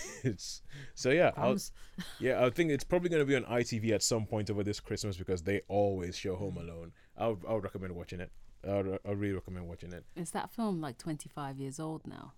it's 0.24 0.62
so 0.94 1.10
yeah. 1.10 1.30
I'll, 1.36 1.56
yeah, 2.20 2.44
I 2.44 2.50
think 2.50 2.70
it's 2.70 2.84
probably 2.84 3.08
going 3.08 3.22
to 3.22 3.26
be 3.26 3.36
on 3.36 3.44
ITV 3.44 3.90
at 3.92 4.02
some 4.02 4.26
point 4.26 4.50
over 4.50 4.62
this 4.62 4.80
Christmas 4.80 5.16
because 5.16 5.42
they 5.42 5.62
always 5.68 6.16
show 6.16 6.36
Home 6.36 6.54
mm. 6.54 6.62
Alone. 6.62 6.92
I 7.16 7.28
would, 7.28 7.38
I 7.48 7.52
would 7.54 7.64
recommend 7.64 7.94
watching 7.94 8.20
it. 8.20 8.30
I 8.68 8.76
would, 8.76 8.98
I 9.06 9.10
really 9.10 9.34
recommend 9.34 9.68
watching 9.68 9.92
it. 9.92 10.04
Is 10.16 10.30
that 10.32 10.50
film 10.50 10.80
like 10.80 10.98
25 10.98 11.58
years 11.58 11.80
old 11.80 12.06
now? 12.06 12.32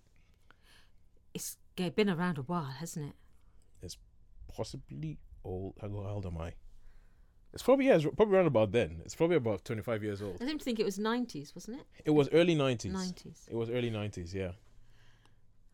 It's 1.33 1.57
been 1.75 2.09
around 2.09 2.37
a 2.37 2.41
while, 2.41 2.63
hasn't 2.79 3.09
it? 3.09 3.15
It's 3.81 3.97
possibly 4.47 5.17
old. 5.43 5.75
How 5.81 5.87
old 5.87 6.25
am 6.25 6.37
I? 6.37 6.53
It's 7.53 7.63
probably 7.63 7.87
yeah, 7.87 7.95
it's 7.95 8.03
probably 8.03 8.35
around 8.35 8.47
about 8.47 8.73
then. 8.73 9.01
It's 9.05 9.15
probably 9.15 9.37
about 9.37 9.63
twenty 9.63 9.81
five 9.81 10.03
years 10.03 10.21
old. 10.21 10.37
I 10.41 10.45
seem 10.45 10.57
to 10.57 10.63
think 10.63 10.79
it 10.79 10.85
was 10.85 10.99
90s, 10.99 11.55
wasn't 11.55 11.79
it? 11.79 11.85
It 12.03 12.11
was 12.11 12.27
early 12.33 12.53
nineties. 12.53 12.93
90s. 12.93 13.47
It 13.49 13.55
was 13.55 13.69
early 13.69 13.89
nineties. 13.89 14.35
Yeah. 14.35 14.51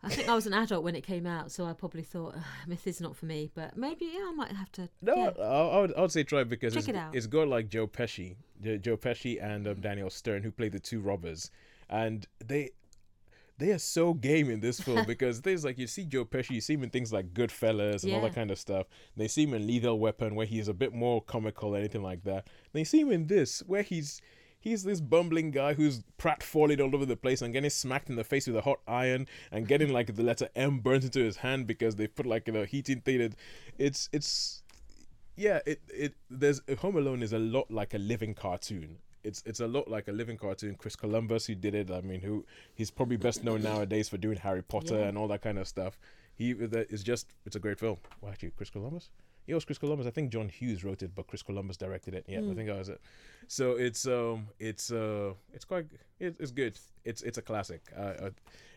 I 0.04 0.10
think 0.10 0.30
I 0.30 0.34
was 0.34 0.48
an 0.48 0.54
adult 0.54 0.84
when 0.84 0.96
it 0.96 1.02
came 1.02 1.28
out, 1.28 1.52
so 1.52 1.66
I 1.66 1.74
probably 1.74 2.02
thought 2.02 2.34
"Ugh, 2.36 2.44
myth 2.68 2.88
is 2.88 3.02
not 3.02 3.16
for 3.16 3.26
me. 3.26 3.52
But 3.54 3.78
maybe 3.78 4.06
yeah, 4.06 4.28
I 4.30 4.34
might 4.36 4.52
have 4.52 4.72
to. 4.74 4.90
No, 5.02 5.16
yeah. 5.16 5.44
I, 5.44 5.78
I 5.78 5.82
would 5.82 5.94
I 5.96 6.02
would 6.02 6.12
say 6.12 6.24
try 6.24 6.42
it 6.42 6.50
because 6.50 6.74
Check 6.74 6.88
it's, 6.88 6.98
it 6.98 7.04
it's 7.14 7.28
got 7.28 7.48
like 7.48 7.70
Joe 7.70 7.88
Pesci, 7.88 8.36
Joe 8.62 8.98
Pesci 8.98 9.44
and 9.44 9.68
um, 9.68 9.80
Daniel 9.80 10.10
Stern 10.10 10.42
who 10.42 10.52
played 10.52 10.72
the 10.72 10.80
two 10.80 11.02
robbers, 11.02 11.52
and 11.90 12.26
they 12.44 12.72
they 13.60 13.72
are 13.72 13.80
so 13.80 14.16
game 14.16 14.50
in 14.50 14.60
this 14.60 14.80
film 14.80 15.06
because 15.08 15.42
there's 15.42 15.64
like 15.64 15.78
you 15.78 15.86
see 15.86 16.06
Joe 16.06 16.26
Pesci, 16.26 16.52
you 16.52 16.62
see 16.62 16.74
him 16.74 16.84
in 16.84 16.90
things 16.90 17.14
like 17.14 17.34
Goodfellas 17.34 18.04
and 18.04 18.14
all 18.14 18.22
that 18.22 18.34
kind 18.34 18.50
of 18.50 18.58
stuff. 18.58 18.88
They 19.16 19.28
see 19.28 19.44
him 19.44 19.54
in 19.54 19.68
Lethal 19.68 20.00
Weapon 20.00 20.34
where 20.34 20.48
he's 20.48 20.68
a 20.68 20.74
bit 20.74 20.94
more 20.94 21.22
comical, 21.22 21.76
or 21.76 21.78
anything 21.78 22.02
like 22.02 22.24
that. 22.24 22.48
They 22.74 22.84
see 22.84 23.02
him 23.02 23.12
in 23.12 23.28
this 23.28 23.60
where 23.68 23.84
he's 23.84 24.20
he's 24.62 24.84
this 24.84 25.02
bumbling 25.02 25.52
guy 25.52 25.74
who's 25.74 26.04
pratfalling 26.18 26.80
all 26.80 26.96
over 26.96 27.06
the 27.06 27.18
place 27.18 27.42
and 27.42 27.52
getting 27.54 27.70
smacked 27.70 28.10
in 28.10 28.16
the 28.16 28.24
face 28.24 28.48
with 28.48 28.56
a 28.56 28.62
hot 28.62 28.80
iron 28.88 29.28
and 29.52 29.68
getting 29.68 29.92
like 29.92 30.16
the 30.16 30.24
letter 30.24 30.48
M 30.56 30.80
burnt 30.80 31.04
into 31.04 31.20
his 31.20 31.38
hand 31.38 31.68
because 31.68 31.98
they 31.98 32.08
put 32.08 32.26
like 32.26 32.48
a 32.48 32.66
heating 32.66 33.02
thing. 33.02 33.34
It's 33.78 34.08
it's 34.14 34.64
yeah, 35.36 35.60
it 35.66 35.82
it 35.90 36.14
there's 36.30 36.62
Home 36.80 36.96
Alone 36.96 37.22
is 37.24 37.34
a 37.34 37.40
lot 37.40 37.70
like 37.70 37.94
a 37.94 37.98
living 37.98 38.34
cartoon. 38.36 39.00
It's 39.24 39.44
it's 39.46 39.60
a 39.60 39.68
lot 39.68 39.88
like 39.88 40.08
a 40.08 40.12
living 40.12 40.38
cartoon. 40.38 40.76
Chris 40.76 40.96
Columbus 40.96 41.46
who 41.48 41.56
did 41.56 41.76
it. 41.76 41.92
I 41.92 42.02
mean, 42.02 42.22
who 42.22 42.46
he's 42.74 42.92
probably 42.92 43.18
best 43.18 43.44
known 43.44 43.62
nowadays 43.64 44.10
for 44.10 44.18
doing 44.18 44.38
Harry 44.38 44.64
Potter 44.64 45.00
Yeah. 45.00 45.08
and 45.08 45.18
all 45.18 45.28
that 45.30 45.42
kind 45.42 45.58
of 45.58 45.68
stuff. 45.68 45.98
He 46.36 46.54
that 46.54 46.92
is 46.92 47.04
just 47.04 47.28
it's 47.46 47.56
a 47.56 47.60
great 47.60 47.80
film. 47.80 47.98
Well, 48.22 48.32
actually, 48.32 48.52
Chris 48.52 48.70
Columbus. 48.70 49.10
It 49.52 49.56
was 49.56 49.66
Chris 49.66 49.78
Columbus. 49.78 50.08
I 50.08 50.12
think 50.12 50.32
John 50.32 50.48
Hughes 50.48 50.84
wrote 50.86 51.04
it, 51.04 51.12
but 51.14 51.28
Chris 51.28 51.44
Columbus 51.44 51.76
directed 51.76 52.14
it. 52.16 52.26
Yeah, 52.28 52.40
I 52.40 52.42
Mm. 52.44 52.56
think 52.56 52.68
that 52.70 52.78
was 52.78 52.90
it. 52.90 53.02
So 53.48 53.72
it's 53.76 54.08
um 54.08 54.48
it's 54.60 54.92
uh 54.92 55.34
it's 55.54 55.66
quite 55.66 55.88
it, 56.20 56.38
it's 56.40 56.52
good. 56.52 56.80
It's 57.04 57.22
it's 57.22 57.38
a 57.38 57.42
classic. 57.42 57.82
Uh, 57.96 58.14
uh, 58.26 58.30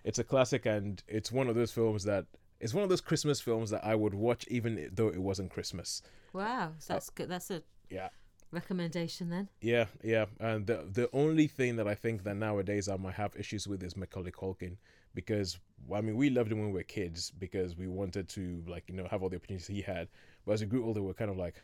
it's 0.03 0.19
a 0.19 0.25
classic, 0.25 0.67
and 0.67 1.01
it's 1.07 1.31
one 1.31 1.49
of 1.49 1.55
those 1.55 1.71
films 1.71 2.03
that 2.05 2.27
it's 2.61 2.75
one 2.75 2.83
of 2.83 2.89
those 2.91 3.01
Christmas 3.01 3.41
films 3.41 3.71
that 3.71 3.85
I 3.85 3.95
would 3.95 4.15
watch 4.15 4.47
even 4.49 4.91
though 4.93 5.09
it 5.09 5.23
wasn't 5.23 5.51
Christmas. 5.53 6.03
Wow, 6.33 6.73
so 6.79 6.95
that's 6.95 7.11
good. 7.11 7.29
That's 7.29 7.51
a 7.53 7.63
Yeah. 7.89 8.09
recommendation 8.51 9.31
then. 9.31 9.49
Yeah, 9.61 9.87
yeah, 10.03 10.27
and 10.41 10.67
the 10.67 10.79
the 10.91 11.09
only 11.13 11.47
thing 11.47 11.77
that 11.77 11.87
I 11.87 11.95
think 11.95 12.25
that 12.25 12.35
nowadays 12.37 12.89
I 12.89 12.97
might 12.97 13.15
have 13.15 13.37
issues 13.37 13.69
with 13.69 13.81
is 13.83 13.97
Macaulay 13.97 14.33
Culkin 14.33 14.77
because 15.15 15.59
I 15.95 16.01
mean 16.01 16.17
we 16.17 16.31
loved 16.31 16.51
him 16.53 16.59
when 16.59 16.69
we 16.69 16.75
were 16.75 16.83
kids 16.83 17.31
because 17.39 17.77
we 17.77 17.87
wanted 17.89 18.29
to 18.31 18.63
like 18.67 18.85
you 18.89 18.95
know 18.95 19.07
have 19.11 19.23
all 19.23 19.29
the 19.29 19.37
opportunities 19.37 19.67
he 19.67 19.83
had, 19.83 20.09
but 20.47 20.53
as 20.53 20.61
we 20.61 20.67
grew 20.67 20.85
older 20.85 21.03
we're 21.03 21.15
kind 21.15 21.31
of 21.31 21.37
like, 21.37 21.63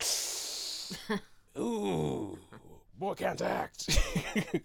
ooh, 1.58 2.38
boy 2.98 3.14
can't 3.14 3.42
act. 3.42 3.98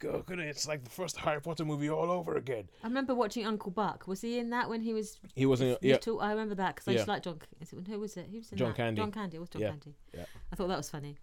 Go, 0.00 0.22
goodness, 0.26 0.56
it's 0.56 0.66
like 0.68 0.82
the 0.82 0.90
first 0.90 1.16
Harry 1.18 1.40
Potter 1.40 1.64
movie 1.64 1.88
all 1.88 2.10
over 2.10 2.34
again. 2.34 2.64
I 2.82 2.88
remember 2.88 3.14
watching 3.14 3.46
Uncle 3.46 3.70
Buck. 3.70 4.08
Was 4.08 4.20
he 4.22 4.38
in 4.38 4.50
that 4.50 4.68
when 4.68 4.80
he 4.82 4.92
was? 4.92 5.20
He 5.36 5.46
was 5.46 5.60
in- 5.60 5.76
yeah. 5.82 5.98
I 6.20 6.30
remember 6.30 6.56
that 6.56 6.74
because 6.74 6.88
I 6.88 6.92
used 6.92 7.04
to 7.04 7.10
like 7.12 7.22
John. 7.22 7.38
Is 7.60 7.72
it, 7.72 7.86
who 7.86 8.00
was 8.00 8.16
it? 8.16 8.26
Who 8.28 8.38
was 8.38 8.50
in 8.50 8.58
John 8.58 8.68
that? 8.70 8.76
Candy. 8.76 9.00
John 9.00 9.12
Candy. 9.12 9.36
It 9.36 9.40
was 9.40 9.48
John 9.50 9.62
Yeah, 9.62 9.68
Candy. 9.68 9.94
yeah. 10.16 10.24
I 10.52 10.56
thought 10.56 10.66
that 10.68 10.76
was 10.78 10.90
funny. 10.90 11.16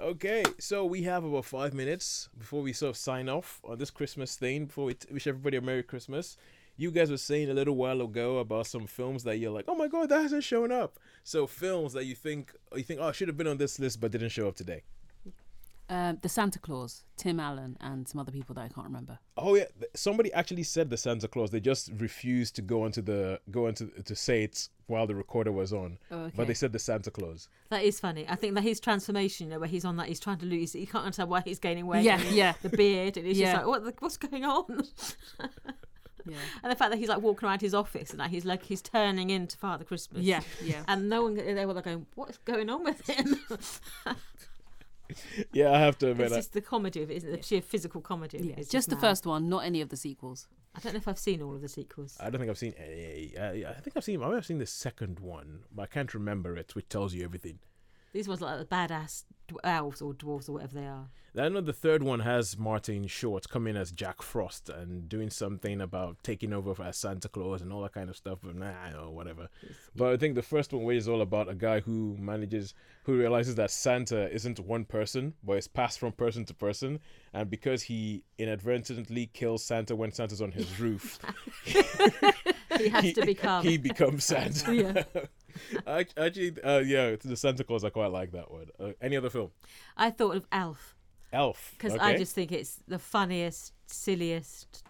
Okay, 0.00 0.42
so 0.58 0.86
we 0.86 1.02
have 1.02 1.22
about 1.22 1.44
five 1.44 1.74
minutes 1.74 2.30
before 2.38 2.62
we 2.62 2.72
sort 2.72 2.90
of 2.90 2.96
sign 2.96 3.28
off 3.28 3.60
on 3.62 3.78
this 3.78 3.90
Christmas 3.90 4.36
thing. 4.36 4.64
Before 4.64 4.86
we 4.86 4.94
t- 4.94 5.12
wish 5.12 5.26
everybody 5.26 5.58
a 5.58 5.60
Merry 5.60 5.82
Christmas. 5.82 6.38
You 6.78 6.90
guys 6.90 7.10
were 7.10 7.18
saying 7.18 7.50
a 7.50 7.54
little 7.54 7.76
while 7.76 8.00
ago 8.00 8.38
about 8.38 8.66
some 8.66 8.86
films 8.86 9.22
that 9.24 9.36
you're 9.36 9.50
like, 9.50 9.66
oh 9.68 9.74
my 9.74 9.88
god, 9.88 10.08
that 10.08 10.22
hasn't 10.22 10.44
shown 10.44 10.72
up. 10.72 10.98
So 11.24 11.46
films 11.46 11.92
that 11.92 12.06
you 12.06 12.14
think 12.14 12.54
you 12.74 12.82
think, 12.82 13.00
oh, 13.02 13.12
should 13.12 13.28
have 13.28 13.36
been 13.36 13.46
on 13.46 13.58
this 13.58 13.78
list 13.78 14.00
but 14.00 14.12
didn't 14.12 14.30
show 14.30 14.48
up 14.48 14.56
today. 14.56 14.82
Um, 15.92 16.18
the 16.22 16.28
Santa 16.28 16.58
Claus, 16.58 17.04
Tim 17.18 17.38
Allen, 17.38 17.76
and 17.82 18.08
some 18.08 18.18
other 18.18 18.32
people 18.32 18.54
that 18.54 18.62
I 18.62 18.68
can't 18.68 18.86
remember. 18.86 19.18
Oh 19.36 19.54
yeah, 19.56 19.64
somebody 19.94 20.32
actually 20.32 20.62
said 20.62 20.88
the 20.88 20.96
Santa 20.96 21.28
Claus. 21.28 21.50
They 21.50 21.60
just 21.60 21.90
refused 21.98 22.56
to 22.56 22.62
go 22.62 22.84
onto 22.84 23.02
the 23.02 23.40
go 23.50 23.66
into 23.66 23.86
to 23.88 24.16
say 24.16 24.44
it 24.44 24.70
while 24.86 25.06
the 25.06 25.14
recorder 25.14 25.52
was 25.52 25.72
on. 25.72 25.98
Oh, 26.10 26.30
But 26.34 26.46
they 26.46 26.54
said 26.54 26.72
the 26.72 26.78
Santa 26.78 27.10
Claus. 27.10 27.48
That 27.68 27.82
is 27.84 28.00
funny. 28.00 28.24
I 28.26 28.36
think 28.36 28.54
that 28.54 28.62
his 28.62 28.80
transformation, 28.80 29.48
you 29.48 29.52
know, 29.54 29.58
where 29.60 29.68
he's 29.68 29.84
on 29.84 29.96
that, 29.98 30.08
he's 30.08 30.20
trying 30.20 30.38
to 30.38 30.46
lose. 30.46 30.72
He 30.72 30.86
can't 30.86 31.04
understand 31.04 31.28
why 31.28 31.42
he's 31.42 31.58
gaining 31.58 31.86
weight. 31.86 32.04
Yeah, 32.04 32.18
and 32.20 32.34
yeah. 32.34 32.54
The 32.62 32.70
beard, 32.70 33.18
and 33.18 33.26
he's 33.26 33.38
Yeah. 33.38 33.52
just 33.52 33.56
like, 33.58 33.66
what? 33.66 33.84
The, 33.84 33.94
what's 33.98 34.16
going 34.16 34.44
on? 34.44 34.82
Yeah. 36.24 36.36
And 36.62 36.70
the 36.70 36.76
fact 36.76 36.92
that 36.92 36.98
he's 36.98 37.08
like 37.08 37.20
walking 37.20 37.48
around 37.48 37.60
his 37.62 37.74
office 37.74 38.12
and 38.12 38.20
that 38.20 38.30
he's 38.30 38.44
like 38.44 38.62
he's 38.62 38.80
turning 38.80 39.30
into 39.30 39.56
Father 39.58 39.82
Christmas. 39.82 40.22
Yeah, 40.22 40.42
yeah. 40.62 40.84
And 40.86 41.08
no 41.08 41.24
one 41.24 41.34
they 41.34 41.66
were 41.66 41.72
like 41.74 41.84
going, 41.86 42.06
what's 42.14 42.38
going 42.38 42.70
on 42.70 42.84
with 42.84 43.04
him? 43.10 43.40
Yeah, 45.52 45.70
I 45.72 45.78
have 45.78 45.98
to 45.98 46.10
admit. 46.10 46.26
it's 46.26 46.34
I, 46.34 46.38
just 46.38 46.52
the 46.52 46.60
comedy 46.60 47.02
of 47.02 47.10
it, 47.10 47.14
isn't 47.18 47.28
it? 47.30 47.36
The 47.38 47.42
sheer 47.42 47.62
physical 47.62 48.00
comedy 48.00 48.38
of 48.38 48.44
Yeah, 48.44 48.52
it. 48.54 48.58
is 48.60 48.68
just 48.68 48.88
the 48.90 48.96
mad. 48.96 49.00
first 49.02 49.26
one, 49.26 49.48
not 49.48 49.64
any 49.64 49.80
of 49.80 49.88
the 49.88 49.96
sequels. 49.96 50.48
I 50.74 50.80
don't 50.80 50.94
know 50.94 50.98
if 50.98 51.08
I've 51.08 51.18
seen 51.18 51.42
all 51.42 51.54
of 51.54 51.60
the 51.60 51.68
sequels. 51.68 52.16
I 52.20 52.30
don't 52.30 52.38
think 52.40 52.50
I've 52.50 52.58
seen 52.58 52.74
any. 52.78 53.34
I, 53.38 53.70
I 53.70 53.74
think 53.74 53.96
I've 53.96 54.04
seen. 54.04 54.22
I 54.22 54.26
might 54.28 54.34
have 54.36 54.46
seen 54.46 54.58
the 54.58 54.66
second 54.66 55.20
one, 55.20 55.60
but 55.74 55.82
I 55.82 55.86
can't 55.86 56.12
remember 56.14 56.56
it, 56.56 56.74
which 56.74 56.88
tells 56.88 57.12
you 57.14 57.24
everything. 57.24 57.58
These 58.12 58.28
ones 58.28 58.42
are 58.42 58.56
like 58.56 58.68
the 58.68 58.74
badass 58.74 59.24
elves 59.64 60.00
or 60.00 60.14
dwarves 60.14 60.48
or 60.48 60.52
whatever 60.52 60.74
they 60.74 60.86
are. 60.86 61.08
I 61.36 61.48
know 61.48 61.62
the 61.62 61.72
third 61.72 62.02
one 62.02 62.20
has 62.20 62.58
Martin 62.58 63.06
Short 63.06 63.48
coming 63.48 63.74
as 63.74 63.90
Jack 63.90 64.20
Frost 64.20 64.68
and 64.68 65.08
doing 65.08 65.30
something 65.30 65.80
about 65.80 66.22
taking 66.22 66.52
over 66.52 66.74
as 66.82 66.98
Santa 66.98 67.28
Claus 67.30 67.62
and 67.62 67.72
all 67.72 67.80
that 67.82 67.92
kind 67.94 68.10
of 68.10 68.16
stuff, 68.16 68.40
but 68.42 68.54
nah, 68.54 68.92
or 69.02 69.10
whatever. 69.14 69.48
But 69.96 70.12
I 70.12 70.16
think 70.18 70.34
the 70.34 70.42
first 70.42 70.74
one 70.74 70.94
is 70.94 71.08
all 71.08 71.22
about 71.22 71.48
a 71.48 71.54
guy 71.54 71.80
who 71.80 72.16
manages, 72.18 72.74
who 73.04 73.16
realizes 73.16 73.54
that 73.54 73.70
Santa 73.70 74.30
isn't 74.30 74.60
one 74.60 74.84
person, 74.84 75.32
but 75.42 75.54
it's 75.54 75.68
passed 75.68 75.98
from 75.98 76.12
person 76.12 76.44
to 76.46 76.54
person. 76.54 76.98
And 77.32 77.48
because 77.48 77.82
he 77.82 78.24
inadvertently 78.36 79.30
kills 79.32 79.64
Santa 79.64 79.96
when 79.96 80.12
Santa's 80.12 80.42
on 80.42 80.52
his 80.52 80.78
roof, 80.78 81.18
He 82.78 82.88
has 82.88 83.12
to 83.14 83.24
become. 83.26 83.62
he 83.64 83.76
becomes 83.78 84.24
Santa. 84.24 84.74
Yeah. 84.74 85.02
Act- 85.86 86.18
Actually, 86.18 86.60
uh, 86.62 86.78
yeah, 86.78 87.16
the 87.22 87.36
Santa 87.36 87.64
Claus, 87.64 87.84
I 87.84 87.90
quite 87.90 88.10
like 88.12 88.32
that 88.32 88.50
one. 88.50 88.66
Uh, 88.78 88.92
any 89.00 89.16
other 89.16 89.30
film? 89.30 89.50
I 89.96 90.10
thought 90.10 90.36
of 90.36 90.46
Elf 90.52 90.94
Elf. 91.32 91.72
because 91.76 91.94
okay. 91.94 92.04
I 92.04 92.16
just 92.16 92.34
think 92.34 92.52
it's 92.52 92.78
the 92.88 92.98
funniest, 92.98 93.72
silliest, 93.86 94.84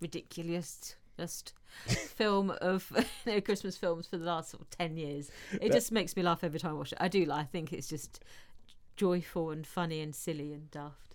ridiculous 0.00 0.96
just 1.16 1.54
film 1.86 2.50
of 2.60 2.90
you 3.26 3.32
know, 3.32 3.40
Christmas 3.40 3.76
films 3.76 4.06
for 4.06 4.16
the 4.16 4.24
last 4.24 4.50
sort 4.50 4.62
of 4.62 4.70
ten 4.70 4.96
years. 4.96 5.30
It 5.52 5.60
That- 5.60 5.72
just 5.72 5.92
makes 5.92 6.16
me 6.16 6.22
laugh 6.22 6.44
every 6.44 6.60
time 6.60 6.72
I 6.72 6.74
watch 6.74 6.92
it. 6.92 6.98
I 7.00 7.08
do. 7.08 7.24
like 7.24 7.40
I 7.40 7.44
think 7.44 7.72
it's 7.72 7.88
just 7.88 8.20
joyful 8.96 9.50
and 9.50 9.66
funny 9.66 10.00
and 10.00 10.14
silly 10.14 10.52
and 10.52 10.70
daft. 10.70 11.14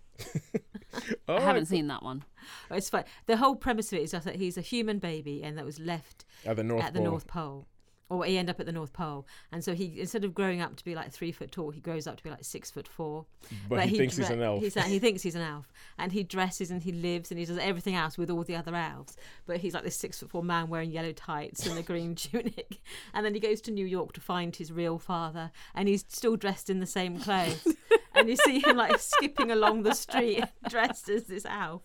Oh, 1.30 1.38
I 1.38 1.42
haven't 1.42 1.68
seen 1.68 1.88
that 1.88 2.04
one. 2.04 2.24
It's 2.72 2.90
fun. 2.90 3.06
The 3.28 3.38
whole 3.38 3.56
premise 3.56 3.94
of 3.94 4.00
it 4.00 4.04
is 4.04 4.12
that 4.12 4.36
he's 4.36 4.58
a 4.58 4.62
human 4.62 5.00
baby 5.00 5.44
and 5.44 5.58
that 5.58 5.64
was 5.66 5.80
left 5.80 6.26
At 6.46 6.58
the 6.58 6.64
North 6.64 6.84
at 6.84 6.94
the 6.94 7.00
North 7.00 7.28
Pole. 7.28 7.68
Or 8.10 8.26
he 8.26 8.38
end 8.40 8.50
up 8.50 8.60
at 8.60 8.66
the 8.66 8.72
North 8.72 8.92
Pole, 8.92 9.28
and 9.52 9.64
so 9.64 9.76
he 9.76 10.00
instead 10.00 10.24
of 10.24 10.34
growing 10.34 10.62
up 10.62 10.76
to 10.78 10.84
be 10.84 10.96
like 10.96 11.12
three 11.12 11.32
foot 11.32 11.52
tall, 11.52 11.70
he 11.70 11.80
grows 11.80 12.08
up 12.08 12.18
to 12.18 12.24
be 12.24 12.32
like 12.32 12.44
six 12.44 12.72
foot 12.72 12.88
four. 12.88 13.26
But 13.70 13.88
he 13.88 13.98
thinks 13.98 14.18
he's 14.18 14.30
an 14.32 14.42
elf. 14.42 14.64
He's, 14.64 14.74
he 14.74 14.98
thinks 14.98 15.22
he's 15.22 15.36
an 15.36 15.44
elf, 15.44 15.72
and 16.00 16.12
he 16.12 16.24
dresses 16.24 16.72
and 16.72 16.82
he 16.82 16.92
lives 16.92 17.30
and 17.30 17.40
he 17.40 17.46
does 17.46 17.60
everything 17.60 17.96
else 17.96 18.18
with 18.18 18.32
all 18.32 18.44
the 18.44 18.56
other 18.56 18.76
elves. 18.76 19.16
But 19.46 19.58
he's 19.58 19.76
like 19.76 19.84
this 19.84 19.96
six 19.96 20.20
foot 20.20 20.32
four 20.32 20.44
man 20.44 20.70
wearing 20.70 20.92
yellow 20.92 21.12
tights 21.12 21.68
and 21.68 21.78
a 21.78 21.84
green 21.84 22.16
tunic, 22.16 22.80
and 23.14 23.24
then 23.24 23.36
he 23.36 23.40
goes 23.40 23.62
to 23.62 23.72
New 23.72 23.86
York 23.86 24.14
to 24.14 24.22
find 24.22 24.56
his 24.56 24.72
real 24.72 24.98
father, 24.98 25.52
and 25.76 25.88
he's 25.88 26.04
still 26.08 26.36
dressed 26.36 26.70
in 26.70 26.80
the 26.80 26.88
same 26.88 27.20
clothes. 27.20 27.76
And 28.20 28.30
you 28.30 28.36
see 28.36 28.60
him 28.60 28.78
like 28.78 29.00
skipping 29.00 29.50
along 29.52 29.84
the 29.84 29.94
street 29.94 30.44
dressed 30.70 31.10
as 31.10 31.24
this 31.24 31.46
elf 31.46 31.82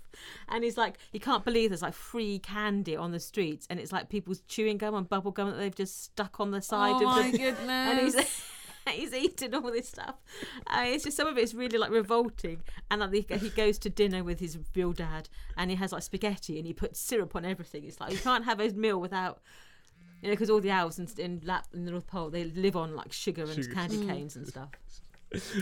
and 0.49 0.65
he's 0.65 0.77
like 0.77 0.99
he 1.13 1.19
can't 1.19 1.45
believe 1.45 1.71
there's 1.71 1.83
like 1.83 1.95
free 1.95 2.39
candy 2.39 2.97
on 2.97 3.13
the 3.13 3.21
streets 3.21 3.67
and 3.71 3.79
it's 3.81 3.93
like 3.93 4.09
people's 4.09 4.41
chewing 4.49 4.77
gum 4.79 4.95
and 4.95 5.09
bubble 5.09 5.31
gum 5.31 5.51
that 5.51 5.57
they've 5.57 5.75
just 5.75 6.03
stuck 6.05 6.41
on 6.41 6.51
the 6.51 6.61
side 6.63 6.93
Oh 6.95 6.97
of 6.97 7.03
my 7.17 7.31
the 7.31 7.39
goodness. 7.39 7.61
and 7.69 7.99
he's 8.01 8.45
he's 9.13 9.15
eating 9.15 9.55
all 9.55 9.71
this 9.73 9.89
stuff 9.89 10.17
uh, 10.67 10.85
it's 10.87 11.05
just 11.05 11.17
some 11.17 11.27
of 11.27 11.39
it's 11.39 11.55
really 11.55 11.79
like 11.79 11.91
revolting 11.91 12.61
and 12.91 13.01
like 13.01 13.13
he, 13.31 13.37
he 13.39 13.49
goes 13.49 13.79
to 13.79 13.89
dinner 13.89 14.23
with 14.23 14.41
his 14.41 14.59
real 14.75 14.93
dad 14.93 15.29
and 15.57 15.71
he 15.71 15.77
has 15.77 15.91
like 15.93 16.03
spaghetti 16.03 16.59
and 16.59 16.67
he 16.67 16.73
puts 16.75 17.01
syrup 17.01 17.35
on 17.35 17.45
everything 17.47 17.85
it's 17.85 17.99
like 17.99 18.13
you 18.13 18.19
can't 18.19 18.45
have 18.45 18.61
a 18.61 18.69
meal 18.75 19.01
without 19.01 19.41
you 20.21 20.29
know 20.29 20.35
because 20.35 20.51
all 20.51 20.61
the 20.61 20.71
elves 20.71 20.99
in, 20.99 21.09
in 21.19 21.41
lap 21.45 21.67
in 21.73 21.87
the 21.87 21.91
north 21.91 22.07
pole 22.07 22.29
they 22.29 22.45
live 22.45 22.77
on 22.77 22.95
like 22.95 23.11
sugar 23.13 23.43
and 23.45 23.55
Sugar. 23.55 23.73
candy 23.75 23.97
Mm. 23.99 24.09
canes 24.09 24.37
and 24.37 24.47
stuff 24.47 24.69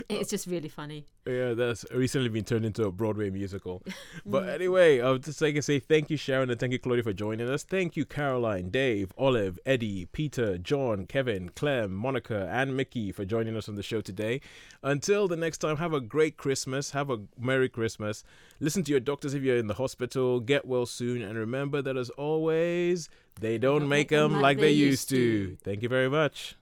it's 0.09 0.29
just 0.29 0.47
really 0.47 0.69
funny 0.69 1.05
Yeah, 1.25 1.53
that's 1.53 1.85
recently 1.93 2.29
been 2.29 2.43
turned 2.43 2.65
into 2.65 2.85
a 2.85 2.91
Broadway 2.91 3.29
musical. 3.29 3.83
But 4.25 4.49
anyway, 4.49 5.01
I 5.01 5.11
would 5.11 5.23
just 5.23 5.41
like 5.41 5.55
to 5.55 5.61
say 5.61 5.79
thank 5.79 6.09
you, 6.09 6.17
Sharon, 6.17 6.49
and 6.49 6.59
thank 6.59 6.71
you, 6.71 6.79
Claudia, 6.79 7.03
for 7.03 7.13
joining 7.13 7.49
us. 7.49 7.63
Thank 7.63 7.97
you, 7.97 8.05
Caroline, 8.05 8.69
Dave, 8.69 9.11
Olive, 9.17 9.59
Eddie, 9.65 10.05
Peter, 10.05 10.57
John, 10.57 11.05
Kevin, 11.05 11.49
Clem, 11.49 11.93
Monica, 11.93 12.49
and 12.51 12.75
Mickey 12.75 13.11
for 13.11 13.25
joining 13.25 13.55
us 13.55 13.67
on 13.67 13.75
the 13.75 13.83
show 13.83 14.01
today. 14.01 14.41
Until 14.81 15.27
the 15.27 15.35
next 15.35 15.59
time, 15.59 15.77
have 15.77 15.93
a 15.93 16.01
great 16.01 16.37
Christmas. 16.37 16.91
Have 16.91 17.09
a 17.09 17.19
Merry 17.37 17.69
Christmas. 17.69 18.23
Listen 18.59 18.83
to 18.83 18.91
your 18.91 18.99
doctors 18.99 19.33
if 19.33 19.43
you're 19.43 19.57
in 19.57 19.67
the 19.67 19.75
hospital. 19.75 20.39
Get 20.39 20.65
well 20.65 20.85
soon. 20.85 21.21
And 21.21 21.37
remember 21.37 21.81
that, 21.81 21.97
as 21.97 22.09
always, 22.11 23.09
they 23.39 23.57
don't, 23.57 23.87
make 23.89 24.09
them 24.09 24.41
like, 24.41 24.59
they 24.59 24.71
used 24.71 25.09
to. 25.09 25.57
Thank 25.63 25.83
you 25.83 25.89
very 25.89 26.09
much. 26.09 26.55